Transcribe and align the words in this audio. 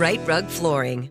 Right 0.00 0.26
Rug 0.26 0.46
Flooring. 0.48 1.10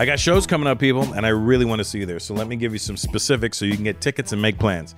I 0.00 0.06
got 0.06 0.20
shows 0.20 0.46
coming 0.46 0.68
up, 0.68 0.78
people, 0.78 1.12
and 1.14 1.26
I 1.26 1.30
really 1.30 1.64
want 1.64 1.80
to 1.80 1.84
see 1.84 1.98
you 1.98 2.06
there. 2.06 2.20
So 2.20 2.32
let 2.32 2.46
me 2.46 2.54
give 2.54 2.72
you 2.72 2.78
some 2.78 2.96
specifics 2.96 3.58
so 3.58 3.64
you 3.64 3.74
can 3.74 3.82
get 3.82 4.00
tickets 4.00 4.30
and 4.30 4.40
make 4.40 4.56
plans. 4.56 4.94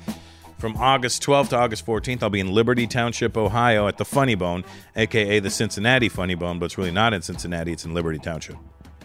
From 0.58 0.76
August 0.76 1.22
12th 1.22 1.48
to 1.48 1.56
August 1.56 1.86
14th, 1.86 2.22
I'll 2.22 2.28
be 2.28 2.38
in 2.38 2.52
Liberty 2.52 2.86
Township, 2.86 3.34
Ohio 3.38 3.88
at 3.88 3.96
the 3.96 4.04
Funny 4.04 4.34
Bone, 4.34 4.62
aka 4.94 5.40
the 5.40 5.48
Cincinnati 5.48 6.10
Funny 6.10 6.34
Bone, 6.34 6.58
but 6.58 6.66
it's 6.66 6.76
really 6.76 6.90
not 6.90 7.14
in 7.14 7.22
Cincinnati, 7.22 7.72
it's 7.72 7.86
in 7.86 7.94
Liberty 7.94 8.18
Township. 8.18 8.56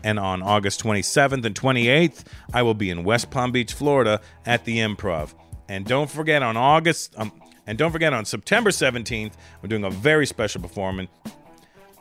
And 0.04 0.20
on 0.20 0.44
August 0.44 0.84
27th 0.84 1.46
and 1.46 1.56
28th, 1.56 2.26
I 2.54 2.62
will 2.62 2.74
be 2.74 2.90
in 2.90 3.06
West 3.06 3.32
Palm 3.32 3.54
Beach, 3.54 3.72
Florida 3.72 4.20
at 4.46 4.66
the 4.66 4.80
Improv. 4.80 5.34
And 5.70 5.86
don't 5.86 6.12
forget 6.12 6.44
on 6.44 6.58
August, 6.58 7.14
um, 7.18 7.32
and 7.68 7.78
don't 7.78 7.94
forget 7.94 8.12
on 8.12 8.26
September 8.26 8.72
17th, 8.72 9.32
I'm 9.64 9.70
doing 9.70 9.86
a 9.86 9.90
very 9.90 10.28
special 10.28 10.62
performance. 10.62 11.10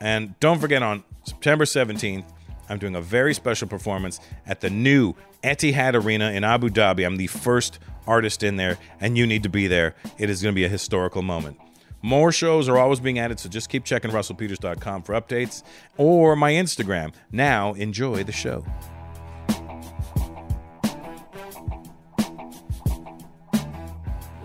And 0.01 0.37
don't 0.41 0.59
forget 0.59 0.83
on 0.83 1.05
September 1.23 1.63
17th, 1.63 2.25
I'm 2.69 2.79
doing 2.79 2.95
a 2.95 3.01
very 3.01 3.33
special 3.33 3.67
performance 3.67 4.19
at 4.45 4.61
the 4.61 4.69
new 4.69 5.13
Etihad 5.43 5.93
Arena 6.01 6.31
in 6.31 6.43
Abu 6.43 6.69
Dhabi. 6.69 7.05
I'm 7.05 7.17
the 7.17 7.27
first 7.27 7.79
artist 8.07 8.43
in 8.43 8.55
there, 8.55 8.77
and 8.99 9.17
you 9.17 9.27
need 9.27 9.43
to 9.43 9.49
be 9.49 9.67
there. 9.67 9.95
It 10.17 10.29
is 10.29 10.41
going 10.41 10.53
to 10.53 10.55
be 10.55 10.65
a 10.65 10.69
historical 10.69 11.21
moment. 11.21 11.59
More 12.01 12.31
shows 12.31 12.69
are 12.69 12.77
always 12.77 12.99
being 12.99 13.17
added, 13.17 13.39
so 13.39 13.49
just 13.49 13.69
keep 13.69 13.83
checking 13.83 14.11
russellpeters.com 14.11 15.03
for 15.03 15.13
updates 15.13 15.63
or 15.97 16.35
my 16.35 16.51
Instagram. 16.51 17.13
Now, 17.31 17.73
enjoy 17.73 18.23
the 18.23 18.31
show. 18.31 18.63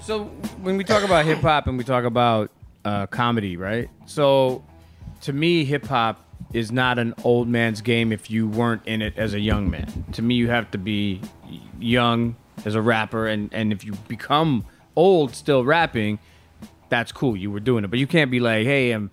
So 0.01 0.25
when 0.63 0.77
we 0.77 0.85
talk 0.85 1.05
about 1.05 1.25
hip 1.25 1.39
hop 1.39 1.67
and 1.67 1.77
we 1.77 1.85
talk 1.85 2.05
about 2.05 2.51
uh, 2.85 3.07
comedy, 3.07 3.57
right? 3.57 3.89
So 4.07 4.65
to 5.21 5.33
me, 5.33 5.65
hip 5.65 5.87
hop 5.87 6.25
is 6.53 6.73
not 6.73 6.99
an 6.99 7.15
old 7.25 7.49
man's 7.49 7.81
game 7.81 8.13
if 8.13 8.31
you 8.31 8.49
weren't 8.49 8.83
in 8.87 9.03
it 9.03 9.15
as 9.17 9.35
a 9.35 9.41
young 9.41 9.71
man. 9.71 10.05
To 10.13 10.23
me, 10.23 10.35
you 10.35 10.49
have 10.49 10.71
to 10.73 10.79
be 10.79 11.21
young 11.79 12.37
as 12.65 12.75
a 12.75 12.83
rapper, 12.83 13.27
and 13.27 13.53
and 13.53 13.73
if 13.73 13.85
you 13.85 13.93
become 14.09 14.65
old 14.97 15.35
still 15.35 15.65
rapping, 15.65 16.19
that's 16.89 17.13
cool. 17.13 17.37
You 17.37 17.51
were 17.51 17.61
doing 17.61 17.85
it, 17.85 17.89
but 17.89 17.99
you 17.99 18.07
can't 18.07 18.31
be 18.31 18.41
like, 18.41 18.67
hey, 18.67 18.91
I'm 18.93 19.11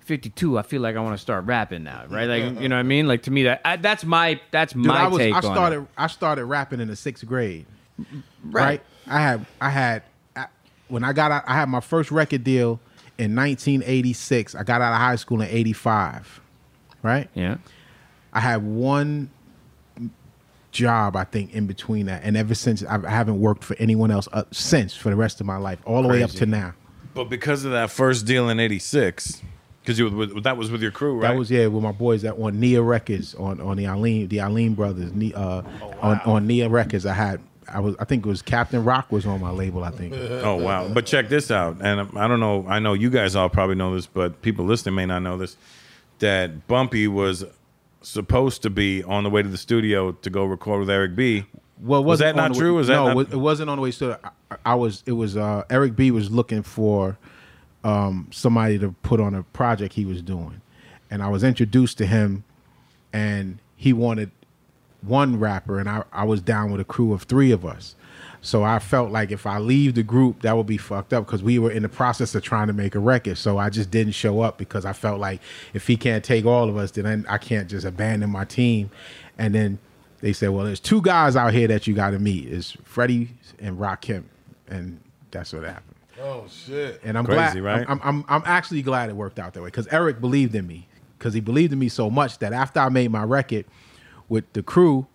52. 0.00 0.58
I 0.58 0.62
feel 0.62 0.80
like 0.80 0.96
I 0.96 1.00
want 1.00 1.14
to 1.14 1.20
start 1.20 1.44
rapping 1.44 1.84
now, 1.84 2.06
right? 2.08 2.24
Like, 2.24 2.60
you 2.60 2.68
know 2.68 2.76
what 2.76 2.80
I 2.80 2.84
mean? 2.84 3.06
Like 3.06 3.24
to 3.24 3.30
me, 3.30 3.44
that 3.44 3.60
I, 3.64 3.76
that's 3.76 4.04
my 4.04 4.40
that's 4.50 4.72
Dude, 4.72 4.86
my 4.86 5.02
I 5.02 5.06
was 5.06 5.18
take 5.18 5.34
I 5.34 5.40
started. 5.40 5.86
I 5.96 6.06
started 6.06 6.46
rapping 6.46 6.80
in 6.80 6.88
the 6.88 6.96
sixth 6.96 7.26
grade. 7.26 7.66
Right. 7.98 8.64
Right. 8.64 8.82
I 9.06 9.20
had 9.20 9.46
I 9.60 9.70
had 9.70 10.02
I, 10.34 10.46
when 10.88 11.04
I 11.04 11.12
got 11.12 11.30
out, 11.30 11.44
I 11.46 11.54
had 11.54 11.68
my 11.68 11.80
first 11.80 12.10
record 12.10 12.44
deal 12.44 12.80
in 13.18 13.36
1986. 13.36 14.54
I 14.54 14.62
got 14.62 14.80
out 14.80 14.92
of 14.92 14.98
high 14.98 15.16
school 15.16 15.42
in 15.42 15.48
85. 15.48 16.40
Right. 17.02 17.28
Yeah. 17.34 17.58
I 18.32 18.40
had 18.40 18.62
one 18.62 19.30
job 20.70 21.16
I 21.16 21.24
think 21.24 21.54
in 21.54 21.66
between 21.66 22.06
that, 22.06 22.22
and 22.24 22.36
ever 22.36 22.54
since 22.54 22.84
I've, 22.84 23.04
I 23.04 23.10
haven't 23.10 23.40
worked 23.40 23.64
for 23.64 23.74
anyone 23.78 24.10
else 24.10 24.28
uh, 24.32 24.44
since 24.50 24.94
for 24.94 25.10
the 25.10 25.16
rest 25.16 25.40
of 25.40 25.46
my 25.46 25.56
life, 25.56 25.78
all 25.84 26.02
the 26.02 26.08
way 26.08 26.22
up 26.22 26.30
Crazy. 26.30 26.40
to 26.40 26.46
now. 26.46 26.74
But 27.14 27.24
because 27.24 27.64
of 27.64 27.72
that 27.72 27.90
first 27.90 28.26
deal 28.26 28.48
in 28.48 28.60
'86, 28.60 29.42
because 29.82 29.98
you 29.98 30.10
with- 30.10 30.42
that 30.44 30.56
was 30.56 30.70
with 30.70 30.82
your 30.82 30.90
crew, 30.90 31.14
right? 31.14 31.30
That 31.32 31.38
was 31.38 31.50
yeah 31.50 31.66
with 31.66 31.82
my 31.82 31.92
boys 31.92 32.22
that 32.22 32.34
on 32.38 32.60
Nia 32.60 32.82
Records 32.82 33.34
on 33.34 33.60
on 33.60 33.76
the 33.76 33.84
Aleem 33.84 34.28
the 34.28 34.38
Aleem 34.38 34.76
brothers 34.76 35.12
Ne- 35.12 35.32
uh, 35.34 35.62
on 36.00 36.20
on 36.20 36.46
Nia 36.46 36.68
Records. 36.68 37.06
I 37.06 37.14
had 37.14 37.40
I 37.66 37.80
was 37.80 37.96
I 37.98 38.04
think 38.04 38.24
it 38.24 38.28
was 38.28 38.42
Captain 38.42 38.84
Rock 38.84 39.10
was 39.10 39.26
on 39.26 39.40
my 39.40 39.50
label. 39.50 39.82
I 39.84 39.90
think. 39.90 40.14
Oh 40.48 40.56
wow! 40.56 40.88
But 40.88 41.06
check 41.06 41.28
this 41.28 41.50
out, 41.50 41.78
and 41.80 42.16
I 42.16 42.28
don't 42.28 42.40
know. 42.40 42.66
I 42.68 42.78
know 42.78 42.92
you 42.92 43.10
guys 43.10 43.34
all 43.34 43.48
probably 43.48 43.74
know 43.74 43.94
this, 43.94 44.06
but 44.06 44.42
people 44.42 44.64
listening 44.66 44.94
may 44.94 45.06
not 45.06 45.20
know 45.20 45.36
this. 45.38 45.56
That 46.18 46.66
Bumpy 46.66 47.06
was 47.08 47.44
supposed 48.02 48.62
to 48.62 48.70
be 48.70 49.02
on 49.04 49.24
the 49.24 49.30
way 49.30 49.42
to 49.42 49.48
the 49.48 49.56
studio 49.58 50.12
to 50.12 50.30
go 50.30 50.44
record 50.44 50.80
with 50.80 50.90
Eric 50.90 51.14
B. 51.16 51.44
Well, 51.80 52.02
was 52.02 52.18
that 52.18 52.34
wasn't 52.34 52.36
not 52.36 52.48
the 52.48 52.52
way- 52.54 52.58
true? 52.60 52.74
Was 52.74 52.86
that 52.88 52.94
no? 52.94 53.04
not- 53.04 53.10
it 53.12 53.16
was- 53.16 53.32
it 53.32 53.36
wasn't 53.36 53.70
on 53.70 53.76
the 53.76 53.82
way. 53.82 53.90
So 53.92 54.18
I, 54.50 54.56
I 54.66 54.74
was. 54.74 55.02
It 55.06 55.12
was 55.12 55.36
uh, 55.36 55.64
Eric 55.70 55.94
B 55.94 56.10
was 56.10 56.30
looking 56.30 56.62
for 56.62 57.18
um, 57.84 58.26
somebody 58.32 58.78
to 58.80 58.92
put 59.02 59.20
on 59.20 59.34
a 59.34 59.42
project 59.44 59.94
he 59.94 60.04
was 60.04 60.22
doing, 60.22 60.60
and 61.10 61.22
I 61.22 61.28
was 61.28 61.44
introduced 61.44 61.98
to 61.98 62.06
him, 62.06 62.42
and 63.12 63.58
he 63.76 63.92
wanted 63.92 64.30
one 65.02 65.38
rapper, 65.38 65.78
and 65.78 65.88
I, 65.88 66.02
I 66.12 66.24
was 66.24 66.40
down 66.40 66.72
with 66.72 66.80
a 66.80 66.84
crew 66.84 67.12
of 67.12 67.22
three 67.22 67.52
of 67.52 67.64
us. 67.64 67.94
So 68.48 68.64
I 68.64 68.78
felt 68.78 69.10
like 69.10 69.30
if 69.30 69.46
I 69.46 69.58
leave 69.58 69.94
the 69.94 70.02
group, 70.02 70.40
that 70.40 70.56
would 70.56 70.66
be 70.66 70.78
fucked 70.78 71.12
up 71.12 71.26
because 71.26 71.42
we 71.42 71.58
were 71.58 71.70
in 71.70 71.82
the 71.82 71.88
process 71.90 72.34
of 72.34 72.42
trying 72.42 72.68
to 72.68 72.72
make 72.72 72.94
a 72.94 72.98
record. 72.98 73.36
So 73.36 73.58
I 73.58 73.68
just 73.68 73.90
didn't 73.90 74.14
show 74.14 74.40
up 74.40 74.56
because 74.56 74.86
I 74.86 74.94
felt 74.94 75.20
like 75.20 75.42
if 75.74 75.86
he 75.86 75.98
can't 75.98 76.24
take 76.24 76.46
all 76.46 76.66
of 76.66 76.78
us, 76.78 76.90
then 76.92 77.26
I 77.28 77.36
can't 77.36 77.68
just 77.68 77.84
abandon 77.84 78.30
my 78.30 78.46
team. 78.46 78.90
And 79.36 79.54
then 79.54 79.78
they 80.20 80.32
said, 80.32 80.48
well, 80.48 80.64
there's 80.64 80.80
two 80.80 81.02
guys 81.02 81.36
out 81.36 81.52
here 81.52 81.68
that 81.68 81.86
you 81.86 81.92
got 81.94 82.12
to 82.12 82.18
meet. 82.18 82.48
It's 82.50 82.74
Freddie 82.84 83.28
and 83.58 83.76
Rakim, 83.76 84.24
and 84.66 84.98
that's 85.30 85.52
what 85.52 85.64
happened. 85.64 85.96
Oh 86.18 86.46
shit! 86.48 87.02
And 87.04 87.18
I'm 87.18 87.26
Crazy, 87.26 87.60
glad. 87.60 87.80
right? 87.80 87.86
I'm, 87.86 88.00
I'm 88.02 88.24
I'm 88.28 88.42
actually 88.46 88.80
glad 88.80 89.10
it 89.10 89.14
worked 89.14 89.38
out 89.38 89.52
that 89.52 89.60
way 89.62 89.66
because 89.68 89.86
Eric 89.88 90.22
believed 90.22 90.54
in 90.54 90.66
me 90.66 90.88
because 91.18 91.34
he 91.34 91.40
believed 91.40 91.74
in 91.74 91.78
me 91.78 91.90
so 91.90 92.08
much 92.08 92.38
that 92.38 92.54
after 92.54 92.80
I 92.80 92.88
made 92.88 93.10
my 93.10 93.24
record 93.24 93.66
with 94.26 94.50
the 94.54 94.62
crew, 94.62 95.06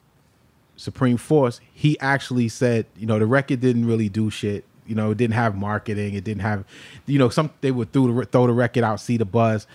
Supreme 0.75 1.17
Force, 1.17 1.61
he 1.73 1.99
actually 1.99 2.49
said, 2.49 2.85
you 2.97 3.05
know, 3.05 3.19
the 3.19 3.25
record 3.25 3.59
didn't 3.59 3.85
really 3.85 4.09
do 4.09 4.29
shit. 4.29 4.65
You 4.85 4.95
know, 4.95 5.11
it 5.11 5.17
didn't 5.17 5.35
have 5.35 5.55
marketing. 5.55 6.13
It 6.13 6.23
didn't 6.23 6.41
have, 6.41 6.65
you 7.05 7.17
know, 7.17 7.29
some 7.29 7.51
they 7.61 7.71
would 7.71 7.93
throw 7.93 8.11
the 8.11 8.25
throw 8.25 8.47
the 8.47 8.53
record 8.53 8.83
out, 8.83 8.99
see 8.99 9.17
the 9.17 9.25
buzz. 9.25 9.65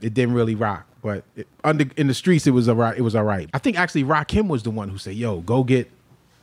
It 0.00 0.14
didn't 0.14 0.34
really 0.34 0.56
rock, 0.56 0.86
but 1.00 1.22
it, 1.36 1.46
under 1.62 1.84
in 1.96 2.08
the 2.08 2.14
streets, 2.14 2.46
it 2.46 2.50
was 2.50 2.68
all 2.68 2.74
right. 2.74 2.96
It 2.96 3.02
was 3.02 3.14
all 3.14 3.22
right. 3.22 3.48
I 3.54 3.58
think 3.58 3.78
actually 3.78 4.02
Rakim 4.02 4.48
was 4.48 4.64
the 4.64 4.70
one 4.70 4.88
who 4.88 4.98
said, 4.98 5.14
"Yo, 5.14 5.40
go 5.40 5.62
get." 5.62 5.88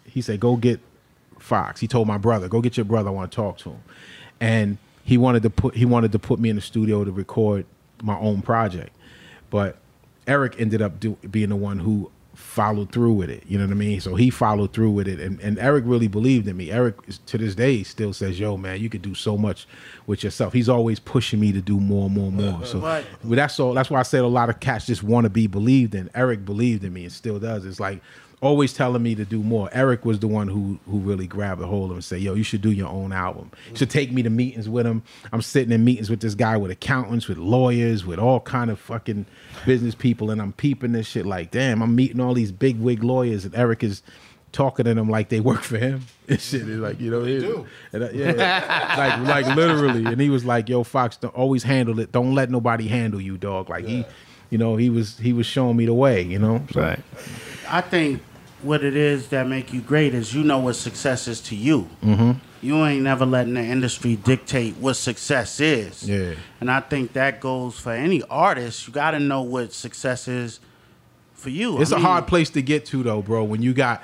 He 0.05 0.21
said, 0.21 0.39
"Go 0.39 0.55
get 0.55 0.79
Fox." 1.39 1.81
He 1.81 1.87
told 1.87 2.07
my 2.07 2.17
brother, 2.17 2.47
"Go 2.47 2.61
get 2.61 2.77
your 2.77 2.85
brother. 2.85 3.09
I 3.09 3.11
want 3.11 3.31
to 3.31 3.35
talk 3.35 3.57
to 3.59 3.71
him," 3.71 3.83
and 4.39 4.77
he 5.03 5.17
wanted 5.17 5.43
to 5.43 5.49
put 5.49 5.75
he 5.75 5.83
wanted 5.83 6.13
to 6.13 6.19
put 6.19 6.39
me 6.39 6.49
in 6.49 6.55
the 6.55 6.61
studio 6.61 7.03
to 7.03 7.11
record 7.11 7.65
my 8.01 8.17
own 8.17 8.41
project, 8.41 8.95
but 9.49 9.77
Eric 10.25 10.55
ended 10.59 10.81
up 10.81 10.99
do, 10.99 11.17
being 11.29 11.49
the 11.49 11.55
one 11.55 11.79
who 11.79 12.11
followed 12.49 12.91
through 12.91 13.13
with 13.13 13.29
it. 13.29 13.43
You 13.47 13.59
know 13.59 13.65
what 13.65 13.71
I 13.71 13.75
mean? 13.75 14.01
So 14.01 14.15
he 14.15 14.31
followed 14.31 14.73
through 14.73 14.89
with 14.91 15.07
it, 15.07 15.19
and, 15.19 15.39
and 15.39 15.59
Eric 15.59 15.83
really 15.85 16.07
believed 16.07 16.47
in 16.47 16.57
me. 16.57 16.71
Eric 16.71 16.95
to 17.27 17.37
this 17.37 17.53
day 17.53 17.83
still 17.83 18.11
says, 18.11 18.39
"Yo, 18.39 18.57
man, 18.57 18.81
you 18.81 18.89
could 18.89 19.03
do 19.03 19.13
so 19.13 19.37
much 19.37 19.67
with 20.07 20.23
yourself." 20.23 20.51
He's 20.51 20.67
always 20.67 20.99
pushing 20.99 21.39
me 21.39 21.51
to 21.51 21.61
do 21.61 21.79
more, 21.79 22.07
and 22.07 22.15
more, 22.15 22.27
and 22.29 22.37
more. 22.37 22.53
Uh, 22.55 22.61
uh, 22.61 22.65
so 22.65 22.79
But- 22.79 23.05
well, 23.23 23.35
that's 23.35 23.59
all. 23.59 23.73
That's 23.73 23.89
why 23.91 23.99
I 23.99 24.03
said 24.03 24.23
a 24.23 24.27
lot 24.27 24.49
of 24.49 24.59
cats 24.59 24.87
just 24.87 25.03
want 25.03 25.25
to 25.25 25.29
be 25.29 25.45
believed 25.47 25.93
in. 25.93 26.09
Eric 26.15 26.43
believed 26.43 26.83
in 26.83 26.91
me 26.91 27.03
and 27.03 27.11
still 27.13 27.39
does. 27.39 27.65
It's 27.65 27.79
like 27.79 28.01
always 28.41 28.71
telling 28.73 29.03
me 29.03 29.15
to 29.15 29.25
do 29.25 29.43
more. 29.43 29.69
Eric 29.73 30.05
was 30.05 30.19
the 30.19 30.27
one 30.27 30.47
who 30.47 30.79
who 30.89 30.99
really 30.99 31.27
grabbed 31.27 31.61
a 31.61 31.67
hold 31.67 31.85
of 31.85 31.91
him 31.91 31.97
and 31.97 32.03
say, 32.03 32.17
"Yo, 32.17 32.33
you 32.35 32.43
should 32.43 32.61
do 32.61 32.71
your 32.71 32.87
own 32.89 33.11
album." 33.11 33.51
You 33.71 33.75
should 33.77 33.89
take 33.89 34.11
me 34.11 34.23
to 34.23 34.29
meetings 34.29 34.69
with 34.69 34.85
him. 34.85 35.03
I'm 35.33 35.41
sitting 35.41 35.71
in 35.73 35.83
meetings 35.83 36.09
with 36.09 36.21
this 36.21 36.35
guy 36.35 36.55
with 36.57 36.71
accountants, 36.71 37.27
with 37.27 37.37
lawyers, 37.37 38.05
with 38.05 38.19
all 38.19 38.39
kind 38.39 38.69
of 38.71 38.79
fucking 38.79 39.25
business 39.65 39.95
people, 39.95 40.31
and 40.31 40.41
I'm 40.41 40.53
peeping 40.53 40.93
this 40.93 41.07
shit 41.07 41.25
like, 41.25 41.51
damn, 41.51 41.81
I'm 41.81 41.95
meeting 41.95 42.19
all 42.21 42.33
these 42.33 42.51
big 42.51 42.79
wig 42.79 43.03
lawyers, 43.03 43.43
and 43.45 43.53
Eric 43.55 43.83
is 43.83 44.01
talking 44.51 44.85
to 44.85 44.93
them 44.95 45.09
like 45.09 45.29
they 45.29 45.39
work 45.39 45.61
for 45.61 45.77
him. 45.77 46.05
And 46.29 46.39
shit 46.39 46.61
is 46.61 46.77
like, 46.79 46.99
you 47.01 47.09
know, 47.09 47.25
do. 47.25 47.65
And, 47.91 48.03
uh, 48.03 48.09
yeah, 48.13 48.95
like 49.27 49.45
like 49.47 49.55
literally. 49.55 50.05
And 50.05 50.21
he 50.21 50.29
was 50.29 50.45
like, 50.45 50.69
"Yo, 50.69 50.83
Fox, 50.83 51.17
don't 51.17 51.33
always 51.35 51.63
handle 51.63 51.99
it. 51.99 52.11
Don't 52.11 52.35
let 52.35 52.51
nobody 52.51 52.87
handle 52.87 53.19
you, 53.19 53.35
dog." 53.37 53.67
Like 53.67 53.85
he, 53.85 54.05
you 54.51 54.57
know, 54.59 54.75
he 54.75 54.89
was 54.91 55.17
he 55.17 55.33
was 55.33 55.47
showing 55.47 55.75
me 55.75 55.87
the 55.87 55.93
way. 55.95 56.21
You 56.21 56.37
know, 56.39 56.63
So- 56.71 56.81
Right. 56.81 56.99
I 57.67 57.81
think 57.81 58.21
what 58.61 58.83
it 58.83 58.95
is 58.95 59.29
that 59.29 59.47
make 59.47 59.71
you 59.73 59.81
great 59.81 60.13
is 60.13 60.33
you 60.33 60.43
know 60.43 60.59
what 60.59 60.73
success 60.75 61.27
is 61.27 61.39
to 61.41 61.55
you. 61.55 61.87
Mm-hmm. 62.03 62.31
You 62.61 62.85
ain't 62.85 63.03
never 63.03 63.25
letting 63.25 63.53
the 63.53 63.61
industry 63.63 64.17
dictate 64.17 64.75
what 64.77 64.95
success 64.95 65.59
is. 65.61 66.07
Yeah. 66.07 66.33
And 66.59 66.69
I 66.69 66.81
think 66.81 67.13
that 67.13 67.39
goes 67.39 67.79
for 67.79 67.93
any 67.93 68.21
artist. 68.23 68.85
You 68.87 68.93
got 68.93 69.11
to 69.11 69.19
know 69.19 69.41
what 69.43 69.71
success 69.71 70.27
is 70.27 70.59
for 71.33 71.49
you. 71.49 71.81
It's 71.81 71.91
a 71.91 71.95
a 71.95 71.99
hard 71.99 72.27
place 72.27 72.49
to 72.51 72.61
get 72.61 72.85
to 72.87 73.01
though, 73.01 73.21
bro. 73.21 73.45
When 73.45 73.61
you 73.61 73.73
got 73.73 74.03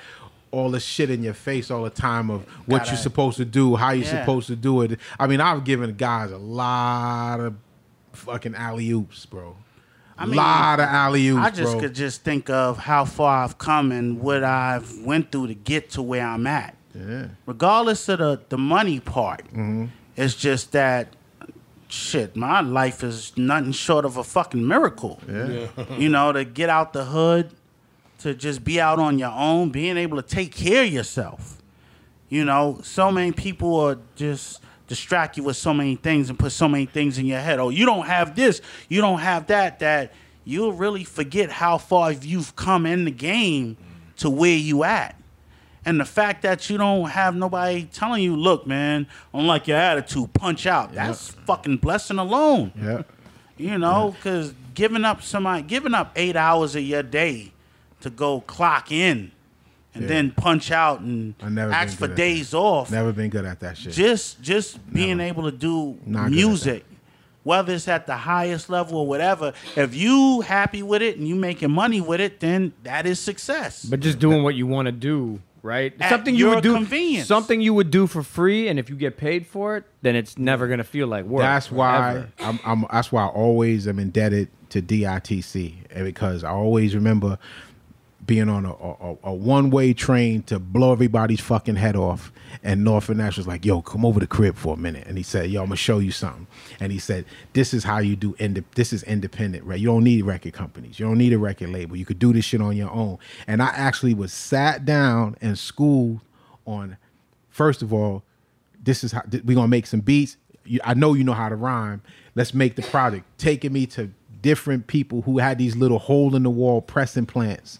all 0.51 0.71
the 0.71 0.79
shit 0.79 1.09
in 1.09 1.21
your 1.21 1.33
face 1.33 1.69
all 1.69 1.83
the 1.83 1.89
time 1.89 2.29
of 2.31 2.45
what 2.65 2.77
Gotta- 2.79 2.91
you're 2.91 2.97
supposed 2.97 3.35
to 3.37 3.45
do, 3.45 3.75
how 3.75 3.91
you're 3.91 4.05
Yeah. 4.05 4.21
supposed 4.21 4.47
to 4.47 4.55
do 4.55 4.81
it. 4.83 4.99
I 5.19 5.27
mean, 5.27 5.41
I've 5.41 5.65
given 5.65 5.93
guys 5.95 6.31
a 6.31 6.37
lot 6.37 7.41
of 7.41 7.55
fucking 8.13 8.55
alley 8.55 8.89
oops, 8.91 9.25
bro. 9.25 9.57
A 10.17 10.25
mean, 10.25 10.37
lot 10.37 10.79
of 10.79 10.85
alley 10.87 11.27
oops, 11.27 11.45
I 11.45 11.49
just 11.49 11.73
bro. 11.73 11.81
could 11.81 11.95
just 11.95 12.23
think 12.23 12.49
of 12.49 12.77
how 12.77 13.03
far 13.05 13.43
I've 13.43 13.57
come 13.57 13.91
and 13.91 14.21
what 14.21 14.43
I've 14.43 14.99
went 14.99 15.31
through 15.31 15.47
to 15.47 15.53
get 15.53 15.89
to 15.91 16.01
where 16.01 16.25
I'm 16.25 16.47
at. 16.47 16.75
yeah. 16.93 17.27
regardless 17.45 18.07
of 18.09 18.19
the, 18.19 18.39
the 18.49 18.57
money 18.57 18.99
part, 19.01 19.43
Mm-hmm. 19.47 19.85
it's 20.15 20.33
just 20.35 20.71
that 20.71 21.09
shit, 21.89 22.35
my 22.35 22.61
life 22.61 23.03
is 23.03 23.33
nothing 23.37 23.71
short 23.73 24.05
of 24.05 24.15
a 24.17 24.23
fucking 24.23 24.65
miracle. 24.65 25.19
Yeah. 25.29 25.67
You 25.97 26.09
know, 26.09 26.31
to 26.31 26.45
get 26.45 26.69
out 26.69 26.93
the 26.93 27.05
hood, 27.05 27.51
to 28.19 28.33
just 28.33 28.63
be 28.63 28.79
out 28.79 28.99
on 28.99 29.19
your 29.19 29.31
own, 29.31 29.69
being 29.69 29.97
able 29.97 30.15
to 30.21 30.27
take 30.27 30.55
care 30.55 30.83
of 30.85 30.91
yourself. 30.91 31.61
You 32.29 32.43
know, 32.45 32.79
so 32.83 33.11
many 33.11 33.31
people 33.33 33.75
are 33.81 33.97
just 34.15 34.61
distract 34.87 35.37
you 35.37 35.43
with 35.43 35.57
so 35.57 35.73
many 35.73 35.95
things 35.95 36.29
and 36.29 36.37
put 36.37 36.51
so 36.51 36.67
many 36.67 36.85
things 36.85 37.17
in 37.17 37.25
your 37.25 37.39
head. 37.39 37.59
Oh, 37.59 37.69
you 37.69 37.85
don't 37.85 38.05
have 38.05 38.35
this, 38.35 38.61
you 38.89 39.01
don't 39.01 39.19
have 39.19 39.47
that, 39.47 39.79
that 39.79 40.13
you'll 40.43 40.73
really 40.73 41.03
forget 41.03 41.49
how 41.49 41.77
far 41.77 42.11
you've 42.11 42.55
come 42.55 42.85
in 42.85 43.05
the 43.05 43.11
game 43.11 43.77
to 44.17 44.29
where 44.29 44.55
you 44.55 44.83
at. 44.83 45.15
And 45.87 45.99
the 45.99 46.05
fact 46.05 46.41
that 46.41 46.67
you 46.69 46.77
don't 46.77 47.09
have 47.09 47.35
nobody 47.35 47.83
telling 47.85 48.23
you, 48.23 48.35
look, 48.35 48.65
man, 48.65 49.05
don't 49.31 49.45
your 49.67 49.77
attitude, 49.77 50.33
punch 50.33 50.65
out. 50.65 50.93
That's 50.93 51.29
fucking 51.29 51.77
blessing 51.77 52.17
alone. 52.17 52.71
Yeah. 52.75 53.03
You 53.57 53.77
know, 53.77 54.15
because 54.15 54.53
giving 54.73 55.05
up 55.05 55.21
somebody, 55.21 55.61
giving 55.61 55.93
up 55.93 56.11
eight 56.15 56.35
hours 56.35 56.75
of 56.75 56.83
your 56.83 57.03
day 57.03 57.51
to 58.01 58.09
go 58.09 58.41
clock 58.41 58.91
in 58.91 59.31
and 59.95 60.03
Yeah. 60.03 60.07
then 60.09 60.31
punch 60.31 60.71
out 60.71 60.99
and 60.99 61.33
I 61.41 61.47
ask 61.61 61.97
for 61.97 62.01
good 62.07 62.11
at 62.11 62.17
days 62.17 62.53
off. 62.53 62.91
Never 62.91 63.11
been 63.13 63.29
good 63.29 63.45
at 63.45 63.59
that 63.61 63.77
shit. 63.77 63.93
Just 63.93 64.41
just 64.41 64.77
being 64.93 65.19
able 65.19 65.43
to 65.49 65.57
do 65.57 65.97
Not 66.05 66.29
music, 66.29 66.85
whether 67.43 67.73
it's 67.73 67.87
at 67.87 68.05
the 68.05 68.17
highest 68.17 68.69
level 68.69 68.97
or 68.99 69.07
whatever. 69.07 69.53
If 69.75 69.95
you 69.95 70.41
happy 70.41 70.83
with 70.83 71.01
it 71.01 71.17
and 71.17 71.27
you 71.27 71.35
making 71.35 71.71
money 71.71 72.01
with 72.01 72.19
it, 72.21 72.39
then 72.41 72.73
that 72.83 73.05
is 73.05 73.19
success. 73.19 73.85
But 73.85 74.01
just 74.01 74.19
doing 74.19 74.43
what 74.43 74.55
you 74.55 74.67
want 74.67 74.87
to 74.87 74.91
do, 74.91 75.39
right? 75.63 75.93
At 75.99 76.09
something 76.09 76.35
you 76.35 76.49
would 76.49 76.61
do, 76.63 77.23
something 77.23 77.61
you 77.61 77.73
would 77.73 77.89
do 77.89 78.05
for 78.07 78.21
free, 78.21 78.67
and 78.67 78.77
if 78.77 78.89
you 78.89 78.95
get 78.95 79.15
paid 79.17 79.47
for 79.47 79.77
it, 79.77 79.85
then 80.01 80.15
it's 80.15 80.37
never 80.37 80.67
gonna 80.67 80.83
feel 80.83 81.07
like 81.07 81.25
work. 81.25 81.41
That's 81.41 81.71
why. 81.71 82.25
I'm, 82.39 82.59
I'm. 82.65 82.85
That's 82.91 83.11
why 83.11 83.23
I 83.23 83.27
always 83.27 83.87
am 83.87 83.97
indebted 83.99 84.49
to 84.71 84.81
DITC, 84.81 85.73
and 85.91 86.03
because 86.05 86.43
I 86.43 86.49
always 86.49 86.95
remember 86.95 87.37
being 88.25 88.49
on 88.49 88.65
a, 88.65 88.71
a, 88.73 89.17
a 89.23 89.33
one 89.33 89.69
way 89.69 89.93
train 89.93 90.43
to 90.43 90.59
blow 90.59 90.91
everybody's 90.91 91.39
fucking 91.39 91.75
head 91.75 91.95
off. 91.95 92.31
And 92.63 92.83
Norfolk 92.83 93.17
Nash 93.17 93.37
was 93.37 93.47
like, 93.47 93.65
"Yo, 93.65 93.81
come 93.81 94.05
over 94.05 94.19
the 94.19 94.27
crib 94.27 94.55
for 94.55 94.73
a 94.73 94.77
minute." 94.77 95.05
And 95.07 95.17
he 95.17 95.23
said, 95.23 95.49
"Yo, 95.49 95.61
I'm 95.61 95.67
gonna 95.67 95.75
show 95.75 95.99
you 95.99 96.11
something." 96.11 96.47
And 96.79 96.91
he 96.91 96.99
said, 96.99 97.25
"This 97.53 97.73
is 97.73 97.83
how 97.83 97.99
you 97.99 98.15
do. 98.15 98.35
Ind- 98.39 98.63
this 98.75 98.93
is 98.93 99.03
independent, 99.03 99.65
right? 99.65 99.79
You 99.79 99.87
don't 99.87 100.03
need 100.03 100.23
record 100.23 100.53
companies. 100.53 100.99
You 100.99 101.05
don't 101.05 101.17
need 101.17 101.33
a 101.33 101.37
record 101.37 101.69
label. 101.69 101.95
You 101.95 102.05
could 102.05 102.19
do 102.19 102.33
this 102.33 102.45
shit 102.45 102.61
on 102.61 102.75
your 102.75 102.91
own." 102.91 103.17
And 103.45 103.61
I 103.61 103.67
actually 103.67 104.13
was 104.13 104.31
sat 104.31 104.85
down 104.85 105.35
and 105.41 105.59
schooled 105.59 106.21
on, 106.65 106.97
first 107.49 107.81
of 107.81 107.93
all, 107.93 108.23
this 108.81 109.03
is 109.03 109.11
how 109.11 109.21
we're 109.43 109.55
gonna 109.55 109.67
make 109.67 109.85
some 109.85 109.99
beats. 109.99 110.37
You, 110.63 110.79
I 110.83 110.93
know 110.93 111.13
you 111.13 111.23
know 111.23 111.33
how 111.33 111.49
to 111.49 111.55
rhyme. 111.55 112.01
Let's 112.35 112.53
make 112.53 112.75
the 112.75 112.81
project. 112.81 113.25
Taking 113.37 113.73
me 113.73 113.85
to 113.87 114.11
different 114.41 114.87
people 114.87 115.23
who 115.23 115.39
had 115.39 115.57
these 115.57 115.75
little 115.75 115.99
hole 115.99 116.35
in 116.35 116.43
the 116.43 116.49
wall 116.49 116.81
press 116.81 117.17
implants. 117.17 117.79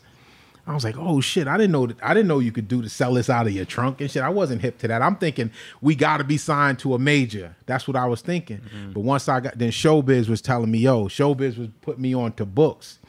I 0.67 0.73
was 0.73 0.83
like, 0.83 0.97
oh 0.97 1.21
shit, 1.21 1.47
I 1.47 1.57
didn't 1.57 1.71
know 1.71 1.85
that 1.85 1.97
I 2.01 2.13
didn't 2.13 2.27
know 2.27 2.39
you 2.39 2.51
could 2.51 2.67
do 2.67 2.81
to 2.81 2.89
sell 2.89 3.13
this 3.13 3.29
out 3.29 3.45
of 3.45 3.53
your 3.53 3.65
trunk 3.65 4.01
and 4.01 4.09
shit. 4.09 4.23
I 4.23 4.29
wasn't 4.29 4.61
hip 4.61 4.79
to 4.79 4.87
that. 4.87 5.01
I'm 5.01 5.15
thinking 5.15 5.51
we 5.81 5.95
gotta 5.95 6.23
be 6.23 6.37
signed 6.37 6.79
to 6.79 6.95
a 6.95 6.99
major. 6.99 7.55
That's 7.65 7.87
what 7.87 7.95
I 7.95 8.05
was 8.07 8.21
thinking. 8.21 8.59
Mm-hmm. 8.59 8.93
But 8.93 9.01
once 9.01 9.29
I 9.29 9.39
got 9.41 9.57
then 9.57 9.69
Showbiz 9.69 10.27
was 10.27 10.41
telling 10.41 10.71
me, 10.71 10.79
yo, 10.79 11.05
Showbiz 11.05 11.57
was 11.57 11.69
putting 11.81 12.01
me 12.01 12.13
on 12.13 12.33
to 12.33 12.45
books. 12.45 12.99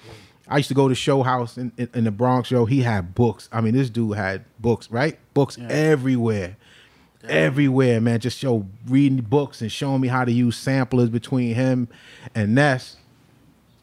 I 0.48 0.58
used 0.58 0.68
to 0.68 0.74
go 0.74 0.88
to 0.88 0.94
Show 0.94 1.24
House 1.24 1.58
in, 1.58 1.72
in, 1.76 1.88
in 1.92 2.04
the 2.04 2.12
Bronx, 2.12 2.50
yo. 2.50 2.66
He 2.66 2.82
had 2.82 3.14
books. 3.14 3.48
I 3.50 3.60
mean, 3.60 3.74
this 3.74 3.90
dude 3.90 4.16
had 4.16 4.44
books, 4.60 4.90
right? 4.90 5.18
Books 5.34 5.58
everywhere 5.68 6.56
everywhere, 7.28 8.00
man. 8.00 8.20
Just 8.20 8.38
show 8.38 8.66
reading 8.86 9.20
books 9.20 9.60
and 9.60 9.70
showing 9.70 10.00
me 10.00 10.08
how 10.08 10.24
to 10.24 10.32
use 10.32 10.56
samplers 10.56 11.08
between 11.08 11.54
him 11.54 11.88
and 12.34 12.54
Ness 12.54 12.96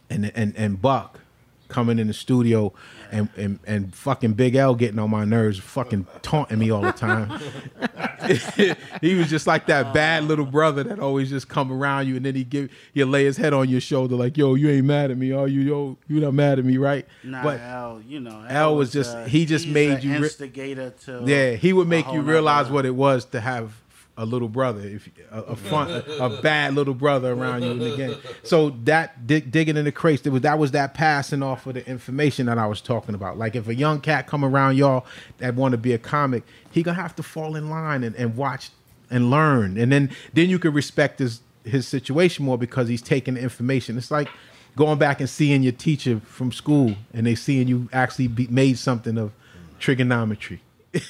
and 0.09 0.31
and 0.35 0.55
and 0.55 0.81
Buck 0.81 1.19
coming 1.67 1.99
in 1.99 2.07
the 2.07 2.13
studio 2.13 2.71
and, 3.13 3.29
and 3.37 3.59
and 3.65 3.95
fucking 3.95 4.33
Big 4.33 4.55
L 4.55 4.75
getting 4.75 4.99
on 4.99 5.09
my 5.09 5.23
nerves, 5.25 5.59
fucking 5.59 6.07
taunting 6.21 6.59
me 6.59 6.71
all 6.71 6.81
the 6.81 6.91
time. 6.91 7.29
he 9.01 9.15
was 9.15 9.29
just 9.29 9.47
like 9.47 9.67
that 9.67 9.93
bad 9.93 10.23
little 10.25 10.45
brother 10.45 10.83
that 10.83 10.99
always 10.99 11.29
just 11.29 11.47
come 11.47 11.71
around 11.71 12.07
you 12.07 12.15
and 12.15 12.25
then 12.25 12.35
he 12.35 12.43
give 12.43 12.69
he 12.93 13.03
lay 13.03 13.25
his 13.25 13.37
head 13.37 13.53
on 13.53 13.69
your 13.69 13.81
shoulder 13.81 14.15
like, 14.15 14.37
yo, 14.37 14.55
you 14.55 14.69
ain't 14.69 14.85
mad 14.85 15.11
at 15.11 15.17
me, 15.17 15.31
are 15.31 15.47
you? 15.47 15.61
Yo, 15.61 15.97
you 16.07 16.19
not 16.19 16.33
mad 16.33 16.59
at 16.59 16.65
me, 16.65 16.77
right? 16.77 17.05
Nah, 17.23 17.43
but 17.43 17.59
L, 17.59 18.01
you 18.07 18.19
know, 18.19 18.43
L 18.49 18.75
was 18.75 18.91
just- 18.91 19.15
uh, 19.15 19.25
he 19.25 19.45
just 19.45 19.67
made 19.67 20.03
you 20.03 20.11
re- 20.11 20.17
instigator 20.23 20.91
to 21.05 21.23
yeah, 21.25 21.51
he 21.53 21.73
would 21.73 21.87
make 21.87 22.11
you 22.11 22.21
realize 22.21 22.69
what 22.69 22.85
it 22.85 22.95
was 22.95 23.25
to 23.25 23.39
have 23.41 23.73
a 24.17 24.25
little 24.25 24.47
brother, 24.47 24.81
if 24.81 25.09
a, 25.31 25.41
a 25.41 25.55
fun, 25.69 26.03
a, 26.19 26.41
bad 26.41 26.75
little 26.75 26.93
brother 26.93 27.31
around 27.31 27.63
you 27.63 27.71
in 27.71 27.79
the 27.79 27.97
game. 27.97 28.15
So 28.43 28.71
that 28.83 29.25
dig, 29.25 29.51
digging 29.51 29.77
in 29.77 29.85
the 29.85 29.91
crates, 29.91 30.21
that 30.23 30.31
was 30.31 30.41
that 30.41 30.59
was 30.59 30.71
that 30.71 30.93
passing 30.93 31.41
off 31.41 31.65
of 31.65 31.73
the 31.75 31.87
information 31.87 32.45
that 32.45 32.57
I 32.57 32.67
was 32.67 32.81
talking 32.81 33.15
about. 33.15 33.37
Like 33.37 33.55
if 33.55 33.67
a 33.67 33.75
young 33.75 34.01
cat 34.01 34.27
come 34.27 34.45
around 34.45 34.77
y'all 34.77 35.05
that 35.39 35.55
want 35.55 35.71
to 35.71 35.77
be 35.77 35.93
a 35.93 35.97
comic, 35.97 36.43
he 36.71 36.83
gonna 36.83 37.01
have 37.01 37.15
to 37.15 37.23
fall 37.23 37.55
in 37.55 37.69
line 37.69 38.03
and, 38.03 38.15
and 38.15 38.35
watch 38.35 38.69
and 39.09 39.29
learn, 39.29 39.77
and 39.77 39.91
then 39.91 40.09
then 40.33 40.49
you 40.49 40.59
can 40.59 40.73
respect 40.73 41.19
his 41.19 41.41
his 41.63 41.87
situation 41.87 42.45
more 42.45 42.57
because 42.57 42.87
he's 42.87 43.01
taking 43.01 43.35
the 43.35 43.41
information. 43.41 43.97
It's 43.97 44.11
like 44.11 44.29
going 44.75 44.99
back 44.99 45.19
and 45.19 45.29
seeing 45.29 45.63
your 45.63 45.73
teacher 45.73 46.19
from 46.25 46.51
school, 46.51 46.95
and 47.13 47.25
they 47.25 47.35
seeing 47.35 47.67
you 47.67 47.89
actually 47.93 48.27
be, 48.27 48.47
made 48.47 48.77
something 48.77 49.17
of 49.17 49.31
trigonometry. 49.79 50.61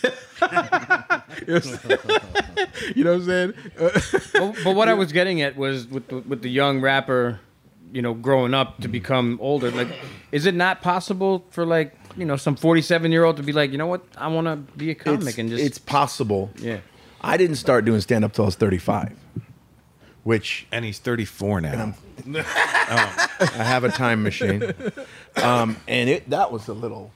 you 2.96 3.04
know 3.04 3.18
what 3.18 3.22
I'm 3.22 3.26
saying? 3.26 3.54
But, 4.34 4.58
but 4.64 4.76
what 4.76 4.90
I 4.90 4.94
was 4.94 5.12
getting 5.12 5.42
at 5.42 5.56
was 5.56 5.88
with 5.88 6.08
the, 6.08 6.18
with 6.20 6.42
the 6.42 6.50
young 6.50 6.82
rapper, 6.82 7.40
you 7.92 8.02
know, 8.02 8.14
growing 8.14 8.54
up 8.54 8.80
to 8.82 8.88
become 8.88 9.38
older. 9.42 9.70
Like, 9.72 9.88
is 10.32 10.46
it 10.46 10.56
not 10.56 10.82
possible 10.82 11.46
for 11.52 11.66
like 11.66 11.96
you 12.18 12.26
know 12.26 12.36
some 12.36 12.56
forty 12.56 12.82
seven 12.82 13.12
year 13.12 13.24
old 13.24 13.38
to 13.38 13.44
be 13.44 13.54
like, 13.54 13.72
you 13.72 13.78
know 13.78 13.88
what, 13.88 14.04
I 14.18 14.28
want 14.28 14.48
to 14.48 14.56
be 14.78 14.90
a 14.90 14.96
comic 14.96 15.28
it's, 15.30 15.38
and 15.38 15.50
just 15.50 15.64
it's 15.64 15.78
possible. 15.78 16.50
yeah. 16.58 16.80
I 17.22 17.38
didn't 17.38 17.56
start 17.56 17.86
doing 17.86 18.02
stand 18.02 18.26
up 18.26 18.34
till 18.34 18.44
I 18.44 18.48
was 18.48 18.56
35, 18.56 19.18
which 20.24 20.68
And 20.74 20.84
he's 20.84 21.00
34 21.00 21.62
now. 21.62 21.94
I 22.28 23.46
have 23.64 23.86
a 23.86 23.90
time 23.90 24.24
machine. 24.24 24.74
Um, 25.38 25.78
and 25.88 26.10
it 26.10 26.30
that 26.32 26.52
was 26.52 26.68
a 26.68 26.74
little 26.74 27.12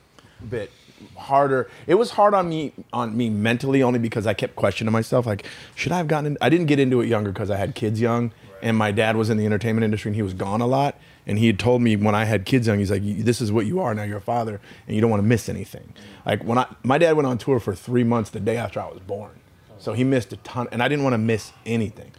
bit 0.49 0.71
harder. 1.17 1.69
It 1.85 1.95
was 1.95 2.11
hard 2.11 2.33
on 2.33 2.49
me 2.49 2.73
on 2.93 3.15
me 3.15 3.29
mentally 3.29 3.83
only 3.83 3.99
because 3.99 4.27
I 4.27 4.33
kept 4.33 4.55
questioning 4.55 4.91
myself 4.91 5.25
like 5.25 5.45
should 5.75 5.91
I 5.91 5.97
have 5.97 6.07
gotten 6.07 6.33
in? 6.33 6.37
I 6.41 6.49
didn't 6.49 6.67
get 6.67 6.79
into 6.79 7.01
it 7.01 7.07
younger 7.07 7.31
because 7.31 7.49
I 7.49 7.57
had 7.57 7.75
kids 7.75 7.99
young 7.99 8.31
and 8.61 8.75
my 8.77 8.91
dad 8.91 9.15
was 9.15 9.29
in 9.29 9.37
the 9.37 9.45
entertainment 9.45 9.83
industry 9.83 10.09
and 10.09 10.15
he 10.15 10.21
was 10.21 10.33
gone 10.33 10.61
a 10.61 10.67
lot. 10.67 10.99
And 11.25 11.37
he 11.37 11.47
had 11.47 11.59
told 11.59 11.81
me 11.81 11.97
when 11.97 12.15
I 12.15 12.23
had 12.23 12.45
kids 12.45 12.67
young, 12.67 12.79
he's 12.79 12.89
like, 12.89 13.01
"This 13.03 13.41
is 13.41 13.51
what 13.51 13.65
you 13.65 13.81
are 13.81 13.93
now. 13.93 14.03
You're 14.03 14.19
a 14.19 14.21
father, 14.21 14.61
and 14.87 14.95
you 14.95 15.01
don't 15.01 15.11
want 15.11 15.21
to 15.21 15.27
miss 15.27 15.49
anything." 15.49 15.93
Like 16.25 16.41
when 16.45 16.57
I, 16.57 16.67
my 16.83 16.97
dad 16.97 17.17
went 17.17 17.27
on 17.27 17.37
tour 17.37 17.59
for 17.59 17.75
three 17.75 18.05
months 18.05 18.29
the 18.29 18.39
day 18.39 18.55
after 18.55 18.79
I 18.79 18.87
was 18.87 18.99
born, 19.01 19.31
so 19.77 19.91
he 19.91 20.05
missed 20.05 20.31
a 20.31 20.37
ton, 20.37 20.69
and 20.71 20.81
I 20.81 20.87
didn't 20.87 21.03
want 21.03 21.15
to 21.15 21.17
miss 21.17 21.51
anything. 21.65 22.11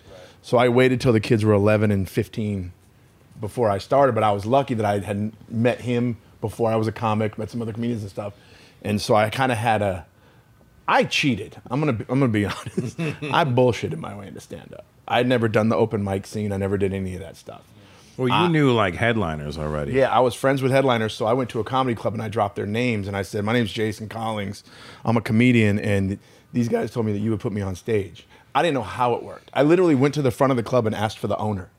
So 0.42 0.58
I 0.58 0.68
waited 0.68 1.00
till 1.00 1.14
the 1.14 1.20
kids 1.20 1.42
were 1.42 1.54
11 1.54 1.90
and 1.90 2.08
15 2.08 2.72
before 3.40 3.70
I 3.70 3.78
started, 3.78 4.14
but 4.14 4.24
I 4.24 4.32
was 4.32 4.46
lucky 4.46 4.74
that 4.74 4.84
I 4.84 4.98
had 4.98 5.32
met 5.48 5.80
him 5.80 6.18
before 6.40 6.70
I 6.70 6.76
was 6.76 6.86
a 6.86 6.92
comic, 6.92 7.38
met 7.38 7.50
some 7.50 7.62
other 7.62 7.72
comedians 7.72 8.02
and 8.02 8.10
stuff, 8.10 8.34
and 8.82 9.00
so 9.00 9.14
I 9.14 9.30
kind 9.30 9.52
of 9.52 9.58
had 9.58 9.82
a. 9.82 10.06
I 10.86 11.04
cheated. 11.04 11.60
I'm 11.70 11.80
gonna 11.80 11.92
be, 11.92 12.04
I'm 12.08 12.18
gonna 12.18 12.32
be 12.32 12.44
honest. 12.46 12.98
I 12.98 13.44
bullshitted 13.44 13.98
my 13.98 14.16
way 14.16 14.28
into 14.28 14.40
stand 14.40 14.72
up. 14.72 14.84
I'd 15.06 15.26
never 15.26 15.48
done 15.48 15.68
the 15.68 15.76
open 15.76 16.02
mic 16.04 16.26
scene. 16.26 16.52
I 16.52 16.56
never 16.56 16.78
did 16.78 16.92
any 16.92 17.14
of 17.14 17.20
that 17.20 17.36
stuff. 17.36 17.62
Well, 18.16 18.42
you 18.42 18.48
knew 18.48 18.72
like 18.72 18.96
headliners 18.96 19.56
already. 19.56 19.92
Yeah, 19.92 20.10
I 20.10 20.18
was 20.18 20.34
friends 20.34 20.60
with 20.60 20.72
headliners, 20.72 21.14
so 21.14 21.24
I 21.26 21.34
went 21.34 21.50
to 21.50 21.60
a 21.60 21.64
comedy 21.64 21.94
club 21.94 22.14
and 22.14 22.22
I 22.22 22.28
dropped 22.28 22.56
their 22.56 22.66
names 22.66 23.06
and 23.06 23.16
I 23.16 23.22
said, 23.22 23.44
"My 23.44 23.52
name's 23.52 23.70
Jason 23.72 24.08
Collins. 24.08 24.64
I'm 25.04 25.16
a 25.16 25.20
comedian, 25.20 25.78
and 25.78 26.18
these 26.52 26.68
guys 26.68 26.90
told 26.90 27.06
me 27.06 27.12
that 27.12 27.20
you 27.20 27.30
would 27.30 27.40
put 27.40 27.52
me 27.52 27.60
on 27.60 27.76
stage." 27.76 28.26
I 28.54 28.62
didn't 28.62 28.74
know 28.74 28.82
how 28.82 29.14
it 29.14 29.22
worked. 29.22 29.50
I 29.54 29.62
literally 29.62 29.94
went 29.94 30.14
to 30.14 30.22
the 30.22 30.32
front 30.32 30.50
of 30.50 30.56
the 30.56 30.62
club 30.64 30.84
and 30.86 30.94
asked 30.96 31.18
for 31.18 31.28
the 31.28 31.36
owner. 31.36 31.70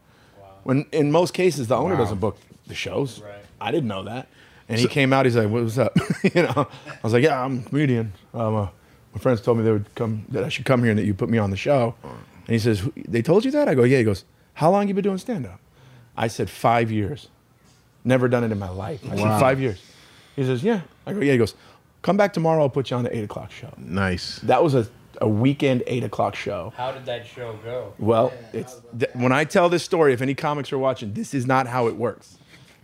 When 0.63 0.86
in 0.94 1.12
most 1.12 1.34
cases 1.34 1.68
the 1.68 1.75
owner 1.75 1.98
doesn't 1.98 2.20
book 2.20 2.38
the 2.68 2.75
shows. 2.75 3.22
I 3.60 3.72
didn't 3.72 3.88
know 3.89 4.03
that. 4.03 4.29
And 4.70 4.80
he 4.80 4.88
came 4.88 5.12
out. 5.12 5.26
He's 5.26 5.36
like, 5.36 5.50
"What's 5.50 5.78
up?" 5.78 5.96
you 6.24 6.44
know. 6.44 6.68
I 6.86 7.00
was 7.04 7.14
like, 7.14 7.24
"Yeah, 7.24 7.44
I'm 7.44 7.60
a 7.60 7.62
comedian. 7.64 8.14
Um, 8.34 8.56
uh, 8.56 8.68
my 9.14 9.20
friends 9.20 9.42
told 9.42 9.58
me 9.58 9.64
they 9.64 9.72
would 9.72 9.94
come 9.96 10.26
that 10.30 10.44
I 10.44 10.50
should 10.50 10.66
come 10.66 10.82
here 10.82 10.92
and 10.92 11.00
that 11.00 11.06
you 11.06 11.14
put 11.14 11.30
me 11.30 11.38
on 11.38 11.50
the 11.50 11.58
show." 11.58 11.96
And 12.04 12.20
he 12.48 12.60
says, 12.60 12.88
"They 12.96 13.22
told 13.22 13.46
you 13.46 13.52
that?" 13.52 13.68
I 13.68 13.76
go, 13.76 13.84
"Yeah." 13.84 13.98
He 13.98 14.04
goes, 14.04 14.26
"How 14.54 14.70
long 14.72 14.88
you 14.88 14.94
been 14.94 15.04
doing 15.04 15.18
stand 15.18 15.46
up?" 15.46 15.60
I 16.20 16.28
said, 16.28 16.50
five 16.50 16.92
years. 16.92 17.30
Never 18.04 18.28
done 18.28 18.44
it 18.44 18.52
in 18.52 18.60
my 18.60 18.70
life. 18.70 19.02
I 19.10 19.16
said, 19.16 19.40
five 19.40 19.62
years. 19.62 19.82
He 20.36 20.44
says, 20.44 20.62
yeah. 20.64 20.82
I 21.08 21.14
go, 21.14 21.22
yeah. 21.22 21.32
He 21.32 21.38
goes, 21.38 21.56
come 22.02 22.18
back 22.18 22.34
tomorrow. 22.34 22.62
I'll 22.62 22.70
put 22.70 22.92
you 22.92 22.98
on 22.98 23.04
the 23.06 23.16
eight 23.16 23.24
o'clock 23.24 23.52
show. 23.52 23.74
Nice. 23.78 24.40
That 24.40 24.62
was 24.62 24.76
a, 24.76 24.86
a 25.22 25.30
weekend 25.30 25.84
eight 25.88 26.04
o'clock 26.04 26.36
show. 26.36 26.74
How 26.76 26.92
did 26.92 27.06
that 27.06 27.26
show 27.26 27.58
go? 27.64 27.94
Well, 28.00 28.34
it's 28.52 28.82
th- 28.98 29.12
when 29.14 29.32
I 29.32 29.46
tell 29.46 29.70
this 29.70 29.84
story, 29.84 30.12
if 30.12 30.22
any 30.22 30.36
comics 30.36 30.74
are 30.74 30.78
watching, 30.78 31.14
this 31.14 31.34
is 31.34 31.46
not 31.46 31.68
how 31.68 31.88
it 31.88 31.96
works. 31.96 32.38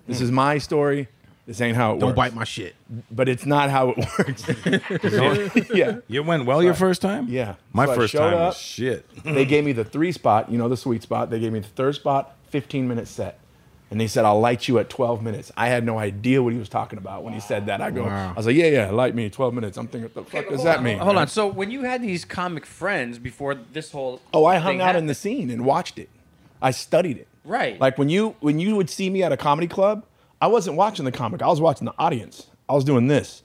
This 0.08 0.22
is 0.22 0.32
my 0.32 0.58
story. 0.58 1.10
This 1.48 1.62
ain't 1.62 1.78
how 1.78 1.94
it 1.94 2.00
Don't 2.00 2.10
works. 2.10 2.16
bite 2.18 2.34
my 2.34 2.44
shit. 2.44 2.76
But 3.12 3.30
it's 3.30 3.46
not 3.46 3.70
how 3.70 3.90
it 3.92 3.98
works. 4.18 5.70
yeah. 5.74 5.98
You 6.08 6.24
went 6.24 6.46
well 6.46 6.64
your 6.64 6.74
first 6.74 7.02
time? 7.02 7.28
Yeah. 7.30 7.56
My 7.72 7.86
So 7.86 7.92
I 7.92 7.96
first 7.96 8.12
showed 8.14 8.32
time 8.32 8.34
up. 8.34 8.48
was 8.48 8.58
shit. 8.58 9.06
they 9.24 9.46
gave 9.46 9.64
me 9.64 9.72
the 9.74 9.86
three 9.86 10.12
spot, 10.12 10.52
you 10.52 10.58
know, 10.58 10.68
the 10.68 10.78
sweet 10.78 11.04
spot. 11.04 11.30
They 11.30 11.40
gave 11.40 11.54
me 11.54 11.60
the 11.60 11.68
third 11.68 11.96
spot, 11.96 12.36
15 12.50 12.88
minute 12.88 13.08
set. 13.08 13.40
And 13.92 14.02
they 14.02 14.08
said, 14.08 14.26
I'll 14.26 14.40
light 14.40 14.68
you 14.68 14.80
at 14.80 14.90
12 14.90 15.22
minutes. 15.22 15.52
I 15.56 15.68
had 15.68 15.86
no 15.86 16.00
idea 16.00 16.42
what 16.42 16.52
he 16.52 16.58
was 16.58 16.68
talking 16.68 16.98
about 16.98 17.24
when 17.24 17.34
he 17.36 17.40
said 17.40 17.68
that. 17.68 17.82
I 17.82 17.92
go, 17.92 18.06
Wow. 18.06 18.32
I 18.32 18.34
was 18.34 18.48
like, 18.48 18.56
yeah, 18.56 18.66
yeah, 18.66 18.90
light 18.90 19.14
me 19.14 19.30
12 19.30 19.54
minutes. 19.54 19.78
I'm 19.78 19.86
thinking, 19.88 20.10
what 20.12 20.26
the 20.26 20.30
fuck 20.30 20.50
does 20.50 20.64
that 20.64 20.82
mean? 20.82 20.98
Hold 20.98 21.18
on. 21.18 21.28
So 21.28 21.46
when 21.46 21.70
you 21.70 21.84
had 21.84 22.02
these 22.02 22.26
comic 22.26 22.66
friends 22.66 23.20
before 23.20 23.54
this 23.54 23.92
whole 23.92 24.20
Oh, 24.34 24.46
I 24.46 24.58
hung 24.58 24.74
thing 24.80 24.82
out 24.82 24.96
in 24.96 25.06
the 25.06 25.14
scene 25.14 25.52
and 25.52 25.64
watched 25.64 26.00
it. 26.00 26.10
I 26.60 26.72
studied 26.72 27.18
it. 27.18 27.28
Right. 27.44 27.80
Like 27.80 28.00
when 28.00 28.10
you 28.10 28.36
when 28.40 28.58
you 28.58 28.76
would 28.76 28.90
see 28.90 29.12
me 29.12 29.22
at 29.22 29.32
a 29.32 29.38
comedy 29.38 29.68
club, 29.68 30.04
I 30.42 30.48
wasn't 30.48 30.76
watching 30.78 31.06
the 31.06 31.12
comic. 31.12 31.42
I 31.42 31.48
was 31.48 31.62
watching 31.62 31.86
the 31.86 31.94
audience. 31.98 32.48
I 32.70 32.74
was 32.74 32.84
doing 32.84 33.08
this. 33.08 33.42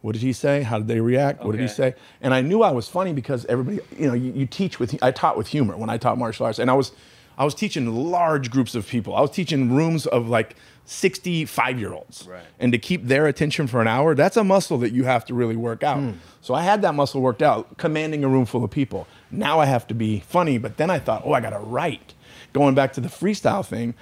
What 0.00 0.12
did 0.12 0.22
he 0.22 0.32
say? 0.32 0.62
How 0.62 0.78
did 0.78 0.88
they 0.88 1.00
react? 1.00 1.44
What 1.44 1.52
did 1.52 1.60
he 1.60 1.68
say? 1.68 1.94
And 2.22 2.32
I 2.32 2.40
knew 2.40 2.62
I 2.62 2.70
was 2.70 2.88
funny 2.88 3.12
because 3.12 3.44
everybody, 3.46 3.80
you 3.98 4.06
know, 4.08 4.14
you, 4.14 4.32
you 4.32 4.46
teach 4.46 4.78
with. 4.80 4.96
I 5.02 5.10
taught 5.10 5.36
with 5.36 5.48
humor 5.48 5.76
when 5.76 5.90
I 5.90 5.98
taught 5.98 6.16
martial 6.16 6.46
arts, 6.46 6.58
and 6.58 6.70
I 6.70 6.74
was, 6.74 6.92
I 7.36 7.44
was 7.44 7.54
teaching 7.54 7.94
large 8.10 8.50
groups 8.50 8.74
of 8.74 8.88
people. 8.88 9.14
I 9.14 9.20
was 9.20 9.30
teaching 9.30 9.70
rooms 9.74 10.06
of 10.06 10.26
like 10.28 10.56
sixty-five 10.86 11.78
year 11.78 11.92
olds, 11.92 12.26
Right. 12.26 12.42
and 12.58 12.72
to 12.72 12.78
keep 12.78 13.06
their 13.06 13.26
attention 13.26 13.66
for 13.66 13.80
an 13.82 13.88
hour, 13.88 14.14
that's 14.14 14.36
a 14.38 14.44
muscle 14.44 14.78
that 14.78 14.92
you 14.92 15.04
have 15.04 15.24
to 15.26 15.34
really 15.34 15.56
work 15.56 15.82
out. 15.82 15.98
Hmm. 15.98 16.12
So 16.40 16.54
I 16.54 16.62
had 16.62 16.80
that 16.82 16.94
muscle 16.94 17.20
worked 17.20 17.42
out, 17.42 17.76
commanding 17.76 18.24
a 18.24 18.28
room 18.28 18.46
full 18.46 18.64
of 18.64 18.70
people. 18.70 19.06
Now 19.30 19.60
I 19.60 19.66
have 19.66 19.86
to 19.88 19.94
be 19.94 20.20
funny, 20.20 20.56
but 20.58 20.78
then 20.78 20.88
I 20.90 20.98
thought, 20.98 21.22
oh, 21.26 21.32
I 21.32 21.40
got 21.40 21.50
to 21.50 21.58
write. 21.58 22.14
Going 22.52 22.74
back 22.74 22.92
to 22.94 23.00
the 23.00 23.08
freestyle 23.08 23.64
thing, 23.64 23.94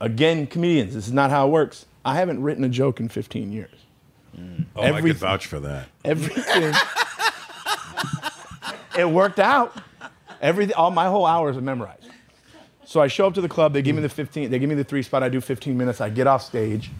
again, 0.00 0.46
comedians, 0.46 0.94
this 0.94 1.06
is 1.06 1.12
not 1.12 1.30
how 1.30 1.46
it 1.46 1.50
works. 1.50 1.86
I 2.04 2.14
haven't 2.14 2.42
written 2.42 2.64
a 2.64 2.68
joke 2.68 3.00
in 3.00 3.08
15 3.08 3.52
years. 3.52 3.70
Oh, 4.76 4.82
I 4.82 5.00
could 5.00 5.16
vouch 5.16 5.46
for 5.46 5.60
that. 5.60 5.88
Everything. 6.04 6.72
it 8.98 9.08
worked 9.08 9.38
out. 9.38 9.76
Everything, 10.40 10.74
all 10.76 10.90
my 10.90 11.06
whole 11.06 11.26
hours 11.26 11.56
are 11.56 11.60
memorized. 11.60 12.08
So 12.86 13.00
I 13.00 13.08
show 13.08 13.26
up 13.26 13.34
to 13.34 13.40
the 13.40 13.48
club. 13.48 13.72
They 13.72 13.82
give 13.82 13.94
me 13.94 14.02
the 14.02 14.08
15. 14.08 14.50
They 14.50 14.58
give 14.58 14.68
me 14.68 14.74
the 14.74 14.84
three 14.84 15.02
spot. 15.02 15.22
I 15.22 15.28
do 15.28 15.40
15 15.40 15.76
minutes. 15.76 16.00
I 16.00 16.08
get 16.08 16.26
off 16.26 16.42
stage. 16.42 16.90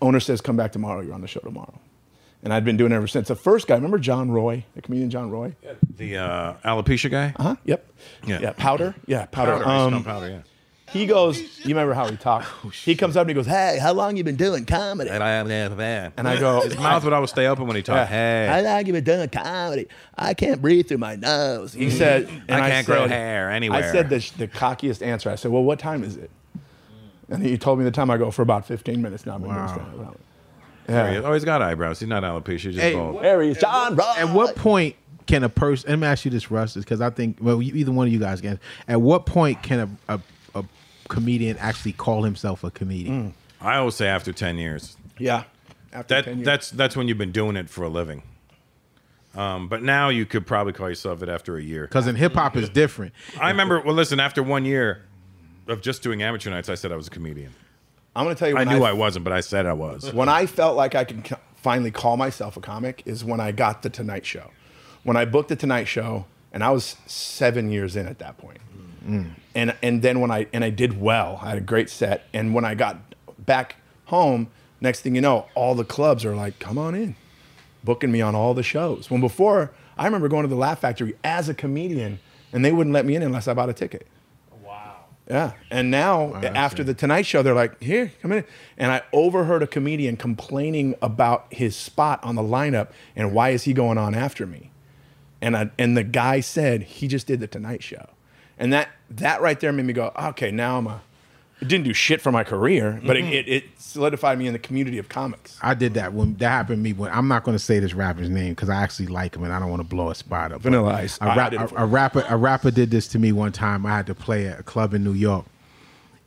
Owner 0.00 0.20
says, 0.20 0.40
"Come 0.40 0.56
back 0.56 0.70
tomorrow. 0.70 1.00
You're 1.00 1.14
on 1.14 1.20
the 1.22 1.26
show 1.26 1.40
tomorrow." 1.40 1.80
And 2.44 2.52
I'd 2.52 2.64
been 2.64 2.76
doing 2.76 2.92
it 2.92 2.94
ever 2.94 3.08
since. 3.08 3.26
The 3.26 3.34
first 3.34 3.66
guy, 3.66 3.74
remember 3.74 3.98
John 3.98 4.30
Roy, 4.30 4.64
the 4.76 4.82
comedian 4.82 5.10
John 5.10 5.30
Roy? 5.30 5.56
The 5.96 6.18
uh, 6.18 6.54
alopecia 6.64 7.10
guy? 7.10 7.32
Uh 7.34 7.42
huh? 7.42 7.56
Yep. 7.64 7.92
Yeah. 8.26 8.38
Yeah. 8.40 8.52
Powder. 8.56 8.94
Yeah. 9.06 9.26
Powder. 9.26 9.64
Powder, 9.64 9.96
Um, 9.96 10.04
powder, 10.04 10.28
yeah. 10.28 10.40
He 10.90 11.06
goes. 11.06 11.38
You 11.38 11.68
remember 11.74 11.92
how 11.94 12.08
he 12.10 12.16
talked? 12.16 12.46
Oh, 12.64 12.68
he 12.70 12.94
comes 12.96 13.16
up 13.16 13.22
and 13.22 13.30
he 13.30 13.34
goes, 13.34 13.46
"Hey, 13.46 13.78
how 13.80 13.92
long 13.92 14.16
you 14.16 14.24
been 14.24 14.36
doing 14.36 14.64
comedy?" 14.64 15.10
And 15.10 15.22
I 15.22 15.30
am 15.32 15.48
there. 15.48 16.12
And 16.16 16.26
I 16.28 16.38
go, 16.40 16.62
His 16.62 16.76
mouth 16.78 17.04
would 17.04 17.12
always 17.12 17.30
stay 17.30 17.46
open 17.46 17.66
when 17.66 17.76
he 17.76 17.82
talked. 17.82 18.10
Yeah. 18.10 18.48
How 18.48 18.54
Hey, 18.56 18.62
long 18.64 18.86
you 18.86 18.92
been 18.94 19.04
doing 19.04 19.28
comedy? 19.28 19.86
I 20.16 20.34
can't 20.34 20.60
breathe 20.62 20.88
through 20.88 20.98
my 20.98 21.16
nose. 21.16 21.72
He 21.74 21.90
said, 21.90 22.28
and 22.48 22.62
I 22.62 22.70
can't 22.70 22.86
grow 22.86 23.02
said- 23.06 23.10
hair 23.10 23.50
anywhere. 23.50 23.84
I 23.84 23.92
said 23.92 24.08
the, 24.08 24.18
the 24.38 24.48
cockiest 24.48 25.02
answer. 25.06 25.30
I 25.30 25.34
said, 25.34 25.50
well, 25.50 25.62
what 25.62 25.78
time 25.78 26.02
is 26.04 26.16
it? 26.16 26.30
And 27.28 27.42
he 27.42 27.58
told 27.58 27.78
me 27.78 27.84
the 27.84 27.90
time 27.90 28.10
I 28.10 28.16
go 28.16 28.30
for 28.30 28.42
about 28.42 28.64
15 28.66 29.02
minutes 29.02 29.26
now. 29.26 29.34
I've 29.34 29.42
been 29.42 29.52
doing 29.54 29.68
stand-up. 29.68 30.20
Yeah. 30.88 31.20
oh, 31.22 31.34
he's 31.34 31.44
got 31.44 31.60
eyebrows. 31.60 32.00
He's 32.00 32.08
not 32.08 32.22
alopecia. 32.22 32.48
He's 32.52 32.62
just 32.62 32.78
Hey, 32.78 32.94
bald. 32.94 33.22
There 33.22 33.42
he 33.42 33.50
is, 33.50 33.58
John 33.58 33.94
Roy. 33.94 34.04
At 34.16 34.30
what 34.30 34.56
point 34.56 34.96
can 35.26 35.44
a 35.44 35.50
person? 35.50 35.90
Let 35.90 35.98
me 35.98 36.06
ask 36.06 36.24
you 36.24 36.30
this, 36.30 36.50
Russ, 36.50 36.76
is 36.76 36.84
because 36.84 37.02
I 37.02 37.10
think 37.10 37.36
well, 37.42 37.60
you- 37.60 37.74
either 37.74 37.92
one 37.92 38.06
of 38.06 38.12
you 38.12 38.18
guys 38.18 38.40
can. 38.40 38.58
At 38.88 39.02
what 39.02 39.26
point 39.26 39.62
can 39.62 39.98
a, 40.08 40.14
a, 40.14 40.14
a 40.16 40.20
comedian 41.08 41.56
actually 41.58 41.92
call 41.92 42.22
himself 42.22 42.62
a 42.64 42.70
comedian? 42.70 43.34
I 43.60 43.76
always 43.76 43.94
say 43.96 44.06
after 44.06 44.32
10 44.32 44.56
years. 44.58 44.96
Yeah. 45.18 45.44
After 45.92 46.14
That 46.14 46.24
10 46.26 46.36
years. 46.38 46.44
that's 46.46 46.70
that's 46.70 46.96
when 46.96 47.08
you've 47.08 47.18
been 47.18 47.32
doing 47.32 47.56
it 47.56 47.68
for 47.68 47.82
a 47.84 47.88
living. 47.88 48.22
Um, 49.34 49.68
but 49.68 49.82
now 49.82 50.08
you 50.08 50.26
could 50.26 50.46
probably 50.46 50.72
call 50.72 50.88
yourself 50.88 51.22
it 51.22 51.28
after 51.28 51.56
a 51.56 51.62
year. 51.62 51.82
Because 51.82 52.06
in 52.06 52.16
hip 52.16 52.34
hop 52.34 52.56
is 52.56 52.68
different. 52.68 53.12
I 53.40 53.50
remember. 53.50 53.80
Well, 53.80 53.94
listen. 53.94 54.20
After 54.20 54.42
one 54.42 54.64
year 54.64 55.04
of 55.66 55.80
just 55.80 56.02
doing 56.02 56.22
amateur 56.22 56.50
nights, 56.50 56.68
I 56.68 56.74
said 56.74 56.92
I 56.92 56.96
was 56.96 57.06
a 57.06 57.10
comedian. 57.10 57.52
I'm 58.16 58.24
going 58.24 58.34
to 58.34 58.38
tell 58.38 58.48
you 58.48 58.56
I 58.56 58.64
knew 58.64 58.82
I 58.82 58.92
wasn't, 58.92 59.24
but 59.24 59.32
I 59.32 59.40
said 59.40 59.66
I 59.66 59.74
was. 59.74 60.12
when 60.14 60.28
I 60.28 60.46
felt 60.46 60.76
like 60.76 60.94
I 60.94 61.04
could 61.04 61.24
ca- 61.24 61.38
finally 61.56 61.90
call 61.90 62.16
myself 62.16 62.56
a 62.56 62.60
comic 62.60 63.02
is 63.04 63.24
when 63.24 63.38
I 63.38 63.52
got 63.52 63.82
the 63.82 63.90
Tonight 63.90 64.26
Show. 64.26 64.50
When 65.04 65.16
I 65.16 65.24
booked 65.24 65.50
the 65.50 65.56
Tonight 65.56 65.84
Show, 65.84 66.26
and 66.52 66.64
I 66.64 66.70
was 66.70 66.96
seven 67.06 67.70
years 67.70 67.94
in 67.96 68.06
at 68.08 68.18
that 68.18 68.38
point. 68.38 68.58
And 69.54 69.74
and 69.82 70.02
then 70.02 70.20
when 70.20 70.30
I 70.30 70.46
and 70.52 70.62
I 70.62 70.70
did 70.70 71.00
well, 71.00 71.38
I 71.42 71.50
had 71.50 71.58
a 71.58 71.62
great 71.62 71.90
set. 71.90 72.26
And 72.32 72.54
when 72.54 72.64
I 72.64 72.74
got 72.74 72.98
back 73.38 73.76
home, 74.06 74.48
next 74.80 75.00
thing 75.00 75.14
you 75.14 75.20
know, 75.20 75.46
all 75.54 75.74
the 75.74 75.84
clubs 75.84 76.24
are 76.24 76.34
like, 76.34 76.58
"Come 76.58 76.78
on 76.78 76.94
in," 76.94 77.16
booking 77.84 78.12
me 78.12 78.20
on 78.20 78.34
all 78.34 78.54
the 78.54 78.62
shows. 78.62 79.10
When 79.10 79.20
before, 79.20 79.72
I 79.96 80.04
remember 80.04 80.28
going 80.28 80.42
to 80.42 80.48
the 80.48 80.56
Laugh 80.56 80.80
Factory 80.80 81.14
as 81.24 81.48
a 81.48 81.54
comedian, 81.54 82.20
and 82.52 82.64
they 82.64 82.72
wouldn't 82.72 82.94
let 82.94 83.04
me 83.04 83.16
in 83.16 83.22
unless 83.22 83.48
I 83.48 83.54
bought 83.54 83.68
a 83.68 83.72
ticket. 83.72 84.06
Wow. 84.62 84.96
Yeah. 85.28 85.52
And 85.70 85.90
now 85.90 86.34
after 86.36 86.84
the 86.84 86.94
Tonight 86.94 87.26
Show, 87.26 87.42
they're 87.42 87.54
like, 87.54 87.82
here, 87.82 88.12
come 88.22 88.32
in. 88.32 88.44
And 88.76 88.92
I 88.92 89.02
overheard 89.12 89.62
a 89.62 89.66
comedian 89.66 90.16
complaining 90.16 90.94
about 91.02 91.52
his 91.52 91.76
spot 91.76 92.22
on 92.22 92.36
the 92.36 92.42
lineup 92.42 92.88
and 93.16 93.32
why 93.32 93.50
is 93.50 93.64
he 93.64 93.72
going 93.72 93.98
on 93.98 94.14
after 94.14 94.46
me? 94.46 94.70
And 95.40 95.56
I, 95.56 95.70
and 95.78 95.96
the 95.96 96.04
guy 96.04 96.40
said 96.40 96.82
he 96.82 97.08
just 97.08 97.26
did 97.26 97.40
the 97.40 97.46
Tonight 97.46 97.82
Show. 97.82 98.06
And 98.58 98.72
that 98.72 98.88
that 99.10 99.40
right 99.40 99.58
there 99.58 99.72
made 99.72 99.86
me 99.86 99.92
go, 99.92 100.12
okay, 100.16 100.50
now 100.50 100.78
I'm 100.78 100.86
a 100.86 101.00
it 101.60 101.66
didn't 101.66 101.86
do 101.86 101.92
shit 101.92 102.20
for 102.20 102.30
my 102.30 102.44
career, 102.44 103.00
but 103.04 103.16
it, 103.16 103.24
it, 103.24 103.48
it 103.48 103.64
solidified 103.78 104.38
me 104.38 104.46
in 104.46 104.52
the 104.52 104.60
community 104.60 104.96
of 104.98 105.08
comics. 105.08 105.58
I 105.60 105.74
did 105.74 105.94
that 105.94 106.12
when 106.12 106.36
that 106.36 106.48
happened 106.48 106.78
to 106.78 106.82
me. 106.82 106.92
When 106.92 107.10
I'm 107.10 107.26
not 107.26 107.42
going 107.42 107.56
to 107.56 107.62
say 107.62 107.80
this 107.80 107.94
rapper's 107.94 108.30
name 108.30 108.50
because 108.50 108.68
I 108.68 108.76
actually 108.80 109.08
like 109.08 109.34
him 109.34 109.42
and 109.42 109.52
I 109.52 109.58
don't 109.58 109.68
want 109.68 109.82
to 109.82 109.88
blow 109.88 110.10
a 110.10 110.14
spot 110.14 110.52
up. 110.52 110.60
Vanilla 110.60 110.94
Ice. 110.94 111.18
A, 111.20 111.26
rap, 111.26 111.52
a, 111.52 111.68
a 111.76 111.86
rapper, 111.86 112.24
a 112.28 112.36
rapper 112.36 112.70
did 112.70 112.92
this 112.92 113.08
to 113.08 113.18
me 113.18 113.32
one 113.32 113.50
time. 113.50 113.84
I 113.86 113.96
had 113.96 114.06
to 114.06 114.14
play 114.14 114.46
at 114.46 114.60
a 114.60 114.62
club 114.62 114.94
in 114.94 115.02
New 115.02 115.14
York, 115.14 115.46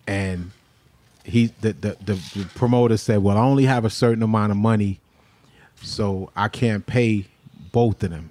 and 0.06 0.52
he 1.24 1.54
the 1.62 1.74
the, 1.74 1.98
the, 2.04 2.14
the 2.36 2.50
promoter 2.56 2.98
said, 2.98 3.24
"Well, 3.24 3.38
I 3.38 3.42
only 3.42 3.66
have 3.66 3.86
a 3.86 3.90
certain 3.90 4.24
amount 4.24 4.52
of 4.52 4.58
money, 4.58 5.00
so 5.82 6.30
I 6.36 6.50
can't 6.50 6.86
pay 6.86 7.26
both 7.72 8.04
of 8.04 8.10
them." 8.10 8.31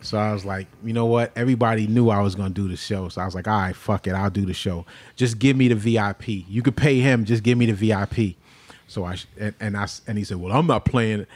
So 0.00 0.18
I 0.18 0.32
was 0.32 0.44
like, 0.44 0.66
you 0.82 0.92
know 0.92 1.06
what? 1.06 1.32
Everybody 1.36 1.86
knew 1.86 2.10
I 2.10 2.20
was 2.20 2.34
gonna 2.34 2.50
do 2.50 2.68
the 2.68 2.76
show, 2.76 3.08
so 3.08 3.20
I 3.20 3.24
was 3.24 3.34
like, 3.34 3.46
all 3.46 3.60
right, 3.60 3.76
fuck 3.76 4.06
it, 4.06 4.12
I'll 4.12 4.30
do 4.30 4.44
the 4.44 4.54
show. 4.54 4.86
Just 5.16 5.38
give 5.38 5.56
me 5.56 5.68
the 5.68 5.74
VIP. 5.74 6.28
You 6.28 6.62
could 6.62 6.76
pay 6.76 6.98
him, 7.00 7.24
just 7.24 7.42
give 7.42 7.56
me 7.58 7.66
the 7.66 7.72
VIP. 7.72 8.36
So 8.88 9.04
I 9.04 9.16
and, 9.38 9.54
and 9.60 9.76
I 9.76 9.86
and 10.06 10.18
he 10.18 10.24
said, 10.24 10.38
well, 10.38 10.56
I'm 10.56 10.66
not 10.66 10.84
playing 10.84 11.26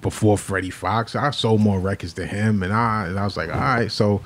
before 0.00 0.38
Freddie 0.38 0.70
Fox. 0.70 1.16
I 1.16 1.30
sold 1.30 1.60
more 1.60 1.80
records 1.80 2.12
to 2.14 2.26
him, 2.26 2.62
and 2.62 2.72
I 2.72 3.06
and 3.06 3.18
I 3.18 3.24
was 3.24 3.36
like, 3.36 3.48
all 3.48 3.60
right. 3.60 3.90
So 3.90 4.22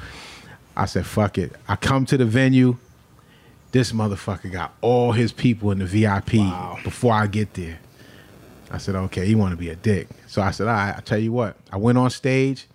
I 0.76 0.86
said, 0.86 1.06
fuck 1.06 1.38
it. 1.38 1.52
I 1.66 1.76
come 1.76 2.06
to 2.06 2.16
the 2.16 2.26
venue. 2.26 2.76
This 3.72 3.92
motherfucker 3.92 4.50
got 4.50 4.72
all 4.80 5.12
his 5.12 5.30
people 5.32 5.70
in 5.70 5.78
the 5.78 5.84
VIP 5.84 6.36
before 6.84 7.12
I 7.12 7.26
get 7.26 7.54
there. 7.54 7.78
I 8.70 8.78
said, 8.78 8.94
okay, 8.94 9.26
he 9.26 9.34
want 9.34 9.52
to 9.52 9.56
be 9.56 9.70
a 9.70 9.76
dick. 9.76 10.08
So 10.26 10.42
I 10.42 10.50
said, 10.50 10.66
all 10.68 10.74
right, 10.74 10.94
I 10.96 11.00
tell 11.00 11.18
you 11.18 11.32
what. 11.32 11.56
I 11.72 11.76
went 11.76 11.96
on 11.98 12.10
stage. 12.10 12.66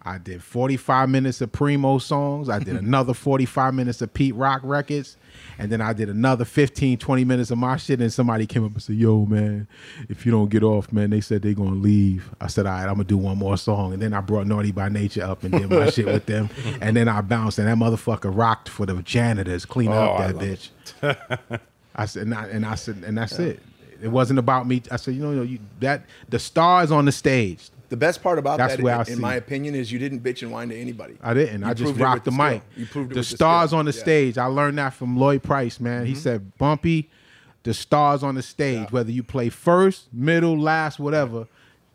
I 0.00 0.16
did 0.16 0.42
45 0.42 1.08
minutes 1.10 1.40
of 1.40 1.50
Primo 1.52 1.98
songs. 1.98 2.48
I 2.48 2.60
did 2.60 2.76
another 2.82 3.12
45 3.14 3.74
minutes 3.74 4.00
of 4.00 4.14
Pete 4.14 4.34
Rock 4.34 4.60
records. 4.62 5.16
And 5.58 5.72
then 5.72 5.80
I 5.80 5.92
did 5.92 6.08
another 6.08 6.44
15, 6.44 6.98
20 6.98 7.24
minutes 7.24 7.50
of 7.50 7.58
my 7.58 7.76
shit. 7.76 8.00
And 8.00 8.12
somebody 8.12 8.46
came 8.46 8.64
up 8.64 8.72
and 8.72 8.82
said, 8.82 8.94
Yo, 8.94 9.26
man, 9.26 9.66
if 10.08 10.24
you 10.24 10.30
don't 10.32 10.48
get 10.48 10.62
off, 10.62 10.92
man, 10.92 11.10
they 11.10 11.20
said 11.20 11.42
they're 11.42 11.52
going 11.52 11.74
to 11.74 11.80
leave. 11.80 12.30
I 12.40 12.46
said, 12.46 12.64
All 12.66 12.72
right, 12.72 12.82
I'm 12.82 12.94
going 12.94 12.98
to 12.98 13.04
do 13.04 13.18
one 13.18 13.38
more 13.38 13.56
song. 13.58 13.92
And 13.92 14.00
then 14.00 14.14
I 14.14 14.20
brought 14.20 14.46
Naughty 14.46 14.70
by 14.72 14.88
Nature 14.88 15.24
up 15.24 15.42
and 15.42 15.52
did 15.52 15.68
my 15.68 15.90
shit 15.90 16.06
with 16.06 16.26
them. 16.26 16.48
And 16.80 16.96
then 16.96 17.08
I 17.08 17.20
bounced. 17.20 17.58
And 17.58 17.66
that 17.66 17.76
motherfucker 17.76 18.34
rocked 18.34 18.68
for 18.68 18.86
the 18.86 18.94
janitors 19.02 19.66
cleaning 19.66 19.96
Oh, 19.96 20.12
up 20.14 20.36
that 20.36 20.36
bitch. 20.36 21.60
I 21.96 22.06
said, 22.06 22.22
and 22.22 22.34
I, 22.34 22.46
and 22.46 22.64
I 22.64 22.76
said, 22.76 23.02
and 23.04 23.18
that's 23.18 23.38
it. 23.40 23.60
It 24.02 24.08
wasn't 24.08 24.38
about 24.38 24.66
me. 24.66 24.82
I 24.90 24.96
said, 24.96 25.14
you 25.14 25.22
know, 25.26 25.42
you, 25.42 25.58
that 25.80 26.04
the 26.28 26.38
stars 26.38 26.90
on 26.92 27.04
the 27.04 27.12
stage. 27.12 27.70
The 27.88 27.96
best 27.96 28.22
part 28.22 28.38
about 28.38 28.58
That's 28.58 28.76
that, 28.76 28.82
where 28.82 28.94
I 28.96 28.98
in, 29.00 29.04
see 29.06 29.12
in 29.14 29.20
my 29.20 29.34
opinion, 29.36 29.74
is 29.74 29.90
you 29.90 29.98
didn't 29.98 30.20
bitch 30.22 30.42
and 30.42 30.50
whine 30.52 30.68
to 30.68 30.76
anybody. 30.78 31.16
I 31.22 31.32
didn't. 31.32 31.64
I 31.64 31.72
just 31.72 31.96
rocked 31.98 32.26
the 32.26 32.30
with 32.30 32.38
mic. 32.38 32.62
You 32.76 32.84
proved 32.86 33.12
it 33.12 33.14
the 33.14 33.20
with 33.20 33.28
the 33.30 33.36
stars 33.36 33.72
on 33.72 33.86
the 33.86 33.90
Yeah. 33.90 33.94
Mm-hmm. 33.94 34.00
stage. 34.00 34.38
I 34.38 34.44
learned 34.46 34.76
that 34.78 34.92
from 34.92 35.16
Lloyd 35.16 35.42
Price, 35.42 35.80
man. 35.80 36.04
He 36.04 36.14
said, 36.14 36.56
"Bumpy, 36.58 37.08
the 37.62 37.72
stars 37.72 38.22
on 38.22 38.34
the 38.34 38.42
stage. 38.42 38.92
Whether 38.92 39.10
you 39.10 39.22
play 39.22 39.48
first, 39.48 40.12
middle, 40.12 40.58
last, 40.58 40.98
whatever, 40.98 41.46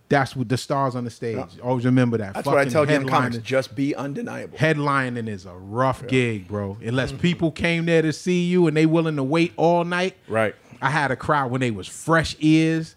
that's 0.10 0.36
what 0.36 0.50
the 0.50 0.58
stars 0.58 0.96
on 0.96 1.04
the 1.06 1.10
stage. 1.12 1.40
Always 1.64 1.86
remember 1.86 2.18
that. 2.18 2.34
That's 2.34 2.46
what 2.48 2.56
I 2.58 2.62
Fucking 2.66 2.74
tell 2.74 2.90
young 2.90 3.08
comics. 3.08 3.38
Just 3.38 3.76
be 3.76 3.96
undeniable. 3.96 4.58
Headlining 4.58 5.28
is 5.28 5.46
a 5.46 5.54
rough 5.54 6.06
gig, 6.08 6.48
bro. 6.48 6.78
Unless 6.84 7.12
Mm-hmm. 7.12 7.22
people 7.22 7.52
came 7.52 7.86
there 7.86 8.02
to 8.02 8.12
see 8.14 8.44
you 8.46 8.66
and 8.68 8.76
they 8.76 8.86
willing 8.88 9.16
to 9.16 9.24
wait 9.24 9.54
all 9.58 9.84
night. 9.86 10.16
Right. 10.28 10.56
I 10.84 10.90
had 10.90 11.10
a 11.12 11.16
crowd 11.16 11.50
when 11.52 11.62
they 11.62 11.72
was 11.72 11.88
fresh 11.88 12.36
ears. 12.40 12.96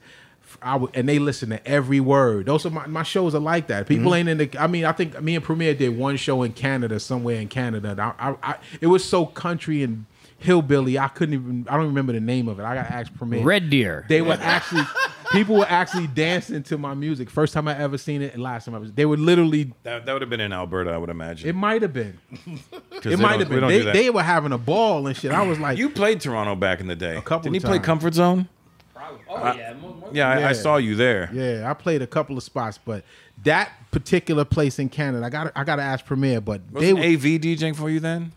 Would, 0.65 0.97
and 0.97 1.09
they 1.09 1.19
listen 1.19 1.51
to 1.51 1.65
every 1.67 2.01
word. 2.01 2.47
Those 2.47 2.65
are 2.67 2.71
my, 2.71 2.87
my 2.87 3.03
shows 3.03 3.35
are 3.35 3.41
like 3.41 3.67
that. 3.67 3.87
People 3.87 4.07
Mm-hmm. 4.07 4.15
ain't 4.15 4.29
in 4.29 4.39
the. 4.39 4.59
I 4.59 4.67
mean, 4.67 4.85
I 4.85 4.93
think 4.93 5.21
me 5.21 5.35
and 5.37 5.45
Premier 5.45 5.75
did 5.75 5.97
one 5.97 6.17
show 6.17 6.43
in 6.45 6.53
Canada, 6.55 6.99
somewhere 6.99 7.37
in 7.41 7.49
Canada. 7.49 8.15
I, 8.19 8.31
I, 8.31 8.37
I, 8.43 8.57
it 8.81 8.87
was 8.87 9.05
so 9.05 9.27
country 9.27 9.83
and 9.83 10.07
hillbilly. 10.39 10.99
I 10.99 11.09
couldn't 11.09 11.35
even. 11.35 11.67
I 11.69 11.77
don't 11.77 11.87
remember 11.87 12.13
the 12.15 12.21
name 12.21 12.49
of 12.49 12.59
it. 12.59 12.65
I 12.65 12.75
got 12.75 12.85
to 12.89 12.93
ask 12.93 13.15
Premier. 13.15 13.43
Red 13.45 13.69
Deer. 13.71 14.07
They 14.09 14.23
were 14.23 14.39
actually 14.41 14.85
people 15.33 15.57
were 15.57 15.67
actually 15.69 16.07
dancing 16.09 16.63
to 16.65 16.79
my 16.79 16.95
music. 16.95 17.31
First 17.31 17.53
time 17.55 17.69
I 17.69 17.79
ever 17.79 17.99
seen 17.99 18.23
it, 18.23 18.35
and 18.35 18.43
last 18.43 18.65
time 18.65 18.75
I 18.75 18.79
was. 18.79 18.93
They 18.93 19.07
were 19.07 19.17
literally. 19.17 19.73
That, 19.83 20.07
that 20.07 20.13
would 20.13 20.23
have 20.23 20.31
been 20.31 20.41
in 20.41 20.53
Alberta, 20.53 20.91
I 20.91 20.99
would 20.99 21.11
imagine. 21.11 21.49
It 21.49 21.55
might 21.55 21.83
have 21.83 21.93
been. 21.93 22.19
'Cause 23.01 23.13
It 23.13 23.19
might 23.19 23.41
have 23.41 23.49
been. 23.49 23.61
don't 23.61 23.69
They, 23.69 23.83
they 23.93 24.11
were 24.11 24.23
having 24.23 24.53
a 24.53 24.59
ball 24.59 25.07
and 25.07 25.17
shit. 25.17 25.31
I 25.33 25.43
was 25.43 25.59
like, 25.61 25.77
you 25.79 25.91
played 25.91 26.21
Toronto 26.21 26.55
back 26.57 26.81
in 26.81 26.87
the 26.87 26.97
day. 26.97 27.17
A 27.17 27.21
couple 27.23 27.45
Didn't 27.45 27.57
you 27.57 27.61
play 27.61 27.77
times. 27.77 27.87
Comfort 27.87 28.15
Zone? 28.15 28.49
Oh 29.29 29.55
yeah, 29.55 29.75
more, 29.75 29.95
more 29.95 30.11
Yeah, 30.13 30.29
I, 30.31 30.39
Yeah. 30.41 30.49
I 30.49 30.53
saw 30.53 30.77
you 30.79 30.95
there. 30.97 31.29
Yeah, 31.33 31.71
I 31.71 31.75
played 31.75 32.01
a 32.03 32.07
couple 32.07 32.37
of 32.39 32.43
spots, 32.43 32.79
but 32.83 33.05
that 33.45 33.71
particular 33.91 34.45
place 34.45 34.79
in 34.79 34.89
Canada, 34.89 35.25
I 35.25 35.29
got 35.31 35.53
I 35.55 35.63
got 35.65 35.77
to 35.77 35.83
ask 35.83 36.05
Premier, 36.05 36.41
but 36.41 36.63
they 36.73 36.93
Wasn't 36.95 36.99
were, 36.99 37.05
AV 37.05 37.41
DJing 37.41 37.77
for 37.77 37.91
you 37.91 38.01
then? 38.01 38.33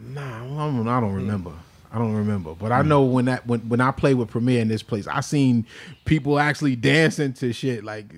nah, 0.00 0.44
I 0.44 0.46
don't, 0.46 0.88
I 0.88 1.00
don't 1.00 1.12
remember. 1.14 1.52
I 1.92 1.98
don't 1.98 2.14
remember, 2.14 2.54
but 2.54 2.70
I 2.72 2.82
hmm. 2.82 2.88
know 2.88 3.02
when 3.02 3.24
that 3.26 3.46
when 3.46 3.60
when 3.68 3.80
I 3.80 3.90
played 3.90 4.14
with 4.14 4.28
Premier 4.28 4.60
in 4.60 4.68
this 4.68 4.82
place, 4.82 5.06
I 5.06 5.20
seen 5.20 5.66
people 6.04 6.38
actually 6.38 6.76
dancing 6.76 7.32
to 7.34 7.52
shit 7.52 7.84
like. 7.84 8.14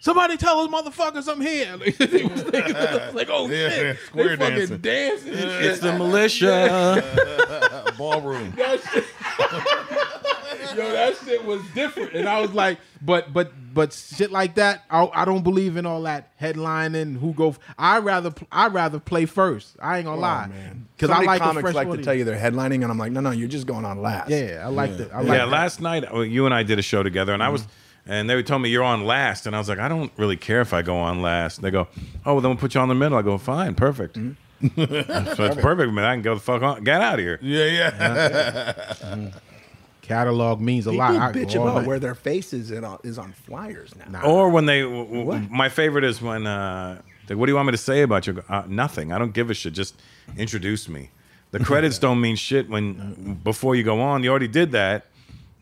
Somebody 0.00 0.36
tell 0.36 0.66
those 0.66 0.72
motherfuckers 0.72 1.30
I'm 1.30 1.40
here. 1.40 1.76
Like, 1.86 2.00
it 2.00 2.30
was 2.30 2.44
like, 2.44 2.68
like, 3.14 3.28
oh 3.30 3.48
Yeah, 3.48 3.68
shit, 3.70 3.98
square 4.06 4.36
they 4.36 4.38
fucking 4.44 4.56
dancing. 4.56 4.78
dancing. 4.78 5.32
and 5.32 5.40
shit. 5.40 5.64
It's 5.64 5.80
the 5.80 5.92
militia. 5.92 7.02
Ballroom. 7.98 8.52
that 8.56 8.80
shit, 8.80 9.04
yo, 10.76 10.92
that 10.92 11.16
shit 11.24 11.44
was 11.44 11.62
different, 11.74 12.14
and 12.14 12.28
I 12.28 12.40
was 12.40 12.52
like, 12.52 12.78
but 13.02 13.32
but 13.32 13.52
but 13.74 13.92
shit 13.92 14.30
like 14.30 14.54
that, 14.56 14.84
I, 14.90 15.08
I 15.12 15.24
don't 15.24 15.42
believe 15.42 15.76
in 15.76 15.86
all 15.86 16.02
that 16.02 16.38
headlining. 16.38 17.18
Who 17.18 17.32
go? 17.32 17.54
I 17.78 17.98
rather 17.98 18.32
I 18.50 18.68
rather 18.68 18.98
play 18.98 19.26
first. 19.26 19.76
I 19.80 19.98
ain't 19.98 20.06
gonna 20.06 20.20
lie, 20.20 20.48
Because 20.48 20.76
because 20.96 21.10
I 21.10 21.14
many 21.14 21.26
like 21.26 21.40
a 21.40 21.44
comics 21.44 21.62
fresh 21.62 21.74
like 21.74 21.90
to 21.90 22.02
tell 22.02 22.14
you 22.14 22.24
they're 22.24 22.38
headlining, 22.38 22.82
and 22.82 22.86
I'm 22.86 22.98
like, 22.98 23.12
no, 23.12 23.20
no, 23.20 23.30
you're 23.30 23.48
just 23.48 23.66
going 23.66 23.84
on 23.84 24.02
last. 24.02 24.30
Yeah, 24.30 24.62
I 24.64 24.68
like 24.68 24.96
the 24.96 25.10
I 25.12 25.18
like 25.18 25.28
yeah, 25.28 25.38
that. 25.38 25.48
last 25.48 25.80
night 25.80 26.04
uh, 26.12 26.20
you 26.20 26.46
and 26.46 26.54
I 26.54 26.62
did 26.62 26.78
a 26.78 26.82
show 26.82 27.02
together, 27.02 27.32
and 27.32 27.42
I 27.42 27.46
mm-hmm. 27.46 27.52
was, 27.54 27.66
and 28.06 28.30
they 28.30 28.34
were 28.34 28.42
told 28.42 28.62
me 28.62 28.68
you're 28.70 28.84
on 28.84 29.04
last, 29.04 29.46
and 29.46 29.56
I 29.56 29.58
was 29.58 29.68
like, 29.68 29.78
I 29.78 29.88
don't 29.88 30.12
really 30.16 30.36
care 30.36 30.60
if 30.60 30.72
I 30.72 30.82
go 30.82 30.96
on 30.96 31.22
last. 31.22 31.60
They 31.62 31.70
go, 31.70 31.88
oh, 32.24 32.34
well, 32.34 32.40
then 32.40 32.50
we'll 32.50 32.58
put 32.58 32.74
you 32.74 32.80
on 32.80 32.88
the 32.88 32.94
middle. 32.94 33.18
I 33.18 33.22
go, 33.22 33.36
fine, 33.38 33.74
perfect. 33.74 34.14
so 34.16 34.30
it's 34.76 35.60
perfect, 35.60 35.92
man. 35.92 36.04
I 36.04 36.14
can 36.14 36.22
go 36.22 36.34
the 36.34 36.40
fuck 36.40 36.62
on, 36.62 36.84
get 36.84 37.00
out 37.00 37.14
of 37.14 37.20
here. 37.20 37.38
Yeah, 37.42 37.64
yeah. 37.66 39.30
catalog 40.02 40.60
means 40.60 40.86
a 40.86 40.90
People 40.90 41.06
lot. 41.06 41.16
I 41.16 41.32
bitch 41.32 41.54
go 41.54 41.62
all 41.62 41.68
about 41.68 41.86
where 41.86 41.98
their 41.98 42.14
face 42.14 42.52
is, 42.52 42.72
on 42.72 43.32
flyers 43.32 43.92
now. 44.08 44.22
Or 44.22 44.48
when 44.50 44.66
they, 44.66 44.82
w- 44.82 45.24
w- 45.24 45.48
my 45.50 45.68
favorite 45.68 46.04
is 46.04 46.22
when, 46.22 46.46
uh, 46.46 47.02
they, 47.26 47.34
what 47.34 47.46
do 47.46 47.52
you 47.52 47.56
want 47.56 47.66
me 47.66 47.72
to 47.72 47.78
say 47.78 48.02
about 48.02 48.26
you? 48.26 48.42
Uh, 48.48 48.62
nothing. 48.68 49.12
I 49.12 49.18
don't 49.18 49.34
give 49.34 49.50
a 49.50 49.54
shit. 49.54 49.72
Just 49.72 50.00
introduce 50.36 50.88
me. 50.88 51.10
The 51.50 51.60
credits 51.60 51.98
don't 52.06 52.20
mean 52.20 52.36
shit 52.36 52.68
when 52.68 53.40
before 53.42 53.74
you 53.74 53.82
go 53.82 54.00
on. 54.00 54.22
You 54.22 54.30
already 54.30 54.48
did 54.48 54.72
that, 54.72 55.06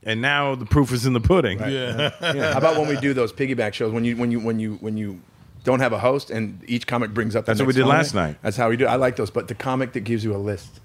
and 0.05 0.21
now 0.21 0.55
the 0.55 0.67
proof 0.67 0.93
is 0.93 1.07
in 1.07 1.13
the 1.13 1.21
pudding. 1.21 1.59
yeah. 1.69 2.11
How 2.53 2.59
about 2.59 2.79
when 2.79 2.89
we 2.89 2.97
do 2.97 3.15
those 3.15 3.33
piggyback 3.33 3.73
shows? 3.73 3.93
When 3.93 4.05
you 4.05 4.17
when 4.17 4.31
you 4.31 4.41
when 4.41 4.59
you 4.61 4.75
when 4.77 4.97
you 4.97 5.21
don't 5.65 5.81
have 5.81 5.93
a 5.93 5.99
host 5.99 6.31
and 6.31 6.63
each 6.67 6.87
comic 6.87 7.13
brings 7.15 7.35
up. 7.35 7.47
the 7.47 7.51
That's 7.51 7.61
what 7.61 7.67
we 7.69 7.73
did 7.73 7.83
comic? 7.83 7.97
last 7.97 8.15
night. 8.15 8.37
That's 8.43 8.57
how 8.57 8.69
we 8.69 8.77
do. 8.77 8.85
It. 8.85 8.89
I 8.89 8.97
like 8.97 9.17
those, 9.17 9.31
but 9.31 9.49
the 9.49 9.55
comic 9.55 9.93
that 9.95 10.01
gives 10.01 10.23
you 10.23 10.35
a 10.35 10.39
list 10.39 10.81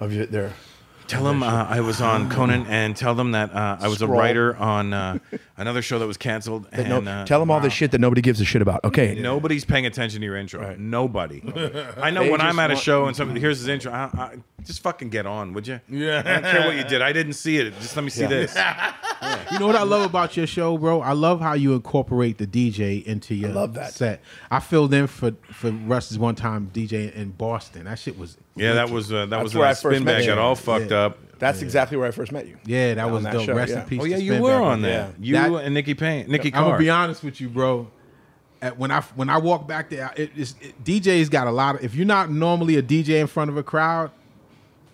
of 0.00 0.12
your, 0.12 0.26
their. 0.26 0.52
Tell 1.12 1.24
them 1.24 1.42
uh, 1.42 1.66
I 1.68 1.80
was 1.80 2.00
on 2.00 2.30
Conan, 2.30 2.66
and 2.66 2.96
tell 2.96 3.14
them 3.14 3.32
that 3.32 3.54
uh, 3.54 3.76
I 3.80 3.88
was 3.88 4.00
a 4.00 4.06
Scroll. 4.06 4.18
writer 4.18 4.56
on 4.56 4.92
uh, 4.94 5.18
another 5.56 5.82
show 5.82 5.98
that 5.98 6.06
was 6.06 6.16
canceled. 6.16 6.70
that 6.70 6.80
And, 6.80 7.04
no, 7.04 7.10
uh, 7.12 7.26
tell 7.26 7.38
them 7.38 7.50
all 7.50 7.60
the 7.60 7.68
shit 7.70 7.90
that 7.90 8.00
nobody 8.00 8.22
gives 8.22 8.40
a 8.40 8.44
shit 8.44 8.62
about. 8.62 8.82
Okay. 8.84 9.14
Nobody's 9.20 9.64
paying 9.64 9.84
attention 9.84 10.20
to 10.20 10.24
your 10.26 10.36
intro. 10.36 10.74
Nobody. 10.78 11.42
I 11.96 12.10
know 12.10 12.22
They 12.24 12.30
when 12.30 12.40
I'm 12.40 12.56
just 12.56 12.58
at 12.60 12.70
a 12.70 12.74
want- 12.74 12.78
show 12.84 13.06
and 13.06 13.16
somebody 13.16 13.40
here's 13.40 13.58
his 13.58 13.68
intro. 13.68 13.92
I, 13.92 14.04
I, 14.14 14.36
just 14.64 14.80
fucking 14.80 15.10
get 15.10 15.26
on, 15.26 15.52
would 15.54 15.66
you? 15.66 15.80
Yeah. 15.88 16.22
I 16.24 16.32
don't 16.40 16.42
care 16.44 16.66
what 16.66 16.76
you 16.76 16.84
did. 16.84 17.02
I 17.02 17.12
didn't 17.12 17.32
see 17.34 17.58
it. 17.58 17.74
Just 17.80 17.96
let 17.96 18.04
me 18.04 18.10
see 18.10 18.26
this. 18.26 18.56
You 19.52 19.58
know 19.60 19.66
what 19.68 19.76
I 19.76 19.84
love 19.84 20.02
about 20.04 20.36
your 20.36 20.48
show, 20.48 20.76
bro? 20.76 21.00
I 21.00 21.12
love 21.12 21.40
how 21.40 21.52
you 21.52 21.74
incorporate 21.74 22.38
the 22.38 22.46
DJ 22.46 23.04
into 23.04 23.34
your 23.36 23.50
love 23.50 23.74
that. 23.74 23.92
set. 23.92 24.20
I 24.50 24.58
filled 24.58 24.92
in 24.92 25.06
for 25.06 25.32
for 25.52 25.70
Russ's 25.70 26.18
one 26.18 26.34
time 26.34 26.70
DJ 26.74 27.12
in 27.14 27.30
Boston. 27.30 27.84
That 27.84 27.98
shit 28.00 28.18
was 28.18 28.36
Yeah, 28.56 28.74
that 28.74 28.90
was 28.90 29.12
uh, 29.12 29.20
that 29.26 29.30
That's 29.30 29.42
was 29.44 29.54
where 29.54 29.60
when 29.60 29.68
I 29.68 29.70
I 29.70 29.74
first 29.74 29.80
spin 29.96 30.04
met 30.04 30.12
back 30.14 30.22
you. 30.22 30.28
got 30.28 30.38
all 30.38 30.54
fucked 30.54 30.90
Yeah. 30.90 30.96
up. 30.98 31.18
That's 31.38 31.60
exactly 31.62 31.96
where 31.96 32.06
I 32.06 32.12
first 32.12 32.30
met 32.32 32.46
you. 32.46 32.56
yeah, 32.66 32.94
that 32.94 33.10
was 33.10 33.24
that 33.24 33.32
dope. 33.32 33.46
show, 33.46 33.54
Rest 33.54 33.72
yeah. 33.72 33.82
in 33.82 33.88
peace. 33.88 34.00
Oh 34.00 34.04
to 34.04 34.10
yeah, 34.10 34.16
you 34.18 34.32
Spin 34.32 34.42
were 34.42 34.50
Back. 34.58 34.62
on 34.62 34.82
there. 34.82 35.12
You 35.20 35.32
That- 35.34 35.52
and 35.64 35.74
Nikki 35.74 35.94
Payne, 35.94 36.28
Nikki 36.28 36.48
I'm 36.48 36.52
Carr. 36.52 36.64
gonna 36.72 36.78
be 36.78 36.90
honest 36.90 37.24
with 37.24 37.40
you, 37.40 37.48
bro. 37.48 37.88
At, 38.60 38.78
when 38.78 38.92
I 38.92 39.00
when 39.16 39.28
I 39.28 39.38
walk 39.38 39.66
back 39.66 39.90
there, 39.90 40.12
it, 40.16 40.30
it's, 40.36 40.54
it, 40.60 40.84
DJ's 40.84 41.28
got 41.28 41.48
a 41.48 41.50
lot 41.50 41.74
of. 41.76 41.84
If 41.84 41.96
you're 41.96 42.06
not 42.06 42.30
normally 42.30 42.76
a 42.76 42.82
DJ 42.82 43.20
in 43.20 43.26
front 43.26 43.50
of 43.50 43.56
a 43.56 43.62
crowd, 43.64 44.12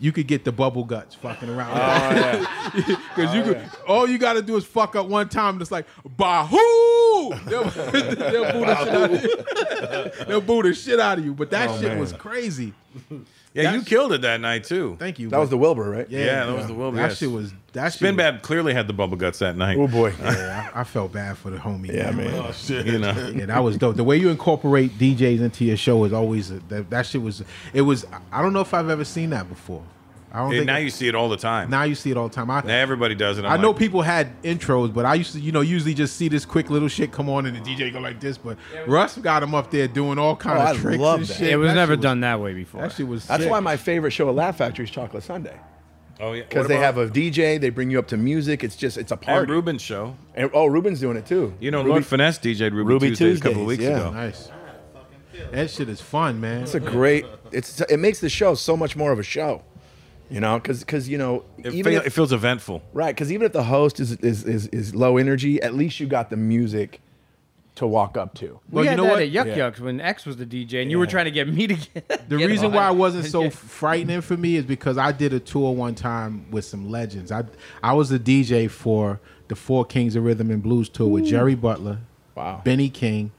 you 0.00 0.10
could 0.10 0.26
get 0.26 0.44
the 0.44 0.52
bubble 0.52 0.84
guts 0.84 1.14
fucking 1.16 1.50
around. 1.50 1.72
Oh 1.76 2.16
yeah. 2.16 2.46
Because 3.14 3.34
you 3.34 3.42
could, 3.42 3.60
all 3.86 4.08
you 4.08 4.16
got 4.18 4.34
to 4.34 4.42
do 4.42 4.56
is 4.56 4.64
fuck 4.64 4.94
up 4.96 5.06
one 5.06 5.28
time, 5.28 5.54
and 5.56 5.60
it's 5.62 5.70
like 5.72 5.84
bahoo. 6.16 7.44
They'll, 7.44 7.64
they'll 7.64 8.52
boo 8.52 8.64
the 8.64 8.74
shit 8.84 8.88
out 8.88 9.10
of 9.10 9.22
you. 9.22 10.24
They'll 10.26 10.40
boo 10.40 10.62
the 10.62 10.72
shit 10.74 11.00
out 11.00 11.18
of 11.18 11.24
you. 11.26 11.34
But 11.34 11.50
that 11.50 11.78
shit 11.80 11.98
was 11.98 12.12
crazy. 12.14 12.72
Yeah, 13.54 13.62
you 13.62 13.68
that's- 13.68 13.88
killed 13.88 14.12
it 14.12 14.20
that 14.22 14.40
night 14.40 14.64
too. 14.64 14.96
Thank 14.98 15.18
you. 15.18 15.28
That 15.30 15.38
was 15.38 15.50
the 15.50 15.56
Wilbur, 15.58 15.90
right? 15.90 16.08
Yeah, 16.10 16.44
that 16.46 16.54
was 16.56 16.66
the 16.66 16.74
Wilbur, 16.74 16.96
That 16.98 17.08
yes. 17.10 17.18
shit 17.18 17.30
was 17.30 17.52
that 17.72 17.84
shit 17.92 17.98
Spin 18.00 18.16
was- 18.16 18.22
Bad 18.24 18.42
clearly 18.42 18.74
had 18.74 18.86
the 18.86 18.92
bubble 18.92 19.16
guts 19.16 19.38
that 19.40 19.56
night. 19.56 19.76
Oh 19.78 19.88
boy. 19.88 20.12
Yeah, 20.20 20.70
I, 20.74 20.80
I 20.80 20.84
felt 20.84 21.12
bad 21.12 21.36
for 21.38 21.50
the 21.50 21.58
homie. 21.58 21.88
Yeah, 21.88 22.10
man. 22.10 22.16
man. 22.16 22.34
Oh, 22.34 22.50
oh, 22.52 22.72
you 22.72 22.98
know. 22.98 23.32
Yeah, 23.34 23.46
that 23.46 23.62
was 23.62 23.76
dope. 23.76 23.96
The 23.96 24.04
way 24.04 24.16
you 24.16 24.28
incorporate 24.28 24.98
DJs 24.98 25.40
into 25.40 25.64
your 25.64 25.76
show 25.76 26.04
is 26.04 26.12
always 26.12 26.50
a, 26.50 26.58
that. 26.68 26.90
That 26.90 27.06
shit 27.06 27.22
was. 27.22 27.42
It 27.72 27.82
was. 27.82 28.06
I 28.32 28.42
don't 28.42 28.52
know 28.52 28.60
if 28.60 28.72
I've 28.74 28.88
ever 28.90 29.04
seen 29.04 29.30
that 29.30 29.48
before. 29.48 29.82
I 30.32 30.38
don't 30.40 30.46
And 30.48 30.54
think. 30.56 30.66
now 30.66 30.76
you 30.76 30.90
see 30.90 31.08
it 31.08 31.14
all 31.14 31.28
the 31.30 31.36
time. 31.38 31.70
now 31.70 31.84
you 31.84 31.94
see 31.94 32.10
it 32.10 32.16
all 32.18 32.28
the 32.28 32.34
time. 32.34 32.50
I, 32.50 32.60
Now 32.60 32.74
everybody 32.74 33.14
does 33.14 33.38
it. 33.38 33.44
I'm 33.46 33.52
I 33.58 33.62
know 33.62 33.72
people 33.72 34.02
had 34.02 34.40
intros, 34.42 34.92
but 34.92 35.06
I 35.06 35.14
used 35.14 35.32
to, 35.32 35.40
you 35.40 35.52
know, 35.52 35.62
usually 35.62 35.94
just 35.94 36.16
see 36.16 36.28
this 36.28 36.44
quick 36.44 36.68
little 36.68 36.88
shit 36.88 37.12
come 37.12 37.30
on 37.30 37.46
and 37.46 37.56
the 37.56 37.60
DJ 37.60 37.90
go 37.92 37.98
like 38.00 38.20
this. 38.20 38.36
But 38.36 38.58
Russ 38.86 39.16
got 39.16 39.42
him 39.42 39.54
up 39.54 39.70
there 39.70 39.88
doing 39.88 40.18
all 40.18 40.36
kind 40.36 40.58
Oh, 40.58 40.62
of 40.62 40.68
I 40.68 40.80
tricks 40.80 41.00
love 41.00 41.20
and 41.20 41.28
that. 41.28 41.34
shit. 41.38 41.48
It 41.50 41.56
was 41.56 41.68
That 41.70 41.74
never 41.76 41.94
shit 41.94 42.02
done 42.02 42.20
that 42.20 42.40
way 42.40 42.52
before. 42.52 42.82
That 42.82 42.92
shit 42.92 43.08
was. 43.08 43.26
That's 43.26 43.44
sick. 43.44 43.50
why 43.50 43.60
my 43.60 43.76
favorite 43.78 44.10
show 44.10 44.28
at 44.28 44.34
Laugh 44.34 44.58
Factory 44.58 44.84
is 44.84 44.90
Chocolate 44.90 45.22
Sunday. 45.22 45.58
Oh 46.20 46.32
yeah, 46.32 46.42
Because 46.42 46.66
they 46.68 46.76
have 46.76 46.98
a 46.98 47.06
DJ, 47.08 47.60
they 47.60 47.70
bring 47.70 47.90
you 47.90 47.98
up 47.98 48.08
to 48.08 48.16
music. 48.16 48.64
It's 48.64 48.74
just, 48.76 48.98
it's 48.98 49.12
a 49.12 49.14
and 49.14 49.22
party. 49.22 49.52
Ruben's 49.52 49.80
show. 49.80 50.16
And, 50.34 50.50
oh, 50.52 50.66
Ruben's 50.66 50.98
doing 51.00 51.16
it 51.16 51.24
too. 51.26 51.54
You 51.60 51.70
know, 51.70 51.78
Ruby- 51.78 51.90
Lord 51.90 52.06
Finesse 52.06 52.38
DJ'd 52.40 52.74
Ruby, 52.74 52.92
Ruby 52.92 53.08
Tuesdays, 53.10 53.38
a 53.38 53.42
couple 53.42 53.64
Tuesdays, 53.64 53.78
weeks 53.78 53.82
yeah. 53.84 53.96
ago. 54.08 54.10
nice. 54.12 54.50
That 55.52 55.70
shit 55.70 55.88
is 55.88 56.00
fun, 56.00 56.40
man. 56.40 56.62
It's 56.64 56.74
a 56.74 56.80
great. 56.80 57.24
It's 57.52 57.80
it 57.82 57.98
makes 57.98 58.18
the 58.20 58.28
show 58.28 58.54
so 58.54 58.76
much 58.76 58.96
more 58.96 59.12
of 59.12 59.18
a 59.20 59.22
show. 59.22 59.62
You 60.30 60.40
know, 60.40 60.58
because 60.58 60.80
because 60.80 61.08
you 61.08 61.16
know, 61.18 61.44
It, 61.58 61.72
even 61.74 61.92
feel, 61.92 62.00
if, 62.02 62.06
it 62.08 62.10
feels 62.10 62.32
eventful. 62.32 62.82
right, 62.92 63.14
because 63.14 63.32
even 63.32 63.46
if 63.46 63.52
the 63.52 63.62
host 63.64 63.98
is, 64.00 64.12
is 64.16 64.44
is 64.44 64.66
is 64.68 64.94
low 64.94 65.16
energy, 65.16 65.60
at 65.62 65.74
least 65.74 66.00
you 66.00 66.06
got 66.06 66.28
the 66.30 66.36
music 66.36 67.00
to 67.76 67.86
walk 67.86 68.16
up 68.16 68.34
to. 68.34 68.46
We 68.46 68.58
Well, 68.70 68.84
you 68.84 68.90
had 68.90 68.96
know 68.96 69.04
that 69.04 69.12
what? 69.12 69.22
at 69.22 69.30
Yuck 69.30 69.56
Yeah. 69.56 69.70
Yucks 69.70 69.78
when 69.80 70.00
X 70.00 70.26
was 70.26 70.36
the 70.36 70.44
DJ, 70.44 70.82
and 70.82 70.90
you 70.90 70.98
were 70.98 71.06
trying 71.06 71.26
to 71.26 71.30
get 71.30 71.48
me 71.48 71.66
to 71.68 71.74
get. 71.74 72.28
The 72.28 72.36
get 72.38 72.46
reason 72.48 72.66
on. 72.66 72.72
why 72.72 72.90
it 72.90 72.96
wasn't 72.96 73.24
so 73.26 73.48
frightening 73.50 74.20
for 74.20 74.36
me 74.36 74.56
is 74.56 74.64
because 74.64 74.98
I 74.98 75.12
did 75.12 75.32
a 75.32 75.40
tour 75.40 75.72
one 75.74 75.94
time 75.94 76.50
with 76.50 76.64
some 76.64 76.90
legends. 76.90 77.30
I 77.32 77.44
I 77.82 77.92
was 77.94 78.08
the 78.10 78.18
DJ 78.18 78.68
for 78.70 79.20
the 79.46 79.54
Four 79.56 79.84
Kings 79.86 80.14
of 80.16 80.24
Rhythm 80.24 80.50
and 80.50 80.62
Blues 80.62 80.88
tour 80.90 81.08
with 81.08 81.24
Jerry 81.24 81.54
Butler, 81.54 82.00
Wow. 82.34 82.60
Benny 82.64 82.90
King, 82.90 83.30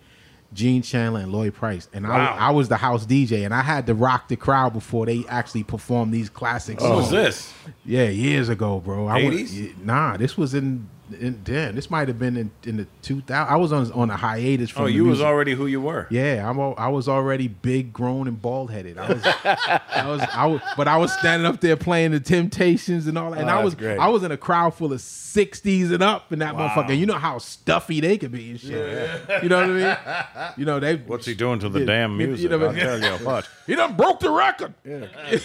Gene 0.54 0.82
Chandler, 0.82 1.20
and 1.22 1.32
Lloyd 1.32 1.54
Price. 1.54 1.88
And 1.94 2.08
Wow. 2.08 2.36
I 2.40 2.48
I 2.48 2.50
was 2.52 2.70
the 2.70 2.78
house 2.78 3.06
DJ, 3.06 3.46
and 3.46 3.54
I 3.54 3.62
had 3.62 3.86
to 3.88 3.94
rock 3.94 4.28
the 4.30 4.36
crowd 4.36 4.74
before 4.74 5.06
they 5.06 5.24
actually 5.30 5.64
performed 5.64 6.14
these 6.14 6.30
classics. 6.30 6.82
What 6.82 6.96
was 6.96 7.12
this? 7.12 7.54
Yeah, 7.86 8.10
years 8.10 8.50
ago, 8.50 8.80
bro. 8.80 9.08
I 9.08 9.24
was- 9.24 9.36
80s? 9.52 9.74
nah, 9.84 10.18
this 10.18 10.38
was 10.38 10.54
in. 10.54 10.88
In 11.20 11.42
damn, 11.44 11.76
this 11.76 11.90
might 11.90 12.08
have 12.08 12.20
been 12.20 12.38
in, 12.38 12.52
in 12.66 12.78
the 12.78 12.88
2000. 13.02 13.52
I 13.52 13.56
was 13.56 13.72
on 13.72 13.92
on 13.94 14.10
a 14.10 14.18
hiatus 14.18 14.70
from. 14.70 14.84
Oh, 14.84 14.86
the 14.86 14.92
you 14.94 15.06
was 15.06 15.22
already 15.22 15.54
who 15.54 15.66
you 15.68 15.82
were. 15.82 16.08
Yeah, 16.10 16.48
I'm. 16.50 16.60
al- 16.60 16.76
I 16.78 16.88
was 16.90 17.08
already 17.10 17.48
big, 17.48 17.92
grown, 17.94 18.28
and 18.28 18.42
bald 18.42 18.72
headed. 18.72 18.98
I 18.98 19.14
was, 19.14 19.24
I 19.26 20.08
was, 20.08 20.22
I 20.34 20.46
was, 20.48 20.62
but 20.78 20.88
I 20.88 20.98
was 20.98 21.12
standing 21.14 21.46
up 21.46 21.62
there 21.62 21.76
playing 21.78 22.12
the 22.12 22.20
Temptations 22.20 23.08
and 23.08 23.18
all 23.18 23.32
that. 23.32 23.40
And 23.42 23.50
Oh, 23.50 23.54
I 23.54 23.64
was, 23.64 23.76
great. 23.76 23.98
I 24.00 24.08
was 24.10 24.24
in 24.24 24.32
a 24.32 24.38
crowd 24.38 24.74
full 24.76 24.92
of 24.94 25.00
'60s 25.00 25.92
and 25.94 26.04
up, 26.04 26.32
and 26.32 26.42
that 26.42 26.56
motherfucker. 26.56 26.98
You 26.98 27.06
know 27.06 27.18
how 27.18 27.38
stuffy 27.38 28.00
they 28.02 28.18
could 28.18 28.32
be 28.32 28.52
and 28.52 28.60
shit. 28.60 29.22
You 29.44 29.50
know 29.50 29.58
what 29.62 29.70
I 29.70 30.48
mean? 30.48 30.54
You 30.58 30.66
know 30.66 30.80
they. 30.80 30.96
What's 30.98 31.26
he 31.26 31.36
doing 31.36 31.60
to 31.60 31.70
the 31.70 31.80
Yeah, 31.82 31.86
damn 31.86 32.18
music? 32.18 32.44
you 32.44 32.50
know, 32.58 32.66
I'll 32.68 32.74
tell 32.74 33.00
you 33.00 33.26
what. 33.26 33.48
He 33.68 33.76
done 33.76 33.96
broke 33.96 34.20
the 34.20 34.32
record. 34.32 34.74
Boy, 34.84 35.36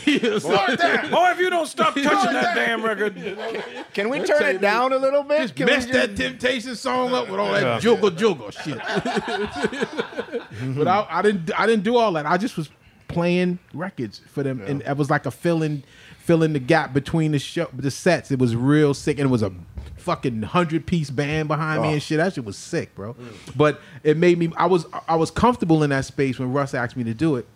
if 1.31 1.39
you 1.39 1.51
don't 1.51 1.67
stop 1.67 1.95
touching 1.95 2.33
that 2.33 2.55
damn 2.55 2.83
record, 2.85 3.15
Can 3.93 4.09
we 4.09 4.21
turn 4.21 4.43
it 4.45 4.61
down 4.61 4.93
a 4.93 4.97
little 4.97 5.23
bit? 5.23 5.54
Can 5.55 5.67
we 5.67 5.73
mess 5.73 5.87
that 5.87 6.17
Temptation 6.17 6.77
song 6.77 7.13
up 7.13 7.29
with 7.29 7.39
all 7.41 7.53
that 7.53 7.63
Yeah. 7.63 7.79
juggle 7.79 8.11
juggle 8.11 8.51
shit. 8.51 8.79
but 10.77 10.89
I, 10.89 11.07
I 11.09 11.23
didn't. 11.23 11.59
I 11.59 11.67
didn't 11.67 11.85
do 11.85 11.97
all 11.97 12.13
that. 12.13 12.27
I 12.27 12.37
just 12.37 12.57
was 12.57 12.69
playing 13.09 13.59
records 13.73 14.21
for 14.29 14.43
them, 14.43 14.61
and 14.67 14.83
it 14.83 14.97
was 14.97 15.11
like 15.11 15.27
a 15.27 15.31
filling, 15.31 15.83
filling 16.19 16.53
the 16.53 16.59
gap 16.59 16.93
between 16.93 17.33
the 17.33 17.39
show, 17.39 17.69
the 17.73 17.91
sets. 17.91 18.31
It 18.31 18.39
was 18.39 18.57
real 18.57 18.95
sick, 18.95 19.19
and 19.19 19.29
it 19.29 19.33
was 19.33 19.43
a 19.43 19.53
fucking 19.97 20.43
hundred 20.43 20.87
piece 20.87 21.11
band 21.11 21.49
behind 21.49 21.83
me 21.83 21.89
and 21.89 21.97
oh. 21.97 22.01
shit. 22.01 22.19
That 22.19 22.35
shit 22.35 22.45
was 22.45 22.59
sick, 22.59 22.95
bro. 22.95 23.17
But 23.57 23.81
it 24.03 24.17
made 24.17 24.39
me. 24.39 24.53
I 24.57 24.67
was 24.67 24.87
I 25.09 25.17
was 25.17 25.31
comfortable 25.31 25.83
in 25.83 25.91
that 25.91 26.05
space 26.05 26.39
when 26.39 26.53
Russ 26.53 26.75
asked 26.75 26.97
me 26.97 27.05
to 27.05 27.15
do 27.15 27.37
it. 27.37 27.47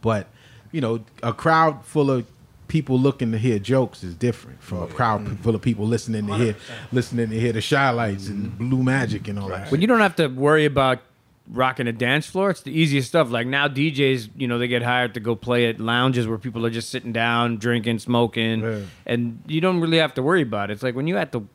But 0.00 0.26
you 0.70 0.80
know, 0.80 1.04
a 1.22 1.32
crowd 1.32 1.84
full 1.84 2.10
of 2.10 2.26
people 2.72 2.98
looking 2.98 3.32
to 3.32 3.36
hear 3.36 3.58
jokes 3.58 4.02
is 4.02 4.14
different 4.14 4.62
from 4.62 4.82
a 4.82 4.86
crowd 4.86 5.20
mm-hmm. 5.20 5.34
full 5.42 5.54
of 5.54 5.60
people 5.60 5.86
listening 5.86 6.26
to 6.26 6.34
hear 6.36 6.56
listening 6.90 7.28
to 7.28 7.38
hear 7.38 7.52
the 7.52 7.60
Chi-Lites 7.60 8.28
and 8.28 8.46
mm-hmm. 8.46 8.70
blue 8.70 8.82
magic 8.82 9.28
and 9.28 9.38
all 9.38 9.48
that. 9.48 9.70
When 9.70 9.82
you 9.82 9.86
don't 9.86 10.00
have 10.00 10.16
to 10.16 10.28
worry 10.28 10.64
about 10.64 11.00
rocking 11.46 11.86
a 11.86 11.92
dance 11.92 12.24
floor, 12.24 12.48
it's 12.48 12.62
the 12.62 12.72
easiest 12.72 13.08
stuff. 13.08 13.30
Like 13.30 13.46
now, 13.46 13.68
DJs, 13.68 14.30
you 14.38 14.48
know, 14.48 14.58
they 14.58 14.68
get 14.68 14.80
hired 14.82 15.12
to 15.14 15.20
go 15.20 15.36
play 15.36 15.68
at 15.68 15.80
lounges 15.80 16.26
where 16.26 16.38
people 16.38 16.64
are 16.64 16.70
just 16.70 16.88
sitting 16.88 17.12
down, 17.12 17.58
drinking, 17.58 17.98
smoking, 17.98 18.62
Yeah. 18.62 18.80
and 19.04 19.42
you 19.46 19.60
don't 19.60 19.78
really 19.78 19.98
have 19.98 20.14
to 20.14 20.22
worry 20.22 20.40
about 20.40 20.70
it. 20.70 20.72
It's 20.72 20.82
like 20.82 20.94
when 20.94 21.06
you 21.06 21.16
have 21.16 21.30
to, 21.32 21.46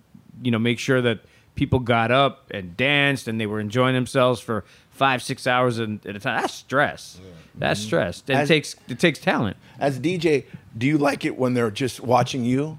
you 0.43 0.51
know, 0.51 0.59
make 0.59 0.77
sure 0.77 1.01
that 1.01 1.21
people 1.55 1.79
got 1.79 2.11
up 2.11 2.51
and 2.51 2.77
danced 2.77 3.27
and 3.27 3.41
they 3.41 3.47
were 3.47 3.59
enjoying 3.59 3.95
themselves 3.95 4.39
for 4.39 4.65
five, 4.91 5.23
six 5.23 5.47
hours 5.47 5.79
at 5.79 5.89
at 6.05 6.15
a 6.15 6.19
time. 6.19 6.41
That's 6.41 6.53
stress. 6.53 7.19
That's 7.55 7.79
mm-hmm. 7.79 7.87
stress. 7.87 8.23
It 8.27 8.35
As- 8.35 8.47
takes 8.47 8.75
it 8.87 8.99
takes 8.99 9.17
talent. 9.17 9.57
As 9.79 9.99
DJ, 9.99 10.45
do 10.77 10.85
you 10.87 10.97
like 10.97 11.25
it 11.25 11.37
when 11.37 11.53
they're 11.53 11.71
just 11.71 11.99
watching 12.01 12.43
you, 12.45 12.77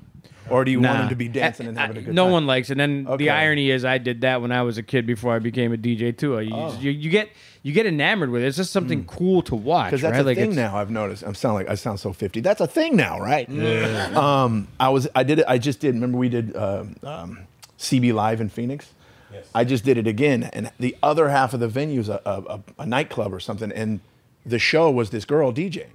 or 0.51 0.65
do 0.65 0.71
you 0.71 0.81
want 0.81 0.99
them 0.99 1.09
to 1.11 1.15
be 1.17 1.29
dancing 1.29 1.67
and 1.67 1.79
I- 1.79 1.83
having 1.83 1.97
a 1.97 2.01
I- 2.01 2.03
good 2.05 2.15
no 2.15 2.23
time? 2.25 2.29
No 2.31 2.33
one 2.33 2.47
likes 2.47 2.71
it. 2.71 2.79
And 2.79 2.81
then 2.81 3.07
Okay. 3.13 3.25
the 3.25 3.31
irony 3.31 3.71
is, 3.71 3.85
I 3.85 3.99
did 3.99 4.23
that 4.23 4.41
when 4.41 4.53
I 4.53 4.63
was 4.63 4.79
a 4.79 4.83
kid 4.83 5.07
before 5.07 5.35
I 5.35 5.39
became 5.39 5.73
a 5.73 5.77
DJ 5.77 6.13
too. 6.17 6.39
You, 6.41 6.55
Oh. 6.55 6.77
you, 6.81 6.91
you 6.91 7.11
get 7.11 7.29
you 7.65 7.73
get 7.73 7.87
enamored 7.87 8.31
with 8.31 8.43
it. 8.43 8.47
It's 8.47 8.57
just 8.57 8.73
something 8.73 9.05
cool 9.05 9.43
to 9.43 9.55
watch. 9.57 9.91
Because 9.91 10.01
that's 10.03 10.13
right? 10.15 10.21
a 10.21 10.25
Like, 10.25 10.37
thing 10.39 10.55
now. 10.55 10.77
I've 10.77 10.91
noticed. 10.91 11.23
I'm 11.25 11.35
sound 11.35 11.55
like 11.57 11.69
I 11.69 11.75
sound 11.75 11.99
so 12.01 12.13
50. 12.13 12.41
That's 12.41 12.61
a 12.61 12.67
thing 12.69 12.97
now, 12.97 13.21
right? 13.21 13.49
Um, 14.17 14.69
I 14.81 14.89
was. 14.91 15.09
I 15.15 15.23
did 15.23 15.41
it. 15.41 15.45
I 15.49 15.59
just 15.59 15.81
did. 15.81 15.95
Remember 15.95 16.19
we 16.19 16.29
did 16.29 16.57
um, 16.57 16.97
um, 17.03 17.39
CB 17.79 18.13
Live 18.15 18.41
in 18.41 18.49
Phoenix. 18.49 18.93
Yes. 19.33 19.47
I 19.55 19.65
just 19.65 19.85
did 19.85 19.99
it 19.99 20.07
again, 20.07 20.45
and 20.55 20.71
the 20.81 20.97
other 21.03 21.29
half 21.29 21.53
of 21.53 21.61
the 21.61 21.69
venue 21.69 22.01
is 22.01 22.09
a, 22.09 22.23
a, 22.25 22.55
a, 22.55 22.61
a 22.79 22.87
nightclub 22.87 23.35
or 23.35 23.41
something, 23.41 23.71
and 23.73 24.01
the 24.47 24.59
show 24.59 24.91
was 24.91 25.11
this 25.11 25.27
girl 25.27 25.53
DJing, 25.53 25.89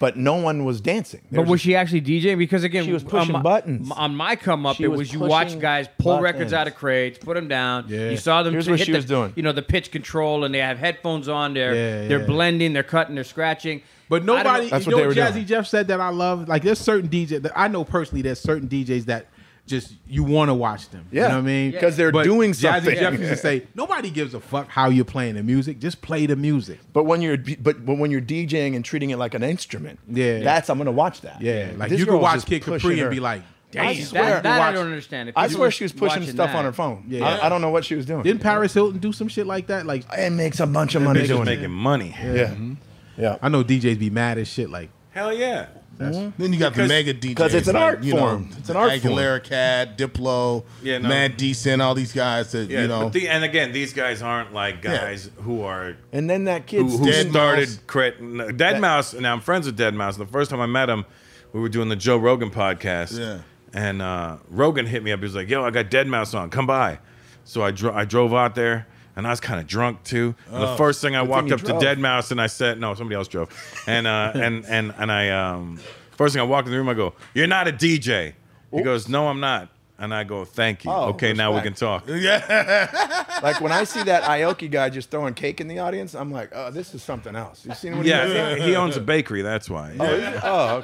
but 0.00 0.16
no 0.16 0.34
one 0.34 0.64
was 0.64 0.80
dancing. 0.80 1.20
But 1.30 1.46
was 1.46 1.60
she 1.60 1.76
actually 1.76 2.00
DJing? 2.02 2.36
Because 2.38 2.64
again, 2.64 2.84
She 2.84 2.92
was 2.92 3.04
on 3.04 3.10
pushing 3.10 3.32
my- 3.34 3.42
buttons. 3.42 3.88
On 3.94 4.16
my 4.16 4.34
come 4.34 4.66
up, 4.66 4.76
She 4.76 4.82
it 4.84 4.88
was 4.88 4.98
was 4.98 5.12
you 5.12 5.20
watch 5.20 5.60
guys 5.60 5.86
pull 5.98 6.14
buttons. 6.16 6.24
records 6.24 6.52
out 6.52 6.66
of 6.66 6.74
crates, 6.74 7.18
put 7.18 7.34
them 7.34 7.46
down. 7.46 7.84
Yeah. 7.86 8.10
You 8.10 8.16
saw 8.16 8.42
them 8.42 8.52
Here's 8.54 8.68
what 8.68 8.78
hit 8.80 8.86
she 8.86 8.92
the, 8.92 8.98
was 8.98 9.04
doing. 9.04 9.32
You 9.36 9.44
know 9.44 9.52
the 9.52 9.62
pitch 9.62 9.92
control, 9.92 10.42
and 10.44 10.52
they 10.52 10.58
have 10.58 10.78
headphones 10.78 11.28
on. 11.28 11.54
They're 11.54 11.74
Yeah, 11.74 12.08
they're 12.08 12.20
yeah. 12.20 12.26
blending, 12.26 12.72
they're 12.72 12.82
cutting, 12.82 13.14
they're 13.14 13.22
scratching. 13.22 13.82
But 14.08 14.16
I 14.16 14.18
don't 14.18 14.26
know- 14.26 14.36
nobody, 14.42 14.70
That's 14.70 14.86
you 14.86 14.90
what 14.90 14.90
know 14.90 14.96
they 14.96 15.06
what 15.08 15.16
were 15.16 15.22
Jazzy 15.30 15.34
doing. 15.34 15.46
Jeff 15.46 15.66
said 15.68 15.86
that 15.88 16.00
I 16.00 16.08
love? 16.08 16.48
Like, 16.48 16.62
there's 16.64 16.80
certain 16.80 17.08
DJs 17.08 17.42
that 17.42 17.52
I 17.54 17.68
know 17.68 17.84
personally. 17.84 18.22
There's 18.22 18.40
certain 18.40 18.68
DJs 18.68 19.04
that 19.04 19.26
just 19.70 19.94
you 20.06 20.22
want 20.22 20.48
to 20.50 20.54
watch 20.54 20.90
them. 20.90 21.06
you 21.10 21.20
know 21.20 21.28
what 21.28 21.34
I 21.36 21.40
mean? 21.40 21.70
Because 21.70 21.96
they're 21.96 22.12
But 22.12 22.24
doing 22.24 22.50
Jazzy 22.52 22.60
something. 22.72 22.94
Jeff 22.96 23.12
used 23.18 23.30
to 23.30 23.36
say, 23.36 23.66
nobody 23.74 24.10
gives 24.10 24.34
a 24.34 24.40
fuck 24.40 24.68
how 24.68 24.90
you're 24.90 25.04
playing 25.06 25.36
the 25.36 25.42
music. 25.42 25.78
Just 25.78 26.02
play 26.02 26.26
the 26.26 26.36
music. 26.36 26.80
But 26.92 27.04
when 27.04 27.22
you're 27.22 27.38
but, 27.38 27.86
but 27.86 27.96
when 27.96 28.10
you're 28.10 28.20
DJing 28.20 28.76
and 28.76 28.84
treating 28.84 29.10
it 29.10 29.16
like 29.16 29.32
an 29.34 29.42
instrument, 29.42 29.98
Yeah. 30.08 30.40
that's 30.40 30.68
I'm 30.68 30.76
gonna 30.76 30.90
watch 30.92 31.22
that. 31.22 31.40
Yeah, 31.40 31.70
like 31.76 31.88
This 31.90 32.00
you 32.00 32.04
girl 32.04 32.16
can 32.16 32.22
watch 32.22 32.44
Kid 32.44 32.62
Capri 32.62 32.98
her. 32.98 33.06
and 33.06 33.14
be 33.14 33.20
like, 33.20 33.42
damn. 33.70 33.86
I 33.86 33.94
swear. 34.00 34.24
That, 34.24 34.42
that 34.42 34.60
I 34.60 34.72
don't 34.72 34.86
understand. 34.86 35.28
If 35.30 35.36
I 35.38 35.48
swear 35.48 35.70
she 35.70 35.84
was 35.84 35.92
pushing 35.92 36.20
watching 36.22 36.34
stuff 36.34 36.54
on 36.54 36.64
her 36.64 36.72
phone. 36.72 37.04
Yeah. 37.08 37.24
I, 37.26 37.46
I 37.46 37.48
don't 37.48 37.60
know 37.62 37.70
what 37.70 37.84
she 37.84 37.94
was 37.94 38.04
doing. 38.06 38.22
Didn't 38.24 38.42
Paris 38.42 38.74
Hilton 38.74 38.98
do 38.98 39.12
some 39.12 39.28
shit 39.28 39.46
like 39.46 39.68
that? 39.68 39.86
Like, 39.86 40.04
it 40.12 40.30
makes 40.32 40.60
a 40.60 40.66
bunch 40.66 40.94
of 40.96 41.02
money 41.02 41.26
doing 41.26 41.44
making 41.44 41.64
it. 41.66 41.68
money. 41.68 42.08
Yeah, 42.18 42.48
mm-hmm. 42.48 42.74
yeah. 43.16 43.38
I 43.40 43.48
know 43.48 43.62
DJs 43.64 43.98
be 43.98 44.10
mad 44.10 44.38
as 44.38 44.48
shit. 44.48 44.68
Like, 44.70 44.90
Hell 45.12 45.32
yeah. 45.32 45.66
Then 46.00 46.52
you 46.52 46.58
got 46.58 46.72
Because- 46.72 46.88
the 46.88 46.94
mega 46.94 47.14
DJs. 47.14 47.36
'cause 47.36 47.54
it's 47.54 47.68
an 47.68 47.74
like, 47.74 47.82
art 47.82 48.02
you 48.02 48.14
know, 48.14 48.20
form. 48.20 48.48
It's 48.58 48.68
an 48.70 48.76
art 48.76 49.00
form. 49.00 49.14
Aguilera 49.14 49.42
Cat, 49.44 49.98
Diplo, 49.98 50.64
Yeah, 50.82 50.98
no. 50.98 51.08
Mad 51.08 51.36
Decent, 51.36 51.82
all 51.82 51.94
these 51.94 52.12
guys 52.12 52.52
that, 52.52 52.70
Yeah, 52.70 52.82
you 52.82 52.88
know. 52.88 53.04
but 53.04 53.12
the, 53.12 53.28
and 53.28 53.44
again, 53.44 53.72
these 53.72 53.92
guys 53.92 54.22
aren't 54.22 54.52
like 54.54 54.80
guys 54.82 55.30
who 55.42 55.62
are 55.62 55.96
And 56.12 56.28
then 56.30 56.44
that 56.44 56.66
kid 56.66 56.82
who 56.82 57.04
Dead 57.04 57.30
started 57.30 57.68
Mouse. 57.68 57.78
crit, 57.86 58.20
no, 58.22 58.48
Deadmau5. 58.48 59.20
Now 59.20 59.32
I'm 59.34 59.40
friends 59.40 59.66
with 59.66 59.78
Deadmau5. 59.78 60.16
The 60.18 60.26
first 60.26 60.50
time 60.50 60.60
I 60.60 60.66
met 60.66 60.88
him, 60.88 61.04
we 61.52 61.60
were 61.60 61.68
doing 61.68 61.88
the 61.90 61.96
Joe 61.96 62.16
Rogan 62.16 62.50
podcast. 62.50 63.18
Yeah. 63.18 63.38
And 63.72 64.00
uh, 64.02 64.38
Rogan 64.48 64.86
hit 64.86 65.02
me 65.04 65.12
up. 65.12 65.20
He 65.20 65.24
was 65.24 65.34
like, 65.36 65.48
"Yo, 65.48 65.62
I 65.64 65.70
got 65.70 65.90
Deadmau5 65.90 66.34
on. 66.38 66.50
Come 66.50 66.66
by." 66.66 66.98
So 67.44 67.62
I 67.62 67.70
dro- 67.70 67.94
I 67.94 68.04
drove 68.04 68.34
out 68.34 68.54
there, 68.56 68.86
and 69.20 69.26
I 69.26 69.30
was 69.30 69.40
kind 69.40 69.60
of 69.60 69.66
drunk 69.66 70.02
too. 70.02 70.34
And 70.50 70.62
the 70.62 70.76
first 70.76 71.02
thing 71.02 71.14
I 71.14 71.20
walked 71.20 71.48
you 71.48 71.54
up 71.54 71.60
to 71.60 71.66
drove. 71.66 71.82
Deadmau5, 71.82 72.30
and 72.30 72.40
I 72.40 72.46
said, 72.46 72.80
"No, 72.80 72.94
somebody 72.94 73.16
else 73.16 73.28
drove." 73.28 73.50
And 73.86 74.06
uh, 74.06 74.32
and 74.34 74.64
and 74.64 74.94
and 74.96 75.12
I 75.12 75.28
um, 75.28 75.78
first 76.12 76.32
thing 76.32 76.40
I 76.40 76.44
walked 76.44 76.66
in 76.66 76.72
the 76.72 76.78
room, 76.78 76.88
I 76.88 76.94
go, 76.94 77.12
"You're 77.34 77.46
not 77.46 77.68
a 77.68 77.72
DJ." 77.72 78.32
He 78.72 78.82
goes, 78.82 79.08
"No, 79.08 79.28
I'm 79.28 79.40
not." 79.40 79.68
And 79.98 80.14
I 80.14 80.24
go, 80.24 80.46
"Thank 80.46 80.86
you. 80.86 80.90
Oh, 80.90 81.10
okay, 81.10 81.34
now 81.34 81.54
we 81.54 81.60
can 81.60 81.74
talk." 81.74 82.04
Yeah. 82.08 83.28
like 83.42 83.60
when 83.60 83.72
I 83.72 83.84
see 83.84 84.02
that 84.04 84.22
Aoki 84.22 84.70
guy 84.70 84.88
just 84.88 85.10
throwing 85.10 85.34
cake 85.34 85.60
in 85.60 85.68
the 85.68 85.80
audience, 85.80 86.14
I'm 86.14 86.32
like, 86.32 86.52
oh, 86.54 86.70
this 86.70 86.94
is 86.94 87.02
something 87.02 87.36
else. 87.36 87.66
You 87.66 87.74
seen 87.74 87.98
what 87.98 88.06
he 88.06 88.12
does? 88.12 88.32
Yeah, 88.32 88.54
he, 88.56 88.62
he 88.62 88.76
owns 88.76 88.96
a 88.96 89.00
bakery. 89.02 89.42
That's 89.42 89.68
why. 89.68 89.94
Oh, 90.00 90.04
is 90.06 90.24
it? 90.24 90.40
Oh, 90.42 90.76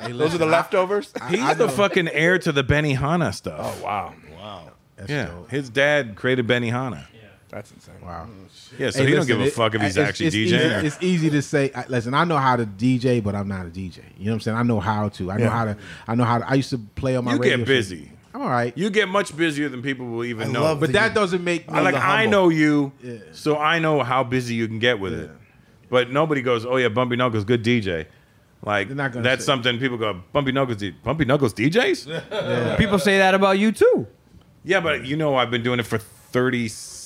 okay. 0.00 0.12
Those 0.12 0.34
are 0.34 0.38
the 0.38 0.46
leftovers. 0.46 1.12
He's 1.28 1.56
the 1.56 1.68
fucking 1.68 2.08
heir 2.08 2.40
to 2.40 2.50
the 2.50 2.64
Benihana 2.64 3.32
stuff. 3.32 3.60
Oh 3.80 3.84
wow, 3.84 4.14
that's 4.96 5.10
yeah, 5.10 5.26
dope. 5.26 5.50
his 5.50 5.70
dad 5.70 6.16
created 6.16 6.46
Benihana. 6.46 7.06
That's 7.50 7.72
insane. 7.72 7.94
Wow. 8.02 8.28
Yeah, 8.78 8.90
so 8.90 9.00
Hey, 9.02 9.10
he 9.10 9.14
don't 9.16 9.26
give 9.26 9.40
a 9.40 9.44
it- 9.44 9.52
fuck 9.52 9.74
if 9.74 9.82
he's 9.82 9.96
it's- 9.96 10.08
actually 10.08 10.26
it's 10.28 10.36
DJing. 10.36 10.44
Easy, 10.44 10.56
or- 10.56 10.80
it's 10.86 10.98
easy 11.02 11.30
to 11.30 11.42
say. 11.42 11.70
I- 11.74 11.84
Listen, 11.88 12.14
I 12.14 12.24
know 12.24 12.38
how 12.38 12.56
to 12.56 12.64
DJ, 12.66 13.22
but 13.22 13.34
I'm 13.34 13.48
not 13.48 13.66
a 13.66 13.70
DJ. 13.70 13.98
You 14.18 14.26
know 14.26 14.32
what 14.32 14.34
I'm 14.34 14.40
saying? 14.40 14.56
I 14.56 14.62
know 14.62 14.80
how 14.80 15.08
to. 15.10 15.30
I 15.30 15.36
know 15.36 15.44
Yeah. 15.44 15.50
how 15.50 15.64
to. 15.66 15.76
I 16.08 16.14
know 16.14 16.24
how 16.24 16.38
to. 16.38 16.48
I 16.48 16.54
used 16.54 16.70
to 16.70 16.78
play 16.78 17.16
on 17.16 17.24
my 17.24 17.34
you 17.34 17.38
radio. 17.40 17.56
get 17.58 17.66
show. 17.66 17.72
busy. 17.74 18.12
I'm 18.32 18.42
all 18.42 18.48
right. 18.48 18.76
You 18.78 18.90
get 18.90 19.08
much 19.08 19.36
busier 19.36 19.68
than 19.68 19.82
people 19.82 20.06
will 20.06 20.24
even 20.24 20.52
know. 20.52 20.62
love 20.62 20.78
but 20.78 20.92
that 20.92 21.14
doesn't 21.14 21.42
make 21.42 21.68
me 21.68 21.76
I 21.76 21.80
like 21.80 21.96
I 21.96 22.22
humble. 22.22 22.30
know 22.30 22.48
you, 22.48 22.92
so 23.32 23.58
I 23.58 23.80
know 23.80 24.02
how 24.04 24.22
busy 24.22 24.54
you 24.54 24.68
can 24.68 24.78
get 24.78 25.00
with 25.00 25.12
it. 25.14 25.30
But 25.90 26.12
nobody 26.12 26.40
goes, 26.40 26.64
"Oh 26.64 26.76
yeah, 26.76 26.88
Bumpy 26.88 27.16
Knuckles, 27.16 27.42
good 27.44 27.64
DJ." 27.64 28.06
Like 28.64 28.86
They're 28.86 28.96
not 28.96 29.10
gonna 29.12 29.24
that's 29.24 29.42
say- 29.42 29.46
something 29.46 29.78
people 29.80 29.96
go, 29.96 30.20
"Bumpy 30.32 30.52
Knuckles, 30.52 30.76
D- 30.76 30.94
Bumpy 31.02 31.24
Knuckles 31.24 31.52
DJs." 31.54 32.76
People 32.78 32.98
say 33.00 33.18
that 33.18 33.34
about 33.34 33.58
you 33.58 33.72
too. 33.72 34.06
yeah, 34.62 34.78
but 34.78 35.04
you 35.06 35.16
know 35.16 35.34
I've 35.34 35.50
been 35.50 35.64
doing 35.64 35.80
it 35.80 35.86
for 35.86 35.98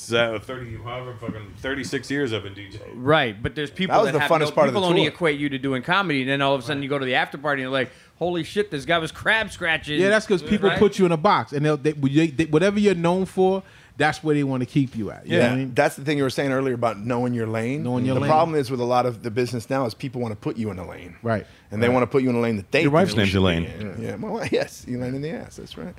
30, 0.09 0.39
30 0.45 0.77
however 0.83 1.15
fucking 1.21 1.53
thirty 1.59 1.85
six 1.85 2.11
years. 2.11 2.33
I've 2.33 2.43
been 2.43 2.55
DJing. 2.55 2.81
Right, 2.95 3.41
but 3.43 3.55
there's 3.55 3.71
people 3.71 3.95
That 3.95 4.03
was 4.03 4.07
that 4.09 4.13
the 4.13 4.21
have 4.21 4.31
funnest 4.31 4.51
no, 4.51 4.51
part 4.53 4.69
of 4.69 4.75
the 4.75 4.81
people 4.81 4.89
only 4.89 5.03
tour. 5.03 5.13
equate 5.13 5.39
you 5.41 5.49
to 5.49 5.59
doing 5.59 5.83
comedy, 5.83 6.23
and 6.23 6.31
then 6.31 6.43
all 6.43 6.55
of 6.55 6.61
a 6.61 6.65
sudden 6.65 6.83
you 6.83 6.89
go 6.89 6.99
to 6.99 7.05
the 7.05 7.15
after 7.15 7.39
party 7.39 7.63
and 7.63 7.71
you're 7.71 7.79
like, 7.79 7.91
"Holy 8.19 8.45
shit, 8.45 8.71
this 8.71 8.85
guy 8.85 8.99
was 8.99 9.13
crab 9.13 9.51
scratching." 9.51 10.01
Yeah, 10.01 10.09
that's 10.09 10.27
because 10.27 10.43
people 10.43 10.69
Right? 10.69 10.79
put 10.79 10.99
you 10.99 11.07
in 11.07 11.13
a 11.13 11.17
box, 11.17 11.53
and 11.53 11.65
they'll, 11.65 11.77
they, 11.77 11.93
they, 11.93 12.27
they, 12.29 12.45
whatever 12.47 12.79
you're 12.79 12.95
known 12.95 13.25
for, 13.27 13.63
that's 13.97 14.25
where 14.25 14.35
they 14.35 14.43
want 14.45 14.61
to 14.63 14.67
keep 14.67 14.97
you 14.97 15.11
at. 15.13 15.25
You 15.27 15.33
know 15.33 15.39
Yeah, 15.39 15.45
what 15.51 15.53
I 15.53 15.57
mean? 15.57 15.75
that's 15.75 15.95
the 15.97 16.05
thing 16.05 16.19
you 16.19 16.25
were 16.25 16.31
saying 16.31 16.51
earlier 16.53 16.75
about 16.75 16.99
knowing 16.99 17.33
your 17.35 17.47
lane. 17.47 17.83
Knowing 17.85 18.05
your 18.05 18.15
the 18.15 18.21
lane. 18.23 18.31
problem 18.31 18.57
is 18.59 18.71
with 18.71 18.81
a 18.81 18.85
lot 18.85 19.07
of 19.07 19.23
the 19.23 19.31
business 19.31 19.71
now 19.71 19.85
is 19.87 19.95
people 19.95 20.21
want 20.21 20.33
to 20.33 20.37
put 20.37 20.57
you 20.57 20.71
in 20.71 20.79
a 20.79 20.89
lane, 20.89 21.17
Right. 21.23 21.47
And 21.71 21.83
they 21.83 21.89
want 21.89 22.03
to 22.05 22.07
put 22.07 22.23
you 22.23 22.31
in 22.31 22.37
a 22.37 22.41
lane 22.41 22.57
that 22.57 22.71
they. 22.71 22.83
Your 22.83 22.93
wife's 22.93 23.17
name's 23.17 23.35
Elaine. 23.35 23.65
in. 23.65 23.97
Yeah, 24.01 24.15
my 24.17 24.29
wife. 24.31 24.53
Yes, 24.53 24.85
Elaine 24.87 25.17
in 25.17 25.23
the 25.23 25.31
ass. 25.31 25.57
That's 25.57 25.77
right. 25.77 25.93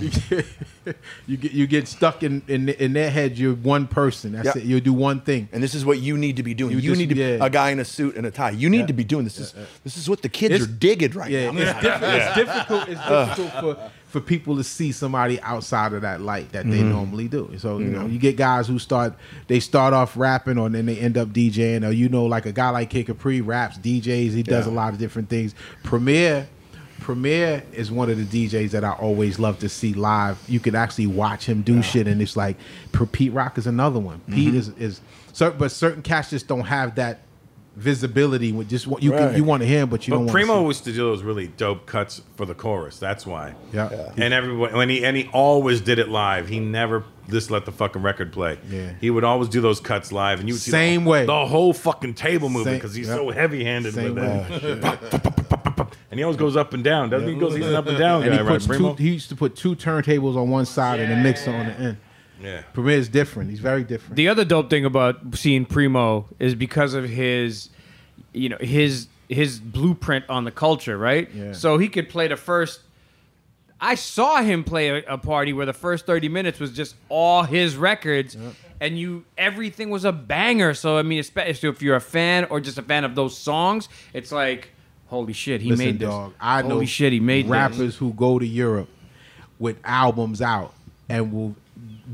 you, 0.00 0.10
get, 0.30 0.46
you 1.26 1.36
get 1.36 1.52
you 1.52 1.66
get 1.66 1.88
stuck 1.88 2.22
in 2.22 2.42
in, 2.48 2.68
in 2.68 2.92
their 2.92 3.10
head. 3.10 3.36
You're 3.36 3.54
one 3.54 3.86
person. 3.88 4.32
That's 4.32 4.46
Yep. 4.46 4.56
it. 4.56 4.64
You'll 4.64 4.80
do 4.80 4.92
one 4.92 5.20
thing. 5.20 5.48
And 5.52 5.62
this 5.62 5.74
is 5.74 5.84
what 5.84 5.98
you 5.98 6.16
need 6.16 6.36
to 6.36 6.42
be 6.42 6.54
doing. 6.54 6.72
You 6.72 6.78
You, 6.78 6.90
just- 6.90 7.00
need 7.00 7.08
to 7.08 7.14
be 7.14 7.20
yeah. 7.20 7.44
a 7.44 7.50
guy 7.50 7.70
in 7.70 7.80
a 7.80 7.84
suit 7.84 8.16
and 8.16 8.26
a 8.26 8.30
tie. 8.30 8.50
You 8.50 8.70
need 8.70 8.86
to 8.86 8.92
be 8.92 9.04
doing 9.04 9.24
this. 9.24 9.38
Is 9.38 9.54
this 9.84 9.96
is 9.96 10.08
what 10.08 10.22
the 10.22 10.28
kids 10.28 10.54
It's- 10.54 10.68
are 10.68 10.72
digging 10.72 11.12
right 11.12 11.30
Yeah, 11.30 11.50
now? 11.50 11.60
it's, 11.60 11.80
diff- 11.82 12.02
it's 12.02 12.34
difficult. 12.36 12.88
It's 12.88 13.06
difficult 13.36 13.76
for, 13.76 13.90
for 14.12 14.20
people 14.20 14.56
to 14.56 14.62
see 14.64 14.92
somebody 14.92 15.40
outside 15.40 15.92
of 15.92 16.02
that 16.02 16.20
light 16.20 16.52
that 16.52 16.62
Mm-hmm. 16.66 16.70
they 16.70 16.82
normally 16.82 17.28
do. 17.28 17.50
So 17.58 17.78
you 17.78 17.86
know, 17.86 18.06
you 18.06 18.18
get 18.18 18.36
guys 18.36 18.68
who 18.68 18.78
start 18.78 19.14
they 19.48 19.58
start 19.58 19.92
off 19.94 20.16
rapping 20.16 20.58
or 20.58 20.68
then 20.68 20.86
they 20.86 20.98
end 20.98 21.18
up 21.18 21.30
DJing. 21.30 21.86
Or 21.86 21.90
you 21.90 22.08
know, 22.08 22.26
like 22.26 22.46
a 22.46 22.52
guy 22.52 22.70
like 22.70 22.90
Kid 22.90 23.06
Capri 23.06 23.40
raps, 23.40 23.78
DJs. 23.78 24.32
He 24.32 24.42
does 24.42 24.66
a 24.66 24.70
lot 24.70 24.92
of 24.92 24.98
different 24.98 25.28
things. 25.28 25.54
Premier. 25.82 26.46
Premier 27.00 27.64
is 27.72 27.90
one 27.90 28.08
of 28.10 28.16
the 28.30 28.46
DJs 28.48 28.70
that 28.70 28.84
I 28.84 28.92
always 28.92 29.40
love 29.40 29.58
to 29.58 29.68
see 29.68 29.92
live. 29.92 30.38
You 30.48 30.60
can 30.60 30.76
actually 30.76 31.08
watch 31.08 31.46
him 31.46 31.62
do 31.62 31.82
shit, 31.82 32.06
and 32.06 32.22
it's 32.22 32.36
like 32.36 32.56
Pete 33.10 33.32
Rock 33.32 33.58
is 33.58 33.66
another 33.66 33.98
one. 33.98 34.18
Mm-hmm. 34.18 34.34
Pete 34.34 34.54
is 34.54 34.68
is, 34.78 35.00
but 35.36 35.72
certain 35.72 36.02
cats 36.02 36.30
just 36.30 36.46
don't 36.46 36.60
have 36.66 36.94
that 36.94 37.22
visibility 37.76 38.52
with 38.52 38.68
just 38.68 38.86
what 38.86 39.02
you 39.02 39.10
can 39.12 39.26
Right. 39.28 39.36
you 39.36 39.44
want 39.44 39.62
to 39.62 39.66
hear, 39.66 39.86
but 39.86 40.06
you 40.06 40.12
don't 40.12 40.26
But 40.26 40.32
Primo 40.32 40.60
to. 40.62 40.66
used 40.68 40.84
to 40.84 40.90
do 40.92 40.98
those 40.98 41.22
really 41.22 41.46
dope 41.48 41.86
cuts 41.86 42.20
for 42.36 42.44
the 42.44 42.54
chorus. 42.54 42.98
That's 42.98 43.26
why. 43.26 43.54
Yeah. 43.72 43.88
Yeah. 43.90 44.12
And 44.24 44.34
everyone 44.34 44.72
when 44.74 44.88
he 44.90 45.04
and 45.04 45.16
he 45.16 45.28
always 45.32 45.80
did 45.80 45.98
it 45.98 46.08
live. 46.08 46.48
He 46.48 46.60
never 46.60 47.04
just 47.30 47.50
let 47.50 47.64
the 47.64 47.72
fucking 47.72 48.02
record 48.02 48.32
play. 48.32 48.58
Yeah. 48.70 48.92
He 49.00 49.08
would 49.08 49.24
always 49.24 49.48
do 49.48 49.60
those 49.60 49.80
cuts 49.80 50.12
live, 50.12 50.40
and 50.40 50.48
you 50.48 50.54
would 50.54 50.60
see 50.60 50.70
Same 50.70 51.04
the, 51.04 51.10
way. 51.10 51.26
the 51.26 51.46
whole 51.46 51.72
fucking 51.72 52.14
table 52.14 52.48
moving 52.50 52.74
because 52.74 52.94
he's 52.94 53.08
yep. 53.08 53.16
so 53.16 53.30
heavy 53.30 53.64
handed 53.64 53.94
Same 53.94 54.14
with 54.16 54.24
way. 54.24 54.46
it. 54.50 55.96
and 56.10 56.18
he 56.18 56.24
always 56.24 56.36
goes 56.36 56.56
up 56.56 56.74
and 56.74 56.84
down, 56.84 57.08
doesn't 57.10 57.26
he? 57.28 57.34
He 57.34 57.40
goes 57.40 57.54
he's 57.54 57.66
an 57.66 57.74
up 57.74 57.86
and 57.86 57.96
down 57.96 58.22
And 58.22 58.32
guy, 58.32 58.36
he 58.38 58.42
right? 58.42 58.48
puts 58.52 58.66
Primo. 58.66 58.94
two, 58.94 59.02
he 59.02 59.12
used 59.12 59.28
to 59.30 59.36
put 59.36 59.56
two 59.56 59.74
turntables 59.76 60.36
on 60.36 60.50
one 60.50 60.66
side 60.66 61.00
and 61.00 61.12
a 61.12 61.16
mixer 61.16 61.52
on 61.52 61.66
the 61.66 61.72
end. 61.80 61.96
Yeah. 62.42 62.62
Premier 62.72 62.96
is 62.98 63.08
different. 63.08 63.50
He's 63.50 63.60
very 63.60 63.84
different. 63.84 64.16
The 64.16 64.28
other 64.28 64.44
dope 64.44 64.68
thing 64.70 64.84
about 64.84 65.18
seeing 65.34 65.64
Primo 65.64 66.26
is 66.38 66.54
because 66.54 66.94
of 66.94 67.04
his, 67.08 67.68
you 68.32 68.48
know, 68.48 68.58
his 68.60 69.08
his 69.28 69.58
blueprint 69.60 70.24
on 70.28 70.44
the 70.44 70.50
culture, 70.50 70.98
right? 70.98 71.30
Yeah. 71.34 71.52
So 71.52 71.78
he 71.78 71.88
could 71.88 72.08
play 72.08 72.28
the 72.28 72.36
first. 72.36 72.80
I 73.80 73.94
saw 73.96 74.42
him 74.42 74.62
play 74.62 74.88
a, 74.90 75.14
a 75.14 75.18
party 75.18 75.52
where 75.52 75.66
the 75.66 75.72
first 75.72 76.06
thirty 76.06 76.28
minutes 76.28 76.60
was 76.60 76.70
just 76.72 76.94
all 77.08 77.42
his 77.42 77.76
records, 77.76 78.36
and 78.80 78.98
you 78.98 79.24
everything 79.36 79.90
was 79.90 80.04
a 80.04 80.12
banger. 80.12 80.74
So 80.74 80.98
I 80.98 81.02
mean, 81.02 81.18
especially 81.18 81.68
if 81.68 81.82
you're 81.82 81.96
a 81.96 82.00
fan 82.00 82.44
or 82.50 82.60
just 82.60 82.78
a 82.78 82.82
fan 82.82 83.04
of 83.04 83.14
those 83.14 83.36
songs, 83.36 83.88
it's 84.12 84.30
like, 84.30 84.68
holy 85.08 85.32
shit, 85.32 85.60
he 85.62 85.70
Listen, 85.70 85.86
made 85.86 85.98
this. 85.98 86.08
dog. 86.08 86.34
I 86.40 86.62
know 86.62 86.74
holy 86.74 86.86
shit, 86.86 87.12
he 87.12 87.20
made 87.20 87.48
rappers 87.48 87.78
This. 87.78 87.96
who 87.96 88.12
go 88.12 88.38
to 88.38 88.46
Europe 88.46 88.88
with 89.58 89.78
albums 89.84 90.40
out 90.42 90.74
and 91.08 91.32
will 91.32 91.56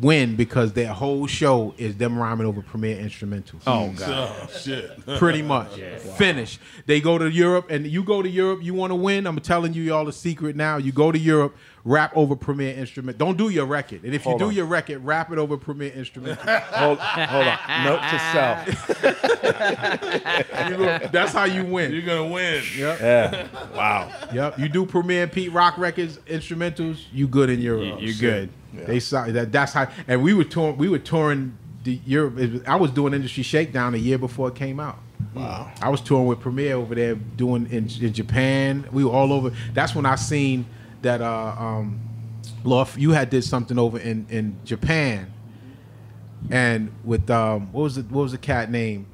win 0.00 0.36
because 0.36 0.72
their 0.72 0.92
whole 0.92 1.26
show 1.26 1.74
is 1.78 1.96
them 1.96 2.18
rhyming 2.18 2.46
over 2.46 2.62
Premier 2.62 2.96
instrumentals. 2.96 3.62
Oh, 3.66 3.84
oh 3.84 3.92
god. 3.96 4.36
Oh 4.42 4.46
shit. 4.58 5.06
pretty 5.18 5.42
much. 5.42 5.72
Finish. 6.16 6.58
They 6.86 7.00
go 7.00 7.18
to 7.18 7.30
Europe, 7.30 7.66
and 7.70 7.86
you 7.86 8.02
go 8.02 8.22
to 8.22 8.28
Europe. 8.28 8.62
You 8.62 8.74
want 8.74 8.90
to 8.90 8.94
win. 8.96 9.26
I'm 9.26 9.38
telling 9.40 9.72
you, 9.74 9.82
you 9.82 9.94
all 9.94 10.08
a 10.08 10.12
secret 10.12 10.56
now. 10.56 10.76
You 10.76 10.92
go 10.92 11.12
to 11.12 11.18
Europe, 11.18 11.56
rap 11.84 12.12
over 12.16 12.36
Premier 12.36 12.74
instrument. 12.74 13.18
Don't 13.18 13.36
do 13.36 13.48
your 13.48 13.66
record, 13.66 14.04
and 14.04 14.14
if 14.14 14.26
you 14.26 14.38
do 14.38 14.46
on. 14.46 14.54
your 14.54 14.66
record, 14.66 15.04
rap 15.04 15.30
it 15.32 15.38
over 15.38 15.56
Premier 15.56 15.92
instrument. 15.92 16.38
hold, 16.40 16.98
hold 16.98 17.46
on. 17.46 17.58
Note 17.84 18.00
to 18.10 18.18
self. 18.32 18.88
That's 21.12 21.32
how 21.32 21.44
you 21.44 21.64
win. 21.64 21.92
You're 21.92 22.02
gonna 22.02 22.26
win. 22.28 22.62
Yeah. 22.76 23.48
Wow. 23.74 24.12
Yep. 24.32 24.58
You 24.58 24.68
do 24.68 24.86
Premier 24.86 25.24
and 25.24 25.32
Pete 25.32 25.52
Rock 25.52 25.78
records, 25.78 26.18
instrumentals. 26.18 27.04
You 27.12 27.26
good 27.28 27.50
in 27.50 27.60
Europe. 27.60 28.00
You 28.00 28.12
are 28.12 28.20
good. 28.20 28.50
They 28.72 29.00
saw 29.00 29.26
that. 29.26 29.52
That's 29.52 29.72
how. 29.72 29.88
And 30.06 30.22
we 30.22 30.34
were 30.34 30.44
touring. 30.44 30.76
We 30.76 30.88
were 30.88 30.98
touring 30.98 31.56
the 31.84 32.00
Europe. 32.04 32.64
I 32.66 32.76
was 32.76 32.90
doing 32.90 33.14
Industry 33.14 33.42
Shakedown 33.42 33.94
a 33.94 33.98
year 33.98 34.18
before 34.18 34.48
it 34.48 34.54
came 34.54 34.80
out. 34.80 34.98
Wow. 35.34 35.70
I 35.80 35.88
was 35.88 36.00
touring 36.00 36.26
with 36.26 36.40
Premier 36.40 36.74
over 36.74 36.94
there, 36.94 37.14
doing 37.14 37.66
in, 37.66 37.88
in 38.00 38.12
Japan. 38.12 38.86
We 38.92 39.04
were 39.04 39.10
all 39.10 39.32
over. 39.32 39.52
That's 39.72 39.94
when 39.94 40.06
I 40.06 40.16
seen 40.16 40.66
that. 41.02 41.20
Uh, 41.20 41.54
um, 41.58 42.00
Lord, 42.64 42.88
you 42.96 43.10
had 43.12 43.30
did 43.30 43.44
something 43.44 43.78
over 43.78 43.98
in 43.98 44.26
in 44.30 44.56
Japan, 44.64 45.32
and 46.50 46.90
with 47.04 47.28
um, 47.30 47.72
what 47.72 47.82
was 47.82 47.98
it? 47.98 48.10
What 48.10 48.22
was 48.22 48.32
the 48.32 48.38
cat 48.38 48.70
name? 48.70 49.06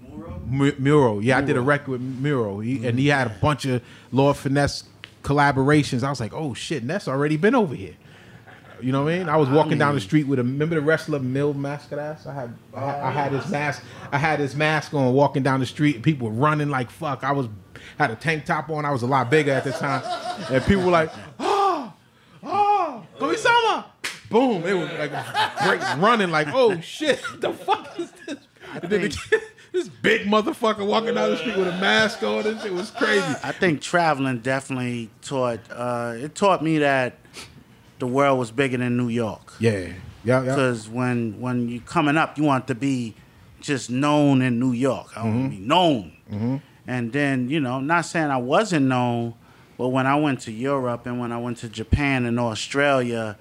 Mu- 0.47 0.75
Muro. 0.79 1.21
Yeah, 1.21 1.39
I 1.39 1.41
did 1.41 1.57
a 1.57 1.61
record 1.61 1.89
with 1.93 2.01
Muro, 2.01 2.61
he, 2.61 2.87
and 2.87 2.99
he 2.99 3.09
had 3.09 3.27
a 3.27 3.31
bunch 3.41 3.65
of 3.65 3.83
Lord 4.13 4.37
Finesse 4.37 4.85
collaborations. 5.23 6.03
I 6.03 6.11
was 6.11 6.21
like, 6.21 6.35
oh 6.35 6.53
shit, 6.55 6.85
Ness 6.85 7.09
already 7.09 7.37
been 7.37 7.55
over 7.55 7.75
here. 7.75 7.95
You 8.83 8.93
know 8.93 9.05
what 9.05 9.15
I 9.15 9.19
mean? 9.19 9.29
I 9.31 9.37
was 9.37 9.49
walking 9.49 9.79
down 9.79 9.95
the 9.95 10.01
street 10.01 10.27
with 10.27 10.39
a 10.39 10.43
remember 10.43 10.75
the 10.75 10.83
wrestler 10.83 11.19
Mil 11.19 11.55
Mascaras? 11.55 12.27
I 12.27 12.35
had 12.35 12.55
I, 12.75 12.81
had- 12.81 13.03
I 13.03 13.11
had 13.11 13.33
his 13.33 13.49
mask 13.51 13.83
I 14.13 14.19
had 14.19 14.39
his 14.41 14.55
mask 14.55 14.93
on 14.93 15.15
walking 15.15 15.43
down 15.43 15.61
the 15.61 15.67
street 15.67 15.95
and 15.95 16.05
people 16.05 16.29
were 16.29 16.35
running 16.35 16.69
like 16.69 16.91
fuck. 16.91 17.25
I 17.25 17.33
was 17.33 17.49
had 17.99 18.11
a 18.11 18.17
tank 18.17 18.45
top 18.45 18.69
on, 18.69 18.85
I 18.85 18.91
was 18.91 19.03
a 19.03 19.07
lot 19.07 19.31
bigger 19.31 19.53
at 19.53 19.65
the 19.65 19.73
time. 19.73 20.03
And 20.51 20.63
people 20.65 20.85
were 20.85 20.91
like, 20.91 21.11
oh, 21.39 21.54
oh, 22.95 23.19
Komi-sama! 23.19 23.87
Boom. 24.31 24.65
It 24.67 24.75
was 24.75 24.91
like 24.99 25.11
break, 25.65 25.81
running 26.03 26.31
like, 26.31 26.49
oh 26.53 26.81
shit, 26.81 27.23
the 27.41 27.53
fuck 27.53 27.99
is 27.99 28.11
this? 28.27 28.37
And 28.75 28.83
then 28.91 29.01
the- 29.03 29.43
this 29.73 29.89
big 29.89 30.23
motherfucker 30.27 30.87
walking 30.87 31.15
down 31.15 31.31
the 31.31 31.37
street 31.37 31.57
with 31.57 31.69
a 31.69 31.79
mask 31.79 32.23
on 32.23 32.47
and 32.47 32.61
shit 32.61 32.73
was 32.73 32.91
crazy. 32.91 33.25
I 33.43 33.53
think 33.53 33.81
traveling 33.81 34.39
definitely 34.41 35.11
taught. 35.23 35.61
Uh, 35.71 36.15
it 36.17 36.35
taught 36.35 36.63
me 36.63 36.79
that 36.79 37.19
the 37.99 38.07
world 38.07 38.39
was 38.39 38.51
bigger 38.51 38.77
than 38.79 38.97
New 38.97 39.09
York. 39.09 39.55
Yeah. 39.61 39.73
Yeah, 39.73 39.93
yeah. 40.25 40.41
Because 40.41 40.89
when 40.89 41.41
when 41.41 41.69
you 41.69 41.81
coming 41.81 42.17
up, 42.17 42.39
you 42.39 42.45
want 42.45 42.67
to 42.69 42.75
be 42.75 43.15
just 43.61 43.91
known 43.91 44.43
in 44.43 44.59
New 44.59 44.73
York. 44.73 45.09
I 45.17 45.25
want 45.25 45.51
to 45.53 45.57
be 45.59 45.63
known. 45.65 46.61
And 46.87 47.13
then 47.13 47.49
you 47.49 47.61
know, 47.61 47.81
not 47.81 48.07
saying 48.07 48.31
I 48.31 48.37
wasn't 48.39 48.87
known, 48.87 49.35
but 49.77 49.89
when 49.89 50.07
I 50.07 50.17
went 50.17 50.41
to 50.43 50.53
Europe 50.53 51.07
and 51.07 51.19
when 51.19 51.33
I 51.33 51.39
went 51.39 51.59
to 51.59 51.69
Japan 51.69 52.27
and 52.27 52.39
Australia, 52.39 53.37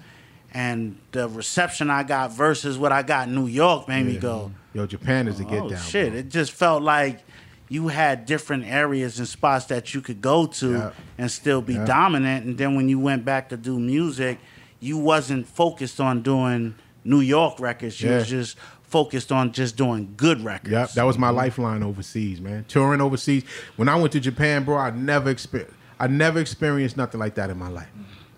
and 0.52 0.98
the 1.10 1.28
reception 1.28 1.90
I 1.90 2.04
got 2.04 2.32
versus 2.32 2.78
what 2.78 2.92
I 2.92 3.02
got 3.02 3.28
in 3.28 3.34
New 3.34 3.46
York 3.48 3.88
made 3.88 4.06
me 4.06 4.16
go, 4.16 4.52
Yo, 4.72 4.86
Japan 4.86 5.28
is 5.28 5.40
a 5.40 5.44
get 5.44 5.62
oh 5.62 5.68
down. 5.70 5.80
shit! 5.80 6.10
bro. 6.10 6.18
It 6.20 6.28
just 6.28 6.52
felt 6.52 6.82
like 6.82 7.20
you 7.68 7.88
had 7.88 8.26
different 8.26 8.64
areas 8.66 9.18
and 9.18 9.26
spots 9.26 9.66
that 9.66 9.94
you 9.94 10.00
could 10.00 10.20
go 10.20 10.46
to 10.46 10.72
Yeah. 10.72 10.90
and 11.18 11.30
still 11.30 11.60
be 11.62 11.74
Yeah. 11.74 11.84
dominant. 11.84 12.44
And 12.44 12.58
then 12.58 12.76
when 12.76 12.88
you 12.88 12.98
went 12.98 13.24
back 13.24 13.48
to 13.48 13.56
do 13.56 13.78
music, 13.80 14.38
you 14.80 14.98
wasn't 14.98 15.48
focused 15.48 16.00
on 16.00 16.22
doing 16.22 16.74
New 17.04 17.20
York 17.20 17.58
records. 17.58 18.00
You 18.00 18.10
was 18.10 18.28
just 18.28 18.56
focused 18.82 19.32
on 19.32 19.50
just 19.50 19.76
doing 19.76 20.14
good 20.16 20.44
records. 20.44 20.70
Yep, 20.70 20.92
that 20.92 21.02
was 21.04 21.18
my 21.18 21.28
mm-hmm. 21.28 21.38
lifeline 21.38 21.82
overseas, 21.82 22.40
man. 22.40 22.64
Touring 22.68 23.00
overseas. 23.00 23.42
When 23.76 23.88
I 23.88 23.96
went 23.96 24.12
to 24.12 24.20
Japan, 24.20 24.62
bro, 24.62 24.76
I 24.76 24.90
never 24.90 25.30
experienced. 25.30 25.74
I 25.98 26.06
never 26.06 26.38
experienced 26.40 26.96
nothing 26.96 27.20
like 27.20 27.34
that 27.36 27.50
in 27.50 27.58
my 27.58 27.68
life. 27.68 27.88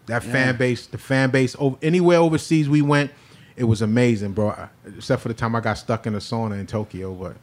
That 0.06 0.22
fan 0.22 0.56
base, 0.56 0.86
the 0.86 0.98
fan 0.98 1.30
base, 1.30 1.56
over, 1.58 1.76
anywhere 1.82 2.18
overseas 2.18 2.68
we 2.68 2.80
went, 2.82 3.10
it 3.56 3.64
was 3.64 3.82
amazing, 3.82 4.32
bro. 4.32 4.54
Except 4.96 5.20
for 5.22 5.28
the 5.28 5.34
time 5.34 5.56
I 5.56 5.60
got 5.60 5.74
stuck 5.74 6.06
in 6.06 6.14
a 6.14 6.18
sauna 6.18 6.60
in 6.60 6.66
Tokyo, 6.66 7.12
but 7.12 7.36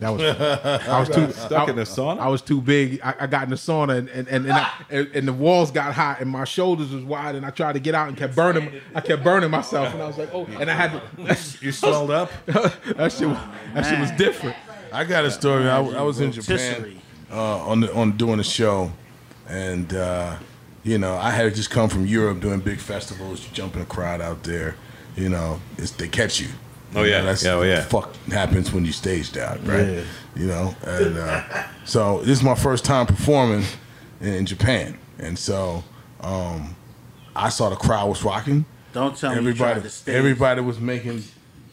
that 0.00 0.10
was 0.10 0.20
I 0.22 0.98
was 1.00 1.08
too 1.14 1.30
Stuck 1.32 1.68
I- 1.68 1.70
in 1.70 1.76
the 1.76 1.82
sauna? 1.82 2.18
I 2.18 2.28
was 2.28 2.42
too 2.42 2.60
big. 2.60 3.00
I, 3.02 3.14
I 3.20 3.26
got 3.28 3.44
in 3.44 3.50
the 3.50 3.56
sauna 3.56 3.96
and 3.98 4.08
and 4.08 4.26
and, 4.28 4.44
and, 4.46 4.52
I, 4.52 4.70
and 4.90 5.08
and 5.14 5.28
the 5.28 5.32
walls 5.32 5.70
got 5.70 5.94
hot 5.94 6.20
and 6.20 6.28
my 6.28 6.44
shoulders 6.44 6.90
was 6.90 7.04
wide 7.04 7.36
and 7.36 7.46
I 7.46 7.50
tried 7.50 7.74
to 7.74 7.78
get 7.80 7.94
out 7.94 8.08
and 8.08 8.16
kept 8.16 8.34
burning. 8.34 8.80
I 8.94 9.00
kept 9.00 9.22
burning 9.22 9.50
myself 9.50 9.92
and 9.94 10.02
I 10.02 10.06
was 10.06 10.18
like, 10.18 10.30
oh, 10.34 10.44
and 10.58 10.68
I 10.70 10.74
had 10.74 10.90
to. 10.92 11.36
You 11.64 11.70
swelled 11.72 12.10
up. 12.10 12.30
that 12.46 13.12
shit, 13.12 13.28
was- 13.28 13.38
that 13.74 13.86
shit 13.86 14.00
was 14.00 14.10
different. 14.12 14.56
I 14.92 15.04
got 15.04 15.24
a 15.24 15.30
story. 15.30 15.68
I, 15.70 15.80
I 15.80 16.02
was 16.02 16.20
in 16.20 16.32
Japan 16.32 17.00
uh, 17.30 17.64
on 17.66 17.80
the, 17.80 17.94
on 17.94 18.16
doing 18.18 18.40
a 18.40 18.44
show, 18.44 18.90
and 19.48 19.92
uh, 19.94 20.36
you 20.84 20.98
know 20.98 21.16
I 21.16 21.30
had 21.30 21.54
just 21.54 21.70
come 21.70 21.88
from 21.88 22.06
Europe 22.06 22.40
doing 22.40 22.60
big 22.60 22.78
festivals. 22.78 23.40
jumping 23.52 23.82
a 23.82 23.86
crowd 23.86 24.20
out 24.20 24.42
there, 24.44 24.76
you 25.16 25.28
know, 25.28 25.60
it's, 25.78 25.90
they 25.92 26.08
catch 26.08 26.40
you. 26.40 26.48
Oh, 26.94 27.02
You 27.04 27.10
yeah. 27.10 27.18
know, 27.20 27.24
that's 27.26 27.44
Yeah, 27.44 27.52
oh, 27.52 27.58
what 27.58 27.68
yeah. 27.68 27.80
fuck 27.82 28.14
happens 28.30 28.70
when 28.72 28.84
you 28.84 28.92
stage 28.92 29.34
out, 29.36 29.66
right? 29.66 29.86
Yeah. 29.88 30.02
You 30.36 30.46
know, 30.46 30.74
and 30.82 31.16
uh, 31.18 31.42
so 31.84 32.18
this 32.20 32.38
is 32.38 32.42
my 32.42 32.54
first 32.54 32.84
time 32.84 33.06
performing 33.06 33.64
in, 34.20 34.28
in 34.34 34.46
Japan, 34.46 34.98
and 35.18 35.38
so 35.38 35.84
um, 36.20 36.74
I 37.34 37.48
saw 37.48 37.68
the 37.70 37.76
crowd 37.76 38.08
was 38.08 38.22
rocking. 38.22 38.64
Don't 38.92 39.16
tell 39.16 39.30
me 39.32 39.38
everybody, 39.38 39.80
tried 39.80 39.92
everybody 40.14 40.60
was 40.60 40.78
making 40.80 41.24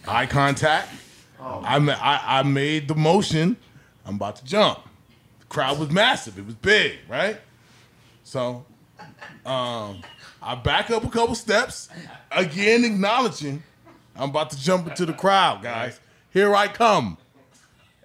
eye 0.07 0.25
contact. 0.25 0.89
I, 1.41 1.79
ma- 1.79 1.97
I 1.99 2.39
I 2.39 2.43
made 2.43 2.87
the 2.87 2.95
motion. 2.95 3.55
I'm 4.05 4.15
about 4.15 4.37
to 4.37 4.45
jump. 4.45 4.79
The 5.41 5.45
crowd 5.47 5.79
was 5.79 5.89
massive. 5.89 6.37
It 6.37 6.45
was 6.45 6.55
big, 6.55 6.99
right? 7.09 7.39
So 8.29 8.63
Um, 9.43 10.01
I 10.41 10.53
back 10.53 10.91
up 10.91 11.03
a 11.03 11.09
couple 11.09 11.33
steps, 11.33 11.89
again 12.31 12.85
acknowledging 12.85 13.63
I'm 14.15 14.29
about 14.29 14.51
to 14.51 14.59
jump 14.61 14.87
into 14.87 15.05
the 15.07 15.13
crowd, 15.13 15.63
guys. 15.63 15.99
Here 16.29 16.53
I 16.55 16.67
come. 16.67 17.17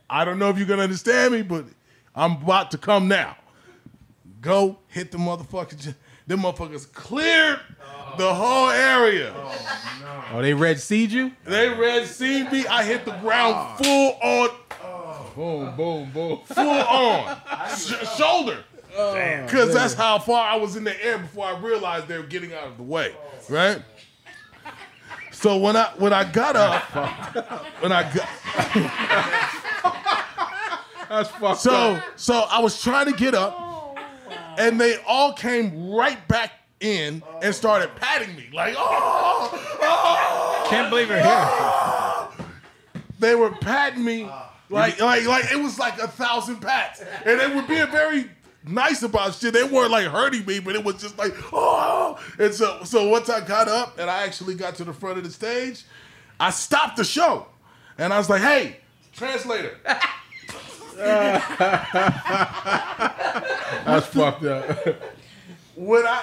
I 0.08 0.24
don't 0.24 0.38
know 0.38 0.48
if 0.48 0.56
you're 0.56 0.66
gonna 0.66 0.82
understand 0.84 1.34
me, 1.34 1.42
but 1.42 1.66
I'm 2.14 2.32
about 2.42 2.70
to 2.70 2.78
come 2.78 3.06
now. 3.06 3.36
Go 4.40 4.78
hit 4.88 5.10
the 5.12 5.18
motherfuckers. 5.18 5.94
Them 6.26 6.40
motherfuckers 6.40 6.90
cleared 6.90 7.60
the 8.16 8.32
whole 8.32 8.70
area. 8.70 9.34
Oh, 10.32 10.40
they 10.40 10.54
red 10.54 10.80
seed 10.80 11.10
you? 11.12 11.32
They 11.44 11.68
red 11.68 12.06
seed 12.06 12.50
me. 12.50 12.66
I 12.66 12.82
hit 12.84 13.04
the 13.04 13.12
ground 13.18 13.76
full 13.78 14.16
on, 14.22 14.48
Boom, 15.34 15.76
boom, 15.76 16.10
boom. 16.12 16.38
full 16.46 16.70
on, 16.70 17.36
Sh- 17.76 18.16
shoulder. 18.16 18.64
Because 18.94 19.74
that's 19.74 19.94
how 19.94 20.18
far 20.18 20.46
I 20.48 20.56
was 20.56 20.76
in 20.76 20.84
the 20.84 21.04
air 21.04 21.18
before 21.18 21.46
I 21.46 21.58
realized 21.58 22.06
they 22.08 22.16
were 22.16 22.24
getting 22.24 22.54
out 22.54 22.68
of 22.68 22.76
the 22.76 22.82
way, 22.84 23.14
right? 23.48 23.82
So 25.32 25.58
when 25.58 25.76
I 25.76 25.90
when 25.98 26.12
I 26.12 26.24
got 26.30 26.56
up, 26.56 26.82
when 27.80 27.92
I 27.92 28.02
got 28.14 28.28
That's 31.08 31.28
fucked 31.30 31.60
so 31.60 31.72
up. 31.72 32.04
so 32.16 32.34
I 32.50 32.60
was 32.60 32.80
trying 32.82 33.06
to 33.06 33.12
get 33.12 33.34
up, 33.34 33.54
oh, 33.58 33.94
and 34.58 34.80
they 34.80 34.96
all 35.06 35.32
came 35.32 35.90
right 35.90 36.26
back 36.28 36.52
in 36.80 37.22
and 37.42 37.54
started 37.54 37.94
patting 37.96 38.34
me 38.36 38.48
like, 38.52 38.74
oh, 38.76 39.78
oh. 39.82 40.66
Can't 40.70 40.88
believe 40.90 41.08
you're 41.08 41.18
here. 41.18 41.26
Oh. 41.26 42.34
they 43.18 43.34
were 43.34 43.50
patting 43.50 44.04
me 44.04 44.28
like 44.70 45.00
like 45.00 45.26
like 45.26 45.52
it 45.52 45.60
was 45.60 45.78
like 45.78 45.98
a 45.98 46.08
thousand 46.08 46.60
pats, 46.60 47.02
and 47.24 47.38
they 47.38 47.54
were 47.54 47.62
being 47.62 47.86
very 47.88 48.30
nice 48.66 49.02
about 49.02 49.34
shit. 49.34 49.52
They 49.52 49.64
weren't 49.64 49.90
like 49.90 50.06
hurting 50.06 50.44
me, 50.46 50.60
but 50.60 50.74
it 50.74 50.84
was 50.84 51.00
just 51.00 51.18
like 51.18 51.34
oh. 51.52 52.18
And 52.38 52.54
so 52.54 52.82
so 52.84 53.08
once 53.08 53.28
I 53.28 53.40
got 53.40 53.68
up 53.68 53.98
and 53.98 54.10
I 54.10 54.24
actually 54.24 54.54
got 54.54 54.74
to 54.76 54.84
the 54.84 54.92
front 54.92 55.18
of 55.18 55.24
the 55.24 55.30
stage, 55.30 55.84
I 56.40 56.50
stopped 56.50 56.96
the 56.96 57.04
show, 57.04 57.46
and 57.98 58.12
I 58.12 58.18
was 58.18 58.28
like, 58.28 58.42
hey, 58.42 58.78
translator. 59.12 59.78
That's 63.84 64.06
fucked 64.06 64.44
up. 64.44 64.78
What 65.74 66.06
I 66.06 66.22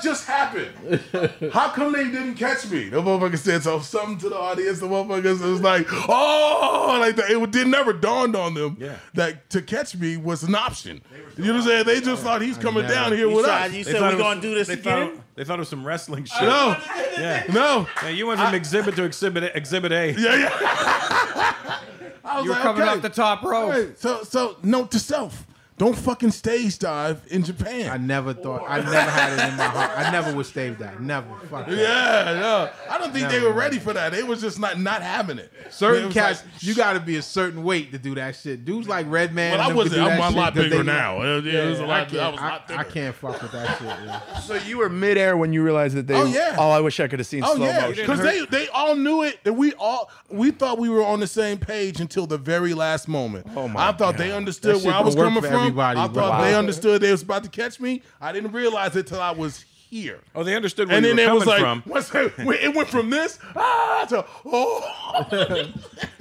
what 0.00 0.04
just 0.04 0.26
happened? 0.26 1.50
How 1.52 1.68
come 1.68 1.92
they 1.92 2.04
didn't 2.04 2.34
catch 2.36 2.68
me? 2.70 2.88
The 2.88 3.00
motherfucker 3.02 3.38
said 3.38 3.62
so 3.62 3.80
something 3.80 4.18
to 4.18 4.28
the 4.30 4.36
audience. 4.38 4.80
The 4.80 4.86
motherfuckers 4.88 5.40
was 5.40 5.60
like, 5.72 5.86
oh, 6.08 6.96
like 7.00 7.16
that. 7.16 7.30
It 7.30 7.50
did 7.50 7.68
never 7.68 7.92
dawned 7.92 8.36
on 8.36 8.54
them 8.54 8.76
Yeah. 8.80 8.96
that 9.14 9.50
to 9.50 9.62
catch 9.62 9.96
me 9.96 10.16
was 10.16 10.42
an 10.42 10.54
option. 10.54 11.02
You 11.36 11.44
know 11.44 11.52
what 11.54 11.60
I'm 11.62 11.66
saying? 11.66 11.86
They 11.86 12.00
just 12.00 12.22
thought 12.22 12.42
he's 12.42 12.58
coming 12.58 12.86
down 12.86 13.12
here 13.12 13.28
You, 13.28 13.36
with 13.36 13.44
tried, 13.46 13.70
us. 13.70 13.74
you 13.74 13.84
said 13.84 14.00
we're 14.00 14.16
gonna 14.18 14.40
do 14.40 14.54
this 14.54 14.68
they 14.68 14.76
Thought, 14.76 15.02
again. 15.02 15.16
it- 15.16 15.20
they 15.36 15.44
thought 15.44 15.54
it 15.54 15.60
was 15.60 15.68
some 15.68 15.86
wrestling 15.86 16.24
shit. 16.26 16.42
No, 16.42 16.76
Yeah. 17.18 17.44
no. 17.52 17.86
Yeah, 18.02 18.08
you 18.10 18.26
went 18.26 18.40
from 18.40 18.54
exhibit 18.54 18.94
to 18.96 19.04
exhibit 19.04 19.52
exhibit 19.54 19.90
A. 19.92 20.12
Yeah, 20.12 20.36
yeah. 20.36 21.78
I 22.22 22.36
was 22.36 22.44
You 22.44 22.50
were 22.50 22.54
like, 22.56 22.62
coming 22.62 22.82
okay. 22.82 22.90
off 22.92 23.02
the 23.02 23.08
top 23.08 23.42
row. 23.42 23.68
Right. 23.70 23.98
So, 23.98 24.22
so 24.22 24.56
note 24.62 24.90
to 24.92 24.98
self: 24.98 25.46
don't 25.80 25.96
fucking 25.96 26.30
stage 26.30 26.78
dive 26.78 27.22
in 27.30 27.42
Japan. 27.42 27.90
I 27.90 27.96
never 27.96 28.34
thought. 28.34 28.64
I 28.68 28.80
never 28.80 29.00
had 29.00 29.32
it 29.32 29.50
in 29.50 29.56
my 29.56 29.64
heart. 29.64 29.90
I 29.96 30.10
never 30.12 30.34
would 30.36 30.44
stave 30.44 30.76
that. 30.80 31.00
Never. 31.00 31.26
Fuck 31.50 31.68
that. 31.68 31.74
yeah, 31.78 32.38
no. 32.38 32.68
I 32.90 32.98
don't 32.98 33.14
think 33.14 33.30
they 33.30 33.40
were 33.40 33.54
ready 33.54 33.78
for 33.78 33.94
that. 33.94 34.12
They 34.12 34.22
was 34.22 34.42
just 34.42 34.58
not 34.58 34.78
not 34.78 35.00
having 35.00 35.38
it. 35.38 35.50
It 35.64 35.72
Certain 35.72 36.04
was 36.06 36.14
cats, 36.14 36.44
like, 36.44 36.62
you 36.62 36.74
got 36.74 36.92
to 36.92 37.00
be 37.00 37.16
a 37.16 37.22
certain 37.22 37.64
weight 37.64 37.92
to 37.92 37.98
do 37.98 38.14
that 38.16 38.36
shit. 38.36 38.66
Dudes 38.66 38.88
like 38.88 39.06
Redman. 39.08 39.52
But 39.56 39.60
I 39.60 39.72
wasn't. 39.72 40.02
I'm 40.02 40.20
a 40.20 40.26
shit 40.28 40.36
lot 40.36 40.54
'cause 40.54 40.62
bigger 40.64 40.76
they- 40.78 40.82
now. 40.82 41.22
Yeah, 41.22 41.62
it 41.64 41.70
was 41.70 41.80
a 41.80 41.84
I 41.84 41.86
lot. 41.86 42.00
I, 42.00 42.04
can't. 42.04 42.12
was 42.32 42.40
a 42.40 42.42
I, 42.44 42.48
lot 42.50 42.62
I 42.62 42.66
thicker. 42.66 42.84
can't 42.90 43.14
fuck 43.16 43.40
with 43.42 43.52
that 43.52 43.78
shit. 43.78 43.86
Yeah. 44.04 44.38
So 44.40 44.54
you 44.56 44.76
were 44.76 44.90
midair 44.90 45.38
when 45.38 45.54
you 45.54 45.62
realized 45.62 45.96
that 45.96 46.06
they. 46.06 46.14
Oh, 46.14 46.26
yeah. 46.26 46.56
Oh, 46.58 46.68
I 46.70 46.80
wish 46.80 47.00
I 47.00 47.08
could 47.08 47.20
have 47.20 47.26
seen 47.26 47.42
Oh 47.42 47.56
slow 47.56 47.64
yeah, 47.64 47.80
motion. 47.80 48.02
because 48.06 48.20
they 48.20 48.44
they 48.44 48.68
all 48.68 48.96
knew 48.96 49.22
it, 49.22 49.38
and 49.46 49.56
we 49.56 49.72
all 49.78 50.10
we 50.28 50.50
thought 50.50 50.76
we 50.78 50.90
were 50.90 51.02
on 51.06 51.20
the 51.20 51.26
same 51.26 51.56
page 51.56 52.00
until 52.00 52.26
the 52.26 52.36
very 52.36 52.74
last 52.74 53.08
moment. 53.08 53.46
Oh, 53.56 53.66
my 53.66 53.88
I 53.88 53.92
thought 53.92 54.18
they 54.18 54.30
understood 54.30 54.76
That 54.76 54.84
where 54.84 54.92
shit 54.92 55.00
I 55.00 55.00
was 55.02 55.14
don't 55.14 55.24
work 55.24 55.42
coming 55.42 55.50
for 55.50 55.56
from. 55.56 55.69
Everybody, 55.70 56.00
I 56.00 56.08
bro. 56.08 56.22
thought 56.22 56.42
they 56.42 56.54
understood 56.54 57.00
they 57.00 57.10
was 57.10 57.22
about 57.22 57.44
to 57.44 57.50
catch 57.50 57.80
me. 57.80 58.02
I 58.20 58.32
didn't 58.32 58.52
realize 58.52 58.96
it 58.96 59.06
till 59.06 59.20
I 59.20 59.30
was 59.30 59.64
here. 59.90 60.20
Oh, 60.36 60.44
they 60.44 60.54
understood 60.54 60.86
where 60.88 60.96
And 60.98 61.04
you 61.04 61.14
then 61.16 61.26
were 61.28 61.32
it 61.32 61.34
was 61.34 61.44
coming 61.44 61.62
like, 61.64 61.82
from. 61.82 61.92
once 61.92 62.56
it, 62.56 62.62
it 62.64 62.74
went 62.76 62.88
from 62.88 63.10
this 63.10 63.38
ah 63.56 64.06
to 64.08 64.24
oh. 64.46 65.72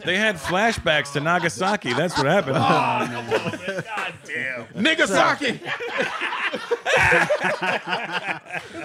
They 0.03 0.17
had 0.17 0.37
flashbacks 0.37 1.13
to 1.13 1.19
Nagasaki. 1.19 1.93
That's 1.93 2.17
what 2.17 2.25
happened. 2.25 2.57
Oh 2.57 3.81
God 3.85 4.13
damn. 4.25 4.65
Nagasaki. 4.83 5.59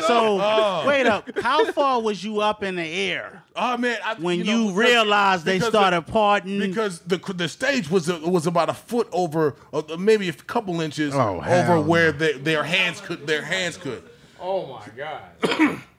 So 0.07 0.39
Oh. 0.41 0.85
wait 0.87 1.07
up. 1.07 1.29
How 1.41 1.65
far 1.73 2.01
was 2.01 2.23
you 2.23 2.41
up 2.41 2.63
in 2.63 2.77
the 2.77 2.83
air 2.85 3.43
Oh 3.57 3.77
man! 3.77 3.99
I, 4.05 4.15
when 4.15 4.39
you, 4.39 4.45
know, 4.45 4.63
because- 4.65 4.77
realized 4.77 5.45
they 5.45 5.61
started 5.61 6.07
the- 6.07 6.13
parting? 6.13 6.59
because 6.59 7.01
the 7.01 7.17
the 7.35 7.49
stage 7.49 7.89
was 7.91 8.13
was 8.23 8.47
about 8.47 8.69
a 8.69 8.75
foot 8.75 9.09
over, 9.13 9.57
uh, 9.73 9.83
maybe 9.99 10.29
a 10.29 10.33
couple 10.33 10.81
inches 10.81 11.15
Oh, 11.15 11.37
over 11.37 11.43
hell 11.43 11.83
where 11.85 12.13
they, 12.13 12.33
their 12.35 12.65
hands 12.65 13.01
could 13.01 13.27
their 13.27 13.43
hands 13.43 13.77
could. 13.77 14.03
Oh 14.47 14.67
my 14.79 14.89
god. 14.97 15.81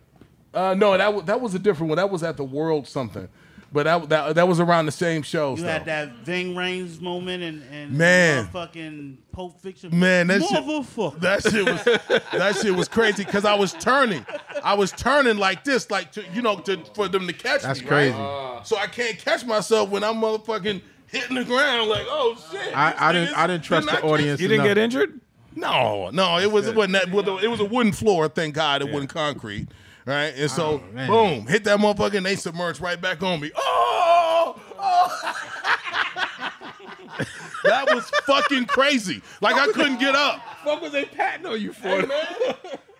Uh, 0.53 0.73
no, 0.73 0.97
that 0.97 1.13
was 1.13 1.25
that 1.25 1.41
was 1.41 1.53
a 1.53 1.59
different 1.59 1.89
one. 1.89 1.97
That 1.97 2.09
was 2.09 2.23
at 2.23 2.37
the 2.37 2.43
World 2.45 2.87
something, 2.87 3.27
but 3.73 3.83
that 3.83 4.07
that, 4.07 4.35
that 4.35 4.47
was 4.47 4.61
around 4.61 4.85
the 4.85 4.91
same 4.93 5.21
show. 5.21 5.57
you 5.57 5.63
had 5.65 5.83
that 5.83 6.13
Ving 6.23 6.55
Rhames 6.55 7.01
moment 7.01 7.43
and, 7.43 7.61
and 7.73 7.91
Man. 7.91 8.47
fucking 8.53 9.17
Pulp 9.33 9.59
Fiction. 9.59 9.99
Man, 9.99 10.27
that 10.27 10.41
shit- 10.41 11.19
That 11.19 11.43
shit 11.43 11.65
was 11.65 11.83
that 11.83 12.55
shit 12.55 12.73
was 12.73 12.87
crazy 12.87 13.25
because 13.25 13.43
I 13.43 13.53
was 13.55 13.73
turning, 13.73 14.25
I 14.63 14.75
was 14.75 14.93
turning 14.93 15.35
like 15.35 15.65
this, 15.65 15.91
like 15.91 16.13
to 16.13 16.23
you 16.33 16.41
know 16.41 16.55
to 16.59 16.77
for 16.93 17.09
them 17.09 17.27
to 17.27 17.33
catch 17.33 17.63
That's 17.63 17.81
me. 17.81 17.87
crazy. 17.87 18.15
Right? 18.15 18.61
So 18.63 18.77
I 18.77 18.87
can't 18.87 19.17
catch 19.17 19.43
myself 19.45 19.89
when 19.89 20.05
I'm 20.05 20.15
motherfucking 20.21 20.81
hitting 21.07 21.35
the 21.35 21.43
ground 21.43 21.89
like 21.89 22.05
oh 22.07 22.37
shit. 22.49 22.73
I, 22.77 22.95
I 23.09 23.11
didn't. 23.11 23.37
I 23.37 23.45
didn't 23.47 23.65
trust 23.65 23.87
did 23.87 23.89
the 23.89 23.93
not 23.93 24.01
catch 24.03 24.09
audience. 24.09 24.39
You 24.39 24.47
didn't 24.47 24.63
get 24.67 24.77
injured? 24.77 25.19
No, 25.55 26.09
no, 26.11 26.37
it 26.37 26.51
was 26.51 26.67
it 26.67 26.75
wasn't 26.75 26.93
that. 26.93 27.07
It 27.43 27.47
was 27.47 27.59
a 27.59 27.65
wooden 27.65 27.93
floor, 27.93 28.27
thank 28.27 28.55
God. 28.55 28.81
It 28.81 28.91
wasn't 28.91 29.13
concrete, 29.13 29.67
right? 30.05 30.33
And 30.35 30.51
so, 30.51 30.83
Oh, 30.97 31.07
boom, 31.07 31.47
hit 31.47 31.63
that 31.63 31.79
motherfucker, 31.79 32.15
and 32.17 32.25
they 32.25 32.35
submerged 32.35 32.81
right 32.81 32.99
back 32.99 33.23
on 33.23 33.39
me. 33.39 33.51
Oh, 33.55 34.59
oh. 34.77 35.31
that 37.63 37.85
was 37.93 38.09
fucking 38.25 38.65
crazy. 38.65 39.21
Like 39.41 39.55
I 39.55 39.67
couldn't 39.67 39.99
get 39.99 40.15
up. 40.15 40.41
Fuck 40.63 40.81
was 40.81 40.91
they 40.91 41.05
patting 41.05 41.45
on 41.45 41.61
you 41.61 41.71
for? 41.73 42.01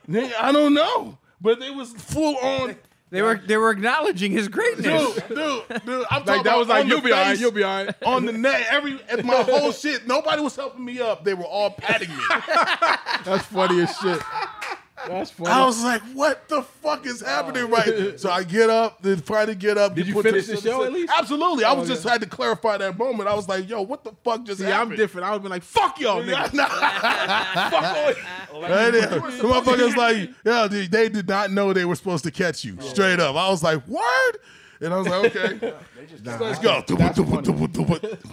Nigga, 0.08 0.34
I 0.40 0.52
don't 0.52 0.74
know, 0.74 1.18
but 1.42 1.62
it 1.62 1.74
was 1.74 1.92
full 1.94 2.38
on. 2.38 2.76
They 3.16 3.22
were 3.22 3.38
they 3.38 3.56
were 3.56 3.72
acknowledging 3.72 4.34
his 4.34 4.50
greatness. 4.50 5.16
Dude, 5.16 5.28
dude, 5.30 5.38
dude, 5.86 6.06
I'm 6.12 6.24
talking 6.24 6.26
Like 6.26 6.26
that 6.26 6.40
about 6.42 6.58
was 6.60 6.68
like 6.68 6.84
on 6.84 6.90
you'll 6.90 6.98
the 7.00 7.06
be 7.06 7.12
all 7.14 7.18
right. 7.20 7.28
face, 7.30 7.40
You'll 7.40 7.52
be 7.52 7.64
all 7.64 7.86
right. 7.86 7.96
on 8.06 8.26
the 8.26 8.34
net. 8.34 8.68
Every 8.70 9.00
my 9.24 9.36
whole 9.44 9.72
shit. 9.72 10.06
Nobody 10.06 10.42
was 10.42 10.56
helping 10.56 10.84
me 10.84 11.00
up. 11.00 11.24
They 11.24 11.34
were 11.34 11.46
all 11.46 11.72
patting 11.72 12.10
me. 12.10 12.24
That's 13.24 13.46
funny 13.46 13.82
as 13.84 13.96
shit. 13.98 14.22
That's 15.08 15.32
funny. 15.32 15.50
I 15.52 15.66
was 15.66 15.84
like, 15.84 16.02
"What 16.14 16.48
the 16.50 16.62
fuck 16.62 17.06
is 17.06 17.22
happening?" 17.22 17.70
Right. 17.70 18.20
So 18.20 18.30
I 18.32 18.44
get 18.44 18.70
up, 18.70 19.02
then 19.02 19.22
try 19.22 19.46
to 19.46 19.56
get 19.56 19.78
up. 19.78 19.96
Did 19.96 20.08
you 20.08 20.14
put 20.14 20.24
finish 20.26 20.48
the 20.48 20.58
show 20.58 20.84
at 20.84 20.92
least? 20.94 21.12
Absolutely. 21.16 21.64
I 21.64 21.74
was 21.74 21.90
Oh, 21.90 21.94
just 21.94 22.06
yeah. 22.06 22.12
had 22.12 22.22
to 22.22 22.28
clarify 22.28 22.78
that 22.78 22.98
moment. 22.98 23.30
I 23.30 23.34
was 23.36 23.48
like, 23.48 23.70
"Yo, 23.70 23.82
what 23.82 24.04
the 24.04 24.12
fuck 24.24 24.44
just 24.46 24.60
See, 24.60 24.66
happened?" 24.66 24.92
I'm 24.94 24.98
different. 24.98 25.28
I 25.28 25.32
would 25.34 25.44
be 25.44 25.50
like, 25.50 25.64
fuck 25.64 26.00
y'all, 26.00 26.22
nigga. 26.24 26.50
Fuck 27.70 27.74
all- 28.54 28.62
Right. 28.62 28.92
The 28.92 29.44
motherfuckers 29.44 29.96
like, 29.96 30.30
yeah, 30.46 30.68
they, 30.68 30.88
they 30.88 31.10
did 31.10 31.28
not 31.28 31.52
know 31.52 31.74
they 31.74 31.86
were 31.86 31.96
supposed 31.96 32.24
to 32.24 32.32
catch 32.32 32.64
you. 32.64 32.78
Straight 32.82 33.20
up. 33.20 33.36
I 33.36 33.50
was 33.50 33.62
like, 33.64 33.86
word? 33.88 34.32
And 34.82 34.94
I 34.94 34.98
was 34.98 35.08
like, 35.08 35.36
okay, 35.36 35.74
let's 36.24 36.60
go. 36.60 36.84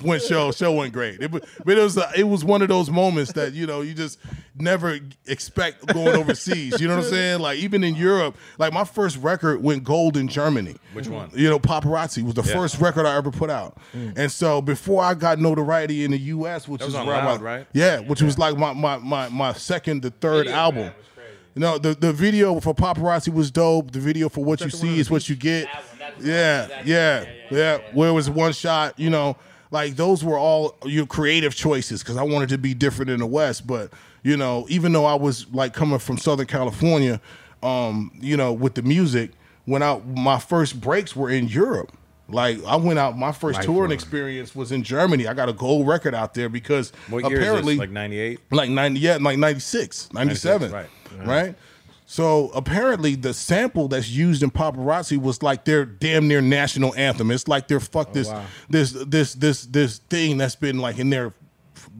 Went 0.04 0.22
show, 0.22 0.50
show 0.52 0.72
went 0.72 0.92
great. 0.92 1.20
It, 1.20 1.30
but 1.30 1.44
it 1.78 1.80
was 1.80 1.96
a, 1.96 2.10
it 2.16 2.24
was 2.24 2.44
one 2.44 2.62
of 2.62 2.68
those 2.68 2.90
moments 2.90 3.32
that 3.32 3.52
you 3.52 3.66
know 3.66 3.80
you 3.80 3.94
just 3.94 4.18
never 4.58 4.98
expect 5.26 5.86
going 5.86 6.14
overseas. 6.16 6.80
You 6.80 6.88
know 6.88 6.96
what 6.96 7.04
I'm 7.04 7.10
saying? 7.10 7.40
Like 7.40 7.58
even 7.58 7.84
in 7.84 7.94
Europe, 7.94 8.36
like 8.58 8.72
my 8.72 8.84
first 8.84 9.18
record 9.18 9.62
went 9.62 9.84
gold 9.84 10.16
in 10.16 10.28
Germany. 10.28 10.76
Which 10.92 11.08
one? 11.08 11.30
You 11.34 11.48
know, 11.48 11.58
Paparazzi 11.58 12.22
was 12.22 12.34
the 12.34 12.42
Yeah. 12.42 12.52
first 12.54 12.80
record 12.80 13.06
I 13.06 13.16
ever 13.16 13.30
put 13.30 13.50
out. 13.50 13.78
And 13.92 14.30
so 14.30 14.60
before 14.60 15.02
I 15.02 15.14
got 15.14 15.38
notoriety 15.38 16.04
in 16.04 16.10
the 16.10 16.18
U.S., 16.18 16.66
which 16.66 16.80
That 16.80 16.86
was 16.86 16.94
is 16.94 17.00
on 17.00 17.06
where 17.06 17.16
I- 17.16 17.36
right? 17.36 17.66
Yeah, 17.72 18.00
which 18.00 18.20
was 18.22 18.38
like 18.38 18.56
my 18.56 18.72
my 18.72 18.98
my 18.98 19.28
my 19.28 19.52
second, 19.52 20.02
the 20.02 20.10
third 20.10 20.48
album. 20.48 20.92
You 21.54 21.60
know, 21.60 21.76
the, 21.76 21.94
the 21.94 22.14
video 22.14 22.58
for 22.60 22.74
Paparazzi 22.74 23.30
was 23.30 23.50
dope. 23.50 23.90
The 23.90 24.00
video 24.00 24.30
for 24.30 24.42
What 24.42 24.62
You 24.62 24.70
See 24.70 24.98
Is 24.98 25.10
What 25.10 25.28
You 25.28 25.36
Get. 25.36 25.68
Yeah, 26.20 26.82
yeah, 26.84 27.24
yeah. 27.50 27.78
Where 27.92 28.08
it 28.10 28.12
was 28.12 28.28
one 28.30 28.52
shot, 28.52 28.98
you 28.98 29.10
know, 29.10 29.36
like 29.70 29.96
those 29.96 30.24
were 30.24 30.38
all 30.38 30.76
your 30.84 31.06
creative 31.06 31.54
choices 31.54 32.02
because 32.02 32.16
I 32.16 32.22
wanted 32.22 32.50
to 32.50 32.58
be 32.58 32.74
different 32.74 33.10
in 33.10 33.20
the 33.20 33.26
West. 33.26 33.66
But, 33.66 33.92
you 34.22 34.36
know, 34.36 34.66
even 34.68 34.92
though 34.92 35.06
I 35.06 35.14
was 35.14 35.46
like 35.52 35.72
coming 35.74 35.98
from 35.98 36.18
Southern 36.18 36.46
California, 36.46 37.20
um, 37.62 38.12
you 38.20 38.36
know, 38.36 38.52
with 38.52 38.74
the 38.74 38.82
music, 38.82 39.30
when 39.64 39.82
I 39.82 40.00
my 40.14 40.38
first 40.38 40.80
breaks 40.80 41.14
were 41.16 41.30
in 41.30 41.48
Europe. 41.48 41.92
Like 42.28 42.64
I 42.64 42.76
went 42.76 42.98
out, 42.98 43.18
my 43.18 43.32
first 43.32 43.60
touring 43.62 43.90
Lifeline. 43.90 43.92
experience 43.92 44.54
was 44.54 44.72
in 44.72 44.82
Germany. 44.84 45.26
I 45.26 45.34
got 45.34 45.50
a 45.50 45.52
gold 45.52 45.86
record 45.86 46.14
out 46.14 46.32
there 46.32 46.48
because 46.48 46.90
What 47.10 47.28
year 47.28 47.38
apparently 47.38 47.74
is 47.74 47.78
this? 47.78 47.88
Like 47.88 47.90
98? 47.90 48.40
like 48.50 48.70
90 48.70 49.00
yeah 49.00 49.18
like 49.20 49.38
96 49.38 50.12
97 50.14 50.72
right. 50.72 50.88
right 51.24 51.54
So 52.12 52.50
apparently, 52.54 53.14
the 53.14 53.32
sample 53.32 53.88
that's 53.88 54.10
used 54.10 54.42
in 54.42 54.50
paparazzi 54.50 55.16
was 55.16 55.42
like 55.42 55.64
their 55.64 55.86
damn 55.86 56.28
near 56.28 56.42
national 56.42 56.94
anthem. 56.94 57.30
It's 57.30 57.48
like 57.48 57.68
their 57.68 57.80
fuck 57.80 58.12
this 58.12 58.30
this 58.68 58.92
this 58.92 59.32
this 59.32 59.64
this 59.64 59.96
thing 60.10 60.36
that's 60.36 60.54
been 60.54 60.78
like 60.78 60.98
in 60.98 61.08
their 61.08 61.32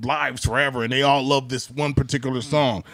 lives 0.03 0.45
forever, 0.45 0.83
and 0.85 0.93
they 0.93 1.01
all 1.01 1.25
love 1.25 1.49
this 1.49 1.71
one 1.71 1.95
particular 1.95 2.43
song. 2.43 2.85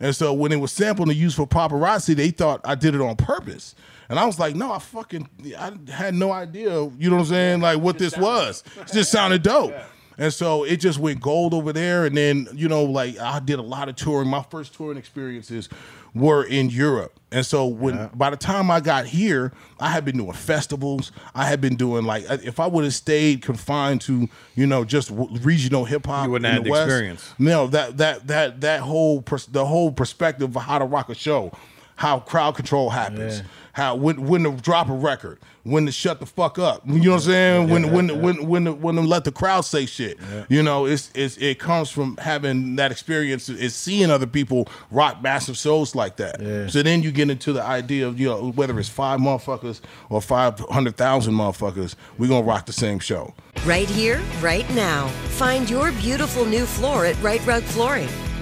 And 0.00 0.16
so 0.16 0.32
when 0.32 0.50
it 0.50 0.56
was 0.56 0.72
sampled 0.72 1.10
and 1.10 1.16
used 1.16 1.36
for 1.36 1.46
paparazzi, 1.46 2.16
they 2.16 2.30
thought 2.30 2.60
I 2.64 2.74
did 2.74 2.96
it 2.96 3.00
on 3.00 3.14
purpose. 3.14 3.76
And 4.08 4.18
I 4.18 4.24
was 4.24 4.40
like, 4.40 4.56
no, 4.56 4.72
I 4.72 4.80
fucking 4.80 5.28
I 5.56 5.74
had 5.92 6.16
no 6.16 6.32
idea, 6.32 6.72
you 6.98 7.08
know 7.08 7.14
what 7.14 7.22
I'm 7.22 7.28
saying, 7.28 7.60
like 7.60 7.78
what 7.78 7.98
this 7.98 8.16
was. 8.18 8.64
It 8.80 8.92
just 8.92 9.12
sounded 9.12 9.44
dope. 9.44 9.74
And 10.18 10.32
so 10.32 10.64
it 10.64 10.76
just 10.76 10.98
went 10.98 11.20
gold 11.20 11.54
over 11.54 11.72
there. 11.72 12.04
And 12.06 12.16
then, 12.16 12.48
you 12.52 12.68
know, 12.68 12.84
like 12.84 13.18
I 13.18 13.40
did 13.40 13.58
a 13.58 13.62
lot 13.62 13.88
of 13.88 13.96
touring. 13.96 14.28
My 14.28 14.42
first 14.42 14.74
touring 14.74 14.98
experiences 14.98 15.68
were 16.14 16.44
in 16.44 16.70
Europe. 16.70 17.18
And 17.32 17.44
so 17.44 17.66
when 17.66 18.10
by 18.14 18.30
the 18.30 18.36
time 18.36 18.70
I 18.70 18.78
got 18.78 19.06
here, 19.06 19.52
I 19.80 19.90
had 19.90 20.04
been 20.04 20.16
doing 20.18 20.32
festivals. 20.34 21.10
I 21.34 21.46
had 21.46 21.60
been 21.60 21.74
doing 21.74 22.04
like 22.04 22.24
if 22.28 22.60
I 22.60 22.68
would 22.68 22.84
have 22.84 22.94
stayed 22.94 23.42
confined 23.42 24.02
to, 24.02 24.28
you 24.54 24.66
know, 24.68 24.84
just 24.84 25.10
regional 25.12 25.84
hip 25.84 26.06
hop 26.06 26.26
You 26.26 26.30
wouldn't 26.32 26.52
have 26.54 26.64
had 26.64 26.72
experience. 26.84 27.34
no, 27.38 27.66
that 27.68 27.96
that 27.96 28.28
that 28.28 28.60
that 28.60 28.80
whole 28.80 29.20
pers- 29.20 29.46
the 29.46 29.66
whole 29.66 29.90
perspective 29.90 30.54
of 30.54 30.62
how 30.62 30.78
to 30.78 30.84
rock 30.84 31.08
a 31.08 31.14
show, 31.16 31.50
how 31.96 32.18
crowd 32.20 32.56
control 32.56 32.90
happens, 32.90 33.42
how 33.72 33.94
when 33.94 34.26
when 34.26 34.42
to 34.44 34.52
drop 34.52 34.88
a 34.88 34.92
record, 34.92 35.38
when 35.62 35.86
to 35.86 35.92
shut 35.92 36.20
the 36.20 36.26
fuck 36.26 36.58
up. 36.58 36.82
You 36.86 36.94
know 36.94 37.10
what 37.10 37.14
I'm 37.16 37.20
saying? 37.20 37.70
when 37.70 37.92
when 37.92 38.20
when 38.20 38.46
when 38.48 38.64
to, 38.64 38.72
when 38.72 38.94
to 38.96 39.00
let 39.00 39.24
the 39.24 39.32
crowd 39.32 39.62
say 39.62 39.86
shit. 39.86 40.18
You 40.48 40.62
know, 40.62 40.86
it's 40.86 41.10
it's 41.14 41.36
it 41.38 41.58
comes 41.58 41.90
from 41.90 42.16
having 42.16 42.76
that 42.76 42.90
experience. 42.90 43.48
Is 43.48 43.74
seeing 43.74 44.10
other 44.10 44.26
people 44.26 44.68
rock 44.90 45.22
massive 45.22 45.56
shows 45.56 45.94
like 45.94 46.16
that. 46.16 46.40
So 46.70 46.82
then 46.82 47.02
you 47.02 47.12
get 47.12 47.30
into 47.30 47.52
the 47.52 47.62
idea 47.62 48.06
of 48.08 48.18
you 48.18 48.28
know 48.28 48.50
whether 48.52 48.78
it's 48.78 48.88
five 48.88 49.20
motherfuckers 49.20 49.80
or 50.08 50.20
five 50.20 50.58
hundred 50.58 50.96
thousand 50.96 51.34
motherfuckers, 51.34 51.94
we 52.18 52.28
gonna 52.28 52.44
rock 52.46 52.66
the 52.66 52.72
same 52.72 52.98
show. 52.98 53.34
Right 53.64 53.88
here, 53.88 54.20
right 54.40 54.68
now. 54.74 55.08
Find 55.38 55.70
your 55.70 55.92
beautiful 55.92 56.44
new 56.44 56.66
floor 56.66 57.06
at 57.06 57.20
Rite 57.22 57.46
Rug 57.46 57.62
Flooring. 57.62 58.08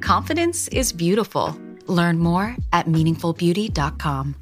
Confidence 0.00 0.68
is 0.68 0.92
beautiful. 0.92 1.58
Learn 1.86 2.18
more 2.18 2.56
at 2.72 2.86
meaningfulbeauty.com. 2.86 4.36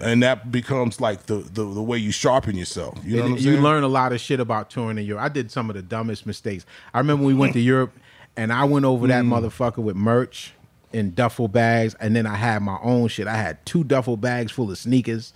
And 0.00 0.22
that 0.22 0.50
becomes 0.50 1.00
like 1.00 1.26
the, 1.26 1.36
the, 1.36 1.64
the 1.64 1.82
way 1.82 1.96
you 1.96 2.10
sharpen 2.10 2.56
yourself. 2.56 2.98
You 3.04 3.16
know 3.18 3.22
And 3.22 3.32
what 3.32 3.38
I'm 3.40 3.44
you 3.44 3.52
saying? 3.52 3.62
learn 3.62 3.82
a 3.84 3.88
lot 3.88 4.12
of 4.12 4.20
shit 4.20 4.40
about 4.40 4.68
touring 4.68 4.98
in 4.98 5.04
Europe. 5.04 5.22
I 5.22 5.28
did 5.28 5.50
some 5.50 5.70
of 5.70 5.76
the 5.76 5.82
dumbest 5.82 6.26
mistakes. 6.26 6.66
I 6.92 6.98
remember 6.98 7.24
we 7.24 7.34
went 7.34 7.52
to 7.52 7.60
Europe 7.60 7.92
and 8.36 8.52
I 8.52 8.64
went 8.64 8.84
over 8.84 9.06
that 9.06 9.24
mm. 9.24 9.28
motherfucker 9.28 9.78
with 9.78 9.94
merch 9.94 10.54
in 10.92 11.14
duffel 11.14 11.48
bags, 11.48 11.94
and 12.00 12.14
then 12.14 12.26
I 12.26 12.34
had 12.34 12.62
my 12.62 12.78
own 12.82 13.08
shit. 13.08 13.26
I 13.26 13.36
had 13.36 13.64
two 13.64 13.84
duffel 13.84 14.16
bags 14.16 14.52
full 14.52 14.70
of 14.70 14.76
sneakers. 14.78 15.32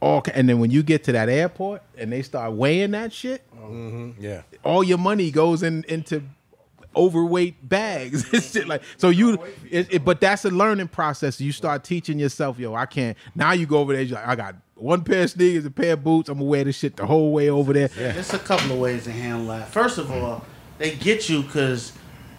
All 0.00 0.22
and 0.34 0.48
then 0.48 0.58
when 0.58 0.70
you 0.70 0.82
get 0.82 1.04
to 1.04 1.12
that 1.12 1.28
airport 1.28 1.82
and 1.96 2.12
they 2.12 2.20
start 2.22 2.52
weighing 2.52 2.90
that 2.90 3.12
shit, 3.12 3.42
mm-hmm. 3.54 4.22
Yeah. 4.22 4.42
all 4.62 4.84
your 4.84 4.98
money 4.98 5.30
goes 5.30 5.62
in 5.62 5.84
into 5.88 6.22
overweight 6.96 7.68
bags 7.68 8.28
and 8.32 8.42
shit 8.42 8.66
like 8.68 8.82
so 8.96 9.08
you 9.08 9.38
it, 9.70 9.92
it- 9.94 10.04
but 10.04 10.20
that's 10.20 10.44
a 10.44 10.50
learning 10.50 10.88
process 10.88 11.40
you 11.40 11.52
start 11.52 11.84
teaching 11.84 12.18
yourself 12.18 12.58
yo 12.58 12.74
i 12.74 12.86
can't 12.86 13.16
now 13.34 13.52
you 13.52 13.66
go 13.66 13.78
over 13.78 13.92
there 13.92 14.02
you're 14.02 14.18
like 14.18 14.28
i 14.28 14.34
got 14.34 14.54
one 14.76 15.02
pair 15.04 15.22
of 15.24 15.30
sneakers 15.30 15.64
a 15.64 15.70
pair 15.70 15.92
of 15.94 16.02
boots 16.04 16.28
i'm 16.28 16.36
gonna 16.38 16.48
wear 16.48 16.64
this 16.64 16.76
shit 16.78 16.96
the 16.96 17.06
whole 17.06 17.32
way 17.32 17.48
over 17.50 17.72
there 17.72 17.88
There's 17.88 18.32
a 18.34 18.38
couple 18.38 18.72
of 18.72 18.78
ways 18.78 19.04
to 19.04 19.12
handle 19.12 19.46
that. 19.48 19.68
First 19.68 19.98
of 19.98 20.10
all, 20.10 20.44
they 20.78 20.96
get 20.96 21.28
you 21.28 21.42
because 21.42 21.92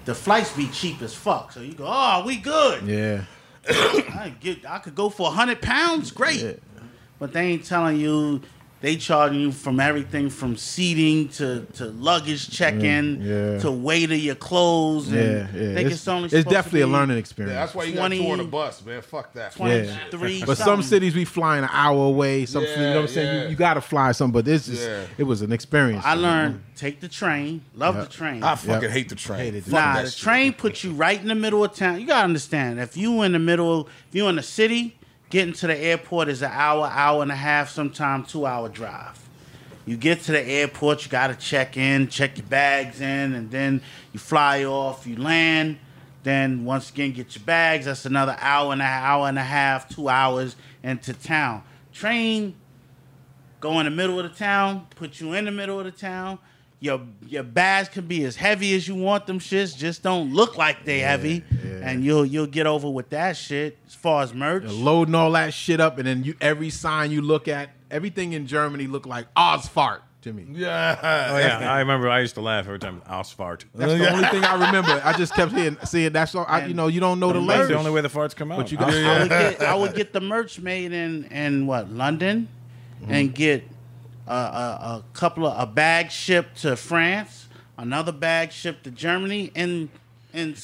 the 0.04 0.14
flights 0.14 0.52
be 0.56 0.68
cheap 0.68 1.02
as 1.02 1.16
fuck. 1.16 1.52
So 1.54 1.62
you 1.62 1.74
go, 1.74 1.86
oh, 1.88 2.24
we 2.26 2.36
good. 2.38 2.84
yeah 2.86 3.24
I 3.70 4.34
get, 4.40 4.70
I 4.70 4.80
could 4.80 4.94
go 4.96 5.10
for 5.10 5.32
hundred 5.32 5.62
pounds, 5.62 6.12
great. 6.12 6.60
But 7.18 7.32
they 7.34 7.42
ain't 7.48 7.66
telling 7.66 7.98
you. 7.98 8.42
They 8.86 8.98
charging 8.98 9.40
you 9.40 9.52
from 9.52 9.80
everything 9.80 10.30
from 10.30 10.58
seating 10.58 11.30
to, 11.30 11.66
to 11.74 11.86
luggage 11.86 12.48
mm, 12.48 12.54
check-in 12.56 13.20
yeah. 13.20 13.58
to 13.62 13.72
weight 13.72 14.12
of 14.12 14.20
your 14.20 14.36
clothes. 14.36 15.08
And 15.08 15.16
yeah 15.16 15.38
yeah 15.40 15.74
Think 15.74 15.88
it's, 15.88 15.96
it's, 15.96 16.08
only 16.08 16.26
it's 16.26 16.34
supposed 16.34 16.48
to 16.50 16.54
definitely 16.54 16.82
a 16.82 16.88
learning 16.88 17.18
experience 17.18 17.56
Yeah, 17.56 17.62
that's 17.62 17.74
why 17.74 17.86
you 17.86 17.96
got 17.96 18.10
to 18.10 18.16
20 18.16 18.24
tour 18.24 18.34
on 18.34 18.40
a 18.42 18.44
bus, 18.44 18.86
man. 18.86 19.02
Fuck 19.02 19.34
that. 19.34 19.54
23 19.54 20.46
but 20.46 20.60
some 20.60 20.84
cities 20.84 21.16
we 21.16 21.26
flying 21.26 21.64
an 21.64 21.70
hour 21.74 22.06
away 22.06 22.46
some 22.46 22.62
you 22.62 22.76
know 22.76 22.94
what 22.94 23.02
i'm 23.02 23.08
saying 23.08 23.36
Yeah, 23.36 23.44
you, 23.46 23.50
you 23.50 23.56
gotta 23.56 23.82
fly 23.82 24.12
some 24.12 24.32
but 24.32 24.46
this 24.46 24.68
is 24.68 24.80
Yeah. 24.86 25.08
it 25.18 25.24
was 25.24 25.42
an 25.42 25.52
experience 25.52 26.06
I 26.06 26.14
learned 26.14 26.62
take 26.76 27.00
the 27.00 27.08
train. 27.08 27.62
Love 27.74 27.96
the 27.96 28.06
train. 28.06 28.44
I 28.44 28.54
fucking 28.54 28.84
Yep. 28.84 28.92
hate 28.92 29.10
the 29.10 29.16
train. 29.16 29.40
Hated 29.40 29.64
the 29.64 29.72
Nah, 29.72 30.02
the 30.04 30.12
shit. 30.12 30.20
train 30.20 30.54
puts 30.54 30.84
you 30.84 30.92
right 30.92 31.20
in 31.20 31.28
the 31.28 31.34
middle 31.34 31.64
of 31.64 31.74
town. 31.74 32.00
You 32.00 32.06
gotta 32.06 32.26
understand. 32.26 32.80
If 32.80 32.96
you 32.98 33.24
in 33.24 33.32
the 33.32 33.40
middle, 33.40 33.88
if 34.10 34.14
you 34.16 34.28
in 34.28 34.36
the 34.36 34.44
city, 34.44 34.96
getting 35.30 35.54
to 35.54 35.68
the 35.68 35.78
airport 35.78 36.30
is 36.30 36.42
an 36.42 36.52
hour, 36.52 36.88
hour 36.88 37.22
and 37.22 37.32
a 37.32 37.36
half, 37.36 37.70
sometimes 37.70 38.32
two 38.32 38.46
hour 38.46 38.70
drive. 38.70 39.22
You 39.86 39.98
get 39.98 40.22
to 40.22 40.32
the 40.32 40.42
airport, 40.42 41.06
you 41.06 41.12
gotta 41.12 41.36
check 41.36 41.78
in, 41.78 42.08
check 42.08 42.38
your 42.38 42.48
bags 42.48 43.02
in, 43.02 43.36
and 43.36 43.52
then 43.52 43.82
you 44.14 44.20
fly 44.20 44.64
off. 44.64 45.06
You 45.06 45.18
land. 45.18 45.78
Then 46.24 46.66
once 46.66 46.90
again, 46.90 47.12
get 47.12 47.36
your 47.36 47.46
bags. 47.46 47.86
That's 47.86 48.06
another 48.06 48.36
hour 48.40 48.74
and 48.74 48.82
a 48.82 48.86
hour 48.86 49.28
and 49.28 49.38
a 49.38 49.44
half, 49.44 49.88
two 49.88 50.10
hours 50.10 50.56
into 50.82 51.14
town. 51.14 51.62
Train 51.94 52.56
go 53.66 53.80
in 53.80 53.86
the 53.86 53.92
middle 53.92 54.20
of 54.20 54.32
the 54.32 54.38
town, 54.38 54.86
put 54.96 55.20
you 55.20 55.34
in 55.34 55.46
the 55.46 55.52
middle 55.52 55.80
of 55.80 55.86
the 55.86 55.92
town. 55.92 56.38
Your 56.86 57.02
your 57.28 57.44
bags 57.44 57.90
can 57.90 58.06
be 58.06 58.24
as 58.26 58.36
heavy 58.36 58.76
as 58.76 58.88
you 58.88 58.96
want 58.96 59.26
them 59.26 59.40
shits. 59.40 59.76
Just 59.76 60.04
don't 60.04 60.34
look 60.34 60.58
like 60.58 60.86
they 60.86 61.00
heavy, 61.00 61.44
and 61.82 62.04
you'll 62.04 62.26
you'll 62.26 62.46
get 62.48 62.68
over 62.68 62.90
with 62.90 63.10
that 63.10 63.36
shit. 63.38 63.78
As 63.88 63.96
far 63.96 64.22
as 64.24 64.34
merch, 64.34 64.64
loading 64.66 65.16
all 65.16 65.32
that 65.32 65.54
shit 65.54 65.80
up 65.80 65.98
and 65.98 66.08
then 66.08 66.24
you 66.24 66.36
every 66.40 66.70
sign 66.70 67.12
you 67.12 67.22
look 67.22 67.48
at 67.48 67.70
everything 67.90 68.34
in 68.34 68.46
germany 68.46 68.88
look 68.88 69.06
like 69.06 69.32
Ausfahrt 69.36 70.02
to 70.22 70.34
me 70.34 70.46
Yeah. 70.50 71.00
Oh 71.32 71.38
yeah, 71.38 71.72
I 71.72 71.80
remember. 71.80 72.10
I 72.10 72.20
used 72.20 72.36
to 72.36 72.42
laugh 72.42 72.66
every 72.66 72.80
time. 72.80 73.02
Asphalt. 73.08 73.66
That's 73.74 73.94
the 73.94 74.12
only 74.12 74.28
thing 74.28 74.44
I 74.44 74.66
remember. 74.66 75.00
I 75.04 75.14
just 75.14 75.34
kept 75.34 75.52
hearing, 75.52 75.78
seeing 75.86 76.12
that's 76.12 76.34
all. 76.36 76.46
I, 76.48 76.66
you 76.66 76.74
know, 76.74 76.88
you 76.88 77.00
don't 77.00 77.20
know 77.20 77.32
the, 77.32 77.40
the 77.40 77.46
That's 77.46 77.68
the 77.68 77.78
only 77.78 77.92
way 77.92 78.02
the 78.02 78.10
farts 78.10 78.36
come 78.36 78.52
out. 78.52 78.58
But 78.58 78.72
you 78.72 78.78
Asphalt. 78.80 78.94
got- 78.94 79.06
I 79.06 79.20
would 79.22 79.30
get 79.30 79.62
I 79.62 79.76
would 79.76 79.96
get 79.96 80.14
the 80.14 80.22
merch 80.22 80.60
made 80.60 80.92
in 80.94 81.26
in 81.26 81.68
what 81.68 81.92
London, 81.92 82.48
mm-hmm. 83.02 83.12
and 83.12 83.36
get 83.36 83.64
a, 84.28 84.32
a, 84.32 84.36
a 84.36 85.04
couple 85.14 85.46
of 85.46 85.60
a 85.62 85.72
bag 85.72 86.12
shipped 86.12 86.62
to 86.62 86.76
France, 86.76 87.48
another 87.78 88.12
bag 88.12 88.52
shipped 88.52 88.84
to 88.86 88.92
Germany, 88.92 89.52
and 89.56 89.90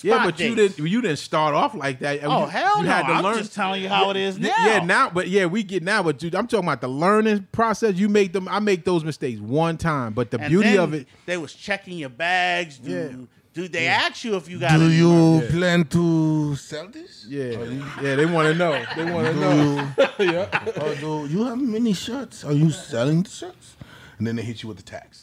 Yeah, 0.04 0.26
but 0.26 0.40
you 0.40 0.54
didn't. 0.56 0.80
You 0.86 1.02
didn't 1.02 1.20
start 1.20 1.56
off 1.56 1.74
like 1.74 2.00
that. 2.00 2.20
Oh, 2.24 2.42
you, 2.42 2.46
hell 2.48 2.78
you 2.80 2.84
no. 2.84 2.90
Had 2.92 3.08
to 3.08 3.14
I'm 3.14 3.24
learn. 3.24 3.38
just 3.38 3.54
telling 3.56 3.82
you 3.82 3.88
how 3.90 4.10
it 4.10 4.18
is 4.18 4.38
now. 4.38 4.50
Yeah, 4.66 4.84
now, 4.84 5.10
but 5.10 5.30
yeah, 5.30 5.46
we 5.46 5.64
get 5.64 5.82
now. 5.82 6.04
But 6.04 6.20
dude, 6.20 6.36
I'm 6.36 6.48
talking 6.48 6.66
about 6.68 6.82
the 6.82 6.90
learning 6.90 7.48
process. 7.54 7.96
You 7.96 8.10
make 8.10 8.34
them. 8.34 8.48
I 8.50 8.60
make 8.60 8.84
those 8.84 9.04
mistakes 9.06 9.40
one 9.40 9.78
time, 9.78 10.12
but 10.14 10.30
the 10.32 10.40
And 10.40 10.50
beauty 10.50 10.78
of 10.78 10.94
it. 10.94 11.08
they 11.26 11.38
was 11.38 11.54
checking 11.54 11.98
your 11.98 12.10
bags. 12.10 12.78
Do, 12.80 12.92
Yeah. 12.92 13.26
Do 13.54 13.68
they 13.68 13.88
ask 13.88 14.24
you 14.24 14.36
if 14.36 14.50
you 14.50 14.60
got? 14.60 14.78
Do 14.78 14.86
any 14.86 14.96
you 14.96 15.10
money? 15.10 15.48
plan 15.48 15.86
to 15.86 16.56
sell 16.56 16.88
this? 16.88 17.26
Yeah, 17.28 17.60
yeah, 18.02 18.16
they 18.16 18.26
want 18.26 18.48
to 18.48 18.54
know. 18.54 18.84
They 18.96 19.12
want 19.12 19.28
to 19.28 19.34
know. 19.34 19.94
you, 20.20 20.40
or 20.82 20.96
do 20.96 21.28
you 21.32 21.44
have 21.44 21.60
many 21.60 21.94
shirts? 21.94 22.46
Are 22.46 22.54
you 22.54 22.70
selling 22.72 23.24
the 23.24 23.30
shirts? 23.30 23.76
And 24.18 24.26
then 24.26 24.36
they 24.36 24.44
hit 24.44 24.64
you 24.64 24.70
with 24.70 24.78
the 24.78 24.84
tax. 24.84 25.20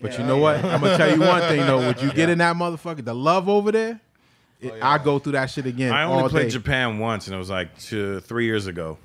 But 0.00 0.18
you 0.18 0.24
know 0.24 0.38
what? 0.38 0.56
I'm 0.64 0.80
gonna 0.80 0.96
tell 0.96 1.10
you 1.14 1.20
one 1.20 1.40
thing 1.42 1.60
though. 1.60 1.86
Would 1.86 2.02
you 2.02 2.12
get 2.12 2.28
in 2.28 2.38
that 2.38 2.56
motherfucker? 2.56 3.04
The 3.04 3.14
love 3.14 3.48
over 3.48 3.70
there. 3.72 4.00
Oh, 4.64 4.66
it, 4.66 4.82
I 4.82 4.98
go 4.98 5.18
through 5.18 5.32
that 5.32 5.46
shit 5.46 5.66
again. 5.66 5.92
I 5.92 6.04
only 6.04 6.24
all 6.24 6.28
played 6.28 6.44
day. 6.44 6.50
Japan 6.50 6.98
once, 6.98 7.26
and 7.26 7.34
it 7.34 7.38
was 7.38 7.50
like 7.50 7.78
two, 7.78 8.20
three 8.20 8.44
years 8.44 8.66
ago, 8.66 8.98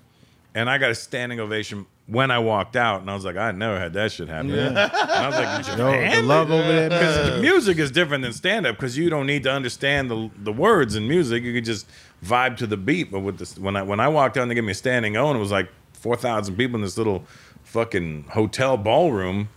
and 0.54 0.70
I 0.70 0.78
got 0.78 0.92
a 0.92 0.96
standing 0.96 1.40
ovation 1.40 1.86
when 2.08 2.32
I 2.32 2.40
walked 2.40 2.76
out, 2.76 3.02
and 3.02 3.10
I 3.12 3.14
was 3.14 3.26
like, 3.26 3.36
I 3.36 3.52
never 3.52 3.78
had 3.80 3.94
that 3.94 4.12
shit 4.14 4.30
happen. 4.30 4.50
Yeah. 4.50 4.68
And 4.68 4.78
I 4.80 5.28
was 5.28 5.36
like, 5.38 5.78
Yo, 5.78 5.92
Japan, 5.92 6.16
the 6.16 6.22
love 6.28 6.50
over 6.52 6.68
there, 6.68 6.90
because 6.90 7.42
music 7.42 7.78
is 7.78 7.92
different 7.92 8.24
than 8.24 8.32
stand 8.34 8.66
up 8.66 8.76
because 8.78 8.98
you 8.98 9.10
don't 9.10 9.26
need 9.28 9.44
to 9.44 9.52
understand 9.52 10.10
the 10.10 10.30
the 10.38 10.54
words 10.54 10.96
in 10.96 11.08
music. 11.08 11.44
You 11.44 11.54
could 11.54 11.66
just 11.66 11.88
vibe 12.26 12.58
to 12.58 12.68
the 12.68 12.78
beat. 12.78 13.12
But 13.12 13.20
with 13.20 13.38
this, 13.40 13.58
when 13.60 13.76
I 13.76 13.82
when 13.84 14.00
I 14.00 14.08
walked 14.08 14.38
out 14.38 14.44
and 14.44 14.52
they 14.52 14.56
gave 14.56 14.64
me 14.64 14.72
a 14.72 14.76
standing 14.76 15.18
O, 15.18 15.28
and 15.30 15.38
it 15.38 15.42
was 15.42 15.52
like 15.52 15.70
four 15.94 16.16
thousand 16.16 16.56
people 16.56 16.76
in 16.78 16.82
this 16.82 16.98
little 16.98 17.26
fucking 17.64 18.26
hotel 18.30 18.78
ballroom. 18.78 19.50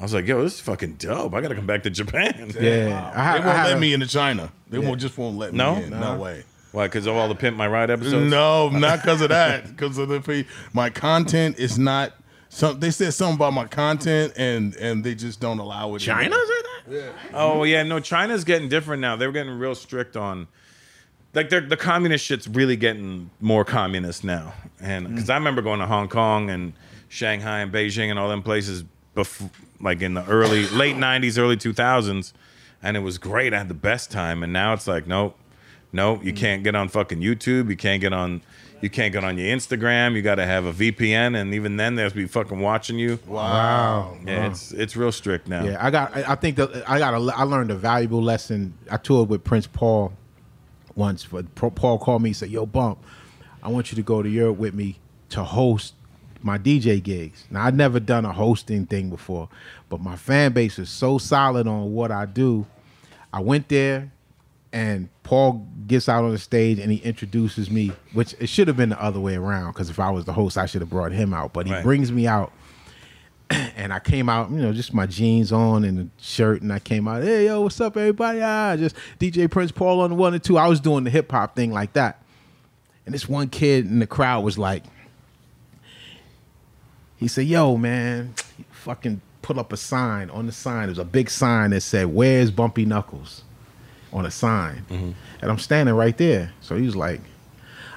I 0.00 0.04
was 0.04 0.14
like, 0.14 0.26
yo, 0.26 0.42
this 0.42 0.54
is 0.54 0.60
fucking 0.60 0.94
dope. 0.94 1.32
I 1.32 1.40
gotta 1.40 1.54
come 1.54 1.66
back 1.66 1.84
to 1.84 1.90
Japan. 1.90 2.50
Yeah, 2.60 3.12
I, 3.14 3.38
They 3.38 3.44
won't 3.44 3.56
had 3.56 3.64
let 3.68 3.76
a- 3.76 3.80
me 3.80 3.92
into 3.92 4.06
China. 4.08 4.50
They 4.68 4.78
won't 4.80 5.00
just 5.00 5.16
won't 5.16 5.36
let 5.36 5.52
No? 5.52 5.76
me 5.76 5.84
in. 5.84 5.90
No 5.90 6.16
way. 6.16 6.42
Why? 6.72 6.86
Because 6.86 7.06
of 7.06 7.14
all 7.14 7.28
the 7.28 7.34
Pimp 7.34 7.56
My 7.56 7.68
Ride 7.68 7.90
episodes? 7.90 8.30
No, 8.30 8.68
not 8.70 9.02
because 9.02 9.20
of 9.20 9.28
that. 9.28 9.68
Because 9.68 9.98
of 9.98 10.08
the. 10.08 10.46
My 10.72 10.90
content 10.90 11.58
is 11.58 11.78
not. 11.78 12.14
Some 12.48 12.80
they 12.80 12.90
said 12.90 13.14
something 13.14 13.36
about 13.36 13.54
my 13.54 13.66
content 13.66 14.34
and 14.36 14.74
and 14.76 15.02
they 15.04 15.14
just 15.14 15.40
don't 15.40 15.58
allow 15.58 15.94
it. 15.94 16.00
China 16.00 16.24
in. 16.24 16.32
said 16.32 16.64
that. 16.64 16.82
Yeah. 16.90 17.12
Oh 17.32 17.62
yeah, 17.64 17.82
no, 17.82 17.98
China's 17.98 18.44
getting 18.44 18.68
different 18.68 19.00
now. 19.00 19.16
They're 19.16 19.32
getting 19.32 19.58
real 19.58 19.74
strict 19.74 20.16
on 20.18 20.48
like 21.34 21.48
they're, 21.48 21.60
the 21.60 21.76
communist 21.76 22.24
shit's 22.24 22.46
really 22.46 22.76
getting 22.76 23.30
more 23.40 23.64
communist 23.64 24.24
now. 24.24 24.54
And 24.80 25.06
mm. 25.06 25.14
because 25.14 25.30
I 25.30 25.34
remember 25.34 25.62
going 25.62 25.80
to 25.80 25.86
Hong 25.86 26.08
Kong 26.08 26.50
and 26.50 26.72
Shanghai 27.08 27.60
and 27.60 27.72
Beijing 27.72 28.10
and 28.10 28.18
all 28.18 28.28
them 28.28 28.42
places 28.42 28.84
before, 29.14 29.50
like 29.80 30.02
in 30.02 30.14
the 30.14 30.24
early 30.26 30.66
late 30.68 30.96
'90s, 30.96 31.38
early 31.38 31.56
2000s, 31.56 32.32
and 32.82 32.96
it 32.96 33.00
was 33.00 33.18
great. 33.18 33.54
I 33.54 33.58
had 33.58 33.68
the 33.68 33.74
best 33.74 34.10
time. 34.10 34.42
And 34.42 34.52
now 34.52 34.72
it's 34.72 34.86
like, 34.86 35.06
nope, 35.06 35.36
nope, 35.92 36.24
you 36.24 36.32
mm. 36.32 36.36
can't 36.36 36.62
get 36.62 36.74
on 36.74 36.88
fucking 36.88 37.20
YouTube. 37.20 37.68
You 37.70 37.76
can't 37.76 38.00
get 38.00 38.12
on. 38.12 38.42
You 38.80 38.90
can't 38.90 39.12
get 39.12 39.22
on 39.22 39.38
your 39.38 39.46
Instagram. 39.56 40.16
You 40.16 40.22
got 40.22 40.36
to 40.36 40.44
have 40.44 40.64
a 40.64 40.72
VPN, 40.72 41.40
and 41.40 41.54
even 41.54 41.76
then, 41.76 41.94
they'll 41.94 42.10
be 42.10 42.26
fucking 42.26 42.58
watching 42.58 42.98
you. 42.98 43.20
Wow. 43.26 44.16
Yeah, 44.26 44.48
it's 44.50 44.72
it's 44.72 44.96
real 44.96 45.12
strict 45.12 45.46
now. 45.46 45.64
Yeah, 45.64 45.84
I 45.84 45.90
got. 45.90 46.16
I 46.16 46.32
I 46.32 46.34
think 46.34 46.56
that 46.56 46.88
I 46.88 46.98
got. 46.98 47.14
A, 47.14 47.32
I 47.36 47.44
learned 47.44 47.70
a 47.70 47.76
valuable 47.76 48.22
lesson. 48.22 48.74
I 48.90 48.96
toured 48.96 49.28
with 49.28 49.44
Prince 49.44 49.68
Paul 49.68 50.12
once. 50.96 51.26
But 51.26 51.54
Paul 51.54 51.98
called 51.98 52.22
me 52.22 52.30
and 52.30 52.36
said, 52.36 52.50
"Yo, 52.50 52.66
Bump, 52.66 52.98
I 53.62 53.68
want 53.68 53.92
you 53.92 53.96
to 53.96 54.02
go 54.02 54.22
to 54.22 54.28
Europe 54.28 54.58
with 54.58 54.74
me 54.74 54.98
to 55.30 55.44
host 55.44 55.94
my 56.42 56.58
DJ 56.58 57.02
gigs." 57.02 57.44
Now 57.50 57.64
I'd 57.64 57.76
never 57.76 58.00
done 58.00 58.24
a 58.24 58.32
hosting 58.32 58.86
thing 58.86 59.10
before, 59.10 59.48
but 59.88 60.00
my 60.00 60.16
fan 60.16 60.52
base 60.52 60.78
is 60.78 60.90
so 60.90 61.18
solid 61.18 61.66
on 61.66 61.92
what 61.92 62.10
I 62.10 62.26
do. 62.26 62.66
I 63.32 63.40
went 63.40 63.68
there, 63.68 64.10
and 64.72 65.08
Paul 65.22 65.66
gets 65.86 66.08
out 66.08 66.24
on 66.24 66.30
the 66.32 66.38
stage 66.38 66.78
and 66.78 66.90
he 66.90 66.98
introduces 66.98 67.70
me, 67.70 67.92
which 68.12 68.34
it 68.38 68.48
should 68.48 68.68
have 68.68 68.76
been 68.76 68.88
the 68.90 69.02
other 69.02 69.20
way 69.20 69.34
around. 69.36 69.72
Because 69.72 69.90
if 69.90 70.00
I 70.00 70.10
was 70.10 70.24
the 70.24 70.32
host, 70.32 70.56
I 70.56 70.66
should 70.66 70.80
have 70.80 70.90
brought 70.90 71.12
him 71.12 71.34
out. 71.34 71.52
But 71.52 71.66
he 71.66 71.72
Right. 71.72 71.82
brings 71.82 72.10
me 72.10 72.26
out 72.26 72.52
and 73.50 73.92
I 73.92 73.98
came 73.98 74.28
out, 74.30 74.50
you 74.50 74.56
know, 74.56 74.72
just 74.72 74.94
my 74.94 75.04
jeans 75.06 75.52
on 75.52 75.84
and 75.84 75.98
a 75.98 76.22
shirt, 76.22 76.62
and 76.62 76.72
I 76.72 76.78
came 76.78 77.06
out, 77.06 77.22
hey 77.22 77.46
yo, 77.46 77.60
what's 77.60 77.80
up, 77.80 77.96
everybody? 77.98 78.40
Ah, 78.42 78.76
just 78.76 78.96
DJ 79.20 79.50
Prince 79.50 79.72
Paul 79.72 80.00
on 80.00 80.10
the 80.10 80.16
one 80.16 80.32
and 80.32 80.42
two. 80.42 80.56
I 80.56 80.68
was 80.68 80.80
doing 80.80 81.04
the 81.04 81.10
hip 81.10 81.30
hop 81.30 81.54
thing 81.54 81.70
like 81.70 81.92
that, 81.92 82.22
and 83.04 83.14
this 83.14 83.28
one 83.28 83.48
kid 83.48 83.84
in 83.86 83.98
the 83.98 84.06
crowd 84.06 84.42
was 84.42 84.56
like, 84.58 84.84
he 87.16 87.28
said, 87.28 87.46
"Yo, 87.46 87.76
man, 87.76 88.34
fucking 88.70 89.20
put 89.42 89.58
up 89.58 89.72
a 89.72 89.76
sign. 89.76 90.30
On 90.30 90.46
the 90.46 90.52
sign, 90.52 90.86
there's 90.86 90.98
a 90.98 91.04
big 91.04 91.28
sign 91.30 91.70
that 91.70 91.82
said, 91.82 92.06
"Where's 92.06 92.50
Bumpy 92.50 92.84
Knuckles?" 92.84 93.42
On 94.12 94.26
a 94.26 94.30
sign, 94.30 94.84
and 94.90 95.50
I'm 95.50 95.58
standing 95.58 95.94
right 95.94 96.16
there. 96.16 96.52
So 96.60 96.76
he 96.76 96.84
was 96.84 96.94
like, 96.96 97.20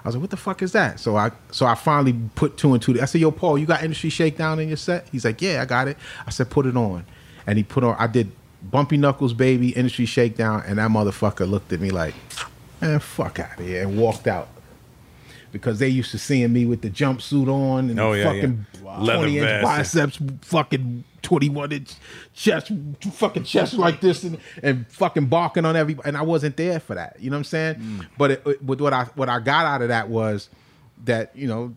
I 0.04 0.08
was 0.08 0.16
like, 0.16 0.22
"What 0.22 0.30
the 0.30 0.38
fuck 0.38 0.62
is 0.62 0.72
that?" 0.74 1.00
So 1.00 1.16
I 1.18 1.32
so 1.52 1.66
I 1.66 1.76
finally 1.76 2.14
put 2.36 2.58
two 2.58 2.74
and 2.74 2.82
two. 2.82 3.00
I 3.02 3.06
said, 3.06 3.22
"Yo, 3.22 3.32
Paul, 3.32 3.58
you 3.58 3.66
got 3.66 3.84
Industry 3.84 4.10
Shakedown 4.10 4.60
in 4.60 4.68
your 4.68 4.78
set?" 4.78 5.08
He's 5.12 5.26
like, 5.26 5.42
"Yeah, 5.42 5.62
I 5.62 5.66
got 5.66 5.88
it." 5.88 5.98
I 6.26 6.30
said, 6.30 6.50
"Put 6.50 6.66
it 6.66 6.78
on," 6.78 7.06
and 7.48 7.58
he 7.58 7.64
put 7.64 7.84
on. 7.84 7.96
I 8.00 8.08
did 8.08 8.32
Bumpy 8.62 8.98
Knuckles, 8.98 9.34
baby, 9.34 9.70
Industry 9.70 10.06
Shakedown, 10.06 10.64
and 10.66 10.78
that 10.80 10.90
motherfucker 10.90 11.50
looked 11.50 11.74
at 11.74 11.80
me 11.82 11.90
like, 11.92 12.14
"Man, 12.82 13.00
fuck 13.00 13.40
out 13.40 13.60
of 13.60 13.66
here," 13.66 13.84
and 13.84 13.98
walked 13.98 14.28
out. 14.28 14.48
Because 15.52 15.80
they 15.80 15.88
used 15.88 16.12
to 16.12 16.18
seeing 16.18 16.52
me 16.52 16.66
with 16.66 16.82
the 16.82 16.90
jumpsuit 16.90 17.48
on 17.48 17.90
and 17.90 17.98
Oh, 17.98 18.12
yeah, 18.12 18.26
fucking 18.26 18.66
yeah. 18.84 19.06
Twenty 19.06 19.38
inch 19.40 19.64
biceps, 19.64 20.20
fucking 20.42 21.04
twenty 21.26 21.50
one 21.50 21.72
inch 21.72 21.94
chest, 22.34 22.72
fucking 23.14 23.44
chest 23.44 23.74
like 23.74 24.00
this, 24.00 24.24
and, 24.24 24.38
and 24.64 24.88
fucking 24.90 25.26
barking 25.26 25.66
on 25.66 25.76
everybody. 25.76 26.08
And 26.08 26.16
I 26.16 26.22
wasn't 26.22 26.56
there 26.58 26.80
for 26.80 26.96
that. 26.96 27.18
You 27.20 27.30
know 27.30 27.36
what 27.36 27.40
I'm 27.40 27.44
saying? 27.46 27.76
Mm. 27.76 28.08
But 28.18 28.32
it, 28.32 28.44
it- 28.46 28.66
but 28.66 28.80
what 28.80 28.94
I 28.94 29.06
what 29.16 29.28
I 29.30 29.40
got 29.40 29.66
out 29.66 29.82
of 29.82 29.88
that 29.90 30.08
was 30.10 30.50
that 31.04 31.36
you 31.36 31.48
know 31.48 31.76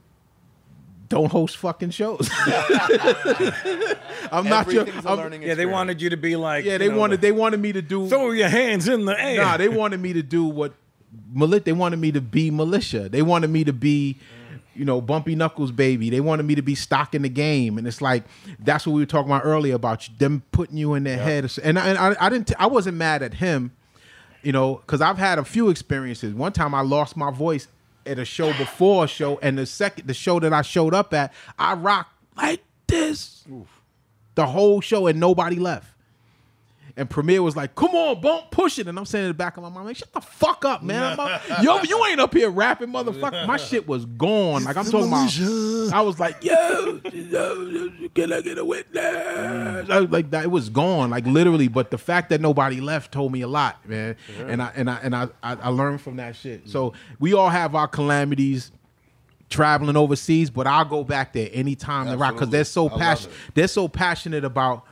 don't 1.08 1.32
host 1.32 1.56
fucking 1.56 1.90
shows. 1.90 2.28
I'm 4.30 4.44
not 4.48 4.70
your. 4.70 4.82
Everything's 4.82 5.04
a 5.04 5.08
I'm- 5.08 5.18
learning 5.18 5.42
Yeah, 5.42 5.54
they 5.54 5.66
wanted 5.66 6.00
you 6.02 6.10
to 6.10 6.16
be 6.16 6.36
like. 6.36 6.64
yeah, 6.64 6.72
you 6.72 6.78
they 6.78 6.88
know, 6.88 6.98
wanted 6.98 7.20
they 7.20 7.32
wanted 7.32 7.60
me 7.60 7.72
to 7.72 7.82
do. 7.82 8.08
throw 8.08 8.30
your 8.30 8.48
hands 8.48 8.88
in 8.88 9.04
the 9.04 9.18
air. 9.18 9.38
Nah, 9.42 9.56
they 9.56 9.68
wanted 9.68 10.00
me 10.00 10.12
to 10.12 10.22
do 10.22 10.44
what 10.44 10.74
mili- 11.34 11.64
they 11.64 11.72
wanted 11.72 11.98
me 11.98 12.12
to 12.12 12.20
be 12.20 12.50
militia. 12.50 13.08
They 13.08 13.22
wanted 13.22 13.48
me 13.50 13.64
to 13.64 13.72
be, 13.72 14.18
you 14.78 14.84
know, 14.84 15.00
bumpy 15.00 15.34
knuckles 15.34 15.72
baby. 15.72 16.08
They 16.08 16.20
wanted 16.20 16.44
me 16.44 16.54
to 16.54 16.62
be 16.62 16.74
stock 16.74 17.14
in 17.14 17.22
the 17.22 17.28
game, 17.28 17.78
and 17.78 17.86
it's 17.86 18.00
like 18.00 18.24
that's 18.60 18.86
what 18.86 18.92
we 18.92 19.02
were 19.02 19.06
talking 19.06 19.30
about 19.30 19.44
earlier 19.44 19.74
about 19.74 20.08
them 20.18 20.44
putting 20.52 20.76
you 20.76 20.94
in 20.94 21.04
their 21.04 21.18
head. 21.18 21.50
And 21.62 21.78
I, 21.78 21.88
and 21.88 21.98
I, 21.98 22.16
I 22.20 22.28
didn't. 22.28 22.52
I 22.58 22.66
wasn't 22.66 22.96
mad 22.96 23.22
at 23.22 23.34
him, 23.34 23.72
you 24.42 24.52
know, 24.52 24.76
because 24.76 25.00
I've 25.00 25.18
had 25.18 25.38
a 25.38 25.44
few 25.44 25.68
experiences. 25.68 26.32
One 26.32 26.52
time 26.52 26.74
I 26.74 26.82
lost 26.82 27.16
my 27.16 27.30
voice 27.32 27.66
at 28.06 28.18
a 28.18 28.24
show 28.24 28.52
before 28.56 29.04
a 29.04 29.08
show, 29.08 29.38
and 29.42 29.58
the 29.58 29.66
second 29.66 30.06
the 30.06 30.14
show 30.14 30.38
that 30.40 30.52
I 30.52 30.62
showed 30.62 30.94
up 30.94 31.12
at, 31.12 31.32
I 31.58 31.74
rocked 31.74 32.12
like 32.36 32.62
this 32.86 33.44
the 34.36 34.46
whole 34.46 34.80
show, 34.80 35.08
and 35.08 35.18
nobody 35.18 35.56
left. 35.56 35.92
And 36.98 37.08
Premier 37.08 37.40
was 37.40 37.54
like, 37.54 37.76
"Come 37.76 37.94
on, 37.94 38.20
bump, 38.20 38.50
push 38.50 38.78
it." 38.78 38.88
And 38.88 38.98
I'm 38.98 39.06
saying 39.06 39.26
in 39.26 39.30
the 39.30 39.34
back 39.34 39.56
of 39.56 39.62
my 39.62 39.68
mind, 39.68 39.86
like, 39.86 39.96
"Shut 39.96 40.12
the 40.12 40.20
fuck 40.20 40.64
up, 40.64 40.82
man! 40.82 41.18
Up- 41.18 41.42
yo, 41.62 41.80
you 41.82 42.04
ain't 42.06 42.18
up 42.18 42.34
here 42.34 42.50
rapping, 42.50 42.88
motherfucker." 42.88 43.46
My 43.46 43.56
shit 43.56 43.86
was 43.86 44.04
gone. 44.04 44.64
Like 44.64 44.76
I'm 44.76 44.84
talking 44.84 45.06
about. 45.06 45.92
I 45.94 46.00
was 46.02 46.18
like, 46.18 46.42
"Yo, 46.42 47.00
yo, 47.12 47.90
can 48.14 48.32
I 48.32 48.40
get 48.40 48.58
a 48.58 48.64
witness?" 48.64 49.88
I 49.88 50.00
was 50.00 50.10
like 50.10 50.32
that. 50.32 50.44
It 50.44 50.50
was 50.50 50.68
gone, 50.68 51.10
like 51.10 51.24
literally. 51.24 51.68
But 51.68 51.90
the 51.92 51.98
fact 51.98 52.30
that 52.30 52.40
nobody 52.40 52.80
left 52.80 53.12
told 53.12 53.32
me 53.32 53.42
a 53.42 53.48
lot, 53.48 53.88
man. 53.88 54.16
And 54.46 54.60
I 54.60 54.72
and 54.74 54.90
I 54.90 54.96
and 54.96 55.14
I, 55.14 55.28
I 55.42 55.54
I 55.54 55.68
learned 55.68 56.00
from 56.00 56.16
that 56.16 56.34
shit. 56.34 56.68
So 56.68 56.94
we 57.20 57.32
all 57.32 57.48
have 57.48 57.74
our 57.76 57.86
calamities 57.86 58.72
traveling 59.50 59.96
overseas, 59.96 60.50
but 60.50 60.66
I'll 60.66 60.84
go 60.84 61.04
back 61.04 61.32
there 61.32 61.48
anytime 61.52 62.06
to 62.06 62.16
rock 62.16 62.34
because 62.34 62.50
they're 62.50 62.64
so 62.64 62.86
Absolutely. 62.86 63.04
Passionate. 63.06 63.36
They're 63.54 63.68
so 63.68 63.88
passionate 63.88 64.44
about 64.44 64.84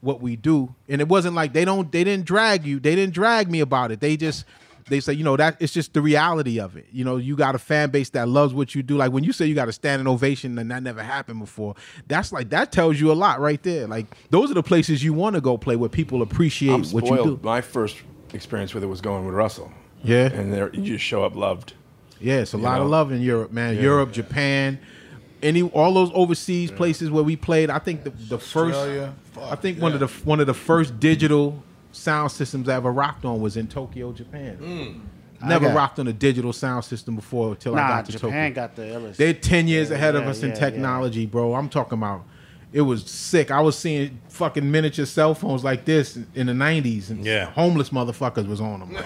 what 0.00 0.20
we 0.20 0.36
do, 0.36 0.74
and 0.88 1.00
it 1.00 1.08
wasn't 1.08 1.34
like 1.34 1.52
they 1.52 1.64
don't 1.64 1.90
they 1.92 2.04
didn't 2.04 2.26
drag 2.26 2.66
you. 2.66 2.78
They 2.80 2.94
didn't 2.94 3.14
drag 3.14 3.50
me 3.50 3.60
about 3.60 3.90
it. 3.92 4.00
They 4.00 4.16
just 4.16 4.44
they 4.88 5.00
say 5.00 5.14
you 5.14 5.24
know 5.24 5.36
that 5.36 5.56
it's 5.60 5.72
just 5.72 5.94
the 5.94 6.00
reality 6.00 6.60
of 6.60 6.76
it. 6.76 6.86
You 6.92 7.04
know, 7.04 7.16
you 7.16 7.36
got 7.36 7.54
a 7.54 7.58
fan 7.58 7.90
base 7.90 8.10
that 8.10 8.28
loves 8.28 8.54
what 8.54 8.74
you 8.74 8.82
do. 8.82 8.96
Like 8.96 9.12
when 9.12 9.24
you 9.24 9.32
say 9.32 9.46
you 9.46 9.54
got 9.54 9.68
a 9.68 9.72
standing 9.72 10.06
ovation 10.06 10.58
and 10.58 10.70
that 10.70 10.82
never 10.82 11.02
happened 11.02 11.40
before, 11.40 11.74
that's 12.06 12.32
like 12.32 12.50
that 12.50 12.72
tells 12.72 13.00
you 13.00 13.10
a 13.10 13.14
lot 13.14 13.40
right 13.40 13.62
there. 13.62 13.86
Like 13.86 14.06
those 14.30 14.50
are 14.50 14.54
the 14.54 14.62
places 14.62 15.02
you 15.02 15.12
want 15.12 15.34
to 15.34 15.40
go 15.40 15.58
play 15.58 15.76
where 15.76 15.88
people 15.88 16.22
appreciate 16.22 16.86
what 16.92 17.06
you 17.06 17.16
do. 17.16 17.40
My 17.42 17.60
first 17.60 17.96
experience 18.32 18.74
with 18.74 18.84
it 18.84 18.88
was 18.88 19.00
going 19.00 19.24
with 19.26 19.34
Russell. 19.34 19.72
Yeah. 20.04 20.26
and 20.32 20.52
there 20.52 20.70
you 20.72 20.82
just 20.82 21.04
show 21.04 21.24
up 21.24 21.34
loved. 21.34 21.72
Yeah, 22.20 22.36
it's 22.36 22.54
a 22.54 22.56
You 22.56 22.62
lot 22.62 22.80
of 22.80 22.86
love 22.88 23.12
in 23.12 23.20
Europe, 23.20 23.52
man. 23.52 23.74
Yeah. 23.74 23.82
Europe, 23.82 24.12
Japan, 24.12 24.78
any 25.46 25.62
all 25.62 25.94
those 25.94 26.10
overseas 26.14 26.70
places 26.70 27.10
where 27.10 27.22
we 27.24 27.36
played. 27.36 27.70
I 27.70 27.78
think 27.78 28.04
the, 28.04 28.10
the 28.10 28.38
first, 28.38 28.76
Australia. 28.76 29.14
I 29.40 29.56
think 29.56 29.80
one 29.80 29.92
of 29.92 30.00
the 30.00 30.08
one 30.24 30.40
of 30.40 30.46
the 30.46 30.54
first 30.54 30.98
digital 31.00 31.62
sound 31.92 32.30
systems 32.32 32.68
I 32.68 32.74
ever 32.76 32.92
rocked 32.92 33.24
on 33.24 33.40
was 33.40 33.56
in 33.56 33.66
Tokyo, 33.68 34.12
Japan. 34.12 34.56
Hmm. 34.56 35.46
Never 35.48 35.66
got- 35.68 35.74
rocked 35.76 35.98
on 35.98 36.08
a 36.08 36.12
digital 36.12 36.52
sound 36.52 36.84
system 36.84 37.14
before 37.14 37.50
until 37.50 37.74
I 37.74 37.88
got 37.88 38.06
to 38.06 38.12
Japan 38.12 38.50
Tokyo. 38.50 38.54
got 38.54 38.76
the 38.76 38.82
illest. 38.82 39.16
They're 39.16 39.34
ten 39.34 39.68
years 39.68 39.90
Yeah, 39.90 39.96
ahead 39.96 40.14
of 40.16 40.24
yeah, 40.24 40.30
us 40.30 40.42
in 40.42 40.48
yeah, 40.50 40.54
yeah. 40.54 40.60
technology, 40.60 41.26
bro. 41.26 41.54
I'm 41.54 41.68
talking 41.68 41.98
about. 41.98 42.24
It 42.72 42.80
was 42.82 43.04
sick. 43.08 43.50
I 43.50 43.60
was 43.60 43.78
seeing 43.78 44.18
fucking 44.28 44.68
miniature 44.70 45.06
cell 45.06 45.34
phones 45.34 45.62
like 45.64 45.84
this 45.84 46.18
in 46.34 46.46
the 46.48 46.52
'90s, 46.52 47.10
and 47.10 47.24
Yeah. 47.24 47.46
homeless 47.52 47.90
motherfuckers 47.90 48.46
was 48.48 48.60
on 48.60 48.80
them. 48.80 48.96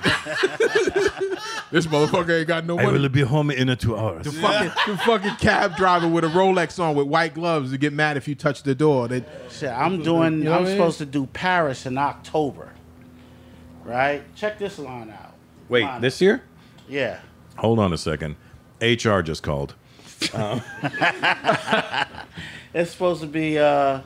This 1.70 1.86
motherfucker 1.86 2.38
ain't 2.38 2.48
got 2.48 2.66
no 2.66 2.78
I 2.78 2.84
money. 2.84 2.98
will 2.98 3.08
be 3.08 3.20
home 3.22 3.50
in 3.50 3.74
two 3.76 3.96
hours. 3.96 4.24
The 4.24 4.32
fucking, 4.32 4.72
the 4.92 4.98
fucking 4.98 5.36
cab 5.36 5.76
driver 5.76 6.08
with 6.08 6.24
a 6.24 6.28
Rolex 6.28 6.82
on 6.82 6.96
with 6.96 7.06
white 7.06 7.34
gloves 7.34 7.70
to 7.70 7.78
get 7.78 7.92
mad 7.92 8.16
if 8.16 8.26
you 8.26 8.34
touch 8.34 8.62
the 8.64 8.74
door. 8.74 9.06
They, 9.06 9.24
Shit, 9.50 9.70
I'm 9.70 10.02
doing. 10.02 10.38
You 10.38 10.44
know 10.44 10.52
I'm 10.54 10.62
what 10.62 10.66
I 10.66 10.70
mean? 10.70 10.76
supposed 10.76 10.98
to 10.98 11.06
do 11.06 11.26
Paris 11.26 11.86
in 11.86 11.96
October. 11.96 12.72
Right? 13.84 14.22
Check 14.34 14.58
this 14.58 14.78
line 14.78 15.10
out. 15.10 15.34
Wait, 15.68 15.84
Line 15.84 16.00
this 16.00 16.20
year? 16.20 16.42
Yeah. 16.88 17.20
Hold 17.58 17.78
on 17.78 17.92
a 17.92 17.98
second. 17.98 18.34
HR 18.82 19.20
just 19.20 19.42
called. 19.42 19.74
Um, 20.34 20.60
It's 22.72 22.92
supposed 22.92 23.20
to 23.20 23.26
be. 23.26 23.58
uh 23.58 24.00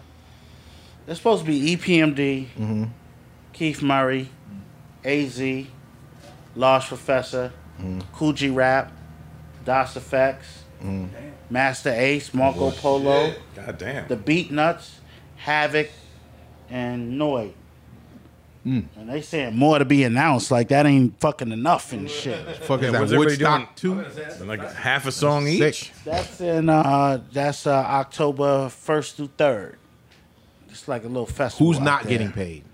It's 1.06 1.18
supposed 1.18 1.44
to 1.44 1.50
be 1.50 1.72
E 1.72 1.76
EPMD, 1.76 2.46
Mm-hmm. 2.58 2.84
Keith 3.52 3.82
Murray, 3.82 4.28
Az, 5.04 5.38
Large 6.56 6.86
Professor, 6.88 7.52
Mm-hmm. 7.80 8.00
Kool 8.12 8.32
G 8.32 8.50
Rap, 8.50 8.92
Das 9.64 9.96
EFX, 9.96 10.36
Masta 11.50 11.92
Ace, 11.92 12.32
Marco 12.32 12.70
Polo, 12.70 13.34
God 13.56 13.78
damn. 13.78 14.06
The 14.06 14.16
Beatnuts, 14.16 14.90
Havoc, 15.36 15.88
and 16.70 17.18
Noyd. 17.20 17.52
Mm. 18.64 18.84
And 18.96 19.10
they 19.10 19.20
saying 19.20 19.56
more 19.56 19.78
to 19.78 19.84
be 19.84 20.04
announced. 20.04 20.50
Like 20.50 20.68
that 20.68 20.86
ain't 20.86 21.18
fucking 21.20 21.50
enough 21.52 21.92
and 21.92 22.08
shit. 22.08 22.38
fuck 22.62 22.80
is 22.80 22.86
Yeah, 22.86 22.92
that? 22.92 23.00
what's 23.00 23.12
everybody 23.12 23.16
Woodstock 23.36 23.74
doing? 23.76 24.04
two. 24.38 24.44
Like 24.44 24.72
half 24.74 25.06
a 25.06 25.12
song 25.12 25.46
Sick. 25.46 25.60
each. 25.74 25.92
That's 26.04 26.40
in 26.40 26.68
uh 26.70 27.20
that's 27.32 27.66
uh 27.66 27.72
October 27.74 28.68
first 28.70 29.16
through 29.16 29.30
third. 29.36 29.76
It's 30.70 30.88
like 30.88 31.04
a 31.04 31.08
little 31.08 31.26
festival. 31.26 31.66
Who's 31.66 31.76
out 31.78 31.84
not 31.84 32.02
there. 32.04 32.10
getting 32.10 32.32
paid? 32.32 32.64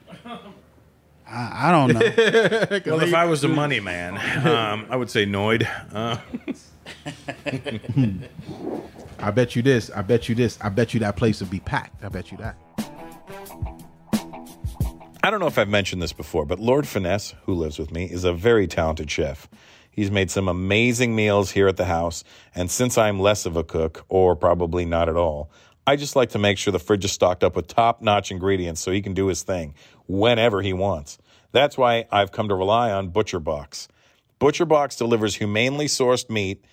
I, 1.30 1.68
I 1.68 1.70
don't 1.70 1.92
know. 1.94 2.00
Well, 2.86 3.00
if 3.02 3.14
I 3.14 3.24
was 3.24 3.42
the 3.42 3.48
money 3.48 3.80
man, 3.80 4.16
um, 4.46 4.86
I 4.90 4.96
would 4.96 5.10
say 5.10 5.26
Noyd. 5.26 5.68
Uh, 5.92 6.16
I 9.18 9.30
bet 9.30 9.54
you 9.54 9.62
this. 9.62 9.90
I 9.90 10.02
bet 10.02 10.28
you 10.28 10.34
this. 10.34 10.58
I 10.60 10.68
bet 10.70 10.94
you 10.94 11.00
that 11.00 11.16
place 11.16 11.40
would 11.40 11.50
be 11.50 11.60
packed. 11.60 12.04
I 12.04 12.08
bet 12.08 12.32
you 12.32 12.38
that. 12.38 12.56
I 15.22 15.30
don't 15.30 15.40
know 15.40 15.46
if 15.46 15.58
I've 15.58 15.68
mentioned 15.68 16.00
this 16.02 16.14
before, 16.14 16.46
but 16.46 16.58
Lord 16.58 16.88
Finesse, 16.88 17.34
who 17.44 17.54
lives 17.54 17.78
with 17.78 17.92
me, 17.92 18.06
is 18.06 18.24
a 18.24 18.32
very 18.32 18.66
talented 18.66 19.10
chef. 19.10 19.48
He's 19.90 20.10
made 20.10 20.30
some 20.30 20.48
amazing 20.48 21.14
meals 21.14 21.50
here 21.50 21.68
at 21.68 21.76
the 21.76 21.84
house, 21.84 22.24
and 22.54 22.70
since 22.70 22.96
I'm 22.96 23.20
less 23.20 23.44
of 23.44 23.56
a 23.56 23.62
cook, 23.62 24.04
or 24.08 24.34
probably 24.34 24.84
not 24.86 25.08
at 25.08 25.16
all, 25.16 25.50
I 25.86 25.96
just 25.96 26.16
like 26.16 26.30
to 26.30 26.38
make 26.38 26.56
sure 26.56 26.72
the 26.72 26.78
fridge 26.78 27.04
is 27.04 27.12
stocked 27.12 27.44
up 27.44 27.56
with 27.56 27.66
top 27.66 28.00
notch 28.00 28.30
ingredients 28.30 28.80
so 28.80 28.92
he 28.92 29.02
can 29.02 29.12
do 29.12 29.26
his 29.26 29.42
thing 29.42 29.74
whenever 30.10 30.62
he 30.62 30.72
wants. 30.72 31.18
That's 31.52 31.78
why 31.78 32.06
I've 32.10 32.32
come 32.32 32.48
to 32.48 32.54
rely 32.54 32.90
on 32.90 33.10
ButcherBox. 33.10 33.88
ButcherBox 34.40 34.98
delivers 34.98 35.36
humanely 35.36 35.86
sourced 35.86 36.28
meat 36.30 36.64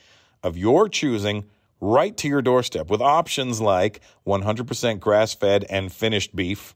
of 0.44 0.58
your 0.58 0.90
choosing 0.90 1.46
right 1.80 2.16
to 2.18 2.28
your 2.28 2.42
doorstep 2.42 2.90
with 2.90 3.02
options 3.02 3.62
like 3.62 4.02
100% 4.26 5.00
grass 5.00 5.34
fed 5.34 5.66
and 5.70 5.92
finished 5.92 6.36
beef 6.36 6.76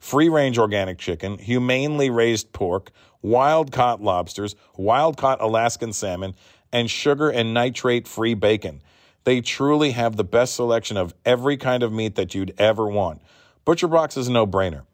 free 0.00 0.30
range 0.30 0.58
organic 0.58 0.98
chicken, 0.98 1.38
humanely 1.38 2.08
raised 2.10 2.52
pork, 2.52 2.90
wild 3.22 3.70
caught 3.70 4.02
lobsters, 4.02 4.56
wild 4.76 5.16
caught 5.16 5.40
Alaskan 5.40 5.92
salmon, 5.92 6.34
and 6.72 6.90
sugar 6.90 7.28
and 7.28 7.52
nitrate 7.52 8.08
free 8.08 8.34
bacon. 8.34 8.80
They 9.24 9.42
truly 9.42 9.90
have 9.90 10.16
the 10.16 10.24
best 10.24 10.54
selection 10.54 10.96
of 10.96 11.14
every 11.24 11.58
kind 11.58 11.82
of 11.82 11.92
meat 11.92 12.14
that 12.14 12.34
you'd 12.34 12.54
ever 12.58 12.86
want. 12.86 13.20
ButcherBox 13.66 14.16
is 14.16 14.28
a 14.28 14.32
no 14.32 14.46
brainer. 14.46 14.84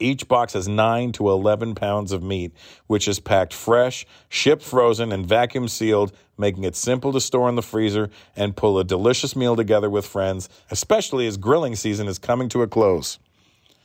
Each 0.00 0.28
box 0.28 0.52
has 0.52 0.68
9 0.68 1.10
to 1.12 1.28
11 1.28 1.74
pounds 1.74 2.12
of 2.12 2.22
meat, 2.22 2.52
which 2.86 3.08
is 3.08 3.18
packed 3.18 3.52
fresh, 3.52 4.06
shipped 4.28 4.62
frozen, 4.62 5.10
and 5.10 5.26
vacuum 5.26 5.66
sealed, 5.66 6.12
making 6.36 6.62
it 6.62 6.76
simple 6.76 7.12
to 7.12 7.20
store 7.20 7.48
in 7.48 7.56
the 7.56 7.62
freezer 7.62 8.08
and 8.36 8.56
pull 8.56 8.78
a 8.78 8.84
delicious 8.84 9.34
meal 9.34 9.56
together 9.56 9.90
with 9.90 10.06
friends, 10.06 10.48
especially 10.70 11.26
as 11.26 11.36
grilling 11.36 11.74
season 11.74 12.06
is 12.06 12.18
coming 12.18 12.48
to 12.48 12.62
a 12.62 12.68
close. 12.68 13.18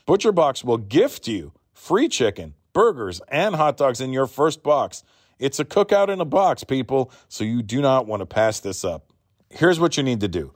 ButcherBox 0.07 0.63
will 0.63 0.77
gift 0.77 1.27
you 1.27 1.51
free 1.73 2.07
chicken, 2.07 2.53
burgers, 2.73 3.19
and 3.29 3.55
hot 3.55 3.77
dogs 3.77 3.99
in 3.99 4.13
your 4.13 4.27
first 4.27 4.61
box. 4.61 5.03
It's 5.39 5.59
a 5.59 5.65
cookout 5.65 6.09
in 6.09 6.21
a 6.21 6.25
box, 6.25 6.63
people, 6.63 7.11
so 7.27 7.43
you 7.43 7.63
do 7.63 7.81
not 7.81 8.05
want 8.05 8.19
to 8.19 8.27
pass 8.27 8.59
this 8.59 8.85
up. 8.85 9.11
Here's 9.49 9.79
what 9.79 9.97
you 9.97 10.03
need 10.03 10.19
to 10.19 10.27
do. 10.27 10.53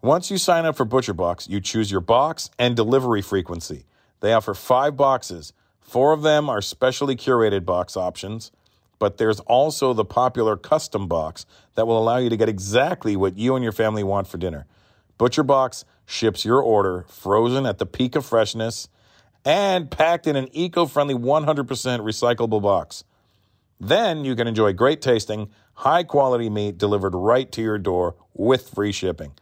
Once 0.00 0.30
you 0.30 0.38
sign 0.38 0.64
up 0.64 0.76
for 0.76 0.86
ButcherBox, 0.86 1.48
you 1.48 1.60
choose 1.60 1.90
your 1.90 2.00
box 2.00 2.50
and 2.58 2.76
delivery 2.76 3.22
frequency. 3.22 3.84
They 4.22 4.32
offer 4.32 4.54
five 4.54 4.96
boxes. 4.96 5.52
Four 5.80 6.12
of 6.12 6.22
them 6.22 6.48
are 6.48 6.62
specially 6.62 7.16
curated 7.16 7.66
box 7.66 7.96
options, 7.96 8.52
but 9.00 9.18
there's 9.18 9.40
also 9.40 9.92
the 9.92 10.04
popular 10.04 10.56
custom 10.56 11.08
box 11.08 11.44
that 11.74 11.88
will 11.88 11.98
allow 11.98 12.18
you 12.18 12.30
to 12.30 12.36
get 12.36 12.48
exactly 12.48 13.16
what 13.16 13.36
you 13.36 13.56
and 13.56 13.64
your 13.64 13.72
family 13.72 14.04
want 14.04 14.28
for 14.28 14.38
dinner. 14.38 14.64
ButcherBox 15.18 15.84
ships 16.06 16.44
your 16.44 16.62
order 16.62 17.04
frozen 17.08 17.66
at 17.66 17.78
the 17.78 17.84
peak 17.84 18.14
of 18.14 18.24
freshness 18.24 18.88
and 19.44 19.90
packed 19.90 20.28
in 20.28 20.36
an 20.36 20.48
eco 20.52 20.86
friendly 20.86 21.14
100% 21.14 21.66
recyclable 21.66 22.62
box. 22.62 23.02
Then 23.80 24.24
you 24.24 24.36
can 24.36 24.46
enjoy 24.46 24.72
great 24.72 25.02
tasting, 25.02 25.50
high 25.74 26.04
quality 26.04 26.48
meat 26.48 26.78
delivered 26.78 27.16
right 27.16 27.50
to 27.50 27.60
your 27.60 27.78
door 27.78 28.14
with 28.34 28.68
free 28.68 28.92
shipping. 28.92 29.32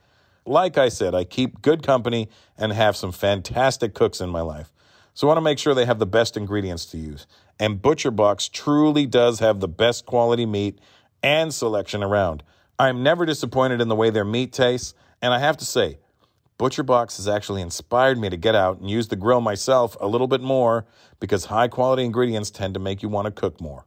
Like 0.46 0.78
I 0.78 0.88
said, 0.88 1.14
I 1.14 1.24
keep 1.24 1.62
good 1.62 1.82
company 1.82 2.28
and 2.56 2.72
have 2.72 2.96
some 2.96 3.12
fantastic 3.12 3.94
cooks 3.94 4.20
in 4.20 4.28
my 4.28 4.40
life. 4.40 4.72
So 5.14 5.26
I 5.26 5.28
want 5.28 5.38
to 5.38 5.42
make 5.42 5.58
sure 5.58 5.74
they 5.74 5.86
have 5.86 5.98
the 5.98 6.06
best 6.06 6.36
ingredients 6.36 6.86
to 6.86 6.98
use. 6.98 7.26
And 7.58 7.82
ButcherBox 7.82 8.50
truly 8.50 9.06
does 9.06 9.40
have 9.40 9.60
the 9.60 9.68
best 9.68 10.06
quality 10.06 10.46
meat 10.46 10.78
and 11.22 11.52
selection 11.52 12.02
around. 12.02 12.42
I'm 12.78 13.02
never 13.02 13.26
disappointed 13.26 13.80
in 13.80 13.88
the 13.88 13.96
way 13.96 14.08
their 14.08 14.24
meat 14.24 14.52
tastes, 14.52 14.94
and 15.20 15.34
I 15.34 15.38
have 15.38 15.58
to 15.58 15.66
say, 15.66 15.98
ButcherBox 16.58 17.16
has 17.16 17.28
actually 17.28 17.62
inspired 17.62 18.18
me 18.18 18.30
to 18.30 18.36
get 18.36 18.54
out 18.54 18.80
and 18.80 18.90
use 18.90 19.08
the 19.08 19.16
grill 19.16 19.40
myself 19.40 19.96
a 20.00 20.06
little 20.06 20.26
bit 20.26 20.40
more 20.40 20.86
because 21.18 21.46
high 21.46 21.68
quality 21.68 22.04
ingredients 22.04 22.50
tend 22.50 22.74
to 22.74 22.80
make 22.80 23.02
you 23.02 23.08
want 23.08 23.26
to 23.26 23.30
cook 23.30 23.60
more. 23.60 23.84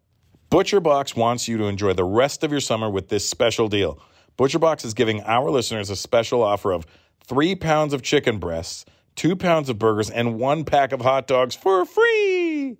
ButcherBox 0.52 1.16
wants 1.16 1.48
you 1.48 1.58
to 1.58 1.66
enjoy 1.66 1.94
the 1.94 2.04
rest 2.04 2.44
of 2.44 2.52
your 2.52 2.62
summer 2.62 2.90
with 2.90 3.10
this 3.10 3.28
special 3.28 3.68
deal. 3.68 4.00
ButcherBox 4.38 4.84
is 4.86 4.94
giving 4.94 5.22
our 5.22 5.50
listeners 5.50 5.90
a 5.90 5.96
special 5.96 6.42
offer 6.42 6.72
of 6.72 6.86
three 7.24 7.56
pounds 7.56 7.94
of 7.94 8.02
chicken 8.02 8.40
breasts, 8.40 8.86
two 9.16 9.36
pounds 9.36 9.70
of 9.70 9.78
burgers, 9.78 10.10
and 10.10 10.40
one 10.40 10.66
pack 10.66 10.92
of 10.92 11.02
hot 11.02 11.28
dogs 11.28 11.56
for 11.56 11.86
free. 11.86 12.78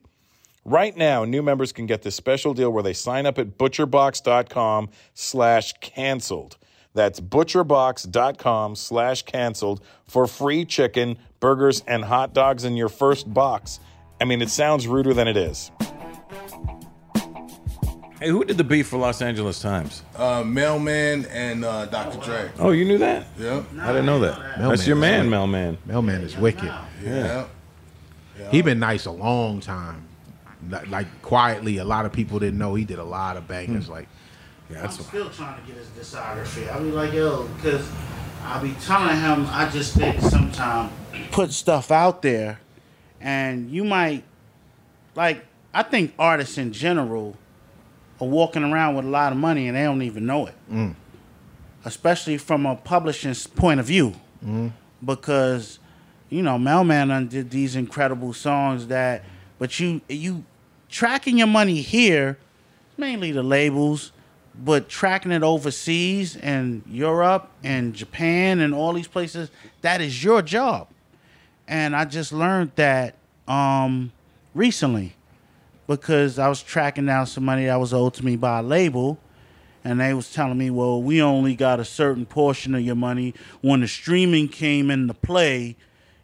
Right 0.66 0.96
now, 0.96 1.26
new 1.26 1.44
members 1.44 1.72
can 1.74 1.86
get 1.86 2.02
this 2.04 2.16
special 2.16 2.54
deal 2.54 2.72
where 2.72 2.84
they 2.84 2.94
sign 2.94 3.26
up 3.26 3.38
at 3.38 3.58
butcherbox.com 3.58 4.90
slash 5.14 5.74
canceled. 5.82 6.58
That's 6.94 7.20
butcherbox.com 7.20 8.76
slash 8.76 9.24
canceled 9.24 9.82
for 10.08 10.26
free 10.26 10.64
chicken, 10.64 11.18
burgers, 11.40 11.84
and 11.88 12.06
hot 12.06 12.34
dogs 12.34 12.64
in 12.64 12.78
your 12.78 12.90
first 12.90 13.32
box. 13.34 13.80
I 14.22 14.26
mean, 14.26 14.42
it 14.42 14.50
sounds 14.50 14.88
ruder 14.88 15.14
than 15.14 15.28
it 15.28 15.38
is. 15.38 15.70
Hey, 18.24 18.30
who 18.30 18.46
did 18.46 18.58
the 18.58 18.64
beat 18.64 18.84
for 18.84 18.96
Los 18.98 19.22
Angeles 19.22 19.62
Times? 19.62 20.02
Uh, 20.16 20.46
Mel-Man 20.46 21.26
and 21.26 21.66
uh, 21.66 21.88
Dr. 21.88 22.24
Dre. 22.24 22.50
Oh, 22.58 22.72
you 22.72 22.86
knew 22.86 22.98
that? 23.00 23.28
Yep. 23.38 23.66
I 23.78 23.88
didn't 23.88 24.06
know 24.06 24.20
that. 24.20 24.40
Mel-Man 24.40 24.70
That's 24.70 24.88
your 24.88 24.96
is 24.96 25.02
man, 25.02 25.20
wicked. 25.20 25.30
Mel-Man. 25.30 25.78
Mel-Man 25.86 26.22
is 26.22 26.38
wicked. 26.38 26.74
Yeah. 27.04 27.48
He 28.50 28.62
been 28.62 28.80
nice 28.80 29.08
a 29.08 29.12
long 29.12 29.60
time. 29.60 30.08
Like, 30.70 30.88
like 30.88 31.22
quietly, 31.22 31.80
a 31.80 31.84
lot 31.84 32.06
of 32.06 32.14
people 32.14 32.40
didn't 32.40 32.58
know 32.58 32.76
he 32.76 32.86
did 32.86 32.98
a 32.98 33.04
lot 33.04 33.36
of 33.36 33.46
bangers. 33.46 33.90
Like, 33.90 34.08
yeah, 34.70 34.84
I'm 34.84 34.92
still 34.92 35.30
trying 35.30 35.60
to 35.60 35.68
get 35.68 35.76
his 35.76 35.88
discography. 35.88 36.74
I 36.74 36.80
be 36.80 36.92
like, 36.92 37.12
yo, 37.12 37.46
because 37.58 37.92
I'll 38.44 38.64
be 38.64 38.74
telling 38.86 39.18
him 39.18 39.46
I 39.50 39.70
just 39.70 39.96
think 39.96 40.22
sometimes 40.22 40.94
put 41.34 41.52
stuff 41.52 41.92
out 41.92 42.22
there, 42.22 42.62
and 43.20 43.70
you 43.70 43.84
might 43.84 44.24
like. 45.14 45.46
I 45.74 45.84
think 45.84 46.14
artists 46.20 46.58
in 46.58 46.72
general 46.72 47.36
are 48.24 48.28
walking 48.30 48.64
around 48.64 48.96
with 48.96 49.06
a 49.06 49.10
lot 49.10 49.32
of 49.32 49.38
money 49.38 49.68
and 49.68 49.76
they 49.78 49.84
don't 49.84 50.02
even 50.02 50.26
know 50.26 50.46
it, 50.48 50.56
Mm. 50.72 50.96
especially 51.86 52.38
from 52.38 52.66
a 52.66 52.76
publishing's 52.76 53.46
point 53.48 53.80
of 53.80 53.86
view, 53.86 54.14
Mm. 54.46 54.72
because 55.04 55.80
you 56.30 56.42
know 56.42 56.58
Mel-Man 56.58 57.28
did 57.28 57.50
these 57.52 57.76
incredible 57.76 58.34
songs 58.34 58.88
that, 58.88 59.24
but 59.60 59.80
you 59.80 60.02
you 60.10 60.44
tracking 60.90 61.38
your 61.38 61.48
money 61.48 61.82
here, 61.82 62.38
mainly 62.98 63.32
the 63.32 63.44
labels, 63.44 64.12
but 64.64 64.88
tracking 64.90 65.32
it 65.32 65.42
overseas 65.44 66.36
and 66.38 66.84
Europe 66.88 67.50
and 67.64 67.94
Japan 67.96 68.60
and 68.60 68.74
all 68.74 68.94
these 68.94 69.08
places, 69.08 69.50
that 69.82 70.00
is 70.02 70.24
your 70.24 70.42
job. 70.44 70.88
And 71.68 71.96
I 71.96 72.06
just 72.06 72.32
learned 72.32 72.72
that 72.76 73.16
um, 73.48 74.12
recently 74.54 75.16
because 75.88 76.40
I 76.40 76.48
was 76.50 76.62
tracking 76.62 77.06
down 77.06 77.28
some 77.28 77.46
money 77.46 77.66
that 77.66 77.80
was 77.80 77.94
owed 77.94 78.14
to 78.16 78.26
me 78.26 78.36
by 78.36 78.60
a 78.60 78.64
label. 78.64 79.20
And 79.86 80.00
they 80.00 80.14
was 80.14 80.32
telling 80.32 80.58
me, 80.58 80.70
well, 80.70 81.02
we 81.02 81.22
only 81.22 81.56
got 81.56 81.80
a 81.80 81.86
certain 81.86 82.26
portion 82.26 82.74
of 82.74 82.82
your 82.82 82.96
money. 82.96 83.34
When 83.62 83.82
the 83.82 83.88
streaming 83.88 84.48
came 84.48 84.90
into 84.90 85.14
play, 85.14 85.76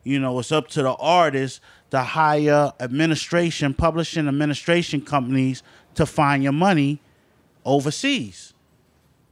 you 0.04 0.18
know, 0.18 0.40
it's 0.40 0.52
up 0.52 0.70
to 0.70 0.84
the 0.84 0.94
artist 0.94 1.60
to 1.92 2.00
hire 2.00 2.72
administration, 2.80 3.74
publishing 3.74 4.28
administration 4.30 5.02
companies 5.02 5.62
to 5.96 6.06
find 6.06 6.42
your 6.42 6.54
money 6.54 7.02
overseas. 7.66 8.54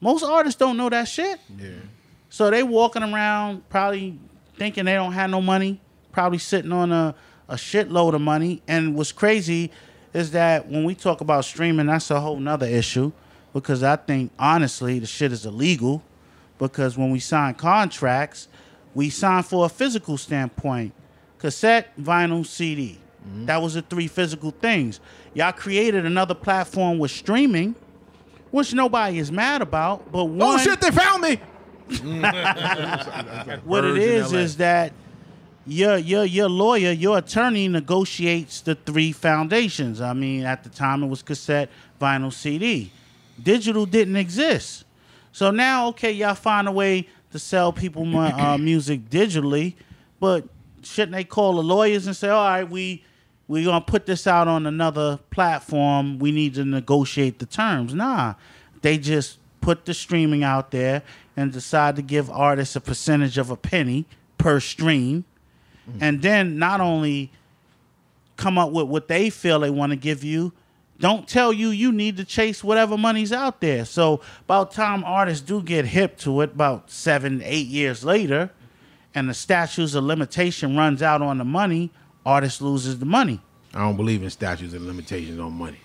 Most 0.01 0.23
artists 0.23 0.59
don't 0.59 0.75
know 0.75 0.89
that 0.89 1.07
shit. 1.07 1.39
Yeah. 1.57 1.69
So 2.29 2.51
they 2.51 2.63
walking 2.63 3.03
around 3.03 3.67
probably 3.69 4.19
thinking 4.57 4.85
they 4.85 4.93
don't 4.93 5.13
have 5.13 5.29
no 5.29 5.41
money, 5.41 5.79
probably 6.11 6.37
sitting 6.37 6.71
on 6.71 6.91
a, 6.91 7.15
a 7.47 7.55
shitload 7.55 8.13
of 8.13 8.21
money. 8.21 8.61
And 8.67 8.95
what's 8.95 9.11
crazy 9.11 9.71
is 10.17 10.31
that 10.31 10.67
when 10.67 10.83
we 10.83 10.95
talk 10.95 11.21
about 11.21 11.45
streaming, 11.45 11.85
that's 11.85 12.09
a 12.09 12.19
whole 12.19 12.39
nother 12.39 12.65
issue 12.65 13.11
because 13.53 13.83
I 13.83 13.97
think 13.97 14.31
honestly 14.39 14.97
the 14.97 15.05
shit 15.05 15.31
is 15.31 15.45
illegal 15.45 16.01
because 16.57 16.97
when 16.97 17.11
we 17.11 17.19
sign 17.19 17.53
contracts, 17.53 18.47
we 18.95 19.11
sign 19.11 19.43
for 19.43 19.67
a 19.67 19.69
physical 19.69 20.17
standpoint. 20.17 20.93
Cassette, 21.37 21.95
vinyl, 21.97 22.43
CD. 22.43 22.97
Mm-hmm. 23.27 23.45
That 23.45 23.61
was 23.61 23.75
the 23.75 23.83
three 23.83 24.07
physical 24.07 24.49
things. 24.49 24.99
Y'all 25.35 25.51
created 25.51 26.03
another 26.03 26.33
platform 26.33 26.97
with 26.97 27.11
streaming, 27.11 27.75
which 28.49 28.73
nobody 28.73 29.19
is 29.19 29.31
mad 29.31 29.61
about, 29.61 30.11
but 30.11 30.21
oh, 30.21 30.23
one 30.23 30.55
Oh 30.55 30.57
shit! 30.57 30.81
They 30.81 30.89
found 30.89 31.21
me. 31.21 31.35
what 33.65 33.85
it 33.85 33.93
Birds 33.93 34.03
in 34.03 34.09
is 34.09 34.33
LA. 34.33 34.39
is 34.39 34.57
that 34.57 34.93
your 35.67 35.97
your 35.97 36.25
your 36.25 36.49
lawyer, 36.49 36.91
your 36.91 37.17
attorney 37.17 37.67
negotiates 37.67 38.61
the 38.61 38.75
three 38.75 39.11
foundations. 39.11 40.01
I 40.01 40.13
mean, 40.13 40.45
at 40.45 40.63
the 40.63 40.69
time 40.69 41.03
it 41.03 41.07
was 41.07 41.21
cassette, 41.21 41.69
vinyl, 42.01 42.31
CD. 42.31 42.91
Digital 43.41 43.85
didn't 43.85 44.15
exist. 44.15 44.85
So 45.31 45.51
now, 45.51 45.89
okay, 45.89 46.11
y'all 46.11 46.33
find 46.33 46.67
a 46.67 46.71
way 46.71 47.07
to 47.31 47.37
sell 47.37 47.71
people 47.71 48.05
my, 48.05 48.31
uh, 48.31 48.57
music 48.57 49.09
digitally, 49.09 49.75
but 50.19 50.45
shouldn't 50.81 51.11
they 51.11 51.23
call 51.23 51.55
the 51.55 51.63
lawyers 51.63 52.07
and 52.07 52.15
say, 52.15 52.29
all 52.29 52.43
right, 52.43 52.67
we 52.67 53.03
we're 53.47 53.65
gonna 53.65 53.81
put 53.81 54.05
this 54.05 54.25
out 54.25 54.47
on 54.47 54.65
another 54.65 55.19
platform. 55.31 56.19
We 56.19 56.31
need 56.31 56.55
to 56.55 56.65
negotiate 56.65 57.39
the 57.39 57.45
terms. 57.45 57.93
Nah, 57.93 58.35
they 58.81 58.97
just 58.97 59.37
put 59.61 59.85
the 59.85 59.93
streaming 59.93 60.43
out 60.43 60.71
there 60.71 61.03
and 61.35 61.51
decide 61.51 61.95
to 61.97 62.01
give 62.01 62.29
artists 62.29 62.75
a 62.75 62.81
percentage 62.81 63.37
of 63.37 63.49
a 63.49 63.55
penny 63.55 64.05
per 64.37 64.59
stream, 64.59 65.25
Mm-hmm. 65.89 65.97
and 66.03 66.21
then 66.21 66.57
not 66.59 66.81
only 66.81 67.31
come 68.35 68.57
up 68.57 68.71
with 68.71 68.87
what 68.87 69.07
they 69.07 69.29
feel 69.29 69.59
they 69.61 69.69
want 69.69 69.91
to 69.91 69.95
give 69.95 70.23
you. 70.23 70.51
Don't 70.99 71.27
tell 71.27 71.53
you 71.53 71.69
you 71.69 71.91
need 71.91 72.17
to 72.17 72.25
chase 72.25 72.63
whatever 72.63 72.97
money's 72.97 73.31
out 73.31 73.61
there. 73.61 73.85
So 73.85 74.21
about 74.41 74.71
time 74.71 75.03
artists 75.03 75.45
do 75.45 75.61
get 75.61 75.85
hip 75.85 76.17
to 76.19 76.41
it, 76.41 76.51
about 76.53 76.89
seven, 76.91 77.41
eight 77.45 77.67
years 77.67 78.03
later, 78.03 78.49
and 79.15 79.29
the 79.29 79.33
statutes 79.33 79.93
of 79.95 80.03
limitation 80.03 80.75
runs 80.75 81.01
out 81.01 81.21
on 81.21 81.37
the 81.37 81.45
money, 81.45 81.91
artist 82.25 82.61
loses 82.61 82.99
the 82.99 83.05
money. 83.05 83.39
I 83.73 83.79
don't 83.79 83.95
believe 83.95 84.23
in 84.23 84.29
statutes 84.29 84.73
and 84.73 84.85
limitations 84.87 85.39
on 85.39 85.53
money. 85.53 85.77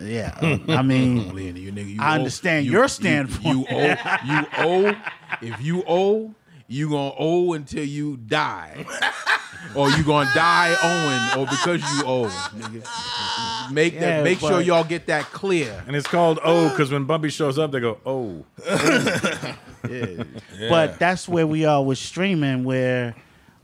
Yeah, 0.00 0.36
I 0.68 0.82
mean, 0.82 1.16
don't 1.16 1.28
believe 1.28 1.48
in 1.50 1.56
it. 1.56 1.60
You 1.60 1.72
nigga, 1.72 1.94
you 1.94 2.00
I 2.02 2.12
owe- 2.12 2.18
understand 2.18 2.66
you- 2.66 2.72
your 2.72 2.82
you- 2.82 2.88
standpoint. 2.88 3.44
You, 3.58 3.66
owe. 3.70 3.96
You 4.26 4.46
owe. 4.58 4.96
If 5.40 5.62
you 5.62 5.84
owe, 5.86 6.34
you 6.68 6.90
gonna 6.90 7.14
owe 7.18 7.52
until 7.52 7.84
you 7.84 8.16
die, 8.16 8.84
or 9.74 9.90
you 9.90 10.02
gonna 10.04 10.30
die 10.34 10.74
owing, 10.82 11.40
or 11.42 11.46
because 11.50 11.80
you 11.80 12.04
owe. 12.06 12.28
Nigga. 12.54 13.72
Make 13.72 13.94
Yeah, 13.94 14.00
that. 14.00 14.24
Make 14.24 14.38
sure 14.40 14.60
y'all 14.60 14.84
get 14.84 15.06
that 15.06 15.24
clear. 15.26 15.82
And 15.86 15.96
it's 15.96 16.06
called 16.06 16.38
oh, 16.44 16.66
O 16.66 16.68
because 16.70 16.90
when 16.90 17.04
Bumpy 17.04 17.28
shows 17.30 17.58
up, 17.58 17.72
they 17.72 17.80
go, 17.80 17.98
oh. 18.06 18.44
oh. 18.66 19.56
Yeah. 19.88 20.24
But 20.68 20.98
that's 20.98 21.28
where 21.28 21.46
we 21.46 21.64
are 21.64 21.84
with 21.84 21.98
streaming, 21.98 22.64
where 22.64 23.14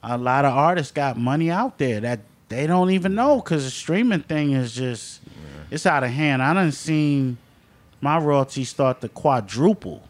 a 0.05 0.17
lot 0.17 0.45
of 0.45 0.53
artists 0.53 0.93
got 0.93 1.17
money 1.17 1.51
out 1.51 1.79
there 1.79 1.99
that 2.01 2.21
they 2.49 2.67
don't 2.69 2.91
even 2.91 3.15
know 3.17 3.41
because 3.41 3.65
the 3.65 3.71
streaming 3.71 4.21
thing 4.21 4.53
is 4.53 4.73
just 4.73 5.21
it's 5.71 5.85
out 5.87 6.05
of 6.05 6.11
hand. 6.11 6.43
I 6.43 6.55
done 6.55 6.71
seen 6.71 7.39
my 8.01 8.19
royalties 8.19 8.69
start 8.69 9.01
to 9.01 9.09
quadruple 9.09 10.03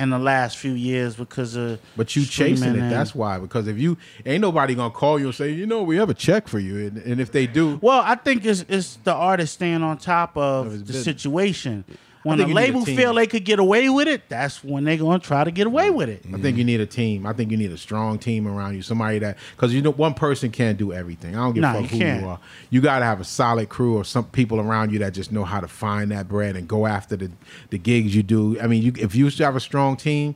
in 0.00 0.10
the 0.10 0.18
last 0.18 0.56
few 0.56 0.72
years 0.72 1.14
because 1.14 1.54
of 1.56 1.78
But 1.96 2.16
you 2.16 2.24
chasing 2.24 2.74
it. 2.74 2.90
That's 2.90 3.14
why. 3.14 3.38
Because 3.38 3.68
if 3.68 3.78
you 3.78 3.96
ain't 4.26 4.40
nobody 4.40 4.74
gonna 4.74 4.92
call 4.92 5.18
you 5.18 5.26
and 5.26 5.34
say, 5.34 5.50
you 5.52 5.66
know, 5.66 5.82
we 5.82 5.96
have 5.96 6.10
a 6.10 6.14
check 6.14 6.48
for 6.48 6.58
you, 6.58 6.86
and, 6.86 6.96
and 6.98 7.20
if 7.20 7.30
they 7.32 7.46
do, 7.46 7.78
Well, 7.82 8.02
I 8.04 8.14
think 8.16 8.44
it's 8.44 8.64
it's 8.68 8.96
the 9.04 9.12
artist 9.14 9.54
staying 9.54 9.82
on 9.82 9.98
top 9.98 10.36
of, 10.36 10.66
his 10.66 10.78
the 10.80 10.84
business. 10.86 11.04
situation. 11.04 11.84
When 12.22 12.38
a 12.38 12.46
you 12.46 12.52
a 12.52 12.54
label 12.54 12.84
feel 12.84 13.14
they 13.14 13.26
could 13.26 13.44
get 13.44 13.58
away 13.58 13.88
with 13.88 14.06
it, 14.06 14.28
that's 14.28 14.62
when 14.62 14.84
they're 14.84 14.98
gonna 14.98 15.18
try 15.18 15.42
to 15.42 15.50
get 15.50 15.66
away 15.66 15.88
mm. 15.88 15.94
with 15.94 16.08
it. 16.10 16.24
I 16.34 16.38
think 16.38 16.58
you 16.58 16.64
need 16.64 16.80
a 16.80 16.86
team. 16.86 17.26
I 17.26 17.32
think 17.32 17.50
you 17.50 17.56
need 17.56 17.72
a 17.72 17.78
strong 17.78 18.18
team 18.18 18.46
around 18.46 18.74
you. 18.74 18.82
Somebody 18.82 19.20
that 19.20 19.38
because 19.56 19.72
you 19.72 19.80
know 19.80 19.92
one 19.92 20.12
person 20.14 20.50
can't 20.50 20.76
do 20.76 20.92
everything. 20.92 21.34
I 21.34 21.38
don't 21.38 21.54
give 21.54 21.64
a 21.64 21.68
you 21.68 21.80
fuck 21.80 21.90
who 21.90 21.98
can't. 21.98 22.22
you 22.22 22.28
are. 22.28 22.40
You 22.68 22.80
got 22.82 22.98
to 22.98 23.06
have 23.06 23.20
a 23.20 23.24
solid 23.24 23.70
crew 23.70 23.96
or 23.96 24.04
some 24.04 24.24
people 24.26 24.60
around 24.60 24.92
you 24.92 24.98
that 24.98 25.14
just 25.14 25.32
know 25.32 25.44
how 25.44 25.60
to 25.60 25.68
find 25.68 26.10
that 26.10 26.28
bread 26.28 26.56
and 26.56 26.68
go 26.68 26.86
after 26.86 27.16
the 27.16 27.30
the 27.70 27.78
gigs 27.78 28.14
you 28.14 28.22
do. 28.22 28.60
I 28.60 28.66
mean, 28.66 28.82
you 28.82 28.92
if 28.98 29.14
you 29.14 29.30
have 29.30 29.56
a 29.56 29.60
strong 29.60 29.96
team, 29.96 30.34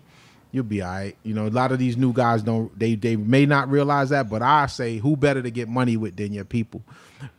you'll 0.54 0.62
be 0.62 0.80
all 0.82 0.88
right. 0.90 1.16
You 1.24 1.34
know, 1.34 1.48
a 1.48 1.50
lot 1.50 1.72
of 1.72 1.80
these 1.80 1.96
new 1.96 2.12
guys 2.12 2.42
don't. 2.42 2.76
They 2.78 2.94
they 2.94 3.16
may 3.16 3.44
not 3.44 3.68
realize 3.68 4.10
that, 4.10 4.30
but 4.30 4.40
I 4.40 4.66
say, 4.66 4.98
who 4.98 5.16
better 5.16 5.42
to 5.42 5.50
get 5.50 5.68
money 5.68 5.96
with 5.96 6.16
than 6.16 6.32
your 6.32 6.44
people? 6.44 6.82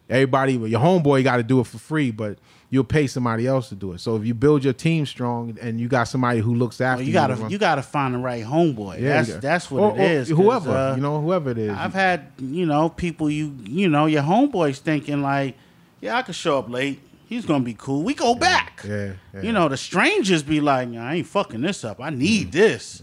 Everybody, 0.10 0.54
your 0.54 0.82
homeboy 0.82 1.24
got 1.24 1.38
to 1.38 1.44
do 1.44 1.60
it 1.62 1.66
for 1.68 1.78
free, 1.80 2.12
but 2.12 2.38
you'll 2.70 2.84
pay 2.84 3.08
somebody 3.08 3.48
else 3.48 3.70
to 3.70 3.76
do 3.76 3.94
it. 3.94 4.00
So 4.00 4.18
if 4.18 4.26
you 4.26 4.34
build 4.34 4.64
your 4.64 4.74
team 4.74 5.06
strong 5.06 5.58
and 5.62 5.80
you 5.80 5.88
got 5.88 6.04
somebody 6.04 6.42
who 6.42 6.54
looks 6.54 6.82
after 6.82 6.98
Well, 6.98 7.02
you, 7.04 7.08
you 7.08 7.14
gotta 7.14 7.36
to 7.36 7.42
run- 7.44 7.52
you 7.52 7.58
gotta 7.58 7.82
find 7.82 8.14
the 8.14 8.20
right 8.20 8.44
homeboy. 8.44 9.00
Yeah, 9.00 9.22
that's 9.24 9.38
that's 9.38 9.72
what 9.72 9.80
or- 9.82 10.00
it 10.00 10.12
is. 10.12 10.30
Whoever 10.30 10.72
uh, 10.72 10.96
you 10.96 11.02
know, 11.02 11.22
whoever 11.22 11.52
it 11.52 11.58
is. 11.58 11.72
I've 11.72 11.94
had 11.94 12.28
you 12.38 12.66
know 12.66 12.90
people 12.90 13.30
you 13.30 13.56
you 13.64 13.88
know 13.88 14.06
your 14.08 14.24
homeboys 14.24 14.80
thinking 14.80 15.22
like, 15.22 15.56
yeah, 16.02 16.18
I 16.18 16.22
could 16.22 16.36
show 16.36 16.60
up 16.60 16.70
late. 16.70 17.00
He's 17.28 17.46
gonna 17.46 17.64
be 17.64 17.74
cool. 17.78 18.04
We 18.04 18.14
go 18.14 18.36
back. 18.36 18.82
yeah, 18.88 19.14
yeah. 19.34 19.42
You 19.42 19.52
know 19.52 19.68
the 19.68 19.78
strangers 19.78 20.44
be 20.44 20.62
like, 20.62 20.90
I 20.94 21.16
ain't 21.16 21.28
fucking 21.28 21.62
this 21.62 21.84
up. 21.84 22.00
I 22.02 22.10
need 22.12 22.52
this. 22.52 23.02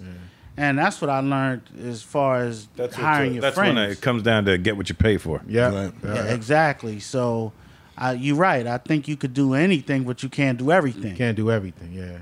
And 0.56 0.76
that's 0.78 1.00
what 1.00 1.08
I 1.08 1.20
learned 1.20 1.62
as 1.82 2.02
far 2.02 2.42
as 2.42 2.66
That's, 2.76 2.94
what- 2.96 3.02
hiring 3.04 3.32
your 3.34 3.40
that's 3.42 3.54
friends. 3.56 3.74
when 3.74 3.90
it 3.90 4.00
comes 4.02 4.22
down 4.22 4.44
to 4.44 4.58
get 4.58 4.76
what 4.76 4.88
you 4.90 4.94
pay 4.94 5.16
for. 5.16 5.40
yeah, 5.48 5.72
Right. 5.84 5.94
yeah, 6.04 6.24
exactly. 6.24 7.00
So, 7.00 7.52
uh, 7.96 8.14
you're 8.18 8.36
right. 8.36 8.66
I 8.66 8.76
think 8.76 9.08
you 9.08 9.16
could 9.16 9.32
do 9.32 9.54
anything, 9.54 10.04
but 10.04 10.22
you 10.22 10.28
can't 10.28 10.58
do 10.58 10.70
everything. 10.70 11.12
You 11.12 11.16
can't 11.16 11.36
do 11.38 11.50
everything. 11.50 11.92
Yeah, 11.94 12.18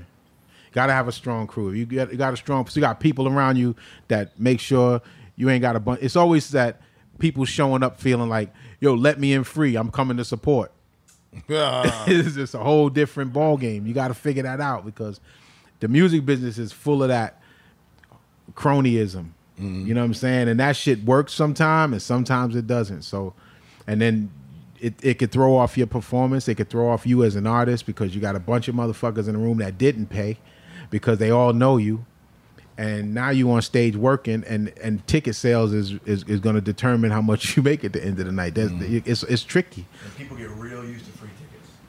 got 0.71 0.87
to 0.87 0.93
have 0.93 1.09
a 1.09 1.11
strong 1.11 1.45
crew. 1.45 1.71
You 1.71 1.85
got 1.85 2.11
you 2.11 2.17
got 2.17 2.33
a 2.33 2.37
strong. 2.37 2.65
So 2.67 2.79
you 2.79 2.81
got 2.81 2.99
people 3.01 3.27
around 3.27 3.57
you 3.57 3.75
that 4.07 4.39
make 4.39 4.59
sure 4.61 5.01
you 5.35 5.49
ain't 5.49 5.61
got 5.61 5.75
a 5.75 5.79
bunch. 5.81 5.99
It's 6.01 6.15
always 6.15 6.49
that 6.51 6.79
people 7.19 7.43
showing 7.45 7.83
up 7.83 7.99
feeling 7.99 8.29
like, 8.29 8.53
yo, 8.79 8.93
let 8.93 9.19
me 9.19 9.33
in 9.33 9.43
free. 9.43 9.75
I'm 9.75 9.91
coming 9.91 10.15
to 10.17 10.25
support. 10.25 10.71
It's 11.47 12.35
just 12.35 12.53
a 12.53 12.59
whole 12.59 12.89
different 12.89 13.33
ball 13.33 13.57
game. 13.57 13.85
You 13.85 13.93
got 13.93 14.09
to 14.09 14.13
figure 14.13 14.43
that 14.43 14.59
out 14.59 14.85
because 14.85 15.19
the 15.79 15.87
music 15.87 16.25
business 16.25 16.57
is 16.57 16.71
full 16.71 17.03
of 17.03 17.09
that 17.09 17.41
cronyism. 18.53 19.31
Mm-hmm. 19.59 19.87
You 19.87 19.93
know 19.93 20.01
what 20.01 20.05
I'm 20.05 20.13
saying? 20.13 20.49
And 20.49 20.59
that 20.59 20.75
shit 20.75 21.03
works 21.03 21.33
sometimes, 21.33 21.93
and 21.93 22.01
sometimes 22.01 22.55
it 22.55 22.67
doesn't. 22.67 23.03
So, 23.03 23.33
and 23.87 24.01
then 24.01 24.31
it, 24.79 24.95
it 25.03 25.19
could 25.19 25.31
throw 25.31 25.55
off 25.55 25.77
your 25.77 25.87
performance. 25.87 26.47
It 26.47 26.55
could 26.55 26.69
throw 26.69 26.89
off 26.89 27.05
you 27.05 27.23
as 27.23 27.35
an 27.35 27.45
artist 27.45 27.85
because 27.85 28.15
you 28.15 28.21
got 28.21 28.35
a 28.35 28.39
bunch 28.39 28.67
of 28.67 28.75
motherfuckers 28.75 29.27
in 29.27 29.33
the 29.33 29.39
room 29.39 29.59
that 29.59 29.77
didn't 29.77 30.07
pay 30.07 30.37
because 30.89 31.19
they 31.19 31.29
all 31.29 31.53
know 31.53 31.77
you. 31.77 32.05
And 32.77 33.13
now 33.13 33.29
you 33.29 33.51
on 33.51 33.61
stage 33.61 33.95
working, 33.95 34.43
and, 34.47 34.73
and 34.81 35.05
ticket 35.05 35.35
sales 35.35 35.71
is, 35.71 35.93
is, 36.05 36.23
is 36.23 36.39
going 36.39 36.55
to 36.55 36.61
determine 36.61 37.11
how 37.11 37.21
much 37.21 37.55
you 37.57 37.61
make 37.61 37.83
at 37.83 37.93
the 37.93 38.03
end 38.03 38.19
of 38.19 38.25
the 38.25 38.31
night. 38.31 38.55
That's, 38.55 38.71
mm-hmm. 38.71 39.09
it's, 39.09 39.21
it's 39.23 39.43
tricky. 39.43 39.85
People 40.17 40.37
get 40.37 40.49
real 40.51 40.83
used 40.83 41.05
to 41.05 41.11
free 41.11 41.20
tickets. 41.20 41.20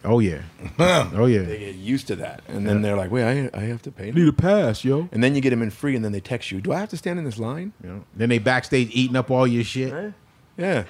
Oh 0.04 0.18
yeah, 0.18 0.42
oh 0.80 1.26
yeah. 1.26 1.42
They 1.42 1.58
get 1.58 1.74
used 1.76 2.08
to 2.08 2.16
that, 2.16 2.42
and 2.48 2.66
then 2.68 2.82
they're 2.82 2.96
like, 2.96 3.10
"Wait, 3.12 3.22
I, 3.24 3.50
I 3.56 3.60
have 3.64 3.82
to 3.82 3.92
pay." 3.92 4.10
Need 4.10 4.26
a 4.28 4.32
pass, 4.32 4.84
yo. 4.84 5.08
And 5.12 5.22
then 5.22 5.34
you 5.36 5.40
get 5.40 5.50
them 5.50 5.62
in 5.62 5.70
free, 5.70 5.94
and 5.94 6.04
then 6.04 6.10
they 6.12 6.20
text 6.20 6.50
you, 6.50 6.60
"Do 6.60 6.72
I 6.72 6.80
have 6.80 6.88
to 6.88 6.96
stand 6.96 7.18
in 7.20 7.24
this 7.24 7.38
line?" 7.38 7.72
You 7.84 7.88
know? 7.90 8.04
Then 8.16 8.28
they 8.28 8.38
backstage 8.38 8.88
eating 8.92 9.14
up 9.16 9.30
all 9.30 9.46
your 9.46 9.62
shit. 9.64 10.12
Yeah, 10.58 10.84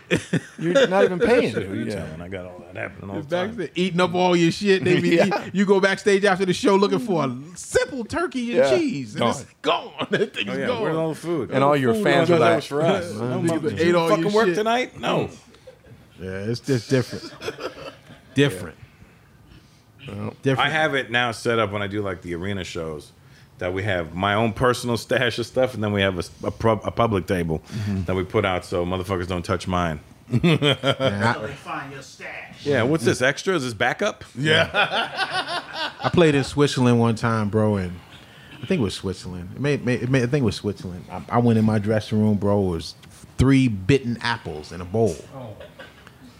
you're 0.58 0.88
not 0.88 1.04
even 1.04 1.18
paying. 1.20 1.54
dude. 1.54 1.86
Yeah. 1.86 1.94
Yeah. 1.94 2.04
And 2.14 2.22
I 2.22 2.28
got 2.28 2.46
all 2.46 2.58
that 2.66 2.76
happening 2.76 3.10
all 3.10 3.20
the 3.22 3.28
time. 3.36 3.68
Eating 3.76 4.00
up 4.00 4.12
all 4.14 4.34
your 4.34 4.50
shit. 4.50 4.82
They 4.82 4.98
be, 5.00 5.10
Yeah. 5.16 5.48
you 5.52 5.64
go 5.66 5.78
backstage 5.78 6.24
after 6.24 6.44
the 6.44 6.52
show 6.52 6.74
looking 6.74 6.98
for 6.98 7.24
a 7.24 7.36
simple 7.54 8.04
turkey 8.04 8.56
and 8.58 8.68
Yeah. 8.68 8.76
cheese, 8.76 9.14
and 9.14 9.24
it's 9.24 9.44
gone. 9.62 9.92
That 10.10 10.34
thing's 10.34 10.50
Oh, 10.50 10.56
yeah. 10.58 10.66
gone. 10.66 10.82
Where's 10.82 10.96
all 10.96 11.08
the 11.10 11.14
food? 11.14 11.50
And 11.52 11.62
all 11.62 11.76
your 11.76 11.94
fans 11.94 12.28
Because 12.28 12.30
are 12.30 12.54
like, 12.54 12.62
for 12.64 12.82
us. 12.82 13.12
No, 13.14 13.20
Nigga 13.20 13.46
mother- 13.46 13.68
ate 13.70 13.76
did 13.76 13.86
you 13.86 13.98
all 13.98 14.08
your 14.08 14.16
fucking 14.18 14.32
work 14.32 14.46
shit. 14.46 14.54
tonight? 14.56 14.98
No. 14.98 15.28
Yeah, 16.20 16.30
it's 16.30 16.60
just 16.60 16.90
different. 16.90 17.32
different. 18.34 18.76
Different. 20.06 20.58
I 20.60 20.68
have 20.68 20.94
it 20.94 21.10
now 21.10 21.32
set 21.32 21.58
up 21.58 21.72
when 21.72 21.82
I 21.82 21.86
do 21.86 22.02
like 22.02 22.22
the 22.22 22.34
arena 22.34 22.64
shows 22.64 23.12
that 23.58 23.72
we 23.72 23.82
have 23.84 24.14
my 24.14 24.34
own 24.34 24.52
personal 24.52 24.96
stash 25.06 25.38
of 25.38 25.46
stuff, 25.46 25.74
and 25.74 25.82
then 25.82 25.92
we 25.92 26.00
have 26.02 26.18
a, 26.18 26.46
a, 26.46 26.50
pro- 26.50 26.80
a 26.84 26.90
public 26.90 27.26
table 27.26 27.60
mm-hmm. 27.68 28.04
that 28.04 28.14
we 28.14 28.24
put 28.24 28.44
out 28.44 28.64
so 28.64 28.84
motherfuckers 28.84 29.28
don't 29.28 29.44
touch 29.44 29.66
mine. 29.68 30.00
Man, 30.28 30.42
I- 30.52 31.46
They 31.46 31.52
find 31.54 31.92
your 31.92 32.02
stash. 32.02 32.64
Yeah, 32.64 32.82
what's 32.84 33.04
this 33.04 33.20
extra? 33.22 33.54
Is 33.54 33.64
this 33.64 33.74
backup? 33.74 34.24
Yeah. 34.36 34.70
I 34.72 36.10
played 36.12 36.34
in 36.34 36.44
Switzerland 36.44 36.98
one 36.98 37.14
time, 37.16 37.48
bro, 37.50 37.76
and 37.76 37.98
I 38.62 38.66
think 38.66 38.80
it 38.80 38.84
was 38.84 38.94
Switzerland. 38.94 39.50
It 39.54 39.60
may, 39.60 39.74
it 39.74 39.84
may, 39.84 39.94
it 39.94 40.08
may- 40.08 40.22
I 40.22 40.26
think 40.26 40.42
it 40.42 40.46
was 40.46 40.56
Switzerland. 40.56 41.04
I, 41.10 41.22
I 41.28 41.38
went 41.38 41.58
in 41.58 41.64
my 41.64 41.78
dressing 41.78 42.20
room, 42.20 42.36
bro. 42.38 42.66
It 42.66 42.70
was 42.70 42.94
three 43.38 43.68
bitten 43.68 44.18
apples 44.22 44.72
in 44.72 44.80
a 44.80 44.84
bowl. 44.84 45.16
Oh. 45.34 45.56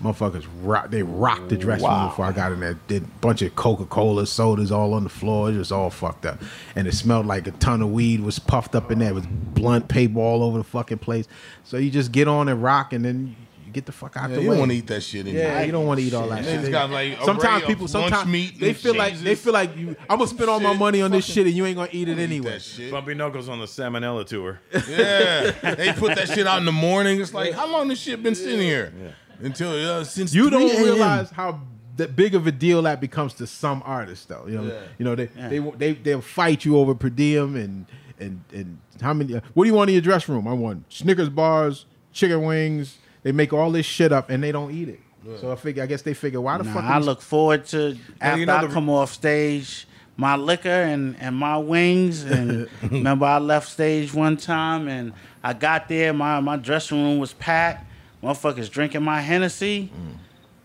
Motherfuckers 0.03 0.47
rock. 0.63 0.91
They 0.91 1.03
rocked 1.03 1.49
the 1.49 1.57
dressing 1.57 1.87
room 1.89 2.09
before 2.09 2.25
I 2.25 2.33
got 2.33 2.53
in 2.53 2.61
there. 2.61 2.79
Did 2.89 3.05
a 3.05 3.07
bunch 3.21 3.41
of 3.43 3.55
Coca 3.55 3.85
Cola 3.85 4.27
sodas 4.27 4.73
all 4.73 4.95
on 4.95 5.05
the 5.05 5.11
floor. 5.11 5.51
It 5.51 5.59
was 5.59 5.71
all 5.71 5.91
fucked 5.91 6.27
up, 6.27 6.41
and 6.75 6.89
it 6.89 6.95
smelled 6.95 7.27
like 7.27 7.47
a 7.47 7.53
ton 7.53 7.83
of 7.83 7.91
weed 7.93 8.21
was 8.21 8.39
puffed 8.39 8.75
up 8.75 8.91
in 8.91 8.99
there. 8.99 9.11
It 9.11 9.15
was 9.15 9.27
blunt 9.27 9.89
paper 9.89 10.19
all 10.19 10.43
over 10.43 10.59
the 10.59 10.65
fucking 10.65 10.99
place. 10.99 11.29
So 11.65 11.77
you 11.77 11.91
just 11.91 12.11
get 12.11 12.27
on 12.27 12.49
and 12.49 12.63
rock, 12.63 12.93
and 12.93 13.05
then 13.05 13.37
get 13.73 13.87
the 13.87 13.93
fuck 13.93 14.19
out 14.19 14.29
Yeah, 14.29 14.37
the 14.37 14.43
you 14.43 14.51
way. 14.51 14.57
don't 14.57 14.59
want 14.59 14.71
to 14.73 14.77
eat 14.77 14.87
that 14.89 15.03
shit. 15.03 15.27
Anymore. 15.27 15.43
Yeah, 15.45 15.63
you 15.63 15.73
don't 15.73 15.87
want 15.87 15.99
to 15.99 16.05
eat 16.05 16.13
all 16.13 16.29
that 16.29 16.45
Niggas 16.45 16.63
shit. 16.65 16.71
got, 16.73 16.91
like, 16.91 17.17
sometimes 17.25 17.65
people, 17.65 17.89
sometimes 17.89 18.29
meat 18.29 18.61
they 18.61 18.69
and 18.69 18.77
feel 18.77 18.95
like 18.95 19.19
they 19.21 19.35
feel 19.35 19.55
like 19.55 19.75
you. 19.75 19.97
I'm 20.11 20.19
gonna 20.19 20.27
spend 20.29 20.51
all 20.51 20.61
my 20.61 20.75
money 20.75 21.01
on 21.01 21.11
this 21.11 21.25
shit, 21.25 21.47
and 21.47 21.55
you 21.57 21.65
ain't 21.65 21.77
gonna 21.77 21.89
eat 21.91 22.09
it 22.09 22.19
anyway. 22.19 22.59
Bumpy 22.91 23.15
Knuckles 23.15 23.49
on 23.49 23.61
the 23.61 23.65
Salmonella 23.65 24.27
tour. 24.27 24.61
Yeah, 24.75 25.53
they 25.75 25.93
put 25.95 26.17
that 26.17 26.29
shit 26.29 26.47
out 26.47 26.59
in 26.59 26.67
the 26.67 26.73
morning. 26.73 27.19
It's 27.21 27.33
like, 27.33 27.55
how 27.55 27.67
long 27.67 27.89
this 27.89 27.99
shit 27.99 28.23
been 28.23 28.35
sitting 28.35 28.61
here? 28.61 28.93
Until 29.43 29.70
uh, 29.72 30.05
since 30.05 30.34
You 30.34 30.49
3 30.49 30.59
don't 30.59 30.82
realize 30.82 31.30
how 31.30 31.61
that 31.97 32.16
big 32.16 32.34
of 32.34 32.47
a 32.47 32.53
deal 32.53 32.82
that 32.82 33.01
becomes 33.01 33.34
to 33.34 33.47
some 33.47 33.82
artists, 33.84 34.24
though. 34.26 34.45
You 34.47 34.57
know, 34.59 34.64
Yeah. 34.64 34.80
you 34.99 35.05
know 35.05 35.14
they 35.14 35.26
they 35.26 35.59
they 35.59 35.93
they'll 35.95 36.20
fight 36.20 36.64
you 36.64 36.76
over 36.78 36.95
per 36.95 37.09
diem 37.11 37.57
and 37.57 37.86
and 38.18 38.40
and 38.53 38.78
how 39.01 39.12
many? 39.12 39.34
What 39.55 39.64
do 39.64 39.68
you 39.68 39.74
want 39.74 39.90
in 39.90 39.95
your 39.95 40.03
dress 40.03 40.28
room? 40.28 40.47
I 40.49 40.53
want 40.53 40.90
Snickers 40.93 41.28
bars, 41.28 41.86
chicken 42.12 42.43
wings. 42.45 42.99
They 43.24 43.32
make 43.32 43.53
all 43.53 43.70
this 43.70 43.86
shit 43.86 44.12
up 44.12 44.30
and 44.30 44.43
they 44.43 44.53
don't 44.53 44.70
eat 44.72 44.88
it. 44.88 45.01
So 45.40 45.53
I 45.53 45.55
figure, 45.55 45.84
I 45.84 45.86
guess 45.86 46.03
they 46.03 46.14
figure, 46.14 46.40
why 46.40 46.59
the 46.59 46.64
Nah, 46.64 46.74
fuck? 46.74 46.82
I 46.84 46.99
look 46.99 47.20
forward 47.22 47.64
to 47.66 47.97
after 48.20 48.40
you 48.40 48.47
know 48.47 48.57
I 48.57 48.62
the- 48.66 48.72
come 48.72 48.90
off 48.90 49.12
stage, 49.12 49.86
my 50.16 50.34
liquor 50.34 50.68
and, 50.68 51.14
and 51.20 51.36
my 51.36 51.57
wings. 51.59 52.24
And 52.24 52.68
remember, 52.90 53.26
I 53.26 53.38
left 53.38 53.68
stage 53.68 54.12
one 54.12 54.36
time 54.36 54.88
and 54.88 55.12
I 55.45 55.53
got 55.53 55.88
there. 55.88 56.12
My 56.12 56.40
my 56.40 56.57
dressing 56.57 57.01
room 57.05 57.18
was 57.20 57.34
packed. 57.34 57.86
Motherfuckers 58.23 58.70
drinking 58.70 59.03
my 59.03 59.20
Hennessy. 59.20 59.91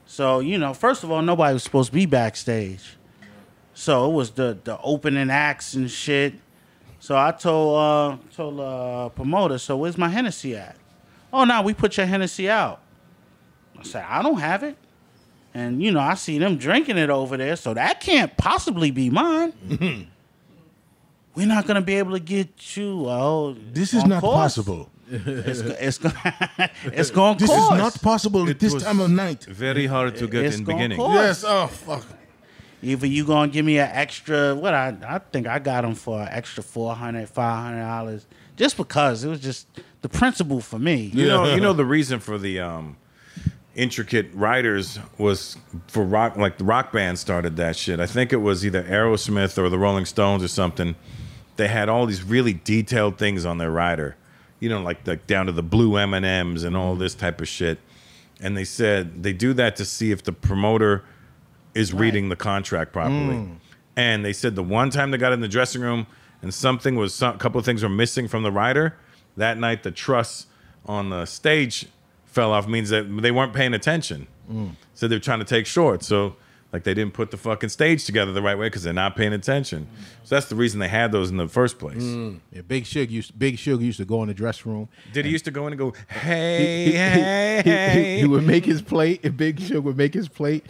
So 0.06 0.40
you 0.40 0.58
know, 0.58 0.74
first 0.74 1.04
of 1.04 1.12
all, 1.12 1.22
nobody 1.22 1.54
was 1.54 1.64
supposed 1.64 1.90
to 1.90 1.94
be 1.96 2.06
backstage. 2.06 2.96
So 3.74 4.10
it 4.10 4.14
was 4.14 4.32
the 4.32 4.58
the 4.64 4.80
opening 4.82 5.30
acts 5.30 5.74
and 5.74 5.90
shit. 5.90 6.34
So 7.00 7.16
I 7.18 7.32
told 7.32 7.78
uh 7.78 8.18
told 8.36 8.60
uh 8.60 9.10
promoter, 9.10 9.58
so 9.58 9.78
where's 9.78 9.98
my 9.98 10.10
Hennessy 10.10 10.56
at? 10.56 10.76
Oh 11.34 11.44
no, 11.44 11.62
we 11.62 11.74
put 11.74 11.98
your 11.98 12.06
Hennessy 12.06 12.50
out. 12.50 12.82
I 13.78 13.84
said, 13.84 14.06
I 14.08 14.22
don't 14.24 14.40
have 14.40 14.64
it. 14.64 14.76
And 15.54 15.82
you 15.82 15.92
know, 15.92 16.00
I 16.00 16.14
see 16.16 16.38
them 16.40 16.58
drinking 16.58 16.98
it 16.98 17.10
over 17.10 17.38
there, 17.38 17.56
so 17.56 17.74
that 17.74 18.00
can't 18.02 18.36
possibly 18.38 18.92
be 18.92 19.10
mine. 19.10 20.08
We're 21.36 21.48
not 21.48 21.68
gonna 21.68 21.82
be 21.82 21.96
able 21.96 22.14
to 22.14 22.20
get 22.20 22.76
you. 22.78 23.06
Oh, 23.08 23.56
This 23.72 23.94
is 23.94 24.04
not 24.06 24.22
course. 24.22 24.36
possible. 24.36 24.90
It's 25.10 25.62
go- 25.62 25.76
it's 25.80 25.98
go- 25.98 26.12
it's 26.86 27.12
going. 27.20 27.38
This 27.38 27.50
is 27.50 27.70
not 27.72 28.02
possible 28.02 28.48
at 28.50 28.60
this 28.60 28.82
time 28.84 29.00
of 29.00 29.10
night. 29.10 29.46
Very 29.46 29.86
hard 29.88 30.16
to 30.18 30.28
get 30.28 30.46
It's 30.46 30.58
in 30.58 30.64
gonna 30.64 30.78
beginning. 30.78 30.98
cost. 30.98 31.14
Yes. 31.16 31.44
Oh 31.48 31.68
fuck. 31.68 32.06
Either 32.82 33.08
you 33.08 33.26
gonna 33.26 33.52
give 33.52 33.66
me 33.66 33.80
an 33.80 33.90
extra 33.92 34.54
what 34.54 34.74
I 34.74 34.96
I 35.08 35.20
think 35.20 35.48
I 35.48 35.60
got 35.60 35.82
them 35.82 35.96
for 35.96 36.22
an 36.22 36.28
extra 36.30 36.62
400 36.62 37.28
500 37.30 37.80
dollars 37.82 38.26
just 38.56 38.78
because 38.78 39.24
it 39.24 39.30
was 39.30 39.40
just 39.40 39.68
the 40.02 40.10
principle 40.10 40.62
for 40.62 40.78
me. 40.80 41.10
You 41.14 41.28
know, 41.28 41.54
you 41.56 41.62
know 41.62 41.74
the 41.74 41.86
reason 41.86 42.20
for 42.20 42.38
the 42.38 42.60
um, 42.60 42.98
intricate 43.76 44.30
writers 44.34 45.00
was 45.18 45.58
for 45.88 46.04
rock, 46.04 46.36
like 46.38 46.58
the 46.58 46.64
rock 46.64 46.92
band 46.92 47.18
started 47.20 47.56
that 47.58 47.76
shit. 47.76 48.00
I 48.00 48.06
think 48.06 48.34
it 48.34 48.38
was 48.38 48.66
either 48.66 48.84
Aerosmith 48.84 49.58
or 49.58 49.70
the 49.70 49.78
Rolling 49.78 50.06
Stones 50.06 50.44
or 50.44 50.48
something. 50.48 50.96
They 51.56 51.68
had 51.68 51.90
all 51.90 52.06
these 52.06 52.24
really 52.24 52.54
detailed 52.54 53.18
things 53.18 53.46
on 53.46 53.58
their 53.58 53.72
rider, 53.72 54.16
you 54.60 54.70
know, 54.70 54.82
like 54.82 55.04
the, 55.04 55.16
down 55.16 55.46
to 55.46 55.52
the 55.52 55.64
blue 55.64 55.98
M 55.98 56.14
and 56.14 56.26
M's 56.26 56.64
and 56.64 56.76
all 56.76 56.96
this 56.96 57.16
type 57.16 57.42
of 57.42 57.48
shit. 57.48 57.80
And 58.40 58.56
they 58.56 58.64
said 58.66 59.24
they 59.24 59.34
do 59.34 59.54
that 59.54 59.76
to 59.78 59.86
see 59.86 60.12
if 60.12 60.24
the 60.24 60.32
promoter 60.32 61.04
is 61.74 61.94
reading 61.94 62.30
the 62.30 62.36
contract 62.36 62.94
properly. 62.94 63.36
Mm. 63.36 63.56
And 63.96 64.26
they 64.26 64.34
said 64.34 64.56
the 64.56 64.64
one 64.64 64.90
time 64.90 65.12
they 65.12 65.18
got 65.18 65.34
in 65.34 65.42
the 65.42 65.48
dressing 65.48 65.82
room 65.82 66.08
and 66.42 66.54
something 66.54 66.96
was 66.96 67.14
some, 67.14 67.36
a 67.36 67.38
couple 67.38 67.60
of 67.60 67.66
things 67.66 67.84
were 67.84 67.90
missing 67.90 68.28
from 68.28 68.44
the 68.44 68.52
rider, 68.52 68.96
that 69.38 69.58
night 69.58 69.84
the 69.84 69.92
truss 69.92 70.48
on 70.86 71.10
the 71.10 71.26
stage 71.26 71.88
fell 72.26 72.52
off 72.52 72.68
means 72.68 72.90
that 72.90 73.04
they 73.22 73.32
weren't 73.32 73.54
paying 73.54 73.74
attention. 73.74 74.28
Mm. 74.52 74.72
So 74.94 75.08
they're 75.08 75.20
trying 75.20 75.40
to 75.40 75.46
take 75.46 75.66
short. 75.66 76.04
So 76.04 76.36
like 76.74 76.84
they 76.84 76.94
didn't 76.94 77.14
put 77.14 77.32
the 77.32 77.38
fucking 77.38 77.70
stage 77.70 78.04
together 78.06 78.34
the 78.34 78.42
right 78.42 78.58
way 78.58 78.68
because 78.68 78.84
they're 78.84 78.92
not 78.94 79.16
paying 79.16 79.32
attention. 79.34 79.88
So 80.24 80.36
that's 80.36 80.48
the 80.50 80.56
reason 80.56 80.80
they 80.80 80.90
had 80.90 81.12
those 81.14 81.30
in 81.30 81.38
the 81.38 81.48
first 81.48 81.80
place. 81.80 82.04
Mm. 82.04 82.40
Yeah, 82.52 82.62
Big 82.62 82.84
Suge 82.84 83.10
used 83.10 83.38
Big 83.40 83.56
Suge 83.58 83.82
used 83.82 83.98
to 84.00 84.06
go 84.06 84.22
in 84.22 84.28
the 84.28 84.34
dressing 84.34 84.72
room. 84.74 84.90
Did 85.14 85.26
he 85.26 85.32
used 85.32 85.46
to 85.46 85.52
go 85.52 85.66
in 85.68 85.74
and 85.74 85.80
go, 85.80 85.92
He, 86.12 86.18
hey, 86.20 86.86
he- 86.86 86.92
hey, 87.72 88.14
he- 88.16 88.20
he- 88.22 88.28
would 88.28 88.44
make 88.46 88.66
his 88.66 88.82
plate, 88.82 89.22
and 89.24 89.36
Big 89.38 89.58
Suge 89.62 89.82
would 89.84 89.98
make 89.98 90.14
his 90.14 90.28
plate 90.28 90.66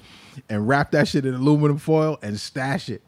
and 0.50 0.68
wrap 0.68 0.92
that 0.92 1.08
shit 1.08 1.26
in 1.26 1.34
aluminum 1.34 1.78
foil 1.80 2.20
and 2.22 2.40
stash 2.40 2.90
it. 2.90 3.02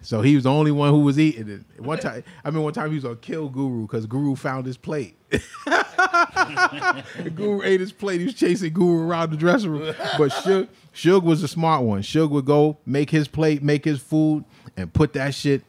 So 0.00 0.22
he 0.22 0.36
was 0.36 0.44
the 0.44 0.50
only 0.52 0.70
one 0.70 0.90
who 0.90 1.00
was 1.00 1.18
eating 1.18 1.48
it. 1.48 1.82
One 1.82 1.98
time, 1.98 2.22
I 2.44 2.50
mean, 2.52 2.62
one 2.62 2.72
time 2.72 2.90
he 2.90 2.94
was 2.94 3.02
gonna 3.02 3.16
kill 3.16 3.48
Guru 3.48 3.82
because 3.82 4.06
Guru 4.06 4.36
found 4.36 4.64
his 4.64 4.76
plate. 4.76 5.16
Guru 7.34 7.62
ate 7.62 7.80
his 7.80 7.92
plate. 7.92 8.20
He 8.20 8.26
was 8.26 8.34
chasing 8.34 8.72
Guru 8.72 9.06
around 9.06 9.30
the 9.30 9.36
dressing 9.36 9.70
room. 9.70 9.94
But 10.16 10.30
Suge, 10.30 10.68
Suge 10.94 11.22
was 11.22 11.42
the 11.42 11.48
smart 11.48 11.84
one. 11.84 12.02
Suge 12.02 12.30
would 12.30 12.46
go 12.46 12.78
make 12.86 13.10
his 13.10 13.28
plate, 13.28 13.62
make 13.62 13.84
his 13.84 14.00
food, 14.00 14.44
and 14.76 14.92
put 14.92 15.12
that 15.14 15.34
shit 15.34 15.62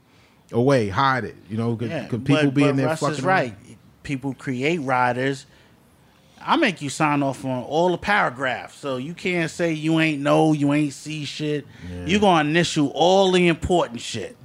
away, 0.52 0.90
hide 0.90 1.26
it. 1.26 1.36
You 1.50 1.58
know, 1.58 1.76
because 1.76 1.90
Yeah, 1.92 2.04
people 2.08 2.20
but, 2.26 2.54
be 2.54 2.62
but 2.64 2.70
in 2.70 2.76
there 2.78 2.88
Russ 2.88 3.00
fucking. 3.02 3.16
is 3.16 3.22
right. 3.24 3.54
People 4.04 4.34
create 4.34 4.80
riders. 4.80 5.46
I 6.42 6.56
make 6.56 6.82
you 6.82 6.90
sign 6.90 7.22
off 7.22 7.44
on 7.44 7.64
all 7.64 7.92
the 7.92 7.98
paragraphs, 7.98 8.76
so 8.76 8.96
you 8.96 9.14
can't 9.14 9.52
say 9.52 9.74
you 9.74 10.00
ain't 10.00 10.22
know, 10.22 10.54
you 10.54 10.72
ain't 10.72 10.94
see 10.94 11.26
shit. 11.26 11.68
You 12.06 12.18
gonna 12.18 12.50
initial 12.50 12.92
all 12.96 13.34
the 13.34 13.50
important 13.50 14.00
shit. 14.00 14.38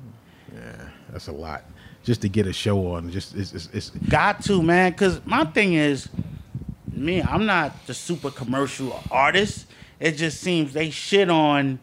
Yeah, 0.53 0.89
that's 1.11 1.29
a 1.29 1.33
lot. 1.33 1.63
Just 2.05 2.21
to 2.21 2.29
get 2.29 2.47
a 2.47 2.53
show 2.53 2.93
on, 2.93 3.11
just 3.11 3.35
it's, 3.35 3.53
it's, 3.53 3.69
it's 3.73 3.91
Got 3.91 4.45
to 4.45 4.63
man, 4.63 4.93
because 4.93 5.25
my 5.25 5.45
thing 5.45 5.73
is, 5.75 6.09
me, 6.93 7.23
I'm 7.23 7.47
not 7.47 7.87
the 7.87 7.95
super 7.95 8.31
commercial 8.31 9.03
artist. 9.11 9.67
It 9.99 10.13
just 10.13 10.41
seems 10.41 10.73
they 10.73 10.91
shit 10.91 11.31
on 11.31 11.81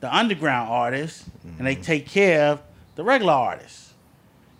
the 0.00 0.14
underground 0.14 0.70
artists 0.70 1.24
and 1.58 1.66
they 1.66 1.74
mm-hmm. 1.74 1.82
take 1.82 2.06
care 2.06 2.46
of 2.48 2.62
the 2.96 3.04
regular 3.04 3.32
artists. 3.32 3.90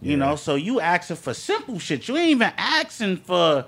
You 0.02 0.16
know, 0.16 0.36
so 0.36 0.54
you 0.54 0.80
asking 0.80 1.16
for 1.16 1.34
simple 1.34 1.78
shit. 1.78 2.08
You 2.08 2.16
ain't 2.16 2.30
even 2.30 2.52
asking 2.56 3.18
for. 3.18 3.66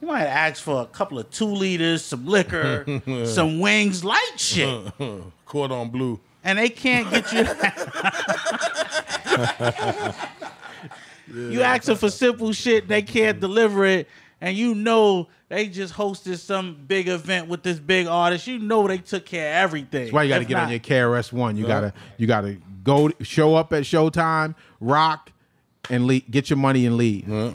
You 0.00 0.08
might 0.08 0.24
ask 0.24 0.62
for 0.62 0.80
a 0.82 0.86
couple 0.86 1.18
of 1.18 1.30
two 1.30 1.44
liters, 1.46 2.02
some 2.04 2.26
liquor, 2.26 3.02
some 3.26 3.60
wings, 3.60 4.02
light 4.02 4.32
shit, 4.36 4.92
Cordon 5.46 5.90
bleu. 5.90 6.20
and 6.42 6.58
they 6.58 6.70
can't 6.70 7.10
get 7.10 7.32
you. 7.32 7.46
You 11.34 11.62
asking 11.62 11.96
for 11.96 12.10
simple 12.10 12.52
shit, 12.52 12.88
they 12.88 13.02
can't 13.02 13.40
deliver 13.40 13.84
it, 13.84 14.08
and 14.40 14.56
you 14.56 14.74
know 14.74 15.28
they 15.48 15.68
just 15.68 15.94
hosted 15.94 16.38
some 16.38 16.76
big 16.86 17.08
event 17.08 17.48
with 17.48 17.62
this 17.62 17.78
big 17.78 18.06
artist. 18.06 18.46
You 18.46 18.58
know 18.58 18.86
they 18.86 18.98
took 18.98 19.26
care 19.26 19.50
of 19.50 19.64
everything. 19.64 20.04
That's 20.04 20.12
why 20.12 20.24
you 20.24 20.28
got 20.28 20.38
to 20.38 20.44
get 20.44 20.54
not- 20.54 20.64
on 20.64 20.70
your 20.70 20.80
KRS 20.80 21.32
One. 21.32 21.56
You 21.56 21.66
gotta 21.66 21.92
you 22.16 22.26
gotta 22.26 22.56
go 22.82 23.10
show 23.22 23.54
up 23.54 23.72
at 23.72 23.82
showtime, 23.84 24.54
rock, 24.80 25.30
and 25.90 26.06
leave, 26.06 26.30
get 26.30 26.50
your 26.50 26.58
money 26.58 26.86
and 26.86 26.96
leave. 26.96 27.26
You 27.26 27.34
know 27.34 27.54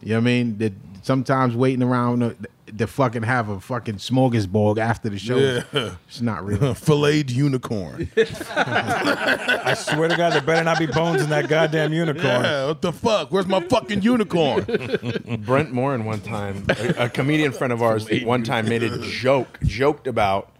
what 0.00 0.16
I 0.16 0.20
mean? 0.20 0.58
That 0.58 0.72
sometimes 1.02 1.54
waiting 1.54 1.82
around 1.82 2.22
uh, 2.22 2.32
to, 2.70 2.76
to 2.76 2.86
fucking 2.86 3.22
have 3.22 3.48
a 3.48 3.60
fucking 3.60 3.96
smorgasbord 3.96 4.78
after 4.78 5.08
the 5.08 5.18
show. 5.18 5.36
Yeah. 5.36 5.94
It's 6.08 6.20
not 6.20 6.44
real. 6.44 6.74
Filleted 6.74 7.30
unicorn. 7.30 8.10
I 8.16 9.74
swear 9.76 10.08
to 10.08 10.16
God, 10.16 10.32
there 10.32 10.40
better 10.40 10.64
not 10.64 10.78
be 10.78 10.86
bones 10.86 11.22
in 11.22 11.30
that 11.30 11.48
goddamn 11.48 11.92
unicorn. 11.92 12.24
Yeah, 12.24 12.66
what 12.66 12.82
the 12.82 12.92
fuck? 12.92 13.30
Where's 13.30 13.46
my 13.46 13.60
fucking 13.60 14.02
unicorn? 14.02 14.64
Brent 15.44 15.72
Morin 15.72 16.04
one 16.04 16.20
time, 16.20 16.64
a, 16.68 17.04
a 17.04 17.08
comedian 17.08 17.52
friend 17.52 17.72
of 17.72 17.82
ours, 17.82 18.08
one 18.22 18.42
time 18.42 18.68
made 18.68 18.82
a 18.82 18.98
joke, 18.98 19.58
joked 19.64 20.06
about 20.06 20.50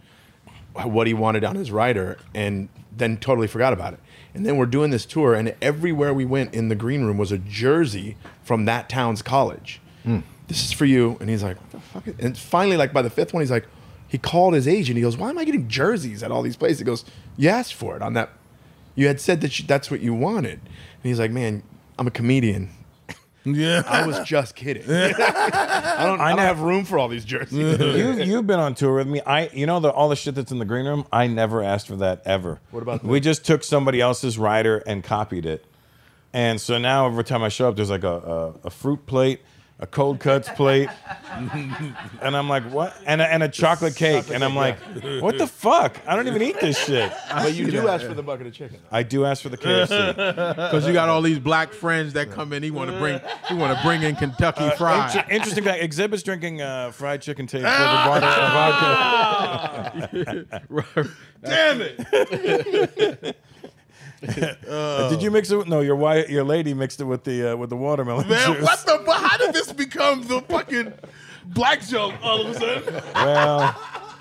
what 0.73 1.07
he 1.07 1.13
wanted 1.13 1.43
on 1.43 1.55
his 1.55 1.71
rider, 1.71 2.17
and 2.33 2.69
then 2.95 3.17
totally 3.17 3.47
forgot 3.47 3.73
about 3.73 3.93
it. 3.93 3.99
And 4.33 4.45
then 4.45 4.55
we're 4.55 4.65
doing 4.65 4.91
this 4.91 5.05
tour, 5.05 5.33
and 5.33 5.53
everywhere 5.61 6.13
we 6.13 6.23
went 6.23 6.53
in 6.53 6.69
the 6.69 6.75
green 6.75 7.03
room 7.03 7.17
was 7.17 7.31
a 7.31 7.37
jersey 7.37 8.15
from 8.43 8.65
that 8.65 8.87
town's 8.87 9.21
college. 9.21 9.81
Hmm. 10.03 10.19
This 10.51 10.65
is 10.65 10.73
for 10.73 10.83
you, 10.83 11.15
and 11.21 11.29
he's 11.29 11.43
like, 11.43 11.57
"What 11.57 11.71
the 11.71 11.79
fuck?" 11.79 12.07
is-" 12.09 12.15
And 12.19 12.37
finally, 12.37 12.75
like 12.75 12.91
by 12.91 13.01
the 13.01 13.09
fifth 13.09 13.33
one, 13.33 13.41
he's 13.41 13.51
like, 13.51 13.67
he 14.05 14.17
called 14.17 14.53
his 14.53 14.67
agent. 14.67 14.97
He 14.97 15.01
goes, 15.01 15.15
"Why 15.15 15.29
am 15.29 15.37
I 15.37 15.45
getting 15.45 15.69
jerseys 15.69 16.23
at 16.23 16.29
all 16.29 16.41
these 16.41 16.57
places?" 16.57 16.79
He 16.79 16.83
goes, 16.83 17.05
"You 17.37 17.47
asked 17.47 17.73
for 17.73 17.95
it 17.95 18.01
on 18.01 18.15
that. 18.15 18.31
You 18.93 19.07
had 19.07 19.21
said 19.21 19.39
that 19.39 19.57
you, 19.57 19.65
that's 19.65 19.89
what 19.89 20.01
you 20.01 20.13
wanted." 20.13 20.59
And 20.59 21.03
he's 21.03 21.19
like, 21.19 21.31
"Man, 21.31 21.63
I'm 21.97 22.07
a 22.07 22.11
comedian." 22.11 22.69
Yeah. 23.43 23.81
I 23.87 24.05
was 24.05 24.19
just 24.19 24.55
kidding. 24.55 24.83
I 24.87 26.03
don't. 26.05 26.21
I, 26.21 26.29
don't 26.29 26.37
have 26.37 26.59
room 26.59 26.85
for 26.85 26.99
all 26.99 27.07
these 27.07 27.25
jerseys. 27.25 27.57
you 27.79 28.21
you've 28.21 28.45
been 28.45 28.59
on 28.59 28.75
tour 28.75 28.97
with 28.97 29.07
me. 29.07 29.19
I 29.21 29.47
you 29.47 29.65
know 29.65 29.79
the 29.79 29.89
all 29.89 30.09
the 30.09 30.15
shit 30.15 30.35
that's 30.35 30.51
in 30.51 30.59
the 30.59 30.65
green 30.65 30.85
room. 30.85 31.07
I 31.11 31.25
never 31.25 31.63
asked 31.63 31.87
for 31.87 31.95
that 31.95 32.21
ever. 32.23 32.59
What 32.69 32.83
about 32.83 33.03
we 33.03 33.19
just 33.19 33.43
took 33.43 33.63
somebody 33.63 33.99
else's 33.99 34.37
rider 34.37 34.83
and 34.85 35.03
copied 35.03 35.47
it, 35.47 35.65
and 36.33 36.61
so 36.61 36.77
now 36.77 37.07
every 37.07 37.23
time 37.23 37.41
I 37.41 37.49
show 37.49 37.67
up, 37.69 37.77
there's 37.77 37.89
like 37.89 38.03
a 38.03 38.13
a, 38.13 38.47
a 38.65 38.69
fruit 38.69 39.07
plate, 39.07 39.41
a 39.81 39.87
cold 39.87 40.19
cuts 40.19 40.47
plate, 40.49 40.89
and 42.21 42.37
I'm 42.37 42.47
like, 42.47 42.63
what? 42.65 42.95
And 43.05 43.19
a, 43.19 43.25
and 43.27 43.41
a 43.41 43.49
chocolate 43.49 43.95
cake, 43.95 44.29
and 44.31 44.43
I'm 44.43 44.55
like, 44.55 44.77
what 45.21 45.37
the 45.39 45.47
fuck? 45.47 45.97
I 46.05 46.15
don't 46.15 46.27
even 46.27 46.43
eat 46.43 46.59
this 46.61 46.77
shit. 46.85 47.11
But 47.31 47.53
you 47.55 47.69
do 47.71 47.87
ask 47.87 48.05
for 48.05 48.13
the 48.13 48.21
bucket 48.23 48.45
of 48.47 48.53
chicken. 48.53 48.77
I 48.91 49.01
do 49.03 49.25
ask 49.25 49.41
for 49.41 49.49
the 49.49 49.57
KFC. 49.57 50.15
Because 50.55 50.85
you 50.87 50.93
got 50.93 51.09
all 51.09 51.21
these 51.23 51.39
black 51.39 51.73
friends 51.73 52.13
that 52.13 52.29
come 52.31 52.53
in. 52.53 52.61
He 52.63 52.69
want 52.71 52.91
to 52.91 52.97
bring. 52.99 53.19
He 53.47 53.55
want 53.55 53.75
to 53.77 53.83
bring 53.83 54.03
in 54.03 54.15
Kentucky 54.15 54.65
Uh, 54.65 54.71
Fried. 54.71 55.15
inter- 55.15 55.27
interesting 55.31 55.63
fact: 55.63 55.81
Xzibit's 55.83 56.21
drinking 56.23 56.61
uh, 56.61 56.91
fried 56.91 57.21
chicken 57.23 57.47
taste 57.47 57.65
flavored 57.65 58.07
water 58.07 58.27
vodka. 59.81 61.07
Damn 61.43 61.81
it! 61.81 63.35
Uh, 64.27 65.09
Did 65.09 65.21
you 65.23 65.31
mix 65.31 65.49
it? 65.51 65.57
With, 65.57 65.67
no, 65.67 65.81
your 65.81 65.95
wife, 65.95 66.29
your 66.29 66.43
lady 66.43 66.73
mixed 66.73 67.01
it 67.01 67.05
with 67.05 67.23
the 67.23 67.53
uh, 67.53 67.55
with 67.55 67.69
the 67.69 67.75
watermelon 67.77 68.27
Man, 68.27 68.53
juice. 68.53 68.61
what 68.63 68.79
the? 68.85 69.11
How 69.11 69.37
did 69.37 69.53
this 69.53 69.71
become 69.71 70.23
the 70.27 70.41
fucking 70.41 70.93
black 71.45 71.81
joke 71.81 72.13
all 72.21 72.41
of 72.41 72.49
a 72.49 72.53
sudden? 72.59 73.01
Well, 73.15 73.75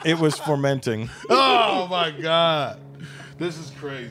it 0.05 0.19
was 0.19 0.39
fermenting. 0.39 1.11
Oh 1.29 1.87
my 1.91 2.11
god, 2.13 2.79
this 3.39 3.59
is 3.59 3.71
crazy. 3.79 4.11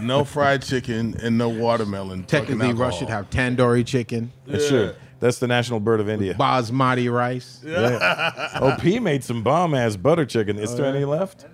No 0.00 0.24
fried 0.24 0.62
chicken 0.62 1.16
and 1.22 1.38
no 1.38 1.48
watermelon. 1.48 2.24
Technically, 2.24 2.66
fucking 2.66 2.76
Rush 2.76 2.98
should 2.98 3.08
have 3.08 3.30
tandoori 3.30 3.86
chicken, 3.86 4.30
It 4.46 4.60
should. 4.60 4.94
That's 5.20 5.38
the 5.38 5.46
national 5.46 5.80
bird 5.80 6.00
of 6.00 6.08
India. 6.08 6.34
basmati 6.34 7.10
rice. 7.12 7.60
Yeah. 7.64 8.50
Oh, 8.60 8.76
P 8.80 8.98
made 8.98 9.22
some 9.24 9.42
bomb 9.42 9.74
ass 9.74 9.96
butter 9.96 10.26
chicken. 10.26 10.58
Is 10.58 10.74
there 10.76 10.86
any 10.86 11.04
left? 11.04 11.46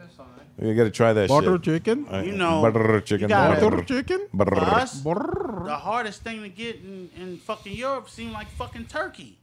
You 0.61 0.75
got 0.75 0.85
to 0.85 0.91
try 0.91 1.13
that 1.13 1.29
Butter 1.29 1.55
shit. 1.57 1.63
chicken. 1.65 2.07
Uh, 2.11 2.23
You 2.23 2.33
know, 2.33 2.63
butter 2.63 3.01
chicken. 3.03 3.29
gotta- 3.29 3.61
Butter 3.61 3.83
chicken. 3.85 4.21
For 4.31 4.37
Butter. 4.45 4.57
us, 4.57 5.01
the 5.03 5.77
hardest 5.77 6.23
thing 6.23 6.43
to 6.43 6.49
get 6.49 6.77
in, 6.77 7.11
in 7.21 7.37
fucking 7.39 7.75
Europe 7.75 8.09
seemed 8.09 8.33
like 8.33 8.49
fucking 8.53 8.87
turkey. 8.87 9.37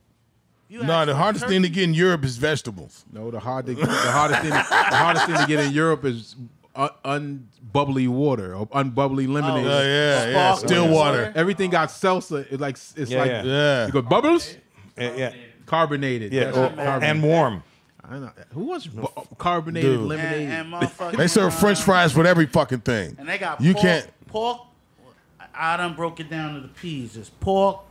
You 0.70 0.82
No, 0.84 1.06
the 1.06 1.12
for 1.12 1.18
hardest 1.20 1.46
thing 1.46 1.62
to 1.62 1.68
turkey, 1.68 1.76
get 1.76 1.84
in 1.84 1.94
Europe 1.94 2.24
is 2.26 2.38
vegetables. 2.38 3.06
No, 3.14 3.30
the 3.30 3.40
hard 3.40 3.68
to, 3.68 3.76
the 3.76 3.86
hardest 3.86 4.42
thing 4.42 4.50
the 4.50 4.96
hardest 5.06 5.26
thing 5.28 5.36
to 5.38 5.46
get 5.46 5.60
in 5.60 5.72
Europe 5.72 6.04
is 6.04 6.36
un- 6.76 6.90
unbubbly 7.06 8.08
water 8.08 8.56
or 8.56 8.66
unbubbly 8.70 9.28
lemonade. 9.28 9.68
Oh, 9.68 9.82
yeah, 9.84 10.26
yeah, 10.30 10.32
Sparkling 10.56 10.68
still 10.68 10.88
water. 10.90 11.32
Everything 11.36 11.70
got 11.70 11.90
salsa. 11.90 12.48
It's 12.52 12.60
like 12.60 12.76
it's 12.96 13.12
Yeah, 13.12 13.20
like 13.20 13.30
yeah. 13.32 13.44
Yeah. 13.44 13.86
you 13.86 13.92
go 13.92 14.02
bubbles, 14.02 14.58
Yeah, 14.98 15.16
yeah, 15.16 15.34
carbonated. 15.68 16.34
yeah. 16.34 16.46
That's 16.46 16.58
Oh, 16.58 16.70
carbonated. 16.70 17.04
and 17.04 17.22
warm. 17.24 17.64
I 18.14 18.20
know. 18.20 18.32
Who 18.54 18.66
wants 18.66 18.86
bu- 18.88 19.08
carbonated 19.38 19.98
Dude. 19.98 20.08
lemonade? 20.08 20.48
and 20.50 20.72
motherfucking, 20.74 21.18
They 21.18 21.28
serve 21.28 21.48
uh, 21.54 21.56
French 21.58 21.82
fries 21.82 22.16
with 22.16 22.28
every 22.28 22.46
fucking 22.46 22.82
thing. 22.82 23.16
And 23.18 23.28
they 23.28 23.38
got 23.38 23.60
You 23.62 23.74
pork, 23.74 23.84
can't. 23.84 24.28
pork. 24.28 24.62
I 25.56 25.78
done 25.78 25.96
broke 25.96 26.20
it 26.20 26.30
down 26.30 26.56
to 26.56 26.62
the 26.62 26.68
P's. 26.68 27.16
It's 27.18 27.30
pork, 27.30 27.82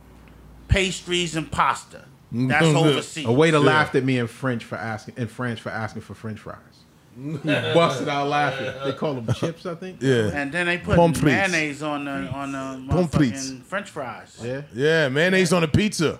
pastries, 0.67 1.35
and 1.35 1.51
pasta. 1.51 2.05
That's 2.31 2.65
overseas. 2.65 3.25
A 3.25 3.31
waiter 3.31 3.59
laughed 3.59 3.95
at 3.95 4.03
me 4.03 4.17
in 4.17 4.27
French 4.27 4.63
for 4.63 4.75
asking 4.75 5.15
in 5.17 5.27
French 5.27 5.61
for 5.61 5.69
asking 5.69 6.01
for 6.01 6.13
French 6.13 6.39
fries. 6.39 6.57
he 7.15 7.37
busted 7.47 8.09
out 8.09 8.27
laughing. 8.27 8.73
They 8.83 8.93
call 8.93 9.13
them 9.13 9.31
chips, 9.35 9.67
I 9.67 9.75
think. 9.75 10.01
Yeah. 10.01 10.31
And 10.33 10.51
then 10.51 10.65
they 10.65 10.79
put 10.79 10.95
Pommes 10.95 11.19
frites. 11.19 11.23
mayonnaise 11.51 11.83
on 11.83 12.05
the 12.05 12.11
on 12.11 12.51
the 12.51 12.91
motherfucking 12.93 13.61
French 13.63 13.89
fries. 13.91 14.39
Yeah. 14.41 14.63
Yeah, 14.73 15.09
mayonnaise 15.09 15.53
on 15.53 15.63
a 15.63 15.67
pizza. 15.67 16.19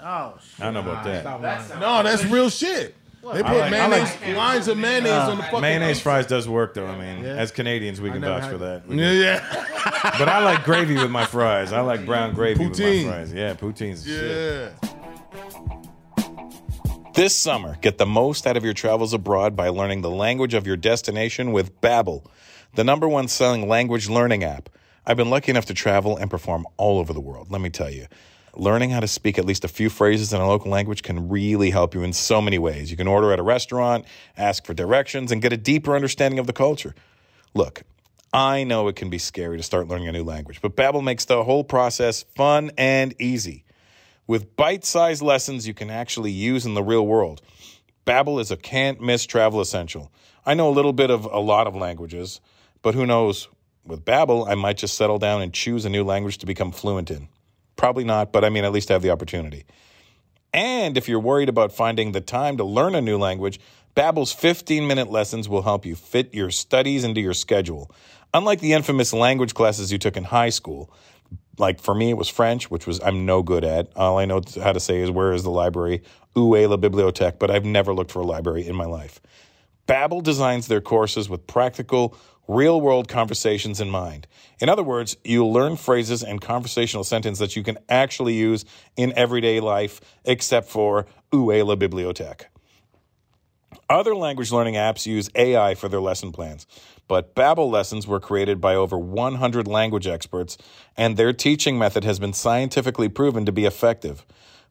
Oh 0.00 0.38
shit. 0.40 0.60
I 0.60 0.64
don't 0.64 0.74
know 0.74 0.80
about 0.88 1.04
that. 1.04 1.22
Stop. 1.66 1.80
No, 1.80 2.02
that's 2.04 2.24
real 2.26 2.48
shit. 2.48 2.94
They 3.34 3.42
put 3.42 3.52
like- 3.56 3.62
I 3.64 3.70
mayonnaise, 3.70 4.36
lines 4.36 4.68
of 4.68 4.78
mayonnaise 4.78 5.10
on 5.12 5.36
the 5.38 5.42
uh, 5.42 5.46
fucking 5.46 5.60
Mayonnaise 5.60 6.00
fries 6.00 6.26
does 6.26 6.48
work 6.48 6.74
though. 6.74 6.86
I 6.86 6.96
mean, 6.98 7.24
Yeah. 7.24 7.32
as 7.36 7.50
Canadians, 7.50 8.00
we 8.00 8.10
can 8.10 8.20
vouch 8.20 8.50
for 8.50 8.58
that. 8.58 8.86
We 8.86 8.96
Yeah, 9.00 9.12
yeah, 9.12 10.12
But 10.18 10.28
I 10.28 10.42
like 10.44 10.64
gravy 10.64 10.94
with 10.96 11.10
my 11.10 11.24
fries. 11.26 11.72
I 11.72 11.80
like 11.80 12.04
brown 12.06 12.34
gravy 12.34 12.66
with 12.68 12.78
my 12.78 13.02
fries. 13.04 13.32
Yeah, 13.32 13.54
poutine's 13.54 14.04
the 14.04 14.10
shit. 14.10 14.72
yeah. 14.82 14.90
This 17.14 17.34
summer, 17.34 17.76
get 17.80 17.96
the 17.96 18.04
most 18.06 18.46
out 18.46 18.58
of 18.58 18.64
your 18.64 18.74
travels 18.74 19.14
abroad 19.14 19.56
by 19.56 19.68
learning 19.70 20.02
the 20.02 20.10
language 20.10 20.52
of 20.52 20.66
your 20.66 20.76
destination 20.76 21.50
with 21.52 21.80
Babbel, 21.80 22.26
the 22.74 22.84
number 22.84 23.08
one 23.08 23.26
selling 23.26 23.66
language 23.68 24.08
learning 24.10 24.44
app. 24.44 24.68
I've 25.06 25.16
been 25.16 25.30
lucky 25.30 25.50
enough 25.50 25.64
to 25.66 25.74
travel 25.74 26.16
and 26.18 26.30
perform 26.30 26.66
all 26.76 26.98
over 26.98 27.14
the 27.14 27.20
world. 27.20 27.50
Let 27.50 27.62
me 27.62 27.70
tell 27.70 27.88
you, 27.90 28.06
learning 28.58 28.90
how 28.90 29.00
to 29.00 29.08
speak 29.08 29.38
at 29.38 29.44
least 29.44 29.64
a 29.64 29.68
few 29.68 29.90
phrases 29.90 30.32
in 30.32 30.40
a 30.40 30.48
local 30.48 30.70
language 30.70 31.02
can 31.02 31.28
really 31.28 31.70
help 31.70 31.94
you 31.94 32.02
in 32.02 32.12
so 32.12 32.40
many 32.40 32.58
ways. 32.58 32.90
You 32.90 32.96
can 32.96 33.06
order 33.06 33.32
at 33.32 33.38
a 33.38 33.42
restaurant, 33.42 34.04
ask 34.36 34.64
for 34.64 34.74
directions, 34.74 35.32
and 35.32 35.42
get 35.42 35.52
a 35.52 35.56
deeper 35.56 35.94
understanding 35.94 36.38
of 36.38 36.46
the 36.46 36.52
culture. 36.52 36.94
Look, 37.54 37.82
I 38.32 38.64
know 38.64 38.88
it 38.88 38.96
can 38.96 39.08
be 39.08 39.18
scary 39.18 39.56
to 39.56 39.62
start 39.62 39.88
learning 39.88 40.08
a 40.08 40.12
new 40.12 40.24
language, 40.24 40.60
but 40.60 40.76
Babbel 40.76 41.02
makes 41.02 41.24
the 41.24 41.44
whole 41.44 41.64
process 41.64 42.24
fun 42.34 42.70
and 42.76 43.14
easy. 43.20 43.64
With 44.26 44.56
bite-sized 44.56 45.22
lessons 45.22 45.66
you 45.66 45.74
can 45.74 45.90
actually 45.90 46.32
use 46.32 46.66
in 46.66 46.74
the 46.74 46.82
real 46.82 47.06
world. 47.06 47.42
Babbel 48.06 48.40
is 48.40 48.50
a 48.50 48.56
can't-miss 48.56 49.26
travel 49.26 49.60
essential. 49.60 50.12
I 50.44 50.54
know 50.54 50.68
a 50.68 50.70
little 50.70 50.92
bit 50.92 51.10
of 51.10 51.24
a 51.24 51.38
lot 51.38 51.66
of 51.66 51.74
languages, 51.74 52.40
but 52.82 52.94
who 52.94 53.06
knows? 53.06 53.48
With 53.84 54.04
Babbel, 54.04 54.48
I 54.48 54.54
might 54.54 54.78
just 54.78 54.96
settle 54.96 55.18
down 55.18 55.42
and 55.42 55.52
choose 55.52 55.84
a 55.84 55.88
new 55.88 56.04
language 56.04 56.38
to 56.38 56.46
become 56.46 56.72
fluent 56.72 57.10
in. 57.10 57.28
Probably 57.76 58.04
not, 58.04 58.32
but 58.32 58.44
I 58.44 58.48
mean 58.48 58.64
at 58.64 58.72
least 58.72 58.88
have 58.88 59.02
the 59.02 59.10
opportunity. 59.10 59.64
And 60.52 60.96
if 60.96 61.08
you're 61.08 61.20
worried 61.20 61.48
about 61.48 61.72
finding 61.72 62.12
the 62.12 62.20
time 62.20 62.56
to 62.56 62.64
learn 62.64 62.94
a 62.94 63.00
new 63.00 63.18
language, 63.18 63.60
Babbel's 63.94 64.34
15-minute 64.34 65.10
lessons 65.10 65.48
will 65.48 65.62
help 65.62 65.86
you 65.86 65.94
fit 65.94 66.34
your 66.34 66.50
studies 66.50 67.04
into 67.04 67.20
your 67.20 67.34
schedule. 67.34 67.90
Unlike 68.34 68.60
the 68.60 68.72
infamous 68.72 69.12
language 69.12 69.54
classes 69.54 69.92
you 69.92 69.98
took 69.98 70.16
in 70.16 70.24
high 70.24 70.50
school, 70.50 70.90
like 71.58 71.80
for 71.80 71.94
me 71.94 72.10
it 72.10 72.16
was 72.16 72.28
French, 72.28 72.70
which 72.70 72.86
was 72.86 73.00
I'm 73.00 73.26
no 73.26 73.42
good 73.42 73.64
at. 73.64 73.90
All 73.96 74.18
I 74.18 74.24
know 74.24 74.42
how 74.62 74.72
to 74.72 74.80
say 74.80 75.00
is 75.00 75.10
where 75.10 75.32
is 75.32 75.42
the 75.42 75.50
library? 75.50 76.02
Où 76.34 76.54
est 76.56 76.68
la 76.68 76.76
bibliothèque? 76.76 77.38
But 77.38 77.50
I've 77.50 77.64
never 77.64 77.94
looked 77.94 78.12
for 78.12 78.20
a 78.20 78.26
library 78.26 78.66
in 78.66 78.76
my 78.76 78.84
life. 78.84 79.20
Babbel 79.86 80.22
designs 80.22 80.66
their 80.66 80.80
courses 80.80 81.28
with 81.28 81.46
practical, 81.46 82.16
real-world 82.48 83.08
conversations 83.08 83.80
in 83.80 83.90
mind. 83.90 84.26
In 84.60 84.68
other 84.68 84.82
words, 84.82 85.16
you'll 85.24 85.52
learn 85.52 85.76
phrases 85.76 86.22
and 86.22 86.40
conversational 86.40 87.04
sentences 87.04 87.38
that 87.40 87.56
you 87.56 87.62
can 87.62 87.78
actually 87.88 88.34
use 88.34 88.64
in 88.96 89.12
everyday 89.16 89.60
life, 89.60 90.00
except 90.24 90.68
for 90.68 91.06
Où 91.32 91.52
est 91.52 91.60
eh, 91.60 91.64
la 91.64 91.76
bibliothèque? 91.76 92.46
Other 93.88 94.16
language 94.16 94.50
learning 94.50 94.74
apps 94.74 95.06
use 95.06 95.30
AI 95.34 95.74
for 95.74 95.88
their 95.88 96.00
lesson 96.00 96.32
plans, 96.32 96.66
but 97.06 97.34
Babbel 97.34 97.70
lessons 97.70 98.06
were 98.06 98.18
created 98.18 98.60
by 98.60 98.74
over 98.74 98.98
100 98.98 99.68
language 99.68 100.06
experts, 100.06 100.58
and 100.96 101.16
their 101.16 101.32
teaching 101.32 101.78
method 101.78 102.02
has 102.02 102.18
been 102.18 102.32
scientifically 102.32 103.08
proven 103.08 103.46
to 103.46 103.52
be 103.52 103.64
effective. 103.64 104.24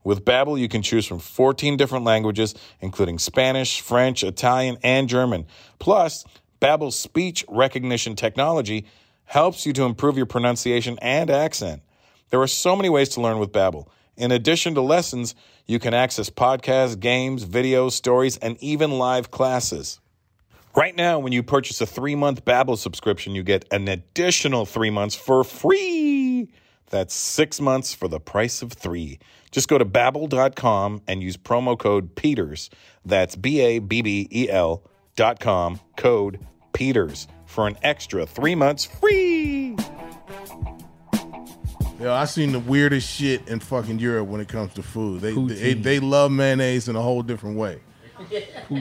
With 0.03 0.23
Babbel, 0.23 0.59
you 0.59 0.67
can 0.67 0.81
choose 0.81 1.05
from 1.05 1.19
14 1.19 1.77
different 1.77 2.05
languages, 2.05 2.53
including 2.79 3.19
Spanish, 3.19 3.81
French, 3.81 4.23
Italian, 4.23 4.77
and 4.83 5.09
German. 5.09 5.45
Plus, 5.79 6.25
Babbel's 6.65 6.97
speech 6.97 7.45
recognition 7.47 8.15
technology 8.15 8.87
helps 9.25 9.67
you 9.67 9.73
to 9.73 9.83
improve 9.83 10.17
your 10.17 10.25
pronunciation 10.25 10.97
and 10.99 11.29
accent. 11.29 11.83
There 12.31 12.41
are 12.41 12.47
so 12.47 12.75
many 12.75 12.89
ways 12.89 13.09
to 13.09 13.21
learn 13.21 13.37
with 13.37 13.51
Babbel. 13.51 13.87
In 14.17 14.31
addition 14.31 14.73
to 14.73 14.81
lessons, 14.81 15.35
you 15.67 15.77
can 15.77 15.93
access 15.93 16.31
podcasts, 16.31 16.99
games, 16.99 17.45
videos, 17.45 17.91
stories, 17.91 18.37
and 18.37 18.57
even 18.63 18.97
live 18.97 19.29
classes. 19.29 19.99
Right 20.75 20.95
now, 20.95 21.19
when 21.19 21.33
you 21.33 21.43
purchase 21.43 21.81
a 21.81 21.85
three-month 21.85 22.43
Babbel 22.45 22.79
subscription, 22.79 23.35
you 23.35 23.43
get 23.43 23.65
an 23.69 23.87
additional 23.87 24.65
three 24.65 24.89
months 24.89 25.13
for 25.13 25.43
free. 25.43 26.49
That's 26.89 27.13
six 27.13 27.61
months 27.61 27.93
for 27.93 28.07
the 28.07 28.19
price 28.19 28.63
of 28.63 28.73
three. 28.73 29.19
Just 29.51 29.67
go 29.67 29.77
to 29.77 29.85
babbel.com 29.85 31.03
and 31.07 31.21
use 31.21 31.37
promo 31.37 31.77
code 31.77 32.15
PETERS. 32.15 32.71
That's 33.05 33.35
B-A-B-B-E-L 33.35 34.83
dot 35.15 35.39
com, 35.39 35.79
code 35.95 36.39
PETERS 36.75 37.27
for 37.45 37.67
an 37.67 37.77
extra 37.83 38.25
three 38.25 38.55
months 38.55 38.85
free. 38.85 39.75
Yo, 41.99 42.13
I 42.13 42.25
seen 42.25 42.51
the 42.51 42.59
weirdest 42.59 43.09
shit 43.09 43.47
in 43.47 43.59
fucking 43.59 43.99
Europe 43.99 44.27
when 44.27 44.41
it 44.41 44.47
comes 44.49 44.73
to 44.73 44.83
food. 44.83 45.21
They 45.21 45.31
they, 45.33 45.73
they 45.73 45.99
love 45.99 46.31
mayonnaise 46.31 46.89
in 46.89 46.95
a 46.95 47.01
whole 47.01 47.21
different 47.23 47.57
way. 47.57 47.79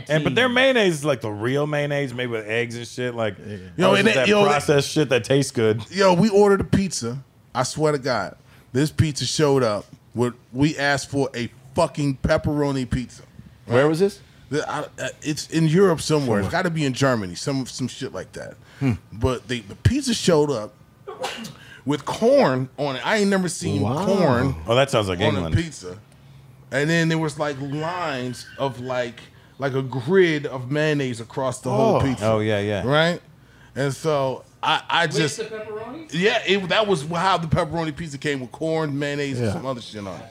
And 0.09 0.24
but 0.24 0.34
their 0.34 0.49
mayonnaise 0.49 0.95
is 0.95 1.05
like 1.05 1.20
the 1.20 1.30
real 1.30 1.66
mayonnaise 1.66 2.12
made 2.14 2.26
with 2.28 2.47
eggs 2.47 2.76
and 2.76 2.86
shit. 2.86 3.14
Like, 3.14 3.36
Yo, 3.38 3.59
yo, 3.76 3.95
and 3.95 4.07
that- 4.09 4.14
that 4.14 4.28
yo, 4.28 4.42
that- 4.45 4.51
processed 4.51 4.90
shit 4.90 5.09
that 5.11 5.24
tastes 5.24 5.53
good. 5.53 5.88
Yo, 5.90 6.14
we 6.14 6.28
ordered 6.28 6.61
a 6.61 6.64
pizza. 6.64 7.22
I 7.55 7.62
swear 7.62 7.92
to 7.92 7.99
God, 7.99 8.36
this 8.72 8.90
pizza 8.90 9.24
showed 9.24 9.62
up. 9.62 9.86
With, 10.14 10.34
we 10.53 10.76
asked 10.78 11.11
for 11.11 11.28
a 11.34 11.49
fucking 11.74 12.18
pepperoni 12.18 12.88
pizza. 12.88 13.22
Where 13.66 13.88
was 13.88 13.99
this? 14.01 14.20
The- 14.55 14.70
I- 14.70 14.86
uh, 15.02 15.09
It's 15.22 15.48
in 15.50 15.66
Europe 15.66 16.00
somewhere. 16.00 16.38
It's 16.40 16.48
got 16.48 16.62
to 16.62 16.70
be 16.70 16.84
in 16.84 16.92
Germany, 16.92 17.34
some 17.34 17.66
some 17.66 17.88
shit 17.88 18.12
like 18.12 18.32
that. 18.32 18.55
But 19.12 19.48
they, 19.48 19.61
the 19.61 19.74
pizza 19.76 20.14
showed 20.14 20.50
up 20.50 20.74
with 21.84 22.05
corn 22.05 22.68
on 22.78 22.96
it. 22.96 23.07
I 23.07 23.16
ain't 23.18 23.30
never 23.30 23.48
seen 23.48 23.80
corn 23.82 24.55
Oh, 24.66 24.74
that 24.74 24.90
sounds 24.90 25.09
like 25.09 25.18
on 25.20 25.24
England. 25.34 25.55
a 25.55 25.57
pizza. 25.57 25.98
And 26.70 26.88
then 26.90 27.09
there 27.09 27.18
was 27.18 27.38
like 27.38 27.57
lines 27.61 28.46
of 28.59 28.80
like 28.80 29.20
like 29.59 29.74
a 29.74 29.82
grid 29.82 30.46
of 30.46 30.70
mayonnaise 30.70 31.20
across 31.20 31.61
the 31.61 31.70
whole 31.70 32.00
pizza. 32.00 32.26
Oh 32.26 32.38
yeah, 32.40 32.61
yeah. 32.61 32.86
Right? 32.86 33.20
And 33.76 33.92
so 33.94 34.44
I, 34.62 34.82
I 34.88 35.07
just 35.09 35.40
pepperoni? 35.40 36.09
yeah, 36.12 36.42
it, 36.46 36.68
that 36.68 36.86
was 36.86 37.02
how 37.07 37.38
the 37.38 37.46
pepperoni 37.48 37.94
pizza 37.94 38.18
came 38.18 38.40
with 38.40 38.52
corn, 38.52 38.96
mayonnaise, 38.98 39.40
and 39.40 39.52
some 39.52 39.66
other 39.66 39.80
shit 39.80 40.07
on 40.07 40.18
it. 40.20 40.26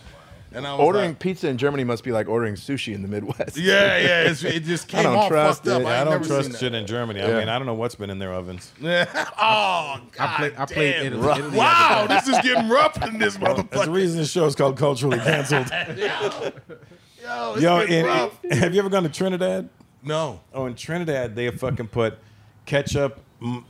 And 0.56 0.68
I 0.68 0.74
was 0.74 0.82
Ordering 0.82 1.12
like, 1.12 1.20
pizza 1.20 1.50
in 1.50 1.58
Germany 1.58 1.84
must 1.84 2.04
be 2.04 2.12
like 2.12 2.30
ordering 2.30 2.54
sushi 2.54 2.94
in 2.94 3.02
the 3.02 3.08
Midwest. 3.08 3.58
yeah, 3.58 3.98
yeah, 3.98 4.22
it's, 4.30 4.44
it 4.44 4.64
just 4.64 4.88
I 4.94 4.98
came 4.98 5.04
don't 5.04 5.18
off 5.18 5.28
trust 5.28 5.64
fucked 5.64 5.82
up. 5.82 5.88
I, 5.88 6.02
I 6.02 6.04
don't 6.04 6.24
trust 6.24 6.44
seen 6.44 6.52
that. 6.52 6.58
shit 6.60 6.74
in 6.76 6.86
Germany. 6.86 7.24
I 7.24 7.40
mean, 7.40 7.50
I 7.50 7.58
don't 7.58 7.66
know 7.66 7.74
what's 7.74 7.96
been 7.96 8.12
in 8.12 8.20
their 8.20 8.34
ovens. 8.34 8.72
oh, 8.84 8.86
God. 8.86 10.02
I 10.20 10.36
played. 10.38 10.54
I 10.56 10.66
played 10.66 10.94
damn. 10.94 11.06
Italy. 11.08 11.40
Italy 11.40 11.58
Wow, 11.58 12.06
this 12.08 12.28
is 12.28 12.38
getting 12.42 12.70
rough 12.70 13.02
in 13.02 13.18
this 13.18 13.36
That's 13.36 13.58
the 13.58 13.64
motherfucker. 13.64 13.94
reason 13.94 14.20
the 14.20 14.26
show's 14.26 14.56
called 14.56 14.78
culturally 14.78 15.18
canceled. 15.24 15.70
Yo, 15.98 17.54
it's 17.54 17.62
Yo, 17.62 17.80
getting 17.80 18.00
in, 18.00 18.06
rough. 18.06 18.44
have 18.52 18.74
you 18.74 18.80
ever 18.80 18.90
gone 18.90 19.04
to 19.04 19.10
Trinidad? 19.10 19.70
No. 20.04 20.42
Oh, 20.54 20.68
in 20.68 20.76
Trinidad, 20.76 21.36
they 21.36 21.50
fucking 21.50 21.88
put 21.88 22.20
ketchup 22.66 23.22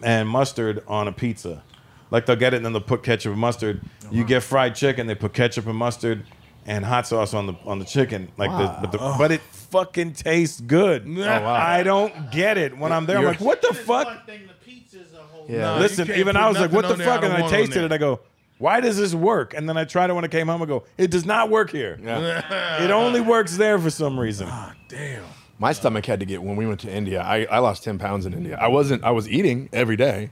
and 0.02 0.28
mustard 0.28 0.84
on 0.88 1.08
a 1.08 1.14
pizza. 1.14 1.64
Like 2.12 2.26
they'll 2.26 2.36
get 2.36 2.54
it 2.54 2.58
and 2.58 2.66
then 2.66 2.74
they'll 2.74 2.82
put 2.82 3.04
ketchup 3.04 3.32
and 3.32 3.40
mustard. 3.40 3.82
You 4.12 4.22
uh-huh. 4.22 4.28
get 4.28 4.44
fried 4.44 4.76
chicken, 4.76 5.08
they 5.08 5.16
put 5.16 5.34
ketchup 5.34 5.66
and 5.66 5.78
mustard 5.78 6.26
and 6.66 6.86
hot 6.86 7.08
sauce 7.08 7.34
on 7.34 7.48
the 7.48 7.54
on 7.66 7.80
the 7.80 7.86
chicken. 7.86 8.32
Like 8.38 8.52
the, 8.52 8.78
but, 8.82 8.92
the, 8.92 8.98
oh. 9.00 9.16
but 9.18 9.32
it 9.32 9.42
fucking 9.42 10.14
tastes 10.14 10.62
good. 10.62 11.08
Oh, 11.24 11.26
wow. 11.26 11.54
I 11.54 11.84
don't 11.84 12.32
get 12.32 12.58
it 12.58 12.78
when 12.78 12.92
I'm 12.92 13.06
there. 13.06 13.18
I'm 13.18 13.26
like, 13.26 13.40
what 13.40 13.62
the 13.62 13.74
fuck? 13.74 14.30
Yeah. 15.48 15.62
Nah, 15.62 15.78
Listen, 15.78 16.06
you 16.06 16.14
can't 16.14 16.20
even 16.20 16.36
I 16.36 16.50
was 16.50 16.60
like, 16.60 16.72
what 16.72 16.84
the 16.84 16.94
on 16.94 16.98
there 16.98 17.08
fuck? 17.08 17.24
I 17.24 17.28
don't 17.28 17.36
And 17.36 17.44
I 17.46 17.50
tasted 17.50 17.84
it. 17.84 17.92
I 17.92 17.98
go, 17.98 18.20
why 18.58 18.82
does 18.82 18.98
this 18.98 19.14
work? 19.14 19.54
And 19.54 19.68
then 19.68 19.78
I 19.78 19.86
tried 19.86 20.10
it 20.10 20.14
when 20.14 20.26
I 20.26 20.28
came 20.28 20.48
home. 20.48 20.62
I 20.62 20.66
go, 20.66 20.84
it 20.98 21.12
does 21.12 21.26
not 21.26 21.50
work 21.50 21.72
here. 21.72 21.98
It 22.02 22.92
only 22.92 23.22
works 23.22 23.58
there 23.58 23.80
for 23.80 23.90
some 23.90 24.20
reason. 24.20 24.48
Ah, 24.50 24.74
damn. 24.90 25.24
My 25.60 25.72
stomach 25.72 26.06
had 26.06 26.20
to 26.20 26.26
get 26.26 26.44
when 26.44 26.56
we 26.56 26.66
went 26.68 26.80
to 26.82 26.92
India. 26.92 27.22
I, 27.22 27.46
I 27.46 27.60
lost 27.60 27.84
ten 27.84 28.00
pounds 28.00 28.26
in 28.26 28.34
India. 28.34 28.58
I 28.60 28.68
wasn't. 28.68 29.04
I 29.04 29.12
was 29.12 29.30
eating 29.30 29.70
every 29.72 29.96
day. 29.96 30.30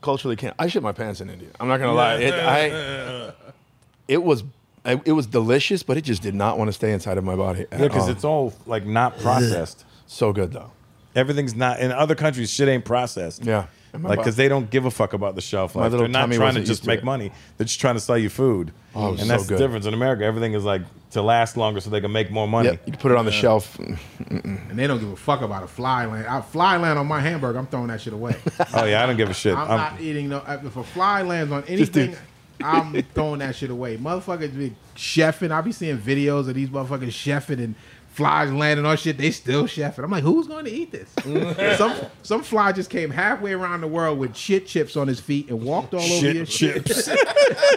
Culturally, 0.00 0.36
can't. 0.36 0.54
I 0.58 0.68
shit 0.68 0.82
my 0.82 0.92
pants 0.92 1.20
in 1.20 1.30
India. 1.30 1.50
I'm 1.60 1.68
not 1.68 1.78
gonna 1.78 1.92
lie. 1.92 2.16
It, 2.16 2.34
I, 2.34 3.32
it 4.08 4.22
was. 4.22 4.42
I, 4.84 5.00
it 5.04 5.12
was 5.12 5.26
delicious, 5.26 5.82
but 5.82 5.96
it 5.96 6.02
just 6.02 6.22
did 6.22 6.34
not 6.34 6.56
want 6.58 6.68
to 6.68 6.72
stay 6.72 6.92
inside 6.92 7.18
of 7.18 7.24
my 7.24 7.36
body. 7.36 7.66
Yeah, 7.70 7.78
because 7.78 8.08
it's 8.08 8.24
all 8.24 8.52
like 8.66 8.86
not 8.86 9.18
processed. 9.20 9.84
so 10.06 10.32
good 10.32 10.52
though. 10.52 10.70
Everything's 11.14 11.54
not 11.56 11.80
in 11.80 11.90
other 11.90 12.14
countries. 12.14 12.50
Shit 12.52 12.68
ain't 12.68 12.84
processed. 12.84 13.44
Yeah. 13.44 13.66
And 13.92 14.04
my 14.04 14.10
like 14.10 14.18
bo- 14.18 14.22
because 14.22 14.36
they 14.36 14.48
don't 14.48 14.70
give 14.70 14.84
a 14.86 14.90
fuck 14.92 15.12
about 15.12 15.34
the 15.34 15.40
shelf 15.40 15.74
My 15.74 15.82
life. 15.82 15.90
little 15.90 16.04
They're 16.06 16.12
not 16.12 16.20
tummy 16.20 16.36
trying 16.36 16.54
to 16.54 16.60
wasn't 16.60 16.66
just 16.68 16.82
to 16.82 16.86
make 16.86 17.00
it. 17.00 17.04
money. 17.04 17.32
They're 17.56 17.64
just 17.66 17.80
trying 17.80 17.96
to 17.96 18.00
sell 18.00 18.16
you 18.16 18.28
food. 18.30 18.70
Oh, 18.94 19.00
it 19.00 19.08
and 19.08 19.18
was 19.18 19.28
that's 19.28 19.42
so 19.42 19.48
the 19.48 19.54
good. 19.54 19.58
difference 19.64 19.86
in 19.86 19.94
America. 19.94 20.22
Everything 20.24 20.52
is 20.54 20.62
like 20.62 20.82
to 21.10 21.20
last 21.22 21.56
longer 21.56 21.80
so 21.80 21.90
they 21.90 22.00
can 22.00 22.12
make 22.12 22.30
more 22.30 22.46
money. 22.46 22.68
Yeah, 22.68 22.76
you 22.86 22.92
can 22.92 23.00
put 23.00 23.10
it 23.10 23.18
on 23.18 23.24
the 23.24 23.32
shelf. 23.32 23.76
And 24.30 24.78
they 24.78 24.86
don't 24.86 25.00
give 25.00 25.10
a 25.10 25.16
fuck 25.16 25.40
about 25.42 25.64
a 25.64 25.66
fly 25.66 26.06
land. 26.06 26.26
I, 26.28 26.40
fly 26.40 26.76
land 26.76 26.98
on 27.00 27.08
my 27.08 27.18
hamburger. 27.20 27.58
I'm 27.58 27.66
throwing 27.66 27.88
that 27.88 28.00
shit 28.00 28.12
away. 28.12 28.36
Oh 28.74 28.84
yeah, 28.84 29.02
I 29.02 29.06
don't 29.06 29.16
give 29.16 29.28
a 29.28 29.34
shit. 29.34 29.54
I'm, 29.56 29.68
I'm- 29.70 29.78
not 29.94 30.00
eating 30.00 30.28
no. 30.28 30.42
If 30.46 30.76
a 30.76 30.84
fly 30.84 31.22
lands 31.22 31.50
on 31.52 31.64
anything, 31.64 32.14
I'm 32.62 33.02
throwing 33.14 33.40
that 33.40 33.56
shit 33.56 33.70
away. 33.70 33.96
Motherfuckers 33.96 34.56
be 34.56 34.74
chefing. 34.96 35.50
I 35.50 35.60
be 35.60 35.72
seeing 35.72 35.98
videos 35.98 36.48
of 36.48 36.54
these 36.54 36.68
motherfuckers 36.68 37.08
chefing 37.08 37.62
and 37.62 37.74
flies 38.08 38.52
landing 38.52 38.84
on 38.84 38.96
shit. 38.96 39.16
They 39.18 39.30
still 39.30 39.64
chefing. 39.64 40.04
I'm 40.04 40.10
like, 40.10 40.24
who's 40.24 40.46
going 40.46 40.64
to 40.64 40.70
eat 40.70 40.92
this? 40.92 41.08
some 41.78 41.94
some 42.22 42.42
fly 42.42 42.72
just 42.72 42.90
came 42.90 43.10
halfway 43.10 43.52
around 43.52 43.80
the 43.80 43.86
world 43.88 44.18
with 44.18 44.36
shit 44.36 44.66
chips 44.66 44.96
on 44.96 45.08
his 45.08 45.20
feet 45.20 45.48
and 45.48 45.62
walked 45.62 45.94
all 45.94 46.00
over 46.00 46.20
Shit 46.20 46.36
your 46.36 46.46
chips. 46.46 47.06
shit. 47.06 47.18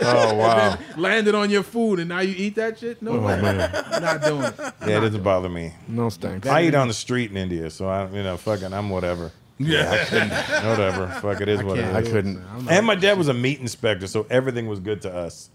Oh 0.02 0.34
wow. 0.36 0.78
landed 0.98 1.36
on 1.36 1.50
your 1.50 1.64
food, 1.64 2.00
and 2.00 2.10
now 2.10 2.20
you 2.20 2.34
eat 2.38 2.56
that 2.56 2.80
shit? 2.80 3.02
No 3.02 3.12
oh, 3.12 3.20
way. 3.20 3.42
man. 3.42 3.58
Not 4.02 4.22
doing 4.22 4.44
it. 4.44 4.54
yeah, 4.60 4.98
it 4.98 5.02
doesn't 5.02 5.24
bother 5.24 5.50
me. 5.50 5.74
No 5.88 6.10
thanks. 6.10 6.48
I 6.48 6.64
eat 6.64 6.76
on 6.76 6.88
the 6.88 6.94
street 6.94 7.32
in 7.32 7.38
India, 7.38 7.70
so 7.70 7.88
I, 7.88 8.10
you 8.10 8.24
know, 8.24 8.38
fucking, 8.38 8.74
I'm 8.74 8.90
whatever. 8.90 9.32
Yeah. 9.58 9.92
Whatever. 10.70 11.08
Fuck, 11.22 11.42
it 11.42 11.48
is 11.48 11.64
what 11.64 11.78
it 11.80 11.84
can't 11.84 11.96
I 11.96 12.02
do 12.02 12.08
it, 12.08 12.12
couldn't. 12.12 12.34
man. 12.36 12.46
I'm 12.52 12.66
not- 12.66 12.74
And 12.74 12.86
my 12.88 12.96
dad 12.96 13.18
was 13.18 13.28
a 13.28 13.34
meat 13.34 13.60
inspector, 13.60 14.08
so 14.08 14.26
everything 14.30 14.68
was 14.68 14.80
good 14.80 15.02
to 15.04 15.14
us. 15.14 15.50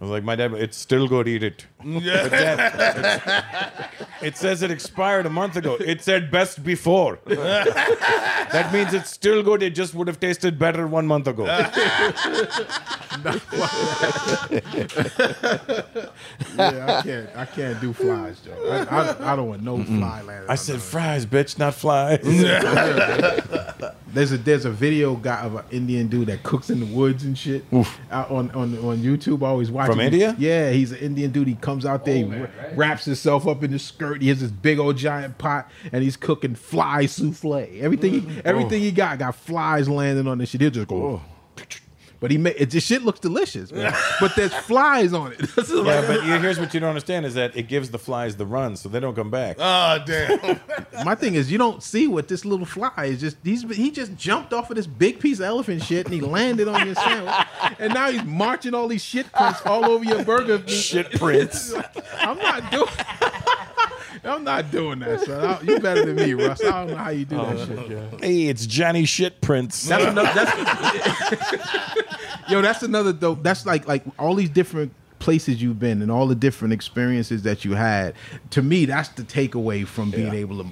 I 0.00 0.04
was 0.04 0.10
like, 0.10 0.24
my 0.24 0.34
dad, 0.36 0.52
it's 0.54 0.76
still 0.76 1.06
good, 1.08 1.26
to 1.26 1.32
eat 1.32 1.42
it. 1.42 1.66
But 1.84 2.30
Dad, 2.30 2.60
it's- 2.60 3.88
it 4.22 4.36
says 4.36 4.62
it 4.62 4.70
expired 4.70 5.24
a 5.26 5.30
month 5.30 5.56
ago. 5.56 5.76
It 5.80 6.02
said 6.02 6.30
best 6.30 6.62
before. 6.62 7.18
that 7.26 8.70
means 8.72 8.92
it's 8.94 9.10
still 9.10 9.42
good. 9.42 9.62
It 9.62 9.74
just 9.74 9.94
would 9.94 10.06
have 10.08 10.20
tasted 10.20 10.58
better 10.58 10.86
one 10.86 11.06
month 11.06 11.26
ago. 11.26 11.46
Yeah, 16.56 16.98
I 16.98 17.02
can't. 17.02 17.30
I 17.36 17.44
can't 17.46 17.80
do 17.80 17.92
flies, 17.92 18.40
Joe. 18.40 18.52
I, 18.70 19.00
I, 19.00 19.32
I 19.32 19.36
don't 19.36 19.48
want 19.48 19.62
no 19.62 19.82
fly 19.82 20.22
landing. 20.22 20.50
I 20.50 20.54
said 20.54 20.76
me. 20.76 20.80
fries, 20.80 21.26
bitch, 21.26 21.58
not 21.58 21.74
flies. 21.74 22.20
There's 24.12 24.32
a 24.32 24.38
there's 24.38 24.64
a 24.64 24.70
video 24.72 25.14
guy 25.14 25.42
of 25.42 25.54
an 25.54 25.64
Indian 25.70 26.08
dude 26.08 26.26
that 26.28 26.42
cooks 26.42 26.68
in 26.68 26.80
the 26.80 26.86
woods 26.86 27.22
and 27.22 27.38
shit 27.38 27.64
out 28.10 28.28
on, 28.28 28.50
on 28.50 28.76
on 28.78 28.98
YouTube. 28.98 29.44
I 29.44 29.46
always 29.46 29.70
watch 29.70 29.86
From 29.86 30.00
him. 30.00 30.06
India? 30.12 30.34
Yeah, 30.36 30.72
he's 30.72 30.90
an 30.90 30.98
Indian 30.98 31.30
dude. 31.30 31.46
He 31.46 31.54
comes 31.54 31.69
out 31.86 32.04
there, 32.04 32.16
he 32.16 32.24
oh, 32.24 32.28
wra- 32.28 32.50
wraps 32.74 33.04
himself 33.04 33.46
up 33.46 33.62
in 33.62 33.72
his 33.72 33.82
skirt. 33.82 34.22
He 34.22 34.28
has 34.28 34.40
this 34.40 34.50
big 34.50 34.78
old 34.78 34.96
giant 34.96 35.38
pot, 35.38 35.70
and 35.92 36.02
he's 36.02 36.16
cooking 36.16 36.54
fly 36.54 37.06
souffle. 37.06 37.66
Everything 37.80 38.12
he, 38.12 38.20
mm-hmm. 38.20 38.40
everything 38.44 38.80
oh. 38.80 38.84
he 38.84 38.92
got 38.92 39.18
got 39.18 39.34
flies 39.34 39.88
landing 39.88 40.26
on 40.26 40.38
this 40.38 40.50
shit. 40.50 40.60
He'll 40.60 40.70
just 40.70 40.88
go. 40.88 40.96
Oh. 40.96 41.22
But 42.20 42.30
he 42.30 42.36
made 42.36 42.56
it. 42.58 42.70
This 42.70 42.84
shit 42.84 43.02
looks 43.02 43.18
delicious, 43.18 43.72
man. 43.72 43.94
but 44.20 44.36
there's 44.36 44.52
flies 44.52 45.14
on 45.14 45.32
it. 45.32 45.40
yeah, 45.56 46.06
but 46.06 46.22
here's 46.22 46.60
what 46.60 46.74
you 46.74 46.80
don't 46.80 46.90
understand 46.90 47.24
is 47.24 47.32
that 47.34 47.56
it 47.56 47.66
gives 47.66 47.90
the 47.90 47.98
flies 47.98 48.36
the 48.36 48.44
run, 48.44 48.76
so 48.76 48.90
they 48.90 49.00
don't 49.00 49.14
come 49.14 49.30
back. 49.30 49.56
Oh 49.58 49.98
damn. 50.06 50.60
My 51.04 51.14
thing 51.14 51.34
is, 51.34 51.50
you 51.50 51.56
don't 51.56 51.82
see 51.82 52.06
what 52.06 52.28
this 52.28 52.44
little 52.44 52.66
fly 52.66 52.92
is. 52.98 53.20
Just 53.20 53.38
he's 53.42 53.62
he 53.74 53.90
just 53.90 54.14
jumped 54.16 54.52
off 54.52 54.68
of 54.70 54.76
this 54.76 54.86
big 54.86 55.18
piece 55.18 55.38
of 55.38 55.46
elephant 55.46 55.82
shit 55.82 56.04
and 56.04 56.14
he 56.14 56.20
landed 56.20 56.68
on 56.68 56.84
your 56.84 56.94
sandwich, 56.94 57.34
and 57.78 57.94
now 57.94 58.10
he's 58.10 58.24
marching 58.24 58.74
all 58.74 58.86
these 58.86 59.02
shit 59.02 59.32
prints 59.32 59.64
all 59.64 59.86
over 59.86 60.04
your 60.04 60.22
burger. 60.22 60.62
Shit 60.68 61.12
prints. 61.12 61.72
I'm 62.18 62.36
not 62.36 62.70
doing. 62.70 62.88
I'm 64.22 64.44
not 64.44 64.70
doing 64.70 64.98
that, 64.98 65.20
son. 65.22 65.66
You 65.66 65.80
better 65.80 66.04
than 66.04 66.16
me, 66.16 66.34
Russ. 66.34 66.62
I 66.62 66.70
don't 66.70 66.88
know 66.88 66.96
how 66.96 67.10
you 67.10 67.24
do 67.24 67.36
that 67.36 67.56
oh, 67.56 67.88
shit. 67.88 68.22
Hey, 68.22 68.42
it's 68.48 68.66
Johnny 68.66 69.06
Shit 69.06 69.40
Prince. 69.40 69.88
That's 69.88 70.04
another. 70.04 70.30
That's, 70.34 71.99
yo, 72.50 72.62
that's 72.62 72.82
another 72.82 73.12
dope. 73.12 73.42
That's 73.42 73.66
like 73.66 73.86
like 73.86 74.04
all 74.18 74.34
these 74.34 74.50
different 74.50 74.92
places 75.18 75.62
you've 75.62 75.78
been 75.78 76.02
and 76.02 76.10
all 76.10 76.26
the 76.26 76.34
different 76.34 76.72
experiences 76.72 77.42
that 77.42 77.64
you 77.64 77.74
had. 77.74 78.14
To 78.50 78.62
me, 78.62 78.86
that's 78.86 79.10
the 79.10 79.22
takeaway 79.22 79.86
from 79.86 80.10
being 80.10 80.34
able 80.34 80.62
to 80.64 80.68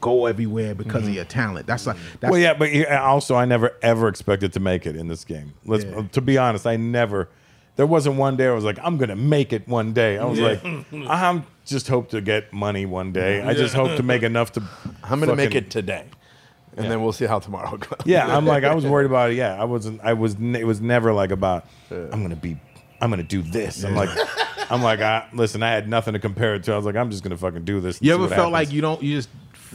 go 0.00 0.26
everywhere 0.26 0.74
because 0.74 1.02
of 1.02 1.08
mm-hmm. 1.08 1.14
your 1.14 1.24
talent. 1.24 1.66
That's 1.66 1.86
like 1.86 1.96
mm-hmm. 1.96 2.16
that's 2.20 2.30
well, 2.30 2.40
yeah, 2.40 2.52
but 2.54 2.70
also 2.92 3.36
I 3.36 3.46
never 3.46 3.72
ever 3.82 4.08
expected 4.08 4.52
to 4.52 4.60
make 4.60 4.86
it 4.86 4.96
in 4.96 5.08
this 5.08 5.24
game. 5.24 5.54
Let's 5.64 5.84
Yeah. 5.84 6.02
to 6.12 6.20
be 6.20 6.36
honest, 6.36 6.66
I 6.66 6.76
never. 6.76 7.30
There 7.76 7.86
wasn't 7.86 8.16
one 8.16 8.36
day 8.36 8.46
I 8.46 8.52
was 8.52 8.62
like, 8.62 8.78
I'm 8.82 8.98
gonna 8.98 9.16
make 9.16 9.52
it 9.52 9.66
one 9.66 9.94
day. 9.94 10.18
I 10.18 10.24
was 10.24 10.38
like, 10.38 10.62
I'm 10.92 11.44
just 11.64 11.88
hope 11.88 12.10
to 12.10 12.20
get 12.20 12.52
money 12.52 12.86
one 12.86 13.12
day. 13.12 13.42
I 13.42 13.54
just 13.54 13.74
hope 13.74 13.96
to 13.96 14.02
make 14.02 14.22
enough 14.22 14.52
to. 14.52 14.62
I'm 15.02 15.18
gonna 15.20 15.34
make 15.34 15.54
it 15.54 15.70
today, 15.70 16.04
and 16.76 16.90
then 16.90 17.02
we'll 17.02 17.12
see 17.12 17.26
how 17.26 17.38
tomorrow 17.38 17.76
goes. 17.76 18.00
Yeah, 18.04 18.36
I'm 18.36 18.46
like, 18.46 18.64
I 18.64 18.74
was 18.74 18.84
worried 18.86 19.06
about 19.06 19.30
it. 19.30 19.34
Yeah, 19.34 19.60
I 19.60 19.64
wasn't. 19.64 20.00
I 20.02 20.12
was. 20.14 20.34
It 20.34 20.66
was 20.66 20.80
never 20.80 21.12
like 21.12 21.30
about. 21.30 21.66
I'm 21.90 22.22
gonna 22.22 22.36
be. 22.36 22.56
I'm 23.00 23.10
gonna 23.10 23.22
do 23.22 23.42
this. 23.42 23.84
I'm 23.84 23.94
like. 23.94 24.10
I'm 24.70 24.82
like, 24.82 25.00
I, 25.00 25.28
listen. 25.34 25.62
I 25.62 25.70
had 25.72 25.88
nothing 25.88 26.14
to 26.14 26.18
compare 26.18 26.54
it 26.54 26.64
to. 26.64 26.72
I 26.72 26.76
was 26.76 26.86
like, 26.86 26.96
I'm 26.96 27.10
just 27.10 27.22
gonna 27.22 27.36
fucking 27.36 27.64
do 27.64 27.80
this. 27.80 28.00
You 28.00 28.14
ever 28.14 28.22
what 28.22 28.30
felt 28.30 28.52
like 28.52 28.72
you 28.72 28.80
don't 28.80 29.02
you 29.02 29.16
just 29.16 29.28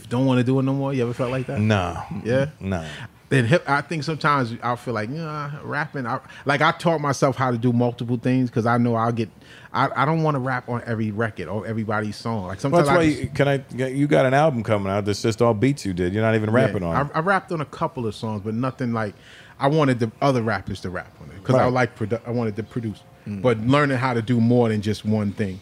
don't 0.08 0.26
want 0.26 0.38
to 0.38 0.44
do 0.44 0.58
it 0.58 0.62
no 0.62 0.72
more? 0.74 0.92
You 0.92 1.02
ever 1.02 1.14
felt 1.14 1.30
like 1.30 1.46
that? 1.46 1.60
No. 1.60 2.02
Yeah. 2.24 2.50
No. 2.58 2.84
Then 3.30 3.44
hip, 3.44 3.62
I 3.68 3.80
think 3.80 4.02
sometimes 4.02 4.56
I 4.60 4.74
feel 4.74 4.92
like 4.92 5.08
yeah, 5.08 5.52
rapping. 5.62 6.04
I, 6.04 6.18
like 6.46 6.60
I 6.62 6.72
taught 6.72 7.00
myself 7.00 7.36
how 7.36 7.52
to 7.52 7.56
do 7.56 7.72
multiple 7.72 8.16
things 8.16 8.50
because 8.50 8.66
I 8.66 8.76
know 8.76 8.96
I'll 8.96 9.12
get. 9.12 9.30
I, 9.72 9.88
I 9.94 10.04
don't 10.04 10.24
want 10.24 10.34
to 10.34 10.40
rap 10.40 10.68
on 10.68 10.82
every 10.84 11.12
record 11.12 11.46
or 11.46 11.64
everybody's 11.64 12.16
song. 12.16 12.48
Like 12.48 12.56
Well, 12.56 12.58
sometimes 12.58 12.88
that's 12.88 12.98
why 12.98 13.06
just- 13.06 13.22
you, 13.22 13.28
can 13.28 13.46
I? 13.46 13.88
You 13.88 14.08
got 14.08 14.26
an 14.26 14.34
album 14.34 14.64
coming 14.64 14.92
out 14.92 15.04
that's 15.04 15.22
just 15.22 15.40
all 15.40 15.54
beats 15.54 15.86
you 15.86 15.92
did. 15.92 16.12
You're 16.12 16.24
not 16.24 16.34
even 16.34 16.50
rapping 16.50 16.82
yeah, 16.82 16.88
on. 16.88 17.06
it. 17.06 17.12
I, 17.14 17.18
I 17.18 17.20
rapped 17.20 17.52
on 17.52 17.60
a 17.60 17.66
couple 17.66 18.04
of 18.04 18.16
songs, 18.16 18.42
but 18.44 18.52
nothing 18.52 18.92
like. 18.92 19.14
I 19.60 19.68
wanted 19.68 20.00
the 20.00 20.10
other 20.20 20.42
rappers 20.42 20.80
to 20.80 20.90
rap 20.90 21.14
on 21.20 21.30
it 21.30 21.34
because 21.34 21.54
I 21.54 21.66
like 21.66 21.96
produ- 21.96 22.22
I 22.26 22.30
wanted 22.30 22.56
to 22.56 22.64
produce, 22.64 23.02
mm. 23.28 23.42
but 23.42 23.58
learning 23.60 23.98
how 23.98 24.14
to 24.14 24.22
do 24.22 24.40
more 24.40 24.70
than 24.70 24.82
just 24.82 25.04
one 25.04 25.32
thing. 25.32 25.60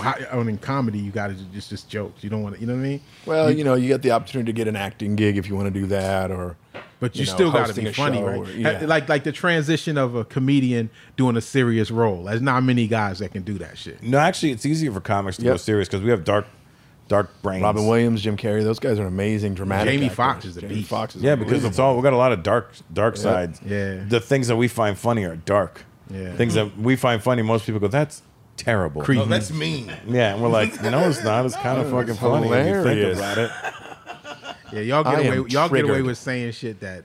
How, 0.00 0.14
and 0.32 0.48
in 0.48 0.58
comedy, 0.58 0.98
you 0.98 1.10
got 1.10 1.28
to 1.28 1.34
just 1.52 1.70
just 1.70 1.88
jokes. 1.88 2.22
You 2.22 2.30
don't 2.30 2.42
want 2.42 2.54
to, 2.56 2.60
you 2.60 2.66
know 2.66 2.74
what 2.74 2.80
I 2.80 2.82
mean? 2.82 3.00
Well, 3.26 3.50
you 3.50 3.64
know, 3.64 3.74
you 3.74 3.88
get 3.88 4.02
the 4.02 4.12
opportunity 4.12 4.52
to 4.52 4.56
get 4.56 4.68
an 4.68 4.76
acting 4.76 5.16
gig 5.16 5.36
if 5.36 5.48
you 5.48 5.56
want 5.56 5.72
to 5.72 5.80
do 5.80 5.86
that, 5.86 6.30
or 6.30 6.56
But 7.00 7.16
you, 7.16 7.26
know, 7.26 7.32
still 7.32 7.50
got 7.52 7.68
to 7.68 7.74
be 7.74 7.92
funny, 7.92 8.18
show 8.18 8.26
right? 8.26 8.38
or- 8.38 8.50
yeah. 8.52 8.84
Like 8.86 9.08
like 9.08 9.24
the 9.24 9.32
transition 9.32 9.98
of 9.98 10.14
a 10.14 10.24
comedian 10.24 10.90
doing 11.16 11.36
a 11.36 11.40
serious 11.40 11.90
role. 11.90 12.24
There's 12.24 12.40
not 12.42 12.62
many 12.62 12.86
guys 12.86 13.18
that 13.18 13.32
can 13.32 13.42
do 13.42 13.58
that 13.58 13.76
shit. 13.78 14.02
no, 14.02 14.18
actually, 14.18 14.52
it's 14.52 14.64
easier 14.66 14.92
for 14.92 15.00
comics 15.00 15.36
to 15.38 15.42
go 15.44 15.50
Yep. 15.52 15.60
serious 15.60 15.88
because 15.88 16.02
we 16.02 16.10
have 16.10 16.24
dark, 16.24 16.46
dark 17.08 17.30
brains. 17.42 17.62
Robin 17.62 17.86
Williams, 17.86 18.22
Jim 18.22 18.36
Carrey, 18.36 18.62
those 18.62 18.78
guys 18.78 18.98
are 18.98 19.06
amazing, 19.06 19.54
dramatic. 19.54 19.92
Jamie 19.92 20.06
actors. 20.06 20.16
Foxx 20.16 20.44
is 20.44 20.54
the 20.54 20.60
Jamie 20.62 20.74
beast. 20.76 20.88
Foxx 20.88 21.16
is 21.16 21.22
Yeah, 21.22 21.34
because 21.34 21.64
it's 21.64 21.78
all 21.78 21.96
we 21.96 22.02
got 22.02 22.12
a 22.12 22.16
lot 22.16 22.32
of 22.32 22.42
dark, 22.42 22.72
dark 22.92 23.16
sides. 23.16 23.60
Yeah. 23.66 24.04
The 24.08 24.20
things 24.20 24.48
that 24.48 24.56
we 24.56 24.68
find 24.68 24.96
funny 24.96 25.24
are 25.24 25.36
dark. 25.36 25.84
Yeah. 26.10 26.34
Things 26.36 26.54
that 26.54 26.78
we 26.78 26.96
find 26.96 27.22
funny, 27.22 27.40
most 27.42 27.64
people 27.66 27.80
go, 27.80 27.88
"That's 27.88 28.20
terrible." 28.56 29.02
Creepy. 29.02 29.22
Oh, 29.22 29.26
that's 29.26 29.50
mean. 29.50 29.92
Yeah, 30.06 30.34
and 30.34 30.42
we're 30.42 30.48
like, 30.48 30.80
no, 30.82 31.08
it's 31.08 31.22
not. 31.24 31.44
It's 31.46 31.56
kind 31.56 31.80
of 31.80 31.90
fucking 31.90 32.10
It's 32.10 32.18
funny 32.18 32.48
when 32.48 32.66
you 32.66 32.82
think 32.82 32.98
hilarious. 32.98 33.18
about 33.18 33.38
it. 33.38 33.50
Yeah, 34.72 34.80
y'all 34.80 35.04
get 35.04 35.24
am 35.26 35.38
away. 35.38 35.48
Y'all 35.50 35.68
get 35.68 35.84
away 35.84 36.02
with 36.02 36.18
saying 36.18 36.52
shit 36.52 36.80
that 36.80 37.04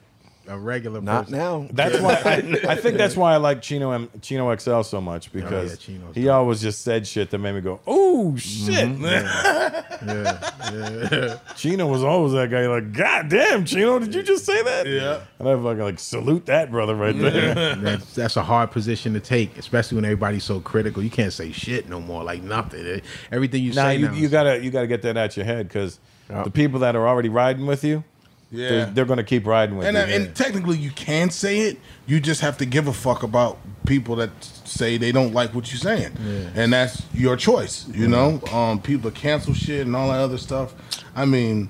a 0.49 0.57
regular. 0.57 0.99
Not 0.99 1.25
person. 1.25 1.37
now. 1.37 1.67
That's 1.71 1.99
why 1.99 2.15
I, 2.25 2.71
I 2.71 2.75
think 2.75 2.97
that's 2.97 3.15
why 3.21 3.33
I 3.33 3.37
like 3.37 3.61
Chino 3.61 3.91
M, 3.91 4.09
Chino 4.21 4.53
XL 4.55 4.81
so 4.81 4.99
much 4.99 5.27
oh, 5.27 5.31
because 5.33 5.77
Chino's 5.77 6.15
he 6.15 6.27
always 6.27 6.61
just 6.61 6.81
said 6.81 7.05
shit 7.07 7.29
that 7.29 7.37
made 7.37 7.53
me 7.53 7.61
go, 7.61 7.79
"Oh 7.85 8.35
shit!" 8.35 8.89
Mm-hmm. 8.89 9.95
Chino 11.55 11.87
was 11.87 12.03
always 12.03 12.33
that 12.33 12.49
guy. 12.49 12.67
Like, 12.67 12.91
God 12.91 13.29
damn, 13.29 13.63
Chino, 13.65 13.99
did 13.99 14.13
you 14.13 14.23
just 14.23 14.45
say 14.45 14.61
that? 14.63 14.87
Yeah. 14.87 15.21
And 15.37 15.47
I 15.47 15.55
fucking 15.55 15.79
like 15.79 15.99
salute 15.99 16.47
that 16.47 16.71
brother 16.71 16.95
right 16.95 17.17
there. 17.17 17.75
that's, 17.75 18.15
that's 18.15 18.35
a 18.37 18.43
hard 18.43 18.71
position 18.71 19.13
to 19.13 19.19
take, 19.19 19.57
especially 19.57 19.95
when 19.95 20.05
everybody's 20.05 20.43
so 20.43 20.59
critical. 20.59 21.03
You 21.03 21.11
can't 21.11 21.33
say 21.33 21.51
shit 21.51 21.87
no 21.87 22.01
more, 22.01 22.23
like 22.23 22.41
nothing. 22.41 23.01
Everything 23.31 23.63
you 23.63 23.73
Nah, 23.73 23.83
say 23.83 23.97
you, 23.97 24.07
now 24.07 24.13
you 24.13 24.29
gotta 24.29 24.63
you 24.63 24.71
gotta 24.71 24.87
get 24.87 25.03
that 25.03 25.15
out 25.15 25.37
your 25.37 25.45
head 25.45 25.67
because 25.67 25.99
the 26.27 26.51
people 26.51 26.79
that 26.79 26.95
are 26.95 27.07
already 27.07 27.29
riding 27.29 27.65
with 27.65 27.83
you, 27.83 28.03
Yeah. 28.51 28.69
they're, 28.69 28.85
they're 28.87 29.05
gonna 29.05 29.23
keep 29.23 29.45
riding 29.45 29.77
with 29.77 29.85
And, 29.87 29.95
you. 29.95 30.03
uh, 30.03 30.05
and 30.07 30.35
technically, 30.35 30.77
you 30.77 30.89
can 30.91 31.29
say 31.29 31.59
it. 31.61 31.77
You 32.07 32.19
just 32.19 32.41
have 32.41 32.57
to 32.57 32.65
give 32.65 32.87
a 32.87 32.93
fuck 32.93 33.21
about 33.23 33.59
people 33.85 34.15
that 34.17 34.31
say 34.65 34.97
they 34.97 35.11
don't 35.11 35.33
like 35.33 35.53
what 35.53 35.71
you're 35.71 35.79
saying, 35.79 36.17
and 36.55 36.73
that's 36.73 37.03
your 37.13 37.35
choice. 37.35 37.87
You 37.89 38.07
know, 38.07 38.41
um, 38.51 38.81
people 38.81 39.11
cancel 39.11 39.53
shit 39.53 39.85
and 39.85 39.95
all 39.95 40.09
that 40.09 40.19
other 40.19 40.37
stuff. 40.39 40.73
I 41.15 41.25
mean, 41.25 41.69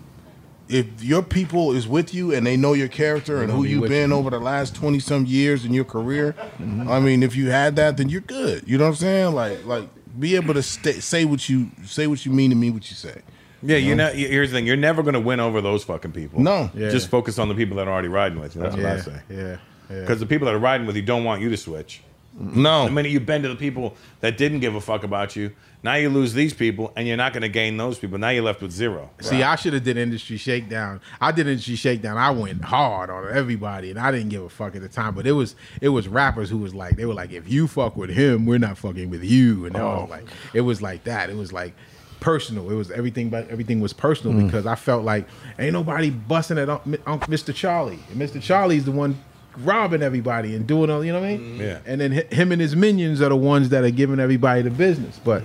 if 0.70 1.04
your 1.04 1.22
people 1.24 1.74
is 1.74 1.88
with 1.88 2.14
you 2.14 2.34
and 2.34 2.46
they 2.48 2.56
know 2.56 2.74
your 2.74 2.88
character 2.88 3.42
and 3.42 3.52
who 3.52 3.64
be 3.64 3.72
you've 3.72 3.90
been 3.90 4.12
you. 4.12 4.16
over 4.16 4.30
the 4.30 4.40
last 4.40 4.76
twenty 4.76 5.00
some 5.00 5.26
years 5.26 5.66
in 5.66 5.74
your 5.74 5.86
career, 5.86 6.34
I 6.60 7.00
mean, 7.02 7.24
if 7.24 7.36
you 7.36 7.50
had 7.52 7.76
that, 7.76 7.98
then 7.98 8.08
you're 8.08 8.22
good. 8.22 8.64
You 8.66 8.78
know 8.78 8.86
what 8.86 8.92
I'm 8.92 8.96
saying? 8.96 9.36
Like, 9.36 9.66
like 9.66 9.90
be 10.18 10.36
able 10.38 10.54
to 10.54 10.64
stay, 10.64 10.94
say 11.02 11.26
what 11.26 11.50
you 11.50 11.72
say, 11.86 12.08
what 12.08 12.26
you 12.26 12.32
mean, 12.32 12.52
and 12.52 12.62
mean 12.62 12.74
what 12.74 12.90
you 12.90 12.96
say. 12.96 13.22
Yeah, 13.62 13.78
you 13.78 13.96
know. 13.96 14.10
Here's 14.12 14.52
the 14.52 14.58
thing: 14.58 14.66
you're 14.68 14.76
never 14.78 15.04
gonna 15.04 15.20
win 15.20 15.40
over 15.40 15.62
those 15.62 15.84
fucking 15.84 16.12
people. 16.12 16.40
No. 16.42 16.70
Yeah. 16.74 16.90
just 16.90 17.10
focus 17.10 17.40
on 17.40 17.50
the 17.50 17.56
people 17.56 17.78
that 17.78 17.88
are 17.88 17.92
already 17.94 18.08
riding 18.08 18.40
with 18.40 18.56
you. 18.56 18.62
That's 18.62 18.76
what 18.76 18.86
I 18.86 18.96
yeah, 18.96 19.02
say. 19.02 19.22
yeah, 19.30 19.58
yeah. 19.90 20.00
Because 20.02 20.20
the 20.20 20.26
people 20.26 20.46
that 20.46 20.56
are 20.56 20.60
riding 20.60 20.86
with 20.88 20.96
you 20.96 21.02
don't 21.02 21.24
want 21.24 21.42
you 21.42 21.50
to 21.50 21.58
switch. 21.58 22.02
No, 22.42 22.86
The 22.86 22.92
minute 22.92 23.12
you 23.12 23.20
bend 23.20 23.44
to 23.44 23.50
the 23.50 23.56
people 23.56 23.98
that 24.22 24.38
didn't 24.38 24.60
give 24.62 24.74
a 24.74 24.80
fuck 24.80 25.04
about 25.04 25.36
you, 25.36 25.52
now 25.84 25.96
you 25.96 26.08
lose 26.10 26.34
these 26.34 26.54
people, 26.54 26.94
and 26.96 27.06
you're 27.06 27.18
not 27.18 27.34
going 27.34 27.42
to 27.42 27.50
gain 27.50 27.76
those 27.76 28.00
people. 28.00 28.18
Now 28.18 28.30
you're 28.30 28.44
left 28.44 28.62
with 28.62 28.72
zero. 28.72 29.10
See, 29.20 29.44
I 29.44 29.56
should 29.56 29.74
have 29.74 29.84
did 29.84 29.98
industry 29.98 30.38
shakedown. 30.38 31.02
I 31.20 31.34
did 31.34 31.48
industry 31.48 31.76
shakedown. 31.76 32.18
I 32.18 32.30
went 32.32 32.64
hard 32.64 33.10
on 33.10 33.28
everybody, 33.36 33.90
and 33.90 34.00
I 34.00 34.12
didn't 34.12 34.30
give 34.30 34.44
a 34.44 34.50
fuck 34.50 34.76
at 34.76 34.82
the 34.82 34.88
time. 34.88 35.16
But 35.16 35.28
it 35.28 35.34
was 35.34 35.56
it 35.82 35.90
was 35.90 36.08
rappers 36.08 36.50
who 36.50 36.60
was 36.60 36.74
like 36.74 36.96
they 36.96 37.06
were 37.06 37.14
like, 37.14 37.32
if 37.34 37.50
you 37.52 37.68
fuck 37.68 37.98
with 37.98 38.10
him, 38.12 38.46
we're 38.46 38.60
not 38.60 38.78
fucking 38.78 39.10
with 39.10 39.24
you, 39.24 39.66
and 39.66 39.76
they 39.76 39.80
Oh. 39.82 40.04
were 40.04 40.08
like 40.08 40.28
it 40.54 40.62
was 40.62 40.82
like 40.82 41.04
that. 41.06 41.30
It 41.30 41.36
was 41.36 41.52
like 41.52 41.74
personal. 42.20 42.70
It 42.70 42.76
was 42.76 42.92
everything, 42.92 43.30
but 43.30 43.50
everything 43.50 43.80
was 43.80 43.94
personal 43.94 44.36
mm. 44.36 44.46
because 44.46 44.66
I 44.66 44.76
felt 44.76 45.04
like 45.04 45.28
ain't 45.58 45.74
nobody 45.74 46.10
busting 46.10 46.58
at 46.58 46.70
Unc- 46.70 47.02
Unc- 47.06 47.28
Mr. 47.28 47.54
Charlie. 47.54 48.00
And 48.10 48.22
Mr. 48.22 48.42
Charlie's 48.42 48.86
the 48.86 48.92
one 48.92 49.18
robbing 49.58 50.02
everybody 50.02 50.56
and 50.56 50.66
doing 50.68 50.90
all 50.90 51.04
you 51.04 51.12
know 51.12 51.20
what 51.20 51.28
I 51.28 51.38
mean. 51.38 51.40
Mm-hmm. 51.40 51.62
Yeah. 51.62 51.80
And 51.86 52.02
then 52.02 52.12
him 52.12 52.52
and 52.52 52.62
his 52.62 52.76
minions 52.76 53.22
are 53.22 53.30
the 53.30 53.36
ones 53.36 53.70
that 53.70 53.84
are 53.84 53.92
giving 53.92 54.20
everybody 54.20 54.62
the 54.62 54.72
business, 54.72 55.20
but 55.24 55.44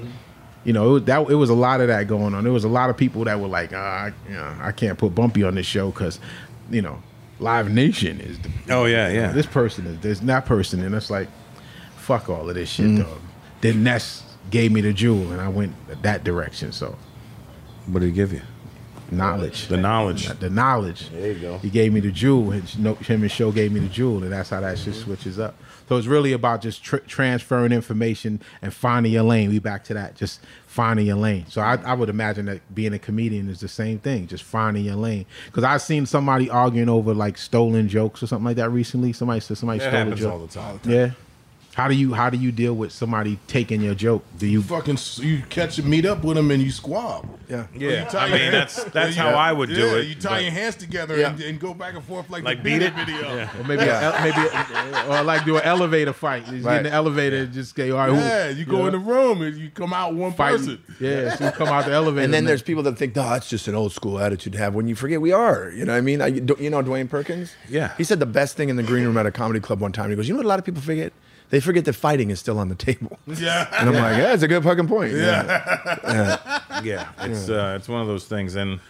you 0.65 0.73
know, 0.73 0.89
it 0.89 0.93
was, 0.93 1.05
that 1.05 1.31
it 1.31 1.35
was 1.35 1.51
a 1.51 1.55
lot 1.55 1.81
of 1.81 1.89
that 1.89 2.09
going 2.09 2.35
on. 2.35 2.45
There 2.45 2.53
was 2.53 2.65
a 2.65 2.69
lot 2.69 2.91
of 2.91 2.97
people 2.97 3.25
that 3.25 3.39
were 3.39 3.49
like, 3.49 3.73
ah, 3.75 4.07
I, 4.07 4.13
you 4.29 4.35
know, 4.35 4.57
I 4.61 4.73
can't 4.73 4.99
put 4.99 5.15
Bumpy 5.15 5.43
on 5.43 5.55
this 5.55 5.67
show 5.67 5.91
because, 5.91 6.19
you 6.71 6.81
know, 6.81 7.03
Live 7.39 7.71
Nation 7.71 8.21
is 8.21 8.39
the, 8.39 8.51
Oh 8.71 8.87
yeah, 8.87 9.09
yeah. 9.09 9.33
this 9.33 9.47
person 9.47 9.87
is 9.87 10.01
there's 10.01 10.21
that 10.21 10.47
person, 10.47 10.83
and 10.83 10.95
it's 10.95 11.11
like, 11.11 11.29
fuck 11.97 12.29
all 12.29 12.49
of 12.49 12.55
this 12.55 12.69
shit, 12.69 12.87
mm. 12.87 12.99
dog. 12.99 13.21
Then 13.61 13.83
Ness 13.83 14.23
gave 14.51 14.73
me 14.73 14.81
the 14.81 14.93
jewel, 14.93 15.33
and 15.33 15.41
I 15.41 15.49
went 15.49 15.75
that 16.03 16.25
direction. 16.25 16.73
So 16.73 16.97
what 17.87 18.01
did 18.01 18.07
he 18.07 18.13
give 18.13 18.33
you? 18.33 18.43
knowledge, 19.11 19.69
The 19.69 19.77
knowledge. 19.77 20.29
the 20.41 20.51
knowledge. 20.51 21.11
There 21.11 21.33
you 21.33 21.39
go. 21.39 21.59
He 21.59 21.71
gave 21.71 21.93
me 21.93 22.01
the 22.01 22.11
jewel, 22.11 22.53
and 22.53 22.79
no- 22.79 22.95
him 22.95 23.23
and 23.23 23.31
Show 23.31 23.53
gave 23.53 23.73
me 23.73 23.81
the 23.81 23.89
jewel, 23.89 24.23
and 24.23 24.33
that's 24.33 24.51
how 24.51 24.61
that 24.61 24.79
shit 24.79 24.95
mm-hmm. 24.95 25.05
switches 25.05 25.39
up. 25.39 25.55
So 25.89 25.97
it's 25.99 26.07
really 26.07 26.33
about 26.33 26.63
just 26.63 26.83
tr- 26.83 26.97
transferring 26.97 27.71
information 27.71 28.41
and 28.63 28.73
finding 28.73 29.13
your 29.13 29.23
lane. 29.23 29.51
We 29.51 29.59
back 29.59 29.85
to 29.85 29.95
that, 29.95 30.17
just 30.17 30.41
finding 30.67 31.07
your 31.07 31.17
lane. 31.17 31.45
So 31.49 31.61
I, 31.61 31.77
I 31.77 31.93
would 31.93 32.09
imagine 32.09 32.47
that 32.47 32.75
being 32.75 32.95
a 32.95 32.99
comedian 32.99 33.51
is 33.51 33.61
the 33.61 33.69
same 33.69 33.99
thing, 33.99 34.27
just 34.27 34.45
finding 34.45 34.85
your 34.85 34.97
lane. 34.97 35.27
Because 35.47 35.63
I've 35.63 35.83
seen 35.83 36.07
somebody 36.07 36.49
arguing 36.49 36.89
over 36.89 37.13
like 37.13 37.37
stolen 37.37 37.89
jokes 37.89 38.23
or 38.23 38.27
something 38.27 38.47
like 38.47 38.57
that 38.57 38.71
recently. 38.71 39.13
Somebody 39.13 39.41
said 39.41 39.59
somebody 39.59 39.81
That 39.81 39.91
stole 39.91 40.13
a 40.13 40.17
joke. 40.17 40.33
all 40.33 40.39
the 40.39 40.49
time. 40.49 40.81
Yeah. 40.85 41.11
How 41.75 41.89
do 41.89 41.95
you 41.95 42.15
how 42.15 42.31
do 42.31 42.37
you 42.39 42.53
deal 42.53 42.75
with 42.75 42.93
somebody 42.93 43.39
taking 43.49 43.81
your 43.81 43.97
joke? 43.97 44.25
Do 44.39 44.47
you 44.47 44.63
fucking 44.63 44.97
you 45.17 45.43
catch 45.49 45.77
and 45.79 45.89
meet 45.89 46.07
up 46.07 46.23
with 46.23 46.37
them 46.37 46.53
and 46.53 46.63
you 46.63 46.71
squab. 46.71 47.29
Yeah. 47.51 47.67
Yeah, 47.75 48.05
You 48.05 48.11
tie 48.11 48.27
I 48.27 48.31
mean 48.31 48.39
hand- 48.41 48.55
that's 48.55 48.85
that's 48.85 49.17
Yeah, 49.17 49.23
how 49.33 49.37
I 49.37 49.53
would 49.53 49.71
do 49.71 49.75
yeah, 49.75 49.97
it. 49.97 50.07
You 50.07 50.15
tie 50.15 50.31
but- 50.37 50.43
your 50.45 50.53
hands 50.53 50.77
together 50.77 51.19
Yeah. 51.19 51.31
and, 51.31 51.41
and 51.41 51.59
go 51.61 51.75
back 51.75 51.95
and 51.95 52.05
forth 52.05 52.31
like, 52.31 52.45
Like 52.45 52.59
the 52.59 52.63
beat 52.63 52.79
Beat 52.79 52.83
it? 52.87 52.95
video. 52.95 53.35
Yeah. 53.35 53.61
or 53.61 53.65
maybe 53.65 53.83
a, 53.83 54.21
maybe 54.23 55.09
or 55.11 55.23
like 55.25 55.45
do 55.45 55.57
an 55.57 55.65
elevator 55.65 56.13
fight? 56.13 56.45
Just 56.47 56.63
get 56.65 56.77
in 56.79 56.83
the 56.85 56.93
elevator 56.93 57.39
and 57.39 57.53
just 57.53 57.75
go, 57.75 57.85
all 57.99 58.09
right, 58.09 58.19
Yeah, 58.21 58.49
you 58.51 58.65
go 58.65 58.87
in 58.87 58.93
the 58.93 58.99
room 59.01 59.43
and 59.43 59.57
you 59.57 59.69
come 59.71 59.93
out 59.93 60.15
one 60.15 60.33
fight. 60.33 60.53
person. 60.53 60.81
Yeah, 61.01 61.35
so 61.35 61.47
you 61.47 61.51
come 61.51 61.69
out 61.69 61.87
the 61.87 61.93
elevator. 61.93 62.25
And 62.25 62.33
then 62.33 62.45
there's 62.45 62.63
people 62.63 62.85
that 62.85 62.97
think, 62.97 63.17
"No, 63.17 63.25
that's 63.25 63.51
just 63.51 63.67
an 63.67 63.75
old 63.75 63.93
school 63.93 64.21
attitude 64.21 64.53
to 64.53 64.59
have." 64.61 64.75
When 64.77 64.87
you 64.87 64.95
forget, 64.95 65.21
we 65.21 65.33
are. 65.33 65.71
You 65.71 65.85
know 65.85 65.93
what 65.93 65.99
I 65.99 66.03
mean? 66.03 66.23
I, 66.23 66.29
you 66.29 66.41
know 66.71 66.83
Dwayne 66.85 67.11
Perkins? 67.11 67.53
Yeah. 67.69 67.93
He 67.99 68.05
said 68.05 68.21
the 68.21 68.27
best 68.27 68.57
thing 68.57 68.69
in 68.69 68.77
the 68.77 68.85
green 68.85 69.05
room 69.05 69.17
at 69.17 69.27
a 69.27 69.33
comedy 69.33 69.59
club 69.59 69.81
one 69.81 69.91
time. 69.91 70.11
He 70.11 70.15
goes, 70.17 70.29
"You 70.29 70.35
know 70.35 70.39
what? 70.39 70.47
A 70.47 70.49
lot 70.49 70.59
of 70.61 70.65
people 70.65 70.81
forget. 70.81 71.13
They 71.55 71.61
forget 71.61 71.85
that 71.85 71.93
fighting 71.93 72.31
is 72.31 72.41
still 72.41 72.59
on 72.59 72.69
the 72.69 72.75
table." 72.75 73.17
Yeah. 73.29 73.69
And 73.79 73.89
I'm 73.91 73.95
like, 73.95 74.19
"Yeah, 74.19 74.35
it's 74.35 74.43
a 74.43 74.49
good 74.49 74.65
fucking 74.65 74.89
point." 74.89 75.13
Yeah, 75.13 76.59
Yeah. 76.83 77.09
it's 77.21 77.49
uh, 77.49 77.77
it's 77.79 77.89
one 77.89 78.01
of 78.01 78.09
those 78.09 78.25
things, 78.25 78.57
and 78.57 78.81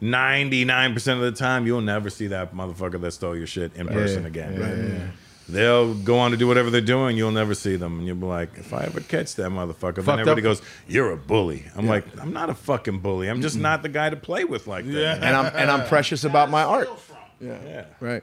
ninety 0.00 0.64
nine 0.64 0.94
percent 0.94 1.18
of 1.18 1.24
the 1.24 1.36
time, 1.36 1.66
you'll 1.66 1.80
never 1.80 2.10
see 2.10 2.28
that 2.28 2.54
motherfucker 2.54 3.00
that 3.00 3.10
stole 3.10 3.36
your 3.36 3.48
shit 3.48 3.74
in 3.74 3.88
person 3.88 4.24
again. 4.24 5.12
They'll 5.48 5.94
go 5.94 6.20
on 6.20 6.30
to 6.30 6.36
do 6.36 6.46
whatever 6.46 6.70
they're 6.70 6.80
doing. 6.96 7.16
You'll 7.16 7.32
never 7.32 7.54
see 7.54 7.74
them, 7.74 7.98
and 7.98 8.06
you'll 8.06 8.16
be 8.16 8.26
like, 8.26 8.50
if 8.56 8.72
I 8.72 8.84
ever 8.84 9.00
catch 9.00 9.34
that 9.34 9.50
motherfucker, 9.50 10.04
then 10.04 10.20
everybody 10.20 10.42
up. 10.42 10.44
goes, 10.44 10.62
"You're 10.86 11.10
a 11.10 11.16
bully." 11.16 11.64
I'm 11.74 11.88
like, 11.88 12.04
I'm 12.20 12.32
not 12.32 12.50
a 12.50 12.54
fucking 12.54 13.00
bully. 13.00 13.26
I'm 13.28 13.42
just 13.42 13.58
not 13.58 13.82
the 13.82 13.88
guy 13.88 14.10
to 14.10 14.16
play 14.16 14.44
with 14.44 14.68
like 14.68 14.84
that. 14.86 14.92
Yeah. 14.92 15.14
And 15.16 15.34
I'm 15.34 15.46
and 15.56 15.68
I'm 15.72 15.88
precious 15.88 16.22
about 16.22 16.50
my 16.50 16.62
art. 16.62 16.88
Yeah. 17.40 17.86
Right. 17.98 18.22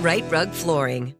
Rite 0.00 0.24
Rug 0.30 0.50
Flooring. 0.54 1.19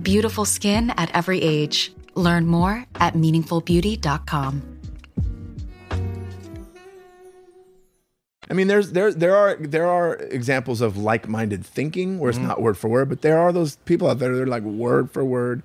Beautiful 0.00 0.44
skin 0.44 0.90
at 0.90 1.10
every 1.14 1.40
age. 1.40 1.92
Learn 2.14 2.46
more 2.46 2.86
at 2.96 3.14
meaningfulbeauty.com. 3.14 4.62
I 8.50 8.54
mean, 8.54 8.66
there's 8.66 8.92
there 8.92 9.12
there 9.12 9.34
are 9.34 9.56
there 9.56 9.86
are 9.86 10.16
examples 10.16 10.80
of 10.82 10.96
like-minded 10.98 11.64
thinking 11.64 12.18
where 12.18 12.28
it's 12.30 12.38
Mm-hmm. 12.38 12.48
not 12.48 12.60
word 12.60 12.76
for 12.76 12.88
word, 12.88 13.08
but 13.08 13.22
there 13.22 13.38
are 13.38 13.52
those 13.52 13.76
people 13.86 14.08
out 14.10 14.18
there 14.18 14.34
that 14.34 14.42
are 14.42 14.46
like 14.46 14.62
word 14.62 15.10
for 15.10 15.24
word. 15.24 15.62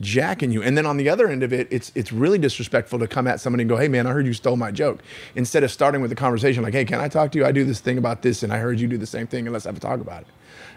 jacking 0.00 0.50
you. 0.52 0.62
And 0.62 0.76
then 0.78 0.86
on 0.86 0.96
the 0.96 1.08
other 1.10 1.28
end 1.28 1.42
of 1.42 1.52
it, 1.52 1.68
it's 1.70 1.90
it's 1.94 2.12
really 2.12 2.38
disrespectful 2.38 2.98
to 3.00 3.06
come 3.08 3.26
at 3.26 3.40
somebody 3.40 3.62
and 3.62 3.68
go, 3.68 3.76
"Hey 3.76 3.88
man, 3.88 4.06
I 4.06 4.12
heard 4.12 4.26
you 4.26 4.32
stole 4.34 4.56
my 4.56 4.70
joke." 4.70 5.02
Instead 5.34 5.64
of 5.64 5.70
starting 5.70 6.00
with 6.00 6.10
the 6.10 6.14
conversation 6.16 6.62
like, 6.62 6.74
"Hey, 6.74 6.84
can 6.84 7.00
I 7.00 7.08
talk 7.08 7.32
to 7.32 7.38
you? 7.38 7.44
I 7.44 7.52
do 7.52 7.64
this 7.64 7.80
thing 7.80 7.98
about 7.98 8.22
this, 8.22 8.42
and 8.42 8.52
I 8.52 8.58
heard 8.58 8.78
you 8.80 8.86
do 8.88 8.96
the 8.98 9.06
same 9.06 9.26
thing, 9.26 9.46
and 9.46 9.52
let's 9.52 9.64
have 9.66 9.76
a 9.76 9.80
talk 9.80 10.00
about 10.00 10.22
it." 10.22 10.28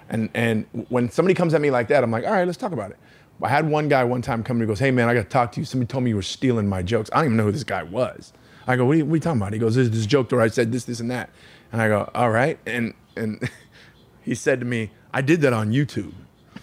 And 0.09 0.29
and 0.33 0.65
when 0.89 1.09
somebody 1.09 1.33
comes 1.33 1.53
at 1.53 1.61
me 1.61 1.71
like 1.71 1.87
that, 1.87 2.03
I'm 2.03 2.11
like, 2.11 2.25
"All 2.25 2.31
right, 2.31 2.45
let's 2.45 2.57
talk 2.57 2.71
about 2.71 2.91
it." 2.91 2.97
I 3.41 3.49
had 3.49 3.69
one 3.69 3.89
guy 3.89 4.03
one 4.03 4.21
time 4.21 4.43
come 4.43 4.57
to 4.57 4.61
me 4.61 4.67
goes, 4.67 4.79
"Hey 4.79 4.91
man, 4.91 5.09
I 5.09 5.13
got 5.13 5.23
to 5.23 5.29
talk 5.29 5.51
to 5.53 5.59
you. 5.59 5.65
Somebody 5.65 5.87
told 5.87 6.03
me 6.03 6.11
you 6.11 6.15
were 6.15 6.21
stealing 6.21 6.67
my 6.67 6.81
jokes. 6.81 7.09
I 7.11 7.17
don't 7.17 7.25
even 7.25 7.37
know 7.37 7.43
who 7.43 7.51
this 7.51 7.63
guy 7.63 7.83
was." 7.83 8.33
I 8.67 8.75
go, 8.75 8.85
"What 8.85 8.93
are 8.93 8.97
you, 8.97 9.05
what 9.05 9.13
are 9.13 9.15
you 9.17 9.21
talking 9.21 9.41
about?" 9.41 9.53
He 9.53 9.59
goes, 9.59 9.75
"There's 9.75 9.91
this 9.91 10.05
joke 10.05 10.31
where 10.31 10.41
I 10.41 10.47
said 10.47 10.71
this, 10.71 10.85
this, 10.85 10.99
and 10.99 11.11
that." 11.11 11.29
And 11.71 11.81
I 11.81 11.87
go, 11.87 12.09
"All 12.15 12.29
right." 12.29 12.59
And 12.65 12.93
and 13.15 13.49
he 14.21 14.35
said 14.35 14.59
to 14.59 14.65
me, 14.65 14.91
"I 15.13 15.21
did 15.21 15.41
that 15.41 15.53
on 15.53 15.71
YouTube." 15.71 16.13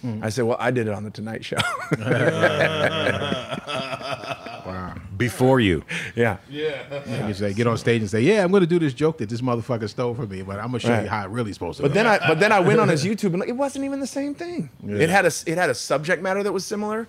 Mm. 0.04 0.24
I 0.24 0.30
said, 0.30 0.44
"Well, 0.44 0.56
I 0.58 0.70
did 0.70 0.88
it 0.88 0.94
on 0.94 1.04
the 1.04 1.10
Tonight 1.10 1.44
Show." 1.44 1.58
Wow. 4.64 4.94
Before 5.16 5.60
you. 5.60 5.84
yeah. 6.14 6.36
Yeah. 6.48 7.26
You 7.26 7.34
say, 7.34 7.52
get 7.52 7.66
on 7.66 7.76
stage 7.76 8.00
and 8.00 8.10
say, 8.10 8.20
"Yeah, 8.20 8.44
I'm 8.44 8.50
going 8.50 8.60
to 8.62 8.66
do 8.66 8.78
this 8.78 8.94
joke 8.94 9.18
that 9.18 9.28
this 9.28 9.40
motherfucker 9.40 9.88
stole 9.88 10.14
from 10.14 10.28
me, 10.28 10.42
but 10.42 10.58
I'm 10.60 10.70
going 10.70 10.80
to 10.80 10.86
show 10.86 10.92
Right. 10.92 11.02
you 11.04 11.08
how 11.08 11.24
it 11.24 11.30
really 11.30 11.52
supposed 11.52 11.78
to." 11.78 11.82
But 11.82 11.88
go." 11.88 11.94
then 11.94 12.06
I 12.06 12.18
but 12.26 12.38
then 12.40 12.52
I 12.52 12.60
went 12.60 12.80
on 12.80 12.88
his 12.88 13.04
YouTube 13.04 13.30
and 13.32 13.40
like, 13.40 13.48
it 13.48 13.56
wasn't 13.56 13.84
even 13.84 14.00
the 14.00 14.06
same 14.06 14.34
thing. 14.34 14.70
It 14.86 15.10
had 15.10 15.24
a 15.24 15.32
it 15.46 15.58
had 15.58 15.70
a 15.70 15.74
subject 15.74 16.22
matter 16.22 16.42
that 16.42 16.52
was 16.52 16.64
similar, 16.64 17.08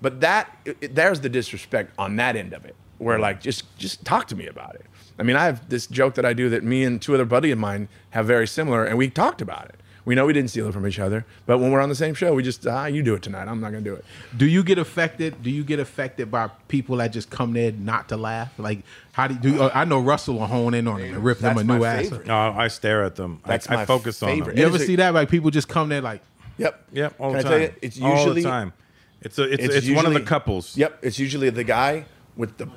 but 0.00 0.20
that 0.20 0.56
it- 0.64 0.76
it- 0.80 0.94
there's 0.94 1.20
the 1.20 1.28
disrespect 1.28 1.92
on 1.98 2.16
that 2.16 2.36
end 2.36 2.52
of 2.52 2.64
it. 2.64 2.76
Where 2.98 3.18
like 3.18 3.40
just 3.40 3.76
just 3.78 4.04
talk 4.04 4.28
to 4.28 4.36
me 4.36 4.46
about 4.46 4.76
it. 4.76 4.86
I 5.18 5.24
mean, 5.24 5.36
I 5.36 5.44
have 5.44 5.68
this 5.68 5.86
joke 5.88 6.14
that 6.14 6.24
I 6.24 6.32
do 6.34 6.48
that 6.50 6.62
me 6.64 6.84
and 6.84 7.02
two 7.02 7.14
other 7.14 7.24
buddy 7.26 7.50
of 7.50 7.58
mine 7.58 7.88
have 8.10 8.26
very 8.26 8.46
similar, 8.46 8.84
and 8.84 8.96
we 8.96 9.10
talked 9.10 9.42
about 9.42 9.66
it. 9.66 9.74
We 10.04 10.14
know 10.16 10.26
we 10.26 10.32
didn't 10.32 10.50
steal 10.50 10.66
it 10.66 10.72
from 10.72 10.86
each 10.86 10.98
other, 10.98 11.24
but 11.46 11.58
when 11.58 11.70
we're 11.70 11.80
on 11.80 11.88
the 11.88 11.94
same 11.94 12.14
show, 12.14 12.34
we 12.34 12.42
just 12.42 12.66
ah, 12.66 12.86
you 12.86 13.02
do 13.02 13.14
it 13.14 13.22
tonight. 13.22 13.46
I'm 13.46 13.60
not 13.60 13.70
gonna 13.70 13.84
do 13.84 13.94
it. 13.94 14.04
do 14.36 14.46
you 14.46 14.64
get 14.64 14.78
affected? 14.78 15.42
Do 15.42 15.50
you 15.50 15.62
get 15.62 15.78
affected 15.78 16.30
by 16.30 16.48
people 16.68 16.96
that 16.96 17.12
just 17.12 17.30
come 17.30 17.52
there 17.52 17.70
not 17.72 18.08
to 18.08 18.16
laugh? 18.16 18.52
Like, 18.58 18.80
how 19.12 19.28
do 19.28 19.34
you? 19.34 19.40
Do 19.40 19.50
you, 19.50 19.62
I 19.62 19.84
know 19.84 20.00
Russell 20.00 20.38
will 20.38 20.46
hone 20.46 20.74
in 20.74 20.88
on 20.88 21.00
them 21.00 21.14
and 21.14 21.24
rip 21.24 21.38
them 21.38 21.56
a 21.56 21.64
new 21.64 21.84
ass. 21.84 22.10
No, 22.26 22.36
I 22.36 22.68
stare 22.68 23.04
at 23.04 23.14
them. 23.16 23.40
That's 23.46 23.68
I, 23.70 23.74
I 23.74 23.76
my 23.76 23.84
focus 23.84 24.22
on 24.22 24.30
favorite. 24.30 24.56
them. 24.56 24.58
You 24.58 24.66
ever 24.66 24.78
see 24.78 24.96
that? 24.96 25.14
Like 25.14 25.28
people 25.28 25.50
just 25.50 25.68
come 25.68 25.88
there 25.88 26.00
like, 26.00 26.20
Yep. 26.58 26.84
Yep, 26.92 27.14
all 27.18 27.32
Can 27.32 27.32
the 27.32 27.38
I 27.38 27.42
time. 27.42 27.50
tell 27.50 27.60
you, 27.60 27.74
it's 27.82 28.02
all 28.02 28.16
usually 28.16 28.42
the 28.42 28.48
time. 28.48 28.72
It's 29.20 29.38
a, 29.38 29.42
it's, 29.44 29.64
It's 29.64 29.74
it's, 29.86 29.96
one 29.96 30.06
of 30.06 30.14
the 30.14 30.20
couples. 30.20 30.76
Yep, 30.76 30.98
it's 31.02 31.18
usually 31.18 31.50
the 31.50 31.64
guy 31.64 32.06
with 32.36 32.56
the 32.58 32.68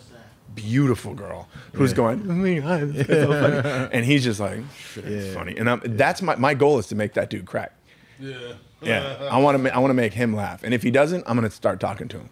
beautiful 0.55 1.13
girl 1.13 1.47
who's 1.73 1.93
going, 1.93 2.21
"Oh 2.29 2.33
my 2.33 2.59
God, 2.59 2.95
it's 2.95 3.09
so 3.09 3.27
funny." 3.63 3.89
and 3.93 4.05
he's 4.05 4.23
just 4.23 4.39
like, 4.39 4.59
"Shit, 4.93 5.05
it's 5.05 5.33
funny." 5.35 5.55
And 5.57 5.69
I'm, 5.69 5.81
that's 5.83 6.21
my 6.21 6.35
my 6.35 6.53
goal 6.53 6.79
is 6.79 6.87
to 6.87 6.95
make 6.95 7.13
that 7.13 7.29
dude 7.29 7.45
crack. 7.45 7.73
Yeah, 8.19 8.53
yeah. 8.81 9.27
I 9.31 9.37
want 9.39 9.61
to 9.63 9.75
I 9.75 9.79
want 9.79 9.89
to 9.91 9.95
make 9.95 10.13
him 10.13 10.35
laugh, 10.35 10.63
and 10.63 10.73
if 10.73 10.81
he 10.83 10.91
doesn't, 10.91 11.23
I'm 11.27 11.35
gonna 11.35 11.49
start 11.51 11.79
talking 11.79 12.07
to 12.07 12.17
him, 12.17 12.29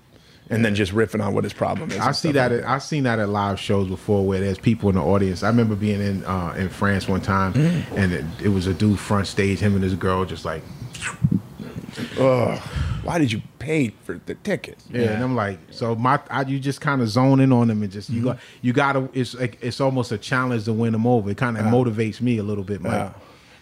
and 0.50 0.64
then 0.64 0.76
just 0.76 0.94
riffing 0.94 1.24
on 1.24 1.34
what 1.34 1.44
his 1.44 1.54
problem 1.54 1.92
is. 1.92 1.98
I 1.98 2.12
see 2.14 2.32
that. 2.32 2.52
like 2.52 2.62
At, 2.62 2.68
I've 2.70 2.84
seen 2.84 3.04
that 3.04 3.20
at 3.20 3.28
live 3.30 3.60
shows 3.60 3.88
before, 3.90 4.26
where 4.26 4.40
there's 4.40 4.58
people 4.60 4.90
in 4.90 4.96
the 4.96 5.02
audience. 5.04 5.44
I 5.44 5.48
remember 5.50 5.76
being 5.76 6.02
in 6.02 6.24
uh, 6.26 6.54
in 6.58 6.70
France 6.70 7.08
one 7.08 7.22
time, 7.22 7.54
Mm-hmm. 7.54 7.98
and 7.98 8.14
it, 8.14 8.26
it 8.44 8.50
was 8.50 8.66
a 8.68 8.74
dude 8.74 9.00
front 9.00 9.28
stage, 9.28 9.60
him 9.60 9.76
and 9.76 9.84
his 9.84 9.96
girl, 9.96 10.24
just 10.26 10.46
like, 10.46 10.64
Ugh, 12.20 12.60
why 13.04 13.18
did 13.20 13.32
you 13.32 13.42
pay 13.60 13.90
for 14.04 14.20
the 14.26 14.36
tickets? 14.36 14.86
yeah. 14.92 15.02
And 15.12 15.24
I'm 15.24 15.36
like, 15.36 15.60
so 15.72 15.96
my, 15.96 16.20
I, 16.30 16.44
you 16.44 16.60
just 16.60 16.80
kind 16.82 17.02
of 17.02 17.10
zone 17.10 17.40
in 17.40 17.52
on 17.52 17.68
them 17.68 17.84
and 17.84 17.92
just 17.92 18.10
Mm-hmm. 18.10 18.18
you 18.20 18.24
got, 18.26 18.40
you 18.62 18.74
gotta. 18.74 19.10
It's 19.14 19.34
like 19.36 19.58
it's 19.62 19.82
almost 19.82 20.12
a 20.12 20.18
challenge 20.18 20.66
to 20.66 20.74
win 20.74 20.94
them 20.94 21.06
over. 21.08 21.30
It 21.30 21.38
kind 21.38 21.58
of 21.58 21.66
motivates 21.66 22.22
me 22.22 22.38
a 22.38 22.44
little 22.44 22.64
bit, 22.64 22.82
Mike. 22.82 22.92
Yeah. 22.94 23.14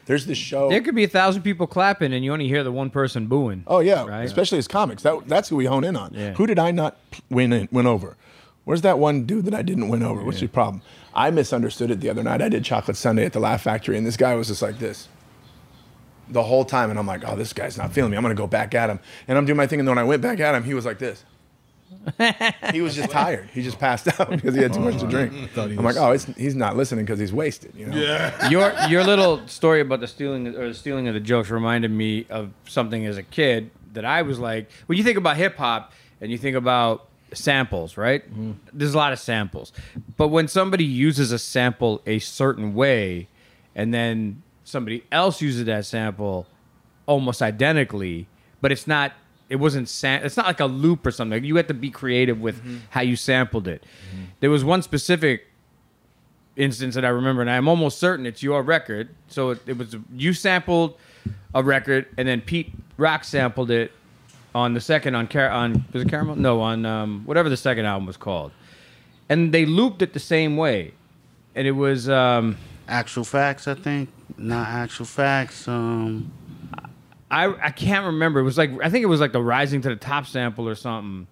There's 0.08 0.26
this 0.26 0.38
show. 0.38 0.68
There 0.70 0.82
could 0.82 0.96
be 0.96 1.04
a 1.04 1.08
thousand 1.08 1.44
people 1.44 1.68
clapping, 1.68 2.12
and 2.12 2.26
you 2.26 2.34
only 2.34 2.48
hear 2.48 2.64
the 2.64 2.72
one 2.72 2.90
person 2.90 3.28
booing. 3.28 3.64
Oh 3.68 3.80
yeah, 3.80 4.04
Right. 4.06 4.24
especially 4.26 4.58
as 4.58 4.68
comics. 4.68 5.04
That 5.04 5.28
that's 5.28 5.48
who 5.50 5.56
we 5.56 5.66
hone 5.66 5.84
in 5.84 5.96
on. 5.96 6.12
Yeah. 6.14 6.34
Who 6.34 6.48
did 6.48 6.60
I 6.60 6.72
not 6.72 6.98
win 7.30 7.54
in, 7.54 7.70
win 7.72 7.86
over? 7.88 8.18
Where's 8.66 8.82
that 8.82 9.00
one 9.00 9.26
dude 9.26 9.46
that 9.46 9.54
I 9.56 9.62
didn't 9.64 9.90
win 9.90 10.04
over? 10.04 10.24
What's 10.24 10.42
your 10.42 10.50
problem? 10.50 10.82
I 11.16 11.30
misunderstood 11.32 11.90
it 11.92 12.00
the 12.00 12.10
other 12.10 12.24
night. 12.24 12.42
I 12.42 12.50
did 12.50 12.64
Chocolate 12.64 12.96
Sunday 12.98 13.26
at 13.26 13.34
the 13.34 13.40
Laugh 13.40 13.62
Factory, 13.64 13.98
and 13.98 14.06
this 14.06 14.18
guy 14.18 14.36
was 14.36 14.48
just 14.50 14.62
like 14.62 14.78
this 14.80 15.08
the 16.32 16.44
whole 16.44 16.66
time, 16.66 16.90
and 16.90 16.98
I'm 16.98 17.08
like, 17.08 17.28
oh, 17.28 17.36
this 17.36 17.54
guy's 17.54 17.78
not 17.78 17.94
feeling 17.94 18.12
me. 18.12 18.18
I'm 18.18 18.24
gonna 18.24 18.36
go 18.36 18.48
back 18.48 18.74
at 18.74 18.90
him, 18.90 19.00
and 19.28 19.38
I'm 19.38 19.46
doing 19.46 19.58
my 19.58 19.68
thing, 19.68 19.80
and 19.80 19.88
then 19.88 19.96
when 19.96 20.04
I 20.04 20.08
went 20.08 20.22
back 20.22 20.40
at 20.40 20.56
him, 20.56 20.64
he 20.64 20.74
was 20.74 20.86
like 20.86 21.00
this. 21.00 21.24
he 22.74 22.82
was 22.82 22.96
just 22.96 23.12
tired. 23.12 23.50
He 23.54 23.62
just 23.62 23.78
passed 23.78 24.08
out 24.20 24.30
because 24.30 24.56
he 24.56 24.62
had 24.62 24.74
too 24.74 24.80
much 24.80 25.00
to 25.00 25.08
drink. 25.08 25.52
Thought 25.52 25.70
I'm 25.70 25.78
like, 25.78 25.98
oh, 25.98 26.12
it's, 26.12 26.26
he's 26.26 26.56
not 26.56 26.76
listening 26.76 27.06
because 27.06 27.20
he's 27.20 27.34
wasted. 27.34 27.74
You 27.76 27.88
know? 27.88 28.32
your 28.50 28.74
your 28.90 29.04
little 29.04 29.46
story 29.48 29.82
about 29.82 30.00
the 30.00 30.08
stealing 30.08 30.48
or 30.48 30.70
the 30.70 30.74
stealing 30.74 31.08
of 31.08 31.14
the 31.14 31.20
jokes 31.20 31.50
reminded 31.50 31.92
me 31.92 32.26
of 32.30 32.52
something 32.66 33.06
as 33.06 33.18
a 33.18 33.24
kid 33.24 33.70
that 33.94 34.06
I 34.06 34.22
was 34.22 34.40
like 34.40 34.72
when 34.88 34.98
you 34.98 35.04
think 35.04 35.18
about 35.18 35.38
hip 35.38 35.58
hop 35.58 35.92
and 36.22 36.32
you 36.32 36.38
think 36.38 36.56
about 36.56 37.08
samples, 37.34 37.98
right? 37.98 38.24
There's 38.74 38.94
a 38.94 38.98
lot 38.98 39.14
of 39.14 39.20
samples. 39.20 39.72
But 40.18 40.30
when 40.30 40.48
somebody 40.48 40.86
uses 40.86 41.32
a 41.32 41.40
sample 41.40 42.02
a 42.06 42.20
certain 42.20 42.74
way 42.74 43.28
and 43.76 43.94
then 43.94 44.44
somebody 44.72 45.04
else 45.12 45.42
uses 45.42 45.66
that 45.66 45.86
sample 45.86 46.48
almost 47.06 47.42
identically, 47.42 48.28
but 48.62 48.72
it's 48.72 48.88
not 48.88 49.12
it 49.50 49.58
wasn't 49.58 49.90
sam- 49.90 50.24
it's 50.24 50.38
not 50.38 50.46
like 50.46 50.62
a 50.62 50.66
loop 50.66 51.06
or 51.06 51.12
something. 51.12 51.44
You 51.44 51.58
had 51.58 51.68
to 51.68 51.74
be 51.74 51.90
creative 51.90 52.40
with 52.40 52.62
how 52.92 53.02
you 53.02 53.16
sampled 53.18 53.68
it. 53.68 53.84
There 54.40 54.50
was 54.50 54.64
one 54.64 54.82
specific 54.82 55.46
instance 56.56 56.96
that 56.96 57.04
I 57.06 57.10
remember, 57.10 57.42
and 57.42 57.50
I'm 57.50 57.68
almost 57.68 58.00
certain 58.00 58.26
it's 58.26 58.42
your 58.42 58.62
record. 58.64 59.10
So 59.28 59.52
it, 59.52 59.60
it 59.68 59.78
was 59.78 59.96
you 60.16 60.34
sampled 60.34 60.98
a 61.54 61.62
record, 61.64 62.08
and 62.18 62.28
then 62.28 62.40
Pete 62.42 62.72
Rock 62.98 63.24
sampled 63.26 63.72
it 63.72 63.92
on 64.56 64.74
the 64.74 64.82
second 64.82 65.16
on 65.16 65.28
Car- 65.28 65.50
on 65.50 65.86
was 65.92 66.04
it 66.04 66.10
Caramel? 66.10 66.36
No, 66.38 66.62
on 66.62 66.86
um, 66.86 67.24
whatever 67.26 67.50
the 67.50 67.58
second 67.58 67.86
album 67.86 68.06
was 68.06 68.18
called, 68.18 68.52
and 69.30 69.54
they 69.54 69.66
looped 69.66 70.02
it 70.02 70.14
the 70.14 70.20
same 70.20 70.56
way, 70.56 70.94
and 71.56 71.68
it 71.68 71.72
was 71.72 72.08
um, 72.10 72.58
Actual 72.92 73.24
facts, 73.24 73.70
I 73.70 73.74
think. 73.74 74.10
Not 74.38 74.68
actual 74.68 75.06
facts. 75.06 75.66
Um, 75.66 76.32
I 77.32 77.46
I 77.68 77.72
can't 77.72 78.06
remember. 78.06 78.42
It 78.42 78.44
was 78.44 78.58
like 78.58 78.70
I 78.84 78.90
think 78.90 79.04
it 79.04 79.08
was 79.08 79.22
like 79.22 79.32
the 79.32 79.42
Rising 79.42 79.82
to 79.84 79.90
the 79.90 79.96
Top 79.96 80.26
sample 80.26 80.68
or 80.68 80.76
something, 80.76 81.26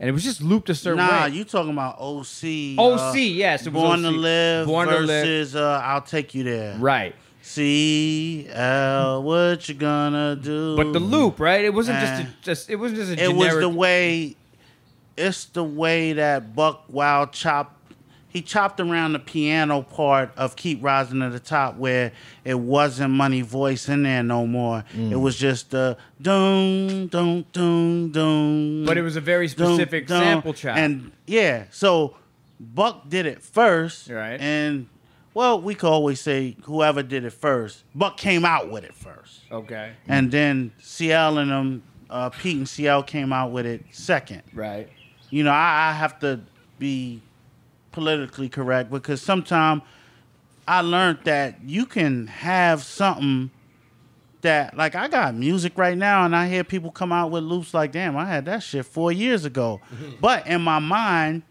and 0.00 0.08
it 0.08 0.12
was 0.12 0.24
just 0.24 0.42
looped 0.42 0.68
a 0.70 0.74
certain 0.74 0.98
nah, 0.98 1.26
way. 1.26 1.30
you 1.30 1.44
talking 1.44 1.70
about 1.70 2.00
OC. 2.00 2.76
OC, 2.76 3.00
uh, 3.00 3.12
yes, 3.14 3.64
it 3.64 3.72
was 3.72 3.80
Born 3.80 4.02
to 4.02 4.08
OC. 4.08 4.14
Live 4.16 4.66
Born 4.66 4.88
to 4.88 4.98
Live. 4.98 5.06
versus 5.06 5.54
uh, 5.54 5.80
I'll 5.84 6.02
Take 6.02 6.34
You 6.34 6.42
There. 6.42 6.76
right. 6.78 7.14
C 7.42 8.48
L, 8.50 9.22
what 9.22 9.68
you 9.68 9.76
gonna 9.76 10.34
do? 10.34 10.76
But 10.76 10.92
the 10.92 10.98
loop, 10.98 11.38
right? 11.38 11.64
It 11.64 11.72
wasn't 11.72 12.00
just 12.00 12.22
a, 12.22 12.28
just 12.42 12.70
it 12.70 12.76
wasn't 12.76 12.98
just 12.98 13.10
a 13.10 13.14
it 13.14 13.28
generic. 13.28 13.36
was 13.54 13.60
the 13.60 13.68
way 13.68 14.36
it's 15.16 15.44
the 15.46 15.64
way 15.64 16.12
that 16.14 16.54
Buck 16.54 16.84
Wild 16.88 17.32
chopped 17.32 17.77
he 18.28 18.42
chopped 18.42 18.78
around 18.78 19.14
the 19.14 19.18
piano 19.18 19.82
part 19.82 20.30
of 20.36 20.54
Keep 20.54 20.82
Rising 20.84 21.20
to 21.20 21.30
the 21.30 21.40
Top 21.40 21.76
where 21.76 22.12
it 22.44 22.58
wasn't 22.58 23.14
money 23.14 23.40
voice 23.40 23.88
in 23.88 24.02
there 24.02 24.22
no 24.22 24.46
more. 24.46 24.84
Mm. 24.94 25.12
It 25.12 25.16
was 25.16 25.36
just 25.36 25.70
the 25.70 25.96
doom 26.20 27.06
doom 27.08 27.46
doom 27.52 28.12
doom. 28.12 28.84
But 28.84 28.98
it 28.98 29.02
was 29.02 29.16
a 29.16 29.20
very 29.20 29.48
specific 29.48 30.08
sample 30.08 30.52
chop. 30.52 30.76
And 30.76 31.12
yeah, 31.26 31.64
so 31.70 32.16
Buck 32.60 33.08
did 33.08 33.26
it 33.26 33.42
first. 33.42 34.08
Right. 34.08 34.38
And 34.40 34.88
well, 35.32 35.60
we 35.60 35.74
could 35.74 35.88
always 35.88 36.20
say 36.20 36.56
whoever 36.64 37.02
did 37.02 37.24
it 37.24 37.32
first. 37.32 37.84
Buck 37.94 38.16
came 38.16 38.44
out 38.44 38.70
with 38.70 38.84
it 38.84 38.94
first. 38.94 39.42
okay. 39.50 39.92
And 40.06 40.30
then 40.30 40.72
CL 40.80 41.38
and 41.38 41.50
them, 41.50 41.82
uh, 42.10 42.30
Pete 42.30 42.56
and 42.56 42.68
CL 42.68 43.04
came 43.04 43.32
out 43.32 43.52
with 43.52 43.64
it 43.64 43.84
second. 43.90 44.42
Right. 44.52 44.88
You 45.30 45.44
know, 45.44 45.52
I, 45.52 45.90
I 45.90 45.92
have 45.92 46.18
to 46.20 46.40
be 46.78 47.22
politically 47.92 48.48
correct 48.48 48.90
because 48.90 49.22
sometimes 49.22 49.82
I 50.66 50.82
learned 50.82 51.20
that 51.24 51.62
you 51.64 51.86
can 51.86 52.26
have 52.26 52.82
something 52.82 53.50
that, 54.42 54.76
like, 54.76 54.94
I 54.94 55.08
got 55.08 55.34
music 55.34 55.76
right 55.76 55.96
now 55.96 56.24
and 56.24 56.36
I 56.36 56.48
hear 56.48 56.62
people 56.62 56.90
come 56.90 57.12
out 57.12 57.30
with 57.30 57.42
loops 57.42 57.74
like, 57.74 57.92
damn, 57.92 58.16
I 58.16 58.26
had 58.26 58.44
that 58.44 58.62
shit 58.62 58.86
four 58.86 59.10
years 59.10 59.44
ago. 59.44 59.80
Mm-hmm. 59.92 60.16
but 60.20 60.46
in 60.46 60.60
my 60.60 60.78
mind, 60.78 61.42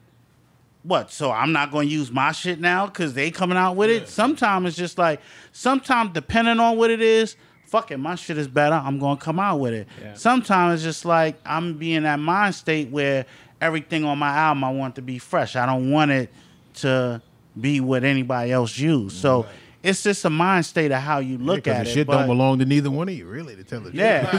what? 0.83 1.11
So 1.11 1.31
I'm 1.31 1.51
not 1.51 1.71
going 1.71 1.89
to 1.89 1.93
use 1.93 2.11
my 2.11 2.31
shit 2.31 2.59
now 2.61 2.85
because 2.85 3.13
they 3.13 3.29
coming 3.29 3.57
out 3.57 3.75
with 3.75 3.89
it. 3.89 4.07
Sometimes 4.07 4.69
it's 4.69 4.77
just 4.77 4.97
like, 4.97 5.19
sometimes 5.51 6.11
depending 6.13 6.59
on 6.61 6.77
what 6.77 6.89
it 6.89 7.01
is, 7.01 7.35
fuck 7.65 7.91
it, 7.91 7.97
my 7.97 8.15
shit 8.15 8.37
is 8.37 8.47
better. 8.47 8.75
I'm 8.75 8.97
going 8.97 9.17
to 9.17 9.23
come 9.23 9.39
out 9.39 9.59
with 9.59 9.73
it. 9.73 9.87
Yeah. 10.01 10.13
Sometimes 10.13 10.75
it's 10.75 10.83
just 10.83 11.03
like 11.03 11.35
I'm 11.45 11.77
being 11.77 12.03
that 12.03 12.19
mind 12.19 12.55
state 12.55 12.89
where 12.89 13.25
everything 13.61 14.03
on 14.05 14.17
my 14.19 14.29
album 14.29 14.63
I 14.63 14.71
want 14.71 14.95
to 14.95 15.01
be 15.01 15.17
fresh. 15.19 15.55
I 15.55 15.65
don't 15.65 15.89
want 15.91 16.11
it 16.11 16.29
to 16.75 17.21
be 17.59 17.79
what 17.81 18.03
anybody 18.03 18.51
else 18.51 18.77
use. 18.77 19.13
So 19.13 19.45
it's 19.83 20.03
just 20.03 20.25
a 20.25 20.29
mind 20.29 20.65
state 20.65 20.91
of 20.91 21.01
how 21.01 21.19
you 21.19 21.37
look 21.37 21.63
Because 21.63 21.77
at 21.79 21.83
the 21.85 21.89
it. 21.89 21.93
shit 21.93 22.07
but- 22.07 22.17
don't 22.19 22.27
belong 22.27 22.59
to 22.59 22.65
neither 22.65 22.91
one 22.91 23.09
of 23.09 23.15
you, 23.15 23.25
really, 23.27 23.55
to 23.55 23.63
tell 23.63 23.79
the 23.81 23.91
truth. 23.91 23.95
Yeah. 23.99 24.29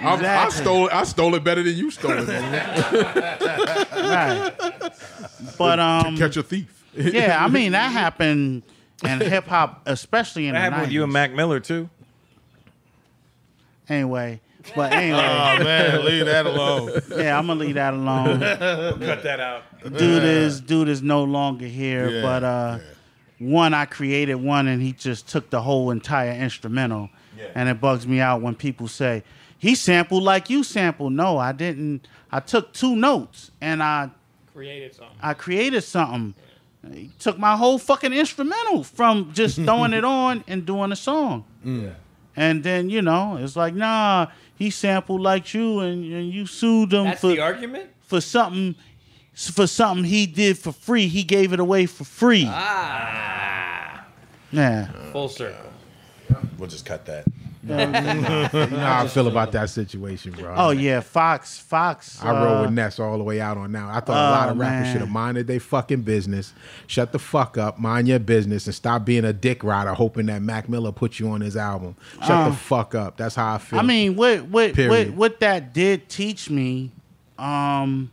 I, 0.00 0.46
I 0.46 0.48
stole 0.50 0.86
it. 0.88 0.92
I 0.92 1.04
stole 1.04 1.34
it 1.34 1.44
better 1.44 1.62
than 1.62 1.76
you 1.76 1.90
stole 1.90 2.12
it. 2.18 2.28
right. 3.92 4.52
But 5.58 5.78
um 5.80 6.16
Catch 6.16 6.36
a 6.36 6.42
thief. 6.42 6.84
yeah, 6.94 7.44
I 7.44 7.48
mean 7.48 7.72
that 7.72 7.88
happened 7.92 8.62
in 9.04 9.20
hip 9.20 9.46
hop, 9.46 9.82
especially 9.86 10.46
in 10.46 10.54
That 10.54 10.60
the 10.60 10.64
happened 10.64 10.82
with 10.82 10.92
you 10.92 11.02
and 11.04 11.12
Mac 11.12 11.32
Miller 11.32 11.60
too. 11.60 11.88
Anyway, 13.88 14.40
But 14.76 14.92
anyway, 14.92 15.18
Oh 15.20 15.62
man, 15.64 16.04
leave 16.04 16.26
that 16.26 16.46
alone. 16.46 16.90
yeah, 17.16 17.38
I'm 17.38 17.46
gonna 17.46 17.60
leave 17.60 17.74
that 17.74 17.94
alone. 17.94 18.40
Cut 18.40 19.22
that 19.22 19.38
out. 19.40 19.62
dude 19.82 20.22
is 20.24 20.60
dude 20.60 20.88
is 20.88 21.02
no 21.02 21.24
longer 21.24 21.66
here. 21.66 22.08
Yeah, 22.08 22.22
but 22.22 22.44
uh, 22.44 22.78
one 23.38 23.74
I 23.74 23.84
created 23.84 24.36
one, 24.36 24.66
and 24.68 24.80
he 24.80 24.92
just 24.92 25.28
took 25.28 25.50
the 25.50 25.60
whole 25.60 25.90
entire 25.90 26.32
instrumental. 26.32 27.10
And 27.54 27.68
it 27.68 27.80
bugs 27.80 28.06
me 28.06 28.20
out 28.20 28.40
when 28.42 28.54
people 28.54 28.88
say 28.88 29.22
he 29.58 29.74
sampled 29.74 30.22
like 30.22 30.48
you 30.50 30.64
sampled. 30.64 31.12
No, 31.12 31.36
I 31.38 31.52
didn't. 31.52 32.08
I 32.32 32.40
took 32.40 32.72
two 32.72 32.96
notes 32.96 33.50
and 33.60 33.82
I 33.82 34.10
Created 34.54 34.94
something. 34.94 35.16
I 35.20 35.34
created 35.34 35.80
something. 35.82 36.34
He 36.92 37.10
took 37.18 37.38
my 37.38 37.56
whole 37.56 37.78
fucking 37.78 38.12
instrumental 38.12 38.84
from 38.84 39.32
just 39.32 39.56
throwing 39.56 39.92
it 39.92 40.04
on 40.22 40.44
and 40.46 40.64
doing 40.64 40.92
a 40.92 40.96
song. 40.96 41.44
And 42.36 42.64
then 42.64 42.90
you 42.90 43.00
know 43.02 43.36
it's 43.36 43.56
like 43.56 43.74
nah, 43.74 44.26
he 44.56 44.70
sampled 44.70 45.20
like 45.20 45.52
you, 45.54 45.80
and, 45.80 46.04
and 46.12 46.30
you 46.32 46.46
sued 46.46 46.92
him 46.92 47.04
That's 47.04 47.20
for 47.20 47.28
the 47.28 47.40
argument. 47.40 47.90
for 48.00 48.20
something 48.20 48.74
for 49.34 49.66
something 49.66 50.04
he 50.04 50.26
did 50.26 50.58
for 50.58 50.72
free. 50.72 51.06
He 51.08 51.22
gave 51.24 51.52
it 51.52 51.60
away 51.60 51.86
for 51.86 52.04
free. 52.04 52.46
Ah, 52.48 54.06
Yeah. 54.52 54.86
full 55.12 55.28
circle. 55.28 55.70
We'll 56.58 56.68
just 56.68 56.86
cut 56.86 57.04
that. 57.06 57.24
You 57.68 57.76
know 57.76 58.78
how 58.78 59.04
I 59.04 59.08
feel 59.08 59.26
about 59.26 59.52
that 59.52 59.70
situation, 59.70 60.32
bro. 60.32 60.54
Oh 60.56 60.70
yeah, 60.70 61.00
Fox. 61.00 61.58
Fox. 61.58 62.22
I 62.22 62.30
roll 62.44 62.56
uh, 62.58 62.62
with 62.62 62.72
Ness 62.72 62.98
all 63.00 63.16
the 63.18 63.24
way 63.24 63.40
out 63.40 63.56
on 63.56 63.72
now. 63.72 63.88
I 63.90 64.00
thought 64.00 64.16
a 64.16 64.30
lot 64.30 64.48
Oh, 64.48 64.52
of 64.52 64.58
rappers 64.58 64.92
should 64.92 65.00
have 65.00 65.10
minded 65.10 65.46
their 65.46 65.60
fucking 65.60 66.02
business, 66.02 66.52
shut 66.86 67.12
the 67.12 67.18
fuck 67.18 67.56
up, 67.56 67.78
mind 67.78 68.06
your 68.08 68.18
business, 68.18 68.66
and 68.66 68.74
stop 68.74 69.04
being 69.04 69.24
a 69.24 69.32
dick 69.32 69.64
rider, 69.64 69.94
hoping 69.94 70.26
that 70.26 70.42
Mac 70.42 70.68
Miller 70.68 70.92
put 70.92 71.18
you 71.18 71.28
on 71.30 71.40
his 71.40 71.56
album. 71.56 71.96
Shut 72.20 72.30
Uh, 72.30 72.48
the 72.50 72.56
fuck 72.56 72.94
up. 72.94 73.16
That's 73.16 73.34
how 73.34 73.54
I 73.54 73.58
feel. 73.58 73.78
I 73.78 73.82
mean, 73.82 74.14
what 74.16 74.42
what 74.42 74.50
what 74.68 74.74
Period. 74.74 75.16
what 75.16 75.40
that 75.40 75.72
did 75.72 76.08
teach 76.08 76.50
me, 76.50 76.90
um, 77.38 78.10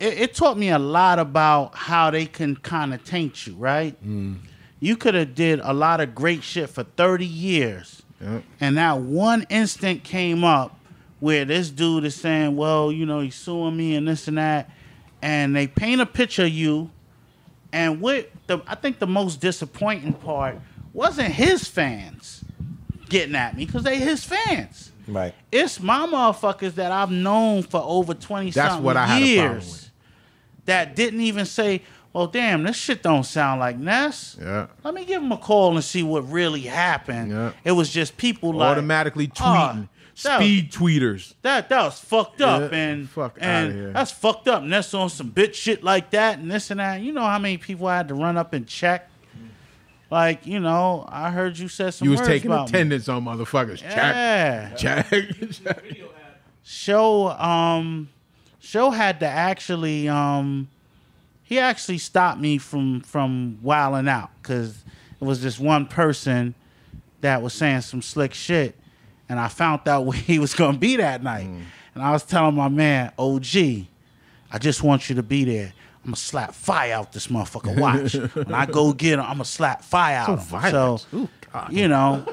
it, 0.00 0.18
it 0.20 0.34
taught 0.34 0.58
me 0.58 0.68
a 0.70 0.78
lot 0.78 1.18
about 1.18 1.74
how 1.74 2.10
they 2.10 2.26
can 2.26 2.56
kind 2.56 2.92
of 2.92 3.04
taint 3.04 3.46
you, 3.46 3.54
right? 3.54 3.96
You 4.78 4.96
could 4.96 5.14
have 5.14 5.34
did 5.34 5.60
a 5.62 5.72
lot 5.72 6.00
of 6.00 6.14
great 6.14 6.42
shit 6.42 6.68
for 6.68 6.82
thirty 6.82 7.24
years, 7.26 8.02
Yep. 8.20 8.42
and 8.60 8.78
that 8.78 8.98
one 9.00 9.46
instant 9.50 10.02
came 10.04 10.42
up 10.42 10.78
where 11.20 11.44
this 11.44 11.70
dude 11.70 12.04
is 12.04 12.14
saying, 12.14 12.56
"Well, 12.56 12.90
you 12.90 13.06
know, 13.06 13.20
he's 13.20 13.34
suing 13.34 13.76
me 13.76 13.94
and 13.94 14.08
this 14.08 14.28
and 14.28 14.38
that," 14.38 14.70
and 15.22 15.54
they 15.54 15.66
paint 15.66 16.00
a 16.00 16.06
picture 16.06 16.44
of 16.44 16.50
you, 16.50 16.90
and 17.72 18.00
what 18.00 18.30
the 18.46 18.60
I 18.66 18.74
think 18.74 18.98
the 18.98 19.06
most 19.06 19.40
disappointing 19.40 20.14
part 20.14 20.58
wasn't 20.92 21.32
his 21.34 21.68
fans 21.68 22.44
getting 23.08 23.34
at 23.36 23.56
me 23.56 23.66
because 23.66 23.82
they 23.82 23.98
his 23.98 24.24
fans. 24.24 24.92
Right. 25.06 25.34
It's 25.52 25.80
my 25.80 26.06
motherfuckers 26.06 26.74
that 26.74 26.90
I've 26.90 27.10
known 27.10 27.62
for 27.62 27.80
over 27.84 28.14
twenty 28.14 28.50
That's 28.50 28.70
something 28.70 28.84
what 28.84 28.96
I 28.96 29.06
had 29.06 29.22
a 29.22 29.36
problem 29.36 29.52
years 29.60 29.90
that 30.64 30.96
didn't 30.96 31.20
even 31.20 31.46
say, 31.46 31.82
"Well, 32.16 32.26
damn, 32.26 32.62
this 32.62 32.76
shit 32.76 33.02
don't 33.02 33.24
sound 33.24 33.60
like 33.60 33.76
Ness." 33.78 34.36
Yeah. 34.40 34.66
Let 34.82 34.94
me 34.94 35.04
give 35.04 35.22
him 35.22 35.30
a 35.32 35.36
call 35.38 35.74
and 35.74 35.84
see 35.84 36.02
what 36.02 36.28
really 36.30 36.62
happened. 36.62 37.30
Yeah. 37.30 37.52
It 37.64 37.72
was 37.72 37.90
just 37.92 38.16
people 38.16 38.52
like 38.54 38.70
Automatically 38.72 39.30
"Oh, 39.38 39.42
tweeting. 39.44 39.88
that- 40.22 40.36
Speed 40.38 40.72
tweeters. 40.72 41.34
that 41.42 41.68
that 41.68 41.82
was 41.82 42.00
fucked 42.00 42.40
up 42.40 42.72
Yeah, 42.72 42.78
and 42.78 43.10
fuck 43.10 43.36
and 43.38 43.72
here. 43.72 43.92
that's 43.92 44.10
fucked 44.12 44.48
up. 44.48 44.62
Ness 44.62 44.94
on 44.94 45.10
some 45.10 45.30
bitch 45.30 45.52
shit 45.54 45.84
like 45.84 46.08
that 46.12 46.38
and 46.38 46.50
this 46.50 46.70
and 46.70 46.80
that. 46.80 47.02
You 47.02 47.12
know 47.12 47.24
how 47.26 47.38
many 47.38 47.58
people 47.58 47.86
I 47.86 47.98
had 47.98 48.08
to 48.08 48.14
run 48.14 48.38
up 48.38 48.54
and 48.54 48.66
check? 48.66 49.10
Like, 50.10 50.46
you 50.46 50.58
know, 50.60 51.04
I 51.08 51.30
heard 51.32 51.58
you 51.58 51.68
said 51.68 51.90
some 51.92 52.06
You 52.06 52.12
was 52.12 52.20
words 52.20 52.28
taking 52.28 52.50
about 52.50 52.72
me. 52.72 52.78
attendance 52.78 53.08
on 53.10 53.24
motherfuckers. 53.26 53.82
Yeah. 53.82 54.70
Check. 54.76 55.10
Check. 55.10 55.50
check. 55.64 55.84
Show 56.62 57.28
um 57.30 58.08
Show 58.58 58.90
had 58.90 59.20
to 59.20 59.26
actually 59.26 60.08
um 60.08 60.68
he 61.46 61.60
actually 61.60 61.98
stopped 61.98 62.40
me 62.40 62.58
from 62.58 63.00
from 63.02 63.58
wilding 63.62 64.08
out 64.08 64.30
because 64.42 64.82
it 65.20 65.24
was 65.24 65.42
this 65.42 65.58
one 65.58 65.86
person 65.86 66.54
that 67.20 67.40
was 67.40 67.54
saying 67.54 67.80
some 67.80 68.02
slick 68.02 68.34
shit 68.34 68.74
and 69.28 69.38
I 69.38 69.48
found 69.48 69.86
out 69.88 70.02
where 70.06 70.18
he 70.18 70.38
was 70.38 70.54
gonna 70.54 70.76
be 70.76 70.96
that 70.96 71.22
night. 71.22 71.46
Mm. 71.46 71.62
And 71.94 72.04
I 72.04 72.10
was 72.10 72.24
telling 72.24 72.54
my 72.54 72.68
man, 72.68 73.12
OG, 73.18 73.46
I 74.52 74.58
just 74.58 74.82
want 74.82 75.08
you 75.08 75.14
to 75.16 75.22
be 75.22 75.44
there. 75.44 75.72
I'm 76.04 76.10
gonna 76.10 76.16
slap 76.16 76.52
fire 76.52 76.92
out 76.94 77.12
this 77.12 77.28
motherfucker. 77.28 77.78
Watch. 77.80 78.14
when 78.34 78.52
I 78.52 78.66
go 78.66 78.92
get 78.92 79.14
him, 79.14 79.20
I'm 79.20 79.34
gonna 79.34 79.44
slap 79.44 79.82
fire 79.82 80.18
out. 80.18 80.28
him. 80.28 80.38
violent. 80.38 81.00
So, 81.00 81.16
Ooh, 81.16 81.28
you 81.70 81.88
know, 81.88 82.26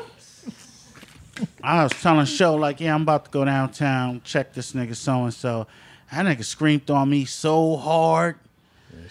I 1.63 1.83
was 1.83 1.93
telling 1.93 2.25
show 2.25 2.55
like, 2.55 2.79
yeah, 2.79 2.93
I'm 2.93 3.03
about 3.03 3.25
to 3.25 3.31
go 3.31 3.45
downtown, 3.45 4.21
check 4.23 4.53
this 4.53 4.73
nigga 4.73 4.95
so 4.95 5.23
and 5.23 5.33
so. 5.33 5.67
That 6.11 6.25
nigga 6.25 6.43
screamed 6.43 6.91
on 6.91 7.09
me 7.09 7.25
so 7.25 7.77
hard. 7.77 8.37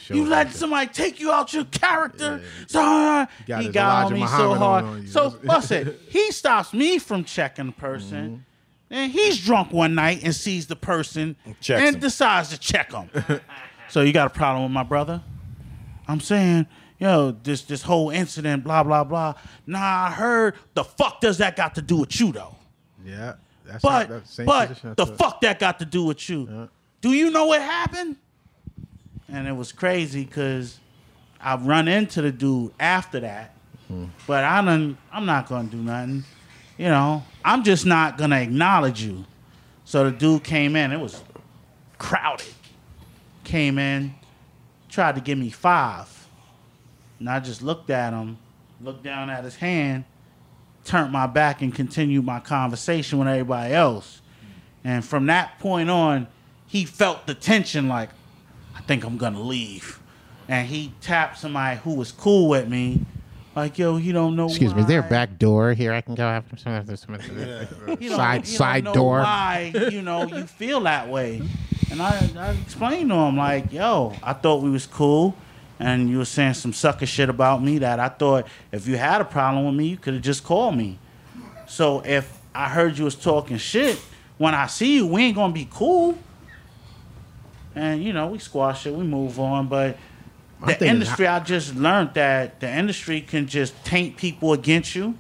You 0.08 0.26
let 0.26 0.52
somebody 0.52 0.88
take 0.92 1.20
you 1.20 1.32
out 1.32 1.52
your 1.52 1.64
character. 1.64 2.42
So 2.66 2.80
uh, 2.80 3.26
got 3.46 3.62
he 3.62 3.68
got 3.68 4.06
on 4.06 4.12
Elijah 4.12 4.14
me 4.14 4.26
so 4.26 4.54
hard. 4.54 4.84
on- 4.84 4.90
on. 4.90 5.06
So 5.06 5.30
That's- 5.30 5.70
listen, 5.70 5.98
he 6.08 6.30
stops 6.32 6.72
me 6.72 6.98
from 6.98 7.24
checking 7.24 7.66
the 7.66 7.72
person. 7.72 8.28
Mm-hmm. 8.28 8.36
And 8.94 9.10
he's 9.10 9.42
drunk 9.42 9.72
one 9.72 9.94
night 9.94 10.20
and 10.22 10.34
sees 10.34 10.66
the 10.66 10.76
person 10.76 11.34
Checks 11.62 11.82
and 11.82 11.94
him. 11.96 12.00
decides 12.00 12.50
to 12.50 12.58
check 12.58 12.92
him. 12.92 13.08
so 13.88 14.02
you 14.02 14.12
got 14.12 14.26
a 14.26 14.30
problem 14.30 14.64
with 14.64 14.72
my 14.72 14.82
brother? 14.82 15.22
I'm 16.06 16.20
saying, 16.20 16.66
yo, 16.98 17.30
this 17.30 17.62
this 17.62 17.80
whole 17.80 18.10
incident, 18.10 18.64
blah 18.64 18.82
blah 18.82 19.02
blah. 19.04 19.32
Nah, 19.66 19.78
I 19.78 20.10
heard. 20.10 20.56
The 20.74 20.84
fuck 20.84 21.22
does 21.22 21.38
that 21.38 21.56
got 21.56 21.74
to 21.76 21.82
do 21.82 21.96
with 21.96 22.20
you 22.20 22.32
though? 22.32 22.56
Yeah. 23.02 23.34
That's 23.64 23.82
But 23.82 24.08
that 24.10 24.28
same 24.28 24.44
but 24.44 24.96
the 24.96 25.06
fuck 25.06 25.40
that 25.40 25.58
got 25.58 25.78
to 25.78 25.86
do 25.86 26.04
with 26.04 26.28
you? 26.28 26.68
Do 27.00 27.12
you 27.12 27.30
know 27.30 27.46
what 27.46 27.62
happened? 27.62 28.16
And 29.32 29.48
it 29.48 29.52
was 29.56 29.72
crazy 29.72 30.24
because 30.24 30.78
I 31.40 31.56
run 31.56 31.88
into 31.88 32.22
the 32.22 32.30
dude 32.30 32.72
after 32.78 33.20
that, 33.20 33.54
Hmm. 33.88 34.04
but 34.26 34.44
I 34.44 34.62
done, 34.64 34.96
I'm 35.12 35.26
not 35.26 35.48
gonna 35.48 35.68
do 35.68 35.78
nothing. 35.78 36.24
You 36.78 36.88
know, 36.88 37.24
I'm 37.44 37.64
just 37.64 37.86
not 37.86 38.18
gonna 38.18 38.36
acknowledge 38.40 39.02
you. 39.02 39.24
So 39.84 40.04
the 40.04 40.10
dude 40.16 40.44
came 40.44 40.76
in. 40.76 40.92
It 40.92 41.00
was 41.00 41.22
crowded. 41.98 42.46
Came 43.44 43.78
in, 43.78 44.14
tried 44.88 45.14
to 45.16 45.20
give 45.20 45.36
me 45.38 45.50
five, 45.50 46.08
and 47.18 47.28
I 47.28 47.40
just 47.40 47.60
looked 47.62 47.90
at 47.90 48.12
him, 48.12 48.38
looked 48.80 49.02
down 49.02 49.30
at 49.30 49.42
his 49.44 49.56
hand, 49.56 50.04
turned 50.84 51.10
my 51.12 51.26
back 51.26 51.60
and 51.62 51.74
continued 51.74 52.24
my 52.24 52.38
conversation 52.40 53.18
with 53.18 53.28
everybody 53.28 53.74
else. 53.74 54.20
And 54.84 55.04
from 55.04 55.26
that 55.26 55.58
point 55.58 55.90
on, 55.90 56.28
he 56.66 56.84
felt 56.84 57.26
the 57.26 57.34
tension 57.34 57.88
like, 57.88 58.10
think 58.86 59.04
I'm 59.04 59.16
gonna 59.16 59.40
leave. 59.40 59.98
And 60.48 60.66
he 60.66 60.92
tapped 61.00 61.38
somebody 61.38 61.78
who 61.80 61.94
was 61.94 62.12
cool 62.12 62.48
with 62.48 62.68
me, 62.68 63.00
like, 63.54 63.78
yo, 63.78 63.96
you 63.96 64.12
don't 64.12 64.34
know 64.34 64.46
Excuse 64.48 64.74
me, 64.74 64.80
is 64.80 64.86
there 64.86 65.00
a 65.00 65.02
back 65.04 65.38
door 65.38 65.72
here 65.74 65.92
I 65.92 66.00
can 66.00 66.14
go 66.14 66.24
after 66.26 66.56
some 66.56 66.72
of 66.72 66.86
this? 66.86 67.06
you 67.08 67.16
don't- 67.16 67.36
Side 67.36 67.98
you 67.98 68.08
don't 68.08 68.46
side 68.46 68.84
know 68.84 68.94
door. 68.94 69.18
Why 69.20 69.72
you 69.90 70.02
know 70.02 70.24
you 70.26 70.44
feel 70.46 70.80
that 70.80 71.08
way? 71.08 71.42
And 71.90 72.00
I, 72.00 72.30
I 72.38 72.50
explained 72.52 73.10
to 73.10 73.16
him 73.16 73.36
like, 73.36 73.72
yo, 73.72 74.14
I 74.22 74.32
thought 74.32 74.62
we 74.62 74.70
was 74.70 74.86
cool, 74.86 75.36
and 75.78 76.08
you 76.08 76.18
were 76.18 76.24
saying 76.24 76.54
some 76.54 76.72
sucker 76.72 77.04
shit 77.06 77.28
about 77.28 77.62
me 77.62 77.78
that 77.78 78.00
I 78.00 78.08
thought 78.08 78.46
if 78.72 78.88
you 78.88 78.96
had 78.96 79.20
a 79.20 79.24
problem 79.26 79.66
with 79.66 79.74
me, 79.74 79.88
you 79.88 79.96
could 79.98 80.14
have 80.14 80.22
just 80.22 80.42
called 80.44 80.74
me. 80.76 80.98
So 81.68 82.00
if 82.00 82.40
I 82.54 82.68
heard 82.70 82.96
you 82.98 83.04
was 83.04 83.14
talking 83.14 83.58
shit, 83.58 83.98
when 84.38 84.54
I 84.54 84.66
see 84.66 84.96
you, 84.96 85.06
we 85.06 85.22
ain't 85.24 85.36
gonna 85.36 85.52
be 85.52 85.68
cool. 85.70 86.18
And 87.74 88.02
you 88.02 88.12
know, 88.12 88.28
we 88.28 88.38
squash 88.38 88.86
it, 88.86 88.92
we 88.94 89.04
move 89.04 89.38
on, 89.40 89.68
but. 89.68 89.96
I'm 90.64 90.76
The 90.78 90.86
industry, 90.86 91.26
I 91.26 91.40
just 91.40 91.74
learned 91.74 92.14
that 92.14 92.60
the 92.60 92.70
industry 92.70 93.20
can 93.20 93.48
just 93.48 93.74
taint 93.84 94.16
people 94.16 94.52
against 94.52 94.94
you, 94.94 95.18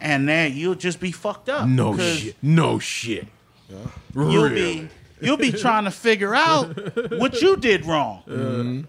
and 0.00 0.28
then 0.28 0.52
you'll 0.56 0.76
just 0.76 1.00
be 1.00 1.10
fucked 1.10 1.48
up. 1.48 1.66
No 1.68 1.96
shit. 1.98 2.36
No 2.40 2.78
shit. 2.78 3.26
You'll 4.14 4.44
Really? 4.44 4.54
be 4.82 4.88
you'll 5.20 5.36
be 5.38 5.50
trying 5.50 5.84
to 5.84 5.90
figure 5.90 6.36
out 6.36 6.68
what 7.18 7.40
you 7.42 7.56
did 7.56 7.84
wrong. 7.84 8.22
Mm-hmm. 8.28 8.82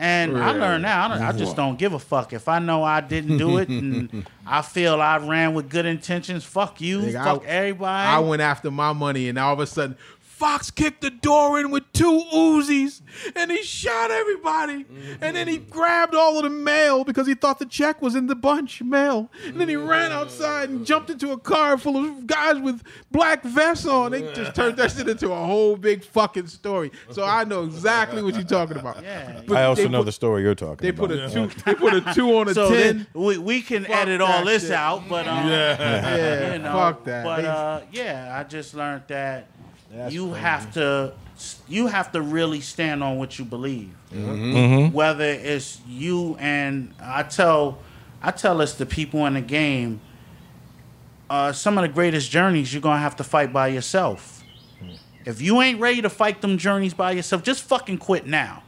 And 0.00 0.38
I 0.38 0.52
learned 0.52 0.82
now. 0.82 1.08
I, 1.08 1.30
I 1.30 1.32
just 1.32 1.56
don't 1.56 1.76
give 1.76 1.92
a 1.92 1.98
fuck. 1.98 2.32
If 2.32 2.46
I 2.46 2.60
know 2.60 2.84
I 2.84 3.00
didn't 3.00 3.36
do 3.38 3.58
it 3.58 3.68
and 3.68 4.24
I 4.46 4.62
feel 4.62 5.00
I 5.00 5.16
ran 5.18 5.54
with 5.54 5.68
good 5.68 5.86
intentions, 5.86 6.44
fuck 6.44 6.80
you, 6.80 7.00
Nigga, 7.00 7.24
fuck 7.24 7.42
I- 7.42 7.46
everybody. 7.46 8.06
I 8.08 8.18
went 8.20 8.40
after 8.40 8.70
my 8.70 8.92
money, 8.92 9.28
and 9.28 9.36
all 9.38 9.54
of 9.54 9.58
a 9.58 9.66
sudden, 9.66 9.96
Fox 10.38 10.70
kicked 10.70 11.00
the 11.00 11.10
door 11.10 11.58
in 11.58 11.72
with 11.72 11.82
two 11.92 12.22
Uzis 12.32 13.00
and 13.34 13.50
he 13.50 13.60
shot 13.64 14.12
everybody. 14.12 14.86
And 15.20 15.34
then 15.34 15.48
he 15.48 15.58
grabbed 15.58 16.14
all 16.14 16.36
of 16.38 16.44
the 16.44 16.50
mail 16.50 17.02
because 17.02 17.26
he 17.26 17.34
thought 17.34 17.58
the 17.58 17.66
check 17.66 18.00
was 18.00 18.14
in 18.14 18.28
the 18.28 18.36
bunch 18.36 18.80
mail. 18.80 19.30
And 19.44 19.60
then 19.60 19.68
he 19.68 19.74
ran 19.74 20.12
outside 20.12 20.68
and 20.68 20.86
jumped 20.86 21.10
into 21.10 21.32
a 21.32 21.38
car 21.38 21.76
full 21.76 21.96
of 21.96 22.26
guys 22.28 22.60
with 22.60 22.82
black 23.10 23.42
vests 23.42 23.84
on. 23.84 24.12
They 24.12 24.32
just 24.32 24.54
turned 24.54 24.76
that 24.76 24.92
shit 24.92 25.08
into 25.08 25.32
a 25.32 25.36
whole 25.44 25.76
big 25.76 26.04
fucking 26.04 26.46
story. 26.46 26.92
So 27.10 27.24
I 27.24 27.42
know 27.42 27.64
exactly 27.64 28.22
what 28.22 28.34
you're 28.34 28.44
talking 28.44 28.76
about. 28.78 29.02
Yeah. 29.02 29.42
But 29.44 29.56
I 29.56 29.64
also 29.64 29.82
they 29.82 29.88
know 29.88 29.98
put- 30.00 30.04
the 30.06 30.12
story 30.12 30.42
you're 30.44 30.54
talking 30.54 30.76
They 30.84 30.90
about. 30.90 31.08
put 31.08 31.18
a 31.18 31.28
two. 31.30 31.48
They 31.64 31.74
put 31.74 31.94
a 31.94 32.14
two 32.14 32.36
on 32.36 32.48
a 32.48 32.54
so 32.54 32.70
ten. 32.70 33.08
we, 33.12 33.38
we 33.38 33.60
can 33.60 33.84
Fuck 33.86 33.96
edit 33.96 34.20
all 34.20 34.44
this 34.44 34.62
shit. 34.62 34.70
out, 34.72 35.08
but 35.08 35.26
um, 35.26 35.48
Yeah. 35.48 36.52
you 36.52 36.58
know, 36.60 36.72
Fuck 36.72 37.04
that. 37.06 37.24
But 37.24 37.44
uh, 37.44 37.80
yeah, 37.90 38.36
I 38.38 38.44
just 38.44 38.74
learned 38.74 39.02
that 39.08 39.48
That's 39.90 40.12
you 40.14 40.26
crazy. 40.28 40.40
have 40.40 40.74
to 40.74 41.12
you 41.68 41.86
have 41.86 42.10
to 42.12 42.20
really 42.20 42.60
stand 42.60 43.02
on 43.02 43.16
what 43.16 43.38
you 43.38 43.44
believe, 43.44 43.90
Mhm. 44.12 44.92
whether 44.92 45.24
it's 45.24 45.80
you 45.88 46.36
and 46.40 46.92
I 47.00 47.22
tell 47.22 47.78
I 48.20 48.32
tell 48.32 48.60
us 48.60 48.74
the 48.74 48.84
people 48.86 49.24
in 49.26 49.34
the 49.34 49.40
game. 49.40 50.00
Uh, 51.30 51.52
some 51.52 51.76
of 51.78 51.82
the 51.82 51.88
greatest 51.88 52.30
journeys 52.30 52.72
you're 52.72 52.82
gonna 52.82 52.98
have 53.00 53.16
to 53.16 53.24
fight 53.24 53.52
by 53.52 53.68
yourself. 53.68 54.42
If 55.24 55.40
you 55.42 55.60
ain't 55.60 55.78
ready 55.78 56.00
to 56.02 56.08
fight 56.10 56.40
them 56.40 56.56
journeys 56.58 56.94
by 56.94 57.12
yourself, 57.12 57.42
just 57.42 57.62
fucking 57.62 57.98
quit 57.98 58.26
now. 58.26 58.62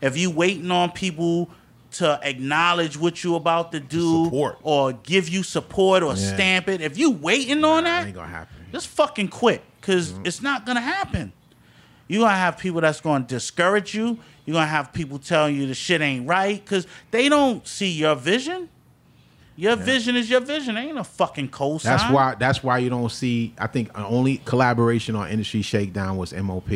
If 0.00 0.16
you 0.16 0.30
waiting 0.30 0.70
on 0.70 0.90
people 0.92 1.50
to 1.92 2.18
acknowledge 2.22 2.96
what 2.96 3.22
you 3.22 3.34
about 3.34 3.70
to 3.72 3.80
do 3.80 4.30
or 4.62 4.92
give 4.94 5.28
you 5.28 5.42
support 5.42 6.02
or 6.02 6.14
Yeah. 6.14 6.34
stamp 6.34 6.68
it, 6.68 6.80
if 6.80 6.96
you 6.96 7.10
waiting 7.10 7.62
on 7.64 7.84
that, 7.84 8.06
ain't 8.06 8.14
gonna 8.14 8.28
happen. 8.28 8.56
just 8.72 8.86
fucking 8.88 9.28
quit 9.28 9.62
because 9.90 10.14
it's 10.24 10.40
not 10.40 10.64
gonna 10.64 10.80
happen. 10.80 11.32
You're 12.06 12.22
gonna 12.22 12.36
have 12.36 12.58
people 12.58 12.80
that's 12.80 13.00
gonna 13.00 13.24
discourage 13.24 13.94
you. 13.94 14.18
You're 14.44 14.54
gonna 14.54 14.66
have 14.66 14.92
people 14.92 15.18
telling 15.18 15.56
you 15.56 15.66
the 15.66 15.74
shit 15.74 16.00
ain't 16.00 16.28
right 16.28 16.62
because 16.64 16.86
they 17.10 17.28
don't 17.28 17.66
see 17.66 17.90
your 17.90 18.14
vision. 18.14 18.68
Your 19.56 19.76
vision 19.76 20.16
is 20.16 20.30
your 20.30 20.40
vision. 20.40 20.76
Ain't 20.76 20.96
a 20.96 21.04
fucking 21.04 21.50
cosign. 21.50 21.82
That's 21.82 22.10
why. 22.10 22.34
That's 22.36 22.62
why 22.62 22.78
you 22.78 22.88
don't 22.88 23.10
see. 23.10 23.54
I 23.58 23.66
think 23.66 23.92
the 23.92 24.06
only 24.06 24.38
collaboration 24.38 25.16
on 25.16 25.28
Industry 25.28 25.62
Shakedown 25.62 26.16
was 26.16 26.32
MOP. 26.32 26.70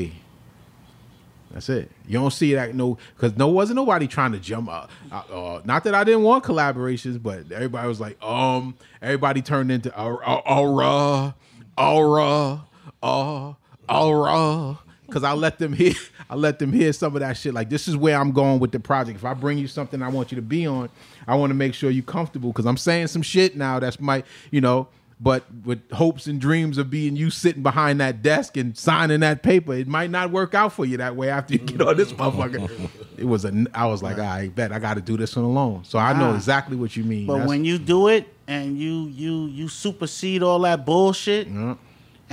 That's 1.52 1.68
it. 1.68 1.90
You 2.06 2.18
don't 2.18 2.32
see 2.32 2.54
that 2.54 2.74
no 2.74 2.98
because 3.16 3.36
no 3.36 3.46
wasn't 3.46 3.76
nobody 3.76 4.08
trying 4.08 4.32
to 4.32 4.40
jump 4.40 4.68
up. 4.68 4.90
Uh, 5.10 5.22
uh, 5.32 5.62
not 5.64 5.84
that 5.84 5.94
I 5.94 6.02
didn't 6.02 6.24
want 6.24 6.42
collaborations, 6.42 7.22
but 7.22 7.50
everybody 7.52 7.86
was 7.86 8.00
like, 8.00 8.22
um, 8.22 8.74
everybody 9.00 9.40
turned 9.40 9.70
into 9.70 9.96
aura, 9.98 10.42
aura, 10.44 11.34
aura, 11.78 12.64
aura, 13.04 13.56
aura. 13.88 14.78
Because 15.06 15.22
I 15.22 15.32
let 15.32 15.58
them 15.58 15.72
hear, 15.72 15.92
I 16.30 16.34
let 16.34 16.58
them 16.58 16.72
hear 16.72 16.92
some 16.92 17.14
of 17.14 17.20
that 17.20 17.36
shit. 17.36 17.54
Like 17.54 17.70
this 17.70 17.86
is 17.86 17.96
where 17.96 18.18
I'm 18.18 18.32
going 18.32 18.58
with 18.58 18.72
the 18.72 18.80
project. 18.80 19.18
If 19.18 19.24
I 19.24 19.34
bring 19.34 19.58
you 19.58 19.68
something 19.68 20.02
I 20.02 20.08
want 20.08 20.32
you 20.32 20.36
to 20.36 20.42
be 20.42 20.66
on, 20.66 20.88
I 21.26 21.34
want 21.36 21.50
to 21.50 21.54
make 21.54 21.74
sure 21.74 21.90
you're 21.90 22.02
comfortable. 22.02 22.50
Because 22.50 22.66
I'm 22.66 22.76
saying 22.76 23.08
some 23.08 23.22
shit 23.22 23.56
now 23.56 23.78
that's 23.78 24.00
might, 24.00 24.24
you 24.50 24.60
know, 24.60 24.88
but 25.20 25.44
with 25.64 25.90
hopes 25.92 26.26
and 26.26 26.40
dreams 26.40 26.76
of 26.76 26.90
being 26.90 27.16
you 27.16 27.30
sitting 27.30 27.62
behind 27.62 28.00
that 28.00 28.22
desk 28.22 28.56
and 28.56 28.76
signing 28.76 29.20
that 29.20 29.42
paper, 29.42 29.74
it 29.74 29.86
might 29.86 30.10
not 30.10 30.30
work 30.30 30.54
out 30.54 30.72
for 30.72 30.84
you 30.84 30.96
that 30.96 31.14
way 31.16 31.28
after 31.28 31.54
you 31.54 31.60
get 31.60 31.80
on 31.80 31.96
this 31.96 32.12
mm-hmm. 32.12 32.40
motherfucker. 32.40 32.90
It 33.16 33.24
was 33.24 33.44
a, 33.44 33.66
I 33.74 33.86
was 33.86 34.02
like, 34.02 34.18
I 34.18 34.48
bet 34.48 34.72
I 34.72 34.78
got 34.78 34.94
to 34.94 35.00
do 35.00 35.16
this 35.16 35.36
one 35.36 35.44
alone. 35.44 35.84
So 35.84 35.98
I 35.98 36.12
know 36.12 36.30
Nah. 36.30 36.36
exactly 36.36 36.76
what 36.76 36.96
you 36.96 37.04
mean. 37.04 37.26
But 37.26 37.34
That's- 37.34 37.48
when 37.48 37.64
you 37.64 37.78
do 37.78 38.08
it 38.08 38.26
and 38.48 38.76
you 38.78 39.06
you 39.06 39.46
you 39.46 39.68
supersede 39.68 40.42
all 40.42 40.58
that 40.60 40.84
bullshit, 40.84 41.48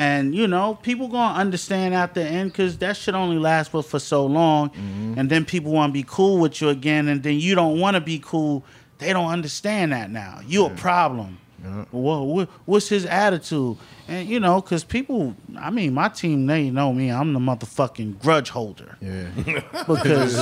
and 0.01 0.33
you 0.33 0.47
know 0.47 0.67
people 0.81 1.07
gonna 1.07 1.37
understand 1.39 1.93
at 1.93 2.13
the 2.13 2.23
end 2.23 2.51
because 2.51 2.77
that 2.79 2.97
should 2.97 3.15
only 3.15 3.37
last 3.37 3.71
for 3.71 3.83
for 3.83 3.99
so 3.99 4.25
long, 4.25 4.69
Mm-hmm. 4.71 5.13
and 5.17 5.29
then 5.29 5.45
people 5.45 5.71
want 5.71 5.91
to 5.91 5.93
be 5.93 6.05
cool 6.07 6.39
with 6.39 6.59
you 6.61 6.69
again, 6.69 7.07
and 7.07 7.21
then 7.23 7.35
you 7.39 7.53
don't 7.55 7.79
want 7.79 7.95
to 7.95 8.01
be 8.01 8.19
cool. 8.19 8.63
They 8.97 9.13
don't 9.13 9.29
understand 9.31 9.91
that 9.93 10.09
now. 10.11 10.39
You 10.45 10.65
a 10.65 10.69
problem. 10.71 11.37
Well, 11.91 12.25
what, 12.25 12.49
what's 12.65 12.87
his 12.89 13.05
attitude? 13.05 13.77
And 14.07 14.27
you 14.27 14.39
know, 14.39 14.61
because 14.61 14.83
people, 14.83 15.35
I 15.59 15.69
mean, 15.69 15.93
my 15.93 16.09
team, 16.09 16.47
they 16.47 16.71
know 16.71 16.91
me. 16.91 17.11
I'm 17.11 17.33
the 17.33 17.39
motherfucking 17.39 18.19
grudge 18.19 18.49
holder. 18.49 18.97
Yeah. 18.99 19.27
because 19.87 20.39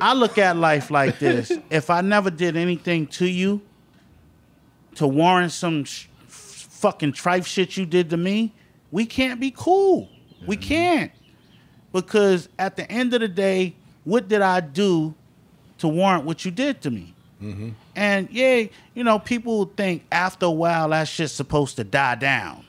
I 0.00 0.12
look 0.12 0.38
at 0.38 0.56
life 0.56 0.90
like 0.92 1.18
this: 1.18 1.50
if 1.70 1.90
I 1.90 2.00
never 2.02 2.30
did 2.30 2.56
anything 2.56 3.08
to 3.18 3.26
you 3.26 3.60
to 4.96 5.06
warrant 5.08 5.50
some 5.52 5.84
sh- 5.84 6.06
fucking 6.82 7.12
trife 7.12 7.46
shit 7.46 7.76
you 7.76 7.86
did 7.86 8.10
to 8.10 8.16
me, 8.16 8.52
we 8.90 9.06
can't 9.06 9.40
be 9.40 9.52
cool. 9.56 10.08
We 10.46 10.56
can't 10.56 11.12
because 11.92 12.48
at 12.58 12.74
the 12.74 12.90
end 12.90 13.14
of 13.14 13.20
the 13.20 13.28
day, 13.28 13.76
what 14.02 14.26
did 14.28 14.42
I 14.42 14.58
do 14.58 15.14
to 15.78 15.86
warrant 15.86 16.24
what 16.24 16.44
you 16.44 16.50
did 16.50 16.80
to 16.82 16.90
me? 16.90 17.14
Mm-hmm. 17.40 17.70
And 17.94 18.28
yeah, 18.30 18.64
you 18.94 19.04
know, 19.04 19.20
people 19.20 19.66
think 19.76 20.04
after 20.10 20.46
a 20.46 20.50
while 20.50 20.88
that 20.88 21.06
shit's 21.06 21.32
supposed 21.32 21.76
to 21.76 21.84
die 21.84 22.16
down. 22.16 22.64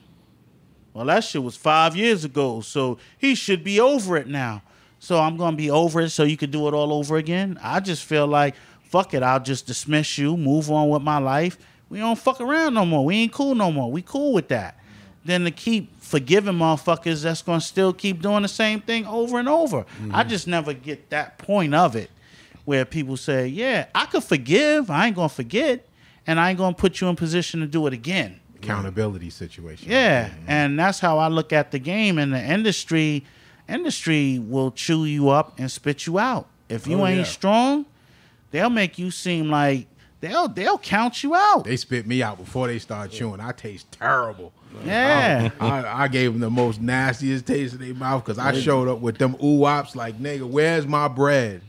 Well, 0.94 1.06
that 1.06 1.23
shit 1.23 1.41
was 1.41 1.57
five 1.57 1.95
years 1.95 2.23
ago, 2.23 2.61
so 2.61 2.99
he 3.18 3.34
should 3.34 3.64
be 3.64 3.80
over 3.80 4.15
it 4.15 4.27
now. 4.27 4.61
So 4.99 5.19
I'm 5.19 5.38
gonna 5.38 5.57
be 5.57 5.72
over 5.72 6.02
it 6.02 6.11
so 6.11 6.23
you 6.23 6.38
could 6.38 6.52
do 6.52 6.68
it 6.68 6.76
all 6.76 6.94
over 6.94 7.18
again. 7.18 7.60
I 7.64 7.80
just 7.80 8.06
feel 8.06 8.27
like 8.27 8.53
fuck 8.84 9.15
it, 9.15 9.23
I'll 9.23 9.40
just 9.40 9.65
dismiss 9.65 10.19
you, 10.19 10.38
move 10.38 10.69
on 10.69 10.90
with 10.90 11.02
my 11.02 11.18
life. 11.18 11.57
We 11.94 11.99
don't 11.99 12.18
fuck 12.18 12.41
around 12.41 12.74
no 12.74 12.86
more. 12.88 13.06
We 13.06 13.18
ain't 13.18 13.32
cool 13.32 13.53
no 13.53 13.72
more. 13.72 13.91
We 13.91 14.02
cool 14.02 14.34
with 14.34 14.48
that. 14.48 14.80
Then 15.24 15.44
to 15.44 15.52
keep 15.52 16.02
forgiving 16.02 16.56
motherfuckers 16.56 17.22
that's 17.22 17.44
gonna 17.44 17.61
still 17.61 17.94
keep 17.94 18.20
doing 18.20 18.41
the 18.41 18.48
same 18.48 18.82
thing 18.82 19.06
over 19.06 19.38
and 19.38 19.48
over. 19.48 19.80
I 19.80 19.82
mm-hmm. 20.24 20.30
just 20.30 20.48
never 20.48 20.74
get 20.74 21.11
that 21.11 21.38
point 21.38 21.76
of 21.76 21.95
it 21.95 22.10
where 22.65 22.84
people 22.84 23.15
say, 23.15 23.48
Yeah, 23.48 23.86
I 23.94 24.07
could 24.07 24.24
forgive, 24.24 24.90
I 24.90 25.06
ain't 25.06 25.15
gonna 25.15 25.30
forget, 25.30 25.88
and 26.26 26.40
I 26.40 26.49
ain't 26.49 26.57
gonna 26.57 26.76
put 26.76 26.99
you 26.99 27.07
in 27.10 27.15
position 27.15 27.60
to 27.60 27.68
do 27.68 27.86
it 27.86 27.94
again. 27.94 28.40
accountability 28.57 29.30
situation. 29.30 29.91
Yeah, 29.91 30.30
mm-hmm. 30.30 30.45
and 30.48 30.80
that's 30.80 30.99
how 30.99 31.20
I 31.20 31.28
look 31.28 31.53
at 31.53 31.70
the 31.70 31.80
game. 31.80 32.18
And 32.18 32.34
the 32.34 32.41
industry, 32.44 33.24
industry 33.70 34.40
will 34.40 34.72
chew 34.72 35.06
you 35.06 35.30
up 35.30 35.60
and 35.60 35.72
spit 35.72 36.07
you 36.07 36.18
out. 36.18 36.48
If 36.70 36.88
you 36.88 36.99
Oh, 37.02 37.06
ain't 37.06 37.18
yeah. 37.20 37.24
strong, 37.26 37.86
they'll 38.52 38.70
make 38.72 38.98
you 38.98 39.11
seem 39.11 39.49
like 39.52 39.88
they'll 40.23 40.47
they'll 40.47 40.77
count 40.77 41.21
you 41.23 41.35
out. 41.35 41.65
They 41.65 41.75
spit 41.77 42.07
me 42.07 42.23
out 42.23 42.37
before 42.37 42.67
they 42.67 42.79
start 42.79 43.11
chewing. 43.11 43.39
I 43.41 43.51
taste 43.51 43.91
terrible. 43.91 44.53
Yeah. 44.85 45.51
I, 45.59 45.67
I, 45.81 46.03
I 46.03 46.07
gave 46.07 46.31
them 46.31 46.39
the 46.39 46.49
most 46.49 46.81
nastiest 46.81 47.45
taste 47.45 47.73
in 47.75 47.79
their 47.81 47.93
mouth 47.93 48.23
because 48.25 48.39
I 48.39 48.53
showed 48.59 48.87
up 48.87 48.99
with 48.99 49.17
them 49.17 49.35
ooh 49.43 49.57
wops 49.59 49.95
like, 49.95 50.17
nigga, 50.17 50.49
where's 50.49 50.87
my 50.87 51.07
bread? 51.07 51.61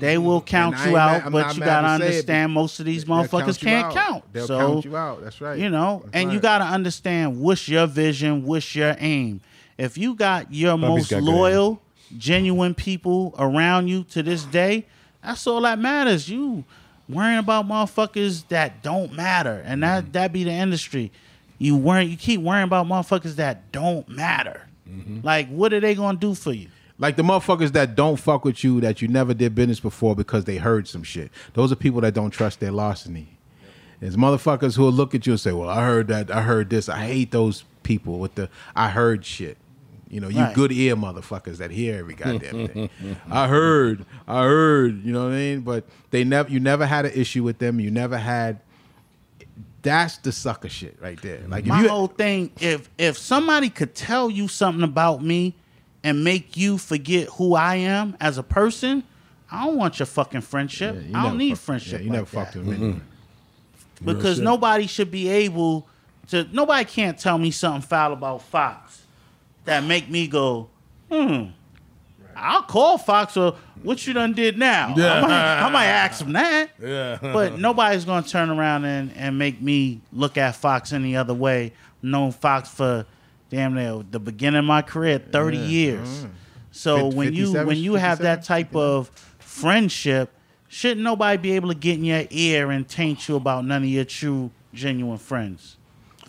They 0.00 0.16
will 0.18 0.40
count 0.40 0.74
And 0.76 0.82
I 0.82 0.84
you 0.84 0.88
ain't 0.90 0.96
mad- 0.96 1.16
out, 1.20 1.26
I'm 1.26 1.32
but 1.32 1.40
not 1.46 1.54
you 1.54 1.60
mad 1.60 1.66
gotta 1.66 1.86
to 1.86 1.88
say 1.88 1.94
it, 2.08 2.10
understand 2.14 2.52
most 2.52 2.80
of 2.80 2.86
these 2.86 3.04
They'll 3.04 3.16
motherfuckers 3.16 3.30
count 3.60 3.62
you 3.62 3.68
can't 3.68 3.86
out. 3.86 3.94
count. 3.94 4.24
They'll 4.32 4.46
so 4.46 4.58
count 4.58 4.84
you 4.86 4.96
out. 4.96 5.22
That's 5.22 5.40
right. 5.40 5.58
You 5.58 5.68
know, 5.70 6.00
That's 6.04 6.14
and 6.16 6.30
you 6.32 6.38
right. 6.38 6.42
gotta 6.42 6.64
understand 6.64 7.38
what's 7.40 7.68
your 7.68 7.86
vision, 7.86 8.44
what's 8.44 8.74
your 8.74 8.96
aim. 8.98 9.40
If 9.76 9.96
you 9.98 10.14
got 10.14 10.52
your 10.52 10.76
Bubby's 10.76 10.88
most 10.88 11.10
got 11.10 11.16
good 11.20 11.24
loyal, 11.32 11.82
genuine 12.16 12.74
people 12.74 13.34
around 13.38 13.86
you 13.88 14.02
to 14.04 14.22
this 14.22 14.44
day, 14.44 14.86
that's 15.22 15.46
all 15.46 15.60
that 15.60 15.78
matters. 15.78 16.28
You 16.28 16.64
worrying 17.08 17.38
about 17.38 17.66
motherfuckers 17.66 18.46
that 18.48 18.82
don't 18.82 19.12
matter, 19.14 19.62
and 19.64 19.82
that 19.82 20.04
Mm-hmm. 20.04 20.12
that 20.12 20.32
be 20.32 20.44
the 20.44 20.50
industry. 20.52 21.10
You 21.58 21.76
worry, 21.76 22.04
you 22.04 22.16
keep 22.16 22.40
worrying 22.40 22.64
about 22.64 22.86
motherfuckers 22.86 23.36
that 23.36 23.72
don't 23.72 24.08
matter. 24.08 24.68
Mm-hmm. 24.88 25.20
Like, 25.22 25.48
what 25.48 25.72
are 25.72 25.80
they 25.80 25.94
gonna 25.94 26.18
do 26.18 26.34
for 26.34 26.52
you? 26.52 26.68
Like 26.98 27.16
the 27.16 27.22
motherfuckers 27.22 27.72
that 27.72 27.94
don't 27.94 28.16
fuck 28.16 28.44
with 28.44 28.62
you 28.64 28.80
that 28.80 29.00
you 29.02 29.08
never 29.08 29.32
did 29.34 29.54
business 29.54 29.78
before 29.80 30.16
because 30.16 30.44
they 30.44 30.56
heard 30.56 30.88
some 30.88 31.02
shit. 31.04 31.30
Those 31.54 31.70
are 31.70 31.76
people 31.76 32.00
that 32.00 32.14
don't 32.14 32.30
trust 32.30 32.58
their 32.60 32.72
larceny. 32.72 33.38
There's 34.00 34.16
motherfuckers 34.16 34.76
who 34.76 34.82
will 34.82 34.92
look 34.92 35.14
at 35.14 35.26
you 35.26 35.32
and 35.34 35.40
say, 35.40 35.52
"Well, 35.52 35.68
I 35.68 35.84
heard 35.84 36.08
that. 36.08 36.30
I 36.30 36.42
heard 36.42 36.70
this. 36.70 36.88
I 36.88 37.04
hate 37.04 37.30
those 37.30 37.64
people 37.82 38.18
with 38.18 38.34
the 38.36 38.48
I 38.76 38.90
heard 38.90 39.24
shit." 39.24 39.58
You 40.10 40.20
know, 40.20 40.28
you 40.28 40.40
Right. 40.40 40.54
good 40.54 40.72
ear 40.72 40.96
motherfuckers 40.96 41.58
that 41.58 41.70
hear 41.70 41.98
every 41.98 42.14
goddamn 42.14 42.68
thing. 42.68 42.90
I 43.30 43.46
heard, 43.46 44.06
I 44.26 44.42
heard. 44.44 45.04
You 45.04 45.12
know 45.12 45.24
what 45.24 45.32
I 45.32 45.36
mean? 45.36 45.60
But 45.60 45.84
they 46.10 46.24
never, 46.24 46.50
you 46.50 46.60
never 46.60 46.86
had 46.86 47.04
an 47.04 47.12
issue 47.14 47.42
with 47.42 47.58
them. 47.58 47.78
You 47.80 47.90
never 47.90 48.16
had. 48.16 48.60
That's 49.82 50.16
the 50.18 50.32
sucker 50.32 50.68
shit 50.68 50.96
right 51.00 51.20
there. 51.22 51.42
Like 51.46 51.64
if 51.64 51.68
My 51.68 51.82
you, 51.82 51.88
whole 51.88 52.08
thing, 52.08 52.50
if 52.60 52.88
if 52.98 53.16
somebody 53.18 53.70
could 53.70 53.94
tell 53.94 54.28
you 54.30 54.48
something 54.48 54.82
about 54.82 55.22
me 55.22 55.54
and 56.02 56.24
make 56.24 56.56
you 56.56 56.78
forget 56.78 57.28
who 57.28 57.54
I 57.54 57.76
am 57.76 58.16
as 58.20 58.38
a 58.38 58.42
person, 58.42 59.04
I 59.50 59.66
don't 59.66 59.76
want 59.76 59.98
your 59.98 60.06
fucking 60.06 60.40
friendship. 60.40 60.96
you 61.06 61.16
I 61.16 61.22
don't 61.24 61.38
need 61.38 61.50
fuck- 61.50 61.64
friendship. 61.64 62.00
yeah, 62.00 62.04
you 62.04 62.10
like 62.10 62.16
never 62.16 62.26
fucked 62.26 62.54
that. 62.54 62.64
with 62.64 62.78
them 62.80 62.92
mm-hmm. 62.94 64.08
anyway. 64.08 64.14
because 64.14 64.40
nobody 64.40 64.86
should 64.86 65.10
be 65.10 65.28
able 65.28 65.86
to. 66.28 66.46
Nobody 66.50 66.84
can't 66.84 67.18
tell 67.18 67.38
me 67.38 67.50
something 67.50 67.82
foul 67.82 68.12
about 68.14 68.42
Fox 68.42 69.02
that 69.68 69.84
make 69.84 70.08
me 70.10 70.26
go, 70.26 70.68
hmm. 71.10 71.44
I'll 72.36 72.62
call 72.62 72.98
Fox 72.98 73.36
or 73.36 73.56
what 73.82 74.06
you 74.06 74.12
done 74.12 74.32
did 74.32 74.58
now. 74.58 74.88
I, 74.96 75.20
might, 75.22 75.60
I 75.66 75.68
might 75.70 75.86
ask 75.86 76.20
him 76.24 76.32
that. 76.34 76.70
Yeah. 76.80 77.18
but 77.20 77.58
nobody's 77.58 78.04
gonna 78.04 78.26
turn 78.26 78.50
around 78.50 78.84
and, 78.84 79.12
and 79.16 79.38
make 79.38 79.60
me 79.62 80.00
look 80.12 80.36
at 80.36 80.54
Fox 80.56 80.92
any 80.92 81.16
other 81.16 81.34
way. 81.34 81.72
Known 82.02 82.30
Fox 82.32 82.68
for 82.68 83.06
damn 83.50 83.74
near 83.74 84.04
the 84.08 84.20
beginning 84.20 84.58
of 84.60 84.64
my 84.66 84.82
career, 84.82 85.18
thirty 85.18 85.56
Yeah, 85.58 85.64
years. 85.66 86.08
mm. 86.24 86.30
So 86.70 87.08
Fif- 87.10 87.14
when 87.16 87.32
you 87.34 87.52
when 87.64 87.76
you 87.78 87.94
have 87.94 88.18
that 88.18 88.40
57? 88.40 88.42
type 88.44 88.76
of 88.76 89.10
friendship, 89.40 90.30
shouldn't 90.68 91.00
nobody 91.00 91.38
be 91.38 91.52
able 91.52 91.68
to 91.70 91.74
get 91.74 91.94
in 91.98 92.04
your 92.04 92.24
ear 92.30 92.70
and 92.70 92.86
taint 92.88 93.26
you 93.28 93.34
about 93.36 93.64
none 93.64 93.82
of 93.82 93.88
your 93.88 94.04
true 94.04 94.50
genuine 94.72 95.18
friends? 95.18 95.76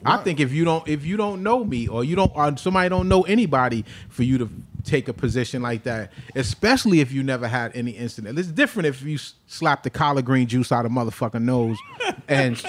I 0.05 0.17
think 0.17 0.39
if 0.39 0.51
you 0.51 0.65
don't 0.65 0.88
if 0.88 1.05
you 1.05 1.17
don't 1.17 1.43
know 1.43 1.63
me 1.63 1.88
or 1.88 2.03
you 2.03 2.15
don't 2.15 2.31
or 2.35 2.55
somebody 2.57 2.89
don't 2.89 3.07
know 3.07 3.23
anybody 3.23 3.85
for 4.09 4.23
you 4.23 4.38
to 4.38 4.49
take 4.84 5.07
a 5.07 5.13
position 5.13 5.61
like 5.61 5.84
that, 5.84 6.11
especially 6.35 7.01
if 7.01 7.11
you 7.11 7.23
never 7.23 7.47
had 7.47 7.76
any 7.76 7.91
incident. 7.91 8.39
It's 8.39 8.47
different 8.47 8.88
if 8.88 9.01
you 9.01 9.17
slap 9.47 9.84
the 9.84 9.89
collard 9.89 10.26
green 10.26 10.47
juice 10.47 10.71
out 10.71 10.85
of 10.85 10.91
motherfucking 10.91 11.41
nose 11.43 11.77
and 12.27 12.63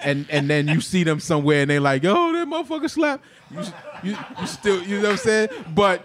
and 0.00 0.26
and 0.30 0.50
then 0.50 0.68
you 0.68 0.80
see 0.80 1.04
them 1.04 1.20
somewhere 1.20 1.62
and 1.62 1.70
they 1.70 1.78
like, 1.78 2.04
oh, 2.04 2.32
that 2.32 2.48
motherfucker 2.48 2.90
slap. 2.90 3.22
You, 3.50 3.62
you, 4.02 4.16
you 4.40 4.46
still 4.46 4.82
you 4.82 4.96
know 4.96 5.02
what 5.02 5.10
I'm 5.12 5.16
saying? 5.18 5.48
But 5.74 6.04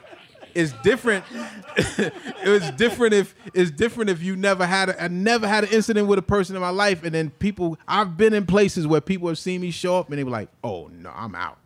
it's 0.53 0.73
different. 0.83 1.23
it 1.77 2.47
was 2.47 2.69
different 2.71 3.13
if 3.13 3.35
it's 3.53 3.71
different 3.71 4.09
if 4.09 4.21
you 4.21 4.35
never 4.35 4.65
had 4.65 4.89
a, 4.89 5.03
I 5.03 5.07
never 5.07 5.47
had 5.47 5.63
an 5.63 5.71
incident 5.71 6.07
with 6.07 6.19
a 6.19 6.23
person 6.23 6.55
in 6.55 6.61
my 6.61 6.69
life, 6.69 7.03
and 7.03 7.13
then 7.13 7.29
people. 7.31 7.77
I've 7.87 8.17
been 8.17 8.33
in 8.33 8.45
places 8.45 8.87
where 8.87 9.01
people 9.01 9.27
have 9.27 9.39
seen 9.39 9.61
me 9.61 9.71
show 9.71 9.97
up, 9.97 10.09
and 10.09 10.17
they 10.17 10.23
were 10.23 10.31
like, 10.31 10.49
"Oh 10.63 10.87
no, 10.87 11.11
I'm 11.15 11.35
out." 11.35 11.57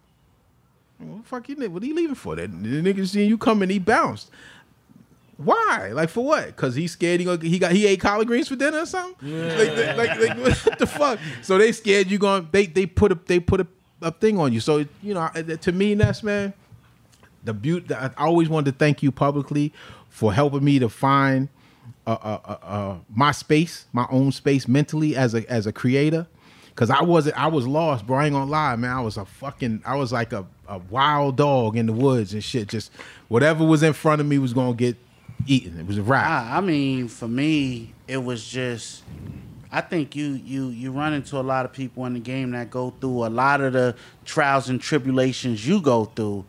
What 0.97 1.17
the 1.17 1.27
fuck 1.27 1.49
you? 1.49 1.55
What 1.69 1.83
are 1.83 1.85
you 1.85 1.95
leaving 1.95 2.15
for? 2.15 2.35
That 2.35 2.51
the 2.51 2.81
nigga 2.81 3.07
seen 3.07 3.29
you 3.29 3.37
coming, 3.37 3.69
he 3.69 3.79
bounced. 3.79 4.31
Why? 5.37 5.91
Like 5.93 6.09
for 6.09 6.23
what? 6.23 6.47
Because 6.47 6.75
he's 6.75 6.93
scared 6.93 7.19
he 7.19 7.25
gonna, 7.25 7.43
he 7.43 7.59
got 7.59 7.73
he 7.73 7.85
ate 7.85 7.99
collard 7.99 8.27
greens 8.27 8.47
for 8.47 8.55
dinner 8.55 8.79
or 8.79 8.85
something. 8.85 9.47
Like, 9.49 9.75
like, 9.75 9.97
like, 9.97 10.19
like, 10.19 10.65
what 10.65 10.79
the 10.79 10.87
fuck? 10.87 11.19
So 11.41 11.57
they 11.57 11.71
scared 11.71 12.09
you 12.09 12.17
going. 12.17 12.47
They 12.51 12.67
they 12.67 12.85
put 12.85 13.11
a 13.11 13.15
they 13.25 13.39
put 13.39 13.61
a, 13.61 13.67
a 14.01 14.11
thing 14.11 14.39
on 14.39 14.53
you. 14.53 14.61
So 14.61 14.85
you 15.03 15.13
know, 15.13 15.29
to 15.33 15.71
me, 15.73 15.93
Ness 15.95 16.23
man, 16.23 16.53
the 17.45 17.53
beauty. 17.53 17.93
I 17.93 18.11
always 18.17 18.49
wanted 18.49 18.71
to 18.71 18.77
thank 18.77 19.01
you 19.01 19.11
publicly 19.11 19.71
for 20.09 20.33
helping 20.33 20.63
me 20.63 20.79
to 20.79 20.89
find 20.89 21.49
uh, 22.07 22.11
uh, 22.11 22.39
uh, 22.45 22.65
uh, 22.65 22.97
my 23.13 23.31
space, 23.31 23.85
my 23.93 24.07
own 24.09 24.31
space 24.31 24.67
mentally 24.67 25.15
as 25.15 25.33
a 25.33 25.49
as 25.51 25.67
a 25.67 25.71
creator. 25.71 26.27
Cause 26.75 26.89
I 26.89 27.03
wasn't, 27.03 27.39
I 27.39 27.47
was 27.47 27.65
lost, 27.65 28.05
bro. 28.05 28.17
I 28.17 28.25
ain't 28.25 28.33
gonna 28.33 28.51
lie, 28.51 28.75
man. 28.75 28.91
I 28.91 28.99
was 28.99 29.15
a 29.15 29.23
fucking, 29.23 29.81
I 29.85 29.95
was 29.95 30.11
like 30.11 30.33
a, 30.33 30.45
a 30.67 30.79
wild 30.89 31.37
dog 31.37 31.77
in 31.77 31.85
the 31.85 31.93
woods 31.93 32.33
and 32.33 32.43
shit. 32.43 32.67
Just 32.67 32.91
whatever 33.29 33.63
was 33.63 33.81
in 33.81 33.93
front 33.93 34.19
of 34.19 34.27
me 34.27 34.39
was 34.39 34.53
gonna 34.53 34.73
get 34.73 34.97
eaten. 35.47 35.79
It 35.79 35.87
was 35.87 35.97
a 35.97 36.03
wrap. 36.03 36.27
I, 36.27 36.57
I 36.57 36.61
mean, 36.61 37.07
for 37.07 37.29
me, 37.29 37.93
it 38.09 38.17
was 38.17 38.45
just. 38.45 39.03
I 39.71 39.81
think 39.81 40.15
you 40.17 40.39
you 40.45 40.67
you 40.67 40.91
run 40.91 41.13
into 41.13 41.37
a 41.37 41.41
lot 41.41 41.65
of 41.65 41.71
people 41.71 42.05
in 42.05 42.13
the 42.13 42.19
game 42.19 42.51
that 42.51 42.69
go 42.69 42.93
through 42.99 43.25
a 43.25 43.29
lot 43.29 43.61
of 43.61 43.71
the 43.71 43.95
trials 44.25 44.69
and 44.69 44.79
tribulations 44.79 45.65
you 45.65 45.81
go 45.81 46.05
through, 46.05 46.43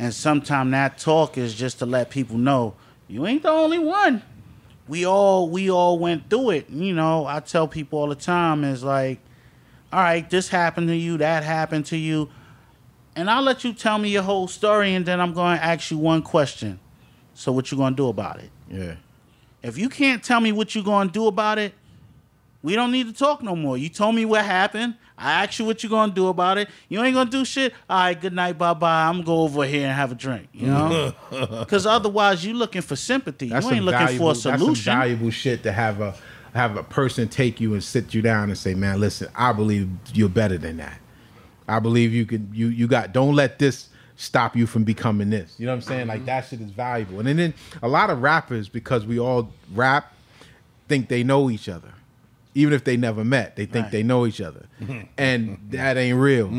and 0.00 0.14
sometimes 0.14 0.70
that 0.70 0.96
talk 0.96 1.36
is 1.36 1.54
just 1.54 1.78
to 1.80 1.86
let 1.86 2.08
people 2.08 2.38
know 2.38 2.74
you 3.06 3.26
ain't 3.26 3.42
the 3.42 3.50
only 3.50 3.78
one. 3.78 4.22
We 4.88 5.04
all 5.04 5.48
we 5.50 5.70
all 5.70 5.98
went 5.98 6.30
through 6.30 6.50
it. 6.50 6.70
You 6.70 6.94
know, 6.94 7.26
I 7.26 7.40
tell 7.40 7.68
people 7.68 7.98
all 7.98 8.08
the 8.08 8.14
time 8.14 8.64
is 8.64 8.82
like, 8.82 9.20
all 9.92 10.00
right, 10.00 10.28
this 10.28 10.48
happened 10.48 10.88
to 10.88 10.96
you, 10.96 11.18
that 11.18 11.44
happened 11.44 11.86
to 11.86 11.98
you, 11.98 12.30
and 13.14 13.28
I'll 13.28 13.42
let 13.42 13.62
you 13.62 13.74
tell 13.74 13.98
me 13.98 14.08
your 14.08 14.22
whole 14.22 14.48
story, 14.48 14.94
and 14.94 15.04
then 15.04 15.20
I'm 15.20 15.34
going 15.34 15.58
to 15.58 15.64
ask 15.64 15.90
you 15.90 15.98
one 15.98 16.22
question. 16.22 16.80
So 17.34 17.52
what 17.52 17.70
you 17.70 17.76
gonna 17.76 17.94
do 17.94 18.08
about 18.08 18.40
it? 18.40 18.50
Yeah. 18.70 18.94
If 19.62 19.76
you 19.76 19.88
can't 19.90 20.22
tell 20.22 20.40
me 20.40 20.50
what 20.52 20.74
you're 20.74 20.84
gonna 20.84 21.10
do 21.10 21.26
about 21.26 21.58
it, 21.58 21.74
we 22.62 22.74
don't 22.74 22.92
need 22.92 23.06
to 23.06 23.12
talk 23.12 23.42
no 23.42 23.56
more. 23.56 23.78
You 23.78 23.88
told 23.88 24.14
me 24.14 24.24
what 24.24 24.44
happened. 24.44 24.94
I 25.16 25.44
asked 25.44 25.58
you 25.58 25.64
what 25.64 25.82
you're 25.82 25.90
gonna 25.90 26.12
do 26.12 26.28
about 26.28 26.58
it. 26.58 26.68
You 26.88 27.02
ain't 27.02 27.14
gonna 27.14 27.30
do 27.30 27.44
shit. 27.44 27.74
All 27.88 27.98
right, 27.98 28.18
good 28.18 28.32
night, 28.32 28.58
bye 28.58 28.74
bye. 28.74 29.06
I'm 29.06 29.16
gonna 29.16 29.24
go 29.24 29.40
over 29.42 29.64
here 29.64 29.86
and 29.86 29.94
have 29.94 30.12
a 30.12 30.14
drink. 30.14 30.48
You 30.52 30.66
know, 30.68 31.14
because 31.30 31.86
otherwise 31.86 32.44
you're 32.44 32.54
looking 32.54 32.82
for 32.82 32.96
sympathy. 32.96 33.48
That's 33.48 33.66
you 33.66 33.72
ain't 33.72 33.84
looking 33.84 33.98
valuable, 33.98 34.26
for 34.26 34.32
a 34.32 34.34
solution. 34.34 34.66
That's 34.66 34.80
some 34.84 34.94
valuable 34.94 35.30
shit 35.30 35.62
to 35.64 35.72
have 35.72 36.00
a 36.00 36.14
have 36.54 36.76
a 36.76 36.82
person 36.82 37.28
take 37.28 37.60
you 37.60 37.74
and 37.74 37.84
sit 37.84 38.14
you 38.14 38.22
down 38.22 38.48
and 38.48 38.58
say, 38.58 38.74
"Man, 38.74 38.98
listen, 39.00 39.28
I 39.34 39.52
believe 39.52 39.88
you're 40.12 40.28
better 40.28 40.58
than 40.58 40.78
that. 40.78 40.98
I 41.68 41.78
believe 41.78 42.12
you 42.12 42.26
could. 42.26 42.48
You 42.52 42.68
you 42.68 42.86
got. 42.86 43.12
Don't 43.12 43.34
let 43.34 43.58
this 43.58 43.90
stop 44.16 44.54
you 44.54 44.66
from 44.66 44.84
becoming 44.84 45.30
this. 45.30 45.54
You 45.58 45.66
know 45.66 45.72
what 45.72 45.76
I'm 45.76 45.82
saying? 45.82 46.06
Like 46.06 46.26
that 46.26 46.46
shit 46.46 46.60
is 46.60 46.70
valuable. 46.70 47.20
And 47.26 47.38
then 47.38 47.54
a 47.82 47.88
lot 47.88 48.10
of 48.10 48.20
rappers, 48.20 48.68
because 48.68 49.06
we 49.06 49.18
all 49.18 49.50
rap, 49.74 50.12
think 50.88 51.08
they 51.08 51.24
know 51.24 51.48
each 51.48 51.68
other, 51.70 51.88
even 52.54 52.72
if 52.72 52.84
they 52.84 52.96
never 52.96 53.24
met. 53.24 53.56
They 53.56 53.66
think 53.66 53.84
Right. 53.84 53.92
they 53.92 54.02
know 54.02 54.26
each 54.26 54.40
other, 54.40 54.66
mm-hmm. 54.80 55.02
and 55.18 55.58
that 55.70 55.96
ain't 55.96 56.18
real. 56.18 56.50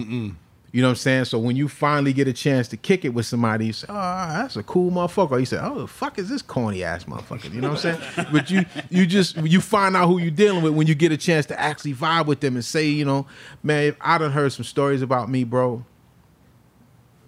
You 0.74 0.82
know 0.82 0.88
what 0.88 0.92
I'm 0.92 0.96
saying? 0.96 1.26
So 1.26 1.38
when 1.38 1.58
you 1.58 1.68
finally 1.68 2.14
get 2.14 2.30
a 2.30 2.34
chance 2.34 2.70
to 2.70 2.78
kick 2.78 3.04
it 3.04 3.10
with 3.10 3.26
somebody, 3.26 3.66
you 3.66 3.74
say, 3.74 3.88
"Oh, 3.90 3.94
that's 3.94 4.56
a 4.56 4.64
cool 4.64 4.90
motherfucker." 4.90 5.38
You 5.38 5.46
say, 5.46 5.60
"Oh, 5.62 5.80
the 5.80 5.88
fuck 5.88 6.18
is 6.18 6.30
this 6.30 6.42
corny 6.42 6.82
ass 6.82 7.04
motherfucker?" 7.04 7.54
You 7.54 7.60
know 7.60 7.72
what 7.72 7.86
I'm 7.86 7.98
saying? 8.00 8.28
but 8.32 8.50
you 8.50 8.66
you 8.90 9.06
just 9.06 9.36
you 9.36 9.60
find 9.60 9.98
out 9.98 10.08
who 10.08 10.18
you're 10.20 10.32
dealing 10.32 10.64
with 10.64 10.74
when 10.74 10.88
you 10.88 10.96
get 10.96 11.12
a 11.12 11.18
chance 11.18 11.46
to 11.48 11.60
actually 11.60 11.94
vibe 11.94 12.26
with 12.26 12.40
them 12.40 12.56
and 12.56 12.64
say, 12.64 12.88
you 12.88 13.04
know, 13.04 13.26
man, 13.64 13.98
I 14.00 14.18
done 14.18 14.32
heard 14.32 14.54
some 14.54 14.64
stories 14.64 15.02
about 15.02 15.30
me, 15.30 15.44
bro. 15.44 15.84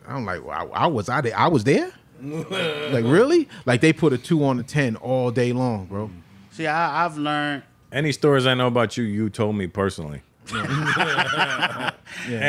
I'm 0.07 0.25
like, 0.25 0.43
wow, 0.45 0.69
I 0.73 0.87
was 0.87 1.09
I 1.09 1.19
there? 1.19 1.37
I 1.37 1.47
was 1.49 1.65
there. 1.65 1.91
like 2.21 3.03
really? 3.03 3.49
Like 3.65 3.81
they 3.81 3.91
put 3.91 4.13
a 4.13 4.17
two 4.17 4.45
on 4.45 4.57
a 4.57 4.63
ten 4.63 4.95
all 4.95 5.31
day 5.31 5.51
long, 5.51 5.87
bro. 5.87 6.09
See, 6.51 6.65
I, 6.65 7.03
I've 7.05 7.17
learned. 7.17 7.63
Any 7.93 8.11
stories 8.11 8.45
I 8.47 8.55
know 8.55 8.67
about 8.67 8.97
you, 8.97 9.03
you 9.05 9.29
told 9.29 9.55
me 9.55 9.67
personally. 9.67 10.21
And 10.51 11.95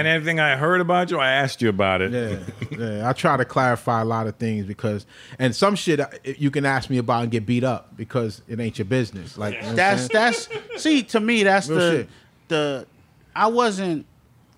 anything 0.06 0.40
I 0.40 0.56
heard 0.56 0.80
about 0.80 1.10
you, 1.10 1.18
I 1.18 1.30
asked 1.30 1.62
you 1.62 1.68
about 1.68 2.02
it. 2.02 2.12
Yeah, 2.12 2.78
yeah. 2.78 3.08
I 3.08 3.12
try 3.12 3.36
to 3.36 3.44
clarify 3.44 4.00
a 4.00 4.04
lot 4.04 4.26
of 4.26 4.36
things 4.36 4.66
because, 4.66 5.06
and 5.38 5.54
some 5.54 5.74
shit 5.74 6.00
uh, 6.00 6.08
you 6.24 6.50
can 6.50 6.64
ask 6.64 6.90
me 6.90 6.98
about 6.98 7.22
and 7.22 7.30
get 7.30 7.46
beat 7.46 7.64
up 7.64 7.96
because 7.96 8.42
it 8.48 8.58
ain't 8.60 8.78
your 8.78 8.84
business. 8.86 9.38
Like 9.38 9.54
you 9.54 9.62
know 9.62 9.74
That's 9.74 10.08
that's 10.08 10.48
see 10.76 11.02
to 11.04 11.20
me 11.20 11.44
that's 11.44 11.68
Real 11.68 11.78
the 11.78 11.90
shit. 11.90 12.08
the 12.48 12.86
I 13.34 13.46
wasn't 13.48 14.06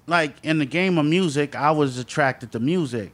like 0.06 0.34
in 0.42 0.58
the 0.58 0.66
game 0.66 0.98
of 0.98 1.06
music. 1.06 1.54
I 1.56 1.70
was 1.72 1.98
attracted 1.98 2.52
to 2.52 2.60
music, 2.60 3.12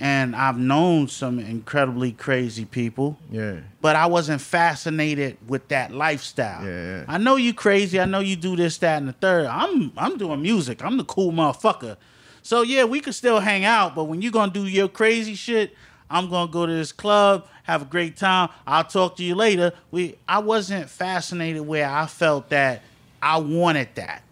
and 0.00 0.36
I've 0.36 0.58
known 0.58 1.08
some 1.08 1.38
incredibly 1.38 2.12
crazy 2.12 2.64
people. 2.64 3.18
yeah. 3.30 3.60
but 3.80 3.96
I 3.96 4.06
wasn't 4.06 4.40
fascinated 4.40 5.36
with 5.46 5.68
that 5.68 5.92
lifestyle. 5.92 6.64
Yeah, 6.64 6.98
yeah. 6.98 7.04
I 7.08 7.18
know 7.18 7.36
you 7.36 7.54
crazy. 7.54 7.98
I 8.00 8.04
know 8.04 8.20
you 8.20 8.36
do 8.36 8.56
this, 8.56 8.78
that, 8.78 8.98
and 8.98 9.08
the 9.08 9.12
third. 9.12 9.46
I'm 9.46 9.92
I'm 9.96 10.16
doing 10.18 10.42
music. 10.42 10.84
I'm 10.84 10.96
the 10.96 11.04
cool 11.04 11.32
motherfucker. 11.32 11.96
So 12.42 12.62
yeah, 12.62 12.84
we 12.84 13.00
could 13.00 13.14
still 13.14 13.40
hang 13.40 13.64
out, 13.64 13.94
but 13.94 14.04
when 14.04 14.22
you're 14.22 14.32
gonna 14.32 14.52
do 14.52 14.66
your 14.66 14.88
crazy 14.88 15.34
shit, 15.34 15.74
I'm 16.10 16.30
gonna 16.30 16.50
go 16.50 16.64
to 16.66 16.72
this 16.72 16.92
club, 16.92 17.46
have 17.64 17.82
a 17.82 17.84
great 17.84 18.16
time. 18.16 18.48
I'll 18.66 18.84
talk 18.84 19.16
to 19.16 19.24
you 19.24 19.34
later. 19.34 19.72
We 19.90 20.16
I 20.28 20.38
wasn't 20.38 20.88
fascinated 20.88 21.62
where 21.66 21.88
I 21.88 22.06
felt 22.06 22.48
that 22.50 22.82
I 23.20 23.38
wanted 23.38 23.88
that. 23.96 24.22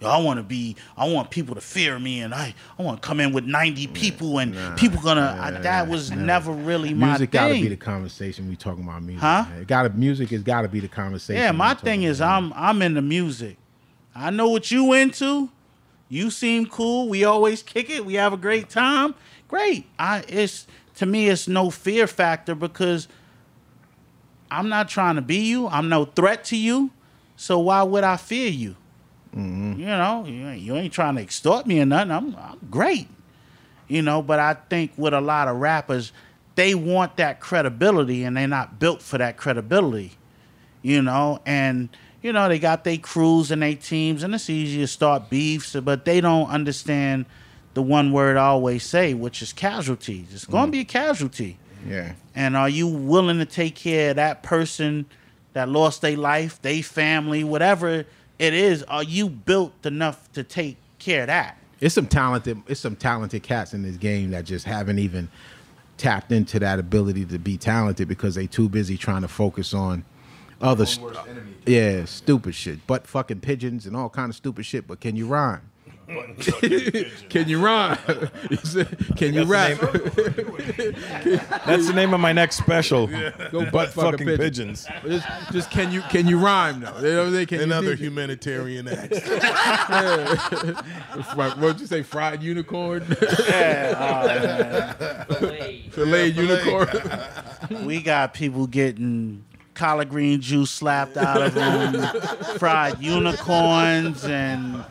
Yo, 0.00 0.08
I 0.08 0.16
want 0.18 0.38
to 0.38 0.42
be. 0.42 0.76
I 0.96 1.06
want 1.08 1.30
people 1.30 1.54
to 1.54 1.60
fear 1.60 1.98
me, 1.98 2.20
and 2.20 2.34
I 2.34 2.54
I 2.78 2.82
want 2.82 3.02
to 3.02 3.06
come 3.06 3.20
in 3.20 3.32
with 3.32 3.44
90 3.44 3.86
people, 3.88 4.38
and 4.38 4.54
people 4.78 5.00
gonna. 5.02 5.38
I, 5.38 5.50
that 5.50 5.88
was 5.88 6.10
never 6.10 6.52
really 6.52 6.94
my 6.94 7.08
Music 7.08 7.30
thing. 7.30 7.40
gotta 7.40 7.54
be 7.54 7.68
the 7.68 7.76
conversation 7.76 8.48
we 8.48 8.56
talking 8.56 8.84
about 8.84 9.02
music. 9.02 9.20
Huh? 9.20 9.44
man. 9.48 9.60
It 9.60 9.68
gotta 9.68 9.90
music 9.90 10.30
has 10.30 10.42
gotta 10.42 10.68
be 10.68 10.80
the 10.80 10.88
conversation. 10.88 11.42
Yeah, 11.42 11.52
my 11.52 11.74
thing 11.74 12.04
is 12.04 12.20
about 12.20 12.44
I'm 12.44 12.52
I'm 12.54 12.82
into 12.82 13.02
music. 13.02 13.58
I 14.14 14.30
know 14.30 14.48
what 14.48 14.70
you 14.70 14.92
into. 14.94 15.50
You 16.08 16.30
seem 16.30 16.66
cool. 16.66 17.08
We 17.08 17.24
always 17.24 17.62
kick 17.62 17.90
it. 17.90 18.04
We 18.04 18.14
have 18.14 18.32
a 18.32 18.38
great 18.38 18.70
time. 18.70 19.14
Great. 19.48 19.86
I 19.98 20.24
it's 20.28 20.66
to 20.96 21.06
me 21.06 21.28
it's 21.28 21.46
no 21.46 21.70
fear 21.70 22.06
factor 22.06 22.54
because 22.54 23.06
I'm 24.50 24.68
not 24.68 24.88
trying 24.88 25.16
to 25.16 25.22
be 25.22 25.36
you. 25.36 25.68
I'm 25.68 25.88
no 25.88 26.06
threat 26.06 26.44
to 26.46 26.56
you. 26.56 26.90
So 27.36 27.58
why 27.58 27.82
would 27.82 28.02
I 28.02 28.16
fear 28.16 28.48
you? 28.50 28.76
Mm-hmm. 29.34 29.78
You 29.80 29.86
know, 29.86 30.24
you 30.26 30.76
ain't, 30.76 30.92
trying 30.92 31.16
to 31.16 31.22
extort 31.22 31.66
me 31.66 31.80
or 31.80 31.86
nothing. 31.86 32.10
I'm, 32.10 32.36
I'm 32.36 32.58
great. 32.70 33.08
You 33.88 34.02
know, 34.02 34.22
but 34.22 34.38
I 34.38 34.54
think 34.54 34.92
with 34.96 35.14
a 35.14 35.20
lot 35.20 35.48
of 35.48 35.56
rappers, 35.56 36.12
they 36.54 36.74
want 36.74 37.16
that 37.16 37.40
credibility 37.40 38.24
and 38.24 38.36
they're 38.36 38.48
not 38.48 38.78
built 38.78 39.02
for 39.02 39.18
that 39.18 39.36
credibility 39.36 40.12
you 40.82 41.02
know, 41.02 41.40
and 41.44 41.88
you 42.22 42.32
know 42.32 42.48
they 42.48 42.58
got 42.58 42.84
their 42.84 42.96
crews 42.96 43.50
and 43.50 43.62
their 43.62 43.74
teams, 43.74 44.22
and 44.22 44.34
it's 44.34 44.48
easy 44.48 44.78
to 44.78 44.86
start 44.86 45.28
beefs, 45.30 45.76
but 45.76 46.04
they 46.04 46.20
don't 46.20 46.48
understand 46.48 47.26
the 47.74 47.82
one 47.82 48.12
word 48.12 48.36
I 48.36 48.46
always 48.46 48.84
say, 48.84 49.14
which 49.14 49.42
is 49.42 49.52
casualties. 49.52 50.28
It's 50.32 50.46
going 50.46 50.66
to 50.66 50.72
be 50.72 50.80
a 50.80 50.84
casualty, 50.84 51.58
Yeah. 51.86 52.12
and 52.34 52.56
are 52.56 52.68
you 52.68 52.88
willing 52.88 53.38
to 53.38 53.46
take 53.46 53.74
care 53.74 54.10
of 54.10 54.16
that 54.16 54.42
person 54.42 55.06
that 55.52 55.68
lost 55.68 56.00
their 56.00 56.16
life, 56.16 56.60
their 56.62 56.82
family, 56.82 57.44
whatever 57.44 58.06
it 58.40 58.54
is? 58.54 58.82
Are 58.84 59.02
you 59.02 59.28
built 59.28 59.84
enough 59.84 60.32
to 60.32 60.42
take 60.42 60.78
care 60.98 61.22
of 61.22 61.26
that? 61.28 61.58
It's 61.80 61.94
some 61.94 62.06
talented 62.06 62.62
it's 62.66 62.80
some 62.80 62.96
talented 62.96 63.42
cats 63.42 63.72
in 63.74 63.82
this 63.82 63.96
game 63.96 64.30
that 64.30 64.44
just 64.44 64.66
haven't 64.66 64.98
even 64.98 65.28
tapped 65.96 66.32
into 66.32 66.58
that 66.58 66.78
ability 66.78 67.26
to 67.26 67.38
be 67.38 67.58
talented 67.58 68.08
because 68.08 68.34
they 68.34 68.46
too 68.46 68.68
busy 68.68 68.96
trying 68.96 69.22
to 69.22 69.28
focus 69.28 69.74
on 69.74 70.04
other 70.60 70.86
st- 70.86 71.16
yeah, 71.66 72.04
stupid 72.06 72.54
shit. 72.54 72.86
But 72.86 73.06
fucking 73.06 73.40
pigeons 73.40 73.86
and 73.86 73.94
all 73.96 74.08
kind 74.08 74.30
of 74.30 74.36
stupid 74.36 74.64
shit, 74.64 74.86
but 74.86 75.00
can 75.00 75.16
you 75.16 75.26
rhyme? 75.26 75.69
Can 77.28 77.48
you 77.48 77.64
rhyme? 77.64 77.96
Can 79.16 79.34
you 79.34 79.44
rap? 79.44 79.78
That's 81.66 81.86
the 81.86 81.92
name 81.94 82.12
of 82.14 82.20
my 82.20 82.32
next 82.32 82.56
special. 82.56 83.06
Go 83.06 83.30
butt 83.64 83.72
butt 83.72 83.88
fucking 83.90 84.10
fucking 84.26 84.36
pigeons. 84.36 84.86
pigeons. 84.86 85.22
Just, 85.24 85.52
just 85.52 85.70
can 85.70 85.92
you 85.92 86.02
can 86.02 86.26
you 86.26 86.38
rhyme 86.38 86.80
though? 86.80 86.96
You 86.98 87.02
know 87.02 87.18
what 87.18 87.26
I'm 87.28 87.32
saying? 87.34 87.46
Can 87.46 87.60
Another 87.60 87.94
do- 87.94 88.02
humanitarian 88.04 88.88
act. 88.88 89.14
Fri- 91.32 91.50
What'd 91.50 91.80
you 91.80 91.86
say? 91.86 92.02
Fried 92.02 92.42
unicorn? 92.42 93.04
Yeah, 93.48 94.94
uh, 94.98 95.24
Filet 95.90 96.26
unicorn. 96.28 96.88
we 97.84 98.02
got 98.02 98.34
people 98.34 98.66
getting 98.66 99.44
collard 99.74 100.08
green 100.10 100.40
juice 100.40 100.70
slapped 100.70 101.16
out 101.16 101.40
of 101.42 101.54
them, 101.54 101.94
fried 102.58 102.98
unicorns, 103.00 104.24
and 104.24 104.84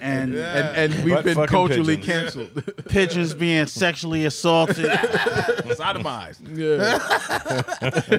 and 0.00 0.34
and 0.34 0.94
and 0.94 1.04
we've 1.04 1.14
Butt 1.14 1.24
been 1.24 1.46
culturally 1.46 1.96
pigeons. 1.96 2.34
canceled. 2.34 2.74
pigeons 2.88 3.34
being 3.34 3.66
sexually 3.66 4.24
assaulted. 4.24 4.86
Sodomized. 4.86 6.40
yeah. 6.56 8.18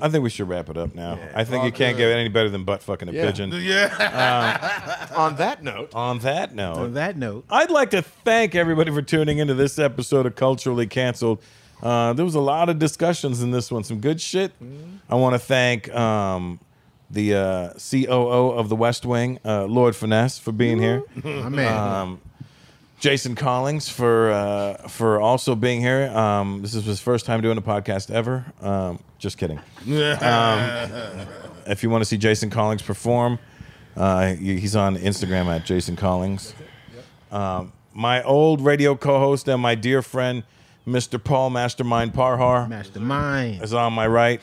I 0.00 0.08
think 0.08 0.24
we 0.24 0.30
should 0.30 0.48
wrap 0.48 0.68
it 0.68 0.76
up 0.76 0.94
now. 0.94 1.18
I 1.34 1.44
think 1.44 1.64
you 1.64 1.72
can't 1.72 1.96
get 1.96 2.10
any 2.10 2.28
better 2.28 2.50
than 2.50 2.64
butt 2.64 2.82
fucking 2.82 3.08
a 3.08 3.12
pigeon. 3.12 3.52
Yeah. 3.64 5.08
On 5.14 5.36
that 5.36 5.62
note, 5.62 5.94
On 5.94 6.18
that 6.20 6.54
note, 6.54 6.76
On 6.76 6.94
that 6.94 7.16
note, 7.16 7.44
I'd 7.48 7.70
like 7.70 7.90
to 7.90 8.02
thank 8.02 8.54
everybody 8.54 8.90
for 8.90 9.02
tuning 9.02 9.38
into 9.38 9.54
this 9.54 9.78
episode 9.78 10.26
of 10.26 10.34
Culturally 10.34 10.86
Cancelled. 10.86 11.40
Uh, 11.82 12.12
there 12.12 12.24
was 12.24 12.34
a 12.34 12.40
lot 12.40 12.68
of 12.68 12.78
discussions 12.78 13.42
in 13.42 13.50
this 13.52 13.70
one, 13.70 13.84
some 13.84 14.00
good 14.00 14.20
shit. 14.20 14.52
I 15.08 15.14
want 15.14 15.34
to 15.34 15.38
thank 15.38 15.94
um, 15.94 16.58
the 17.14 17.34
uh, 17.34 17.72
COO 17.74 18.50
of 18.50 18.68
the 18.68 18.76
West 18.76 19.06
Wing, 19.06 19.38
uh, 19.44 19.64
Lord 19.64 19.96
Finesse, 19.96 20.38
for 20.38 20.52
being 20.52 20.78
here. 20.80 21.02
my 21.24 21.48
man. 21.48 21.72
Um, 21.78 22.20
Jason 23.00 23.34
Collings 23.34 23.88
for 23.88 24.30
uh, 24.30 24.88
for 24.88 25.20
also 25.20 25.54
being 25.54 25.80
here. 25.80 26.08
Um, 26.16 26.62
this 26.62 26.74
is 26.74 26.84
his 26.84 27.00
first 27.00 27.26
time 27.26 27.40
doing 27.42 27.58
a 27.58 27.62
podcast 27.62 28.10
ever. 28.10 28.46
Um, 28.60 28.98
just 29.18 29.38
kidding. 29.38 29.60
Um, 29.86 31.26
if 31.66 31.82
you 31.82 31.88
want 31.90 32.02
to 32.02 32.04
see 32.06 32.18
Jason 32.18 32.50
Collings 32.50 32.82
perform, 32.82 33.38
uh, 33.96 34.34
he's 34.34 34.76
on 34.76 34.96
Instagram 34.96 35.46
at 35.46 35.64
Jason 35.64 35.96
Collings. 35.96 36.54
Um, 37.30 37.72
my 37.92 38.22
old 38.22 38.60
radio 38.60 38.96
co-host 38.96 39.48
and 39.48 39.62
my 39.62 39.74
dear 39.74 40.02
friend, 40.02 40.42
Mr. 40.86 41.22
Paul 41.22 41.50
Mastermind 41.50 42.12
Parhar, 42.12 42.68
Mastermind. 42.68 43.62
is 43.62 43.72
on 43.72 43.92
my 43.92 44.06
right. 44.06 44.40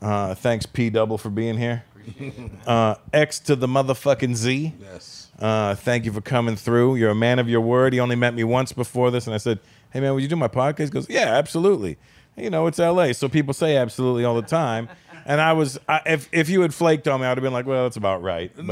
Uh, 0.00 0.34
thanks, 0.34 0.66
P 0.66 0.90
Double, 0.90 1.16
for 1.18 1.30
being 1.30 1.56
here. 1.56 1.84
Uh, 2.66 2.94
X 3.12 3.40
to 3.40 3.56
the 3.56 3.66
motherfucking 3.66 4.34
Z. 4.36 4.72
Yes. 4.80 5.30
Uh, 5.38 5.74
thank 5.74 6.04
you 6.04 6.12
for 6.12 6.20
coming 6.20 6.54
through. 6.54 6.94
You're 6.94 7.10
a 7.10 7.14
man 7.14 7.40
of 7.40 7.48
your 7.48 7.60
word. 7.60 7.92
He 7.92 7.98
only 7.98 8.14
met 8.14 8.34
me 8.34 8.44
once 8.44 8.72
before 8.72 9.10
this, 9.10 9.26
and 9.26 9.34
I 9.34 9.38
said, 9.38 9.58
"Hey 9.90 9.98
man, 10.00 10.14
would 10.14 10.22
you 10.22 10.28
do 10.28 10.36
my 10.36 10.46
podcast?" 10.48 10.84
He 10.84 10.90
goes, 10.90 11.08
"Yeah, 11.10 11.34
absolutely." 11.36 11.98
You 12.36 12.50
know, 12.50 12.68
it's 12.68 12.78
L.A., 12.78 13.12
so 13.12 13.28
people 13.28 13.52
say 13.52 13.76
absolutely 13.76 14.24
all 14.24 14.34
the 14.36 14.42
time. 14.42 14.88
And 15.24 15.40
I 15.40 15.52
was, 15.52 15.78
I, 15.88 16.00
if 16.06 16.28
if 16.32 16.48
you 16.48 16.62
had 16.62 16.74
flaked 16.74 17.06
on 17.06 17.20
me, 17.20 17.26
I'd 17.28 17.36
have 17.36 17.44
been 17.44 17.52
like, 17.52 17.64
"Well, 17.64 17.84
that's 17.84 17.96
about 17.96 18.22
right." 18.22 18.50
But 18.56 18.66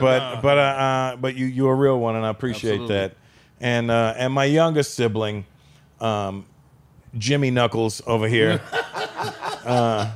but 0.00 0.40
but 0.40 0.56
uh, 0.56 0.60
uh, 0.60 1.16
but 1.16 1.36
you 1.36 1.44
you're 1.44 1.72
a 1.72 1.76
real 1.76 2.00
one, 2.00 2.16
and 2.16 2.24
I 2.24 2.30
appreciate 2.30 2.80
Absolutely. 2.80 2.96
that. 2.96 3.16
And 3.60 3.90
uh, 3.90 4.14
and 4.16 4.32
my 4.32 4.46
youngest 4.46 4.94
sibling, 4.94 5.44
um, 6.00 6.46
Jimmy 7.18 7.50
Knuckles 7.50 8.00
over 8.06 8.26
here, 8.26 8.62
uh, 9.66 10.12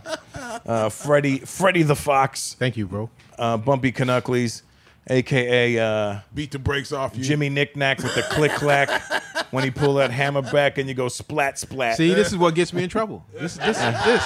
uh, 0.66 0.89
Freddie 0.89 1.39
Freddie 1.39 1.82
the 1.82 1.97
Fox, 1.97 2.55
Thank 2.59 2.77
you, 2.77 2.87
bro. 2.87 3.11
uh, 3.39 3.57
Bumpy 3.57 3.93
Knuckles, 3.93 4.62
aka. 5.09 5.78
Uh, 5.78 6.19
Beat 6.35 6.51
the 6.53 6.59
brakes 6.59 6.93
off 6.93 7.16
you. 7.16 7.23
Jimmy 7.24 7.49
Knickknack 7.49 7.99
with 8.03 8.15
the 8.15 8.23
click 8.23 8.53
clack 8.53 8.89
when 9.51 9.65
he 9.65 9.70
pull 9.70 9.95
that 9.95 10.11
hammer 10.11 10.43
back 10.43 10.78
and 10.78 10.89
you 10.89 10.95
go 10.95 11.09
splat 11.09 11.59
splat. 11.59 11.97
See, 11.97 12.15
this 12.15 12.28
is 12.28 12.37
what 12.37 12.55
gets 12.55 12.73
me 12.73 12.85
in 12.85 12.89
trouble. 12.89 13.24
This, 13.35 13.57
this, 13.57 13.78
this. 13.78 14.24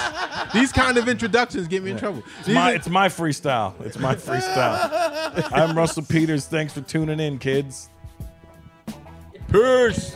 These 0.53 0.71
kind 0.71 0.97
of 0.97 1.07
introductions 1.07 1.67
get 1.67 1.81
me 1.83 1.91
in 1.91 1.97
trouble. 1.97 2.21
it's 2.39 2.49
my, 2.49 2.71
it's 2.73 2.89
my 2.89 3.07
freestyle. 3.07 3.73
It's 3.83 3.97
my 3.97 4.15
freestyle. 4.15 5.51
I'm 5.51 5.75
Russell 5.75 6.03
Peters. 6.03 6.45
Thanks 6.45 6.73
for 6.73 6.81
tuning 6.81 7.19
in, 7.19 7.39
kids. 7.39 7.89
Peace. 9.51 10.15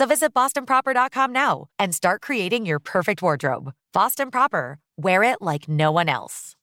So 0.00 0.06
visit 0.06 0.32
BostonProper.com 0.32 1.30
now 1.30 1.66
and 1.78 1.94
start 1.94 2.22
creating 2.22 2.64
your 2.64 2.78
perfect 2.78 3.20
wardrobe. 3.20 3.74
Boston 3.92 4.30
Proper. 4.30 4.78
Wear 4.96 5.22
it 5.22 5.42
like 5.42 5.68
no 5.68 5.92
one 5.92 6.08
else. 6.08 6.56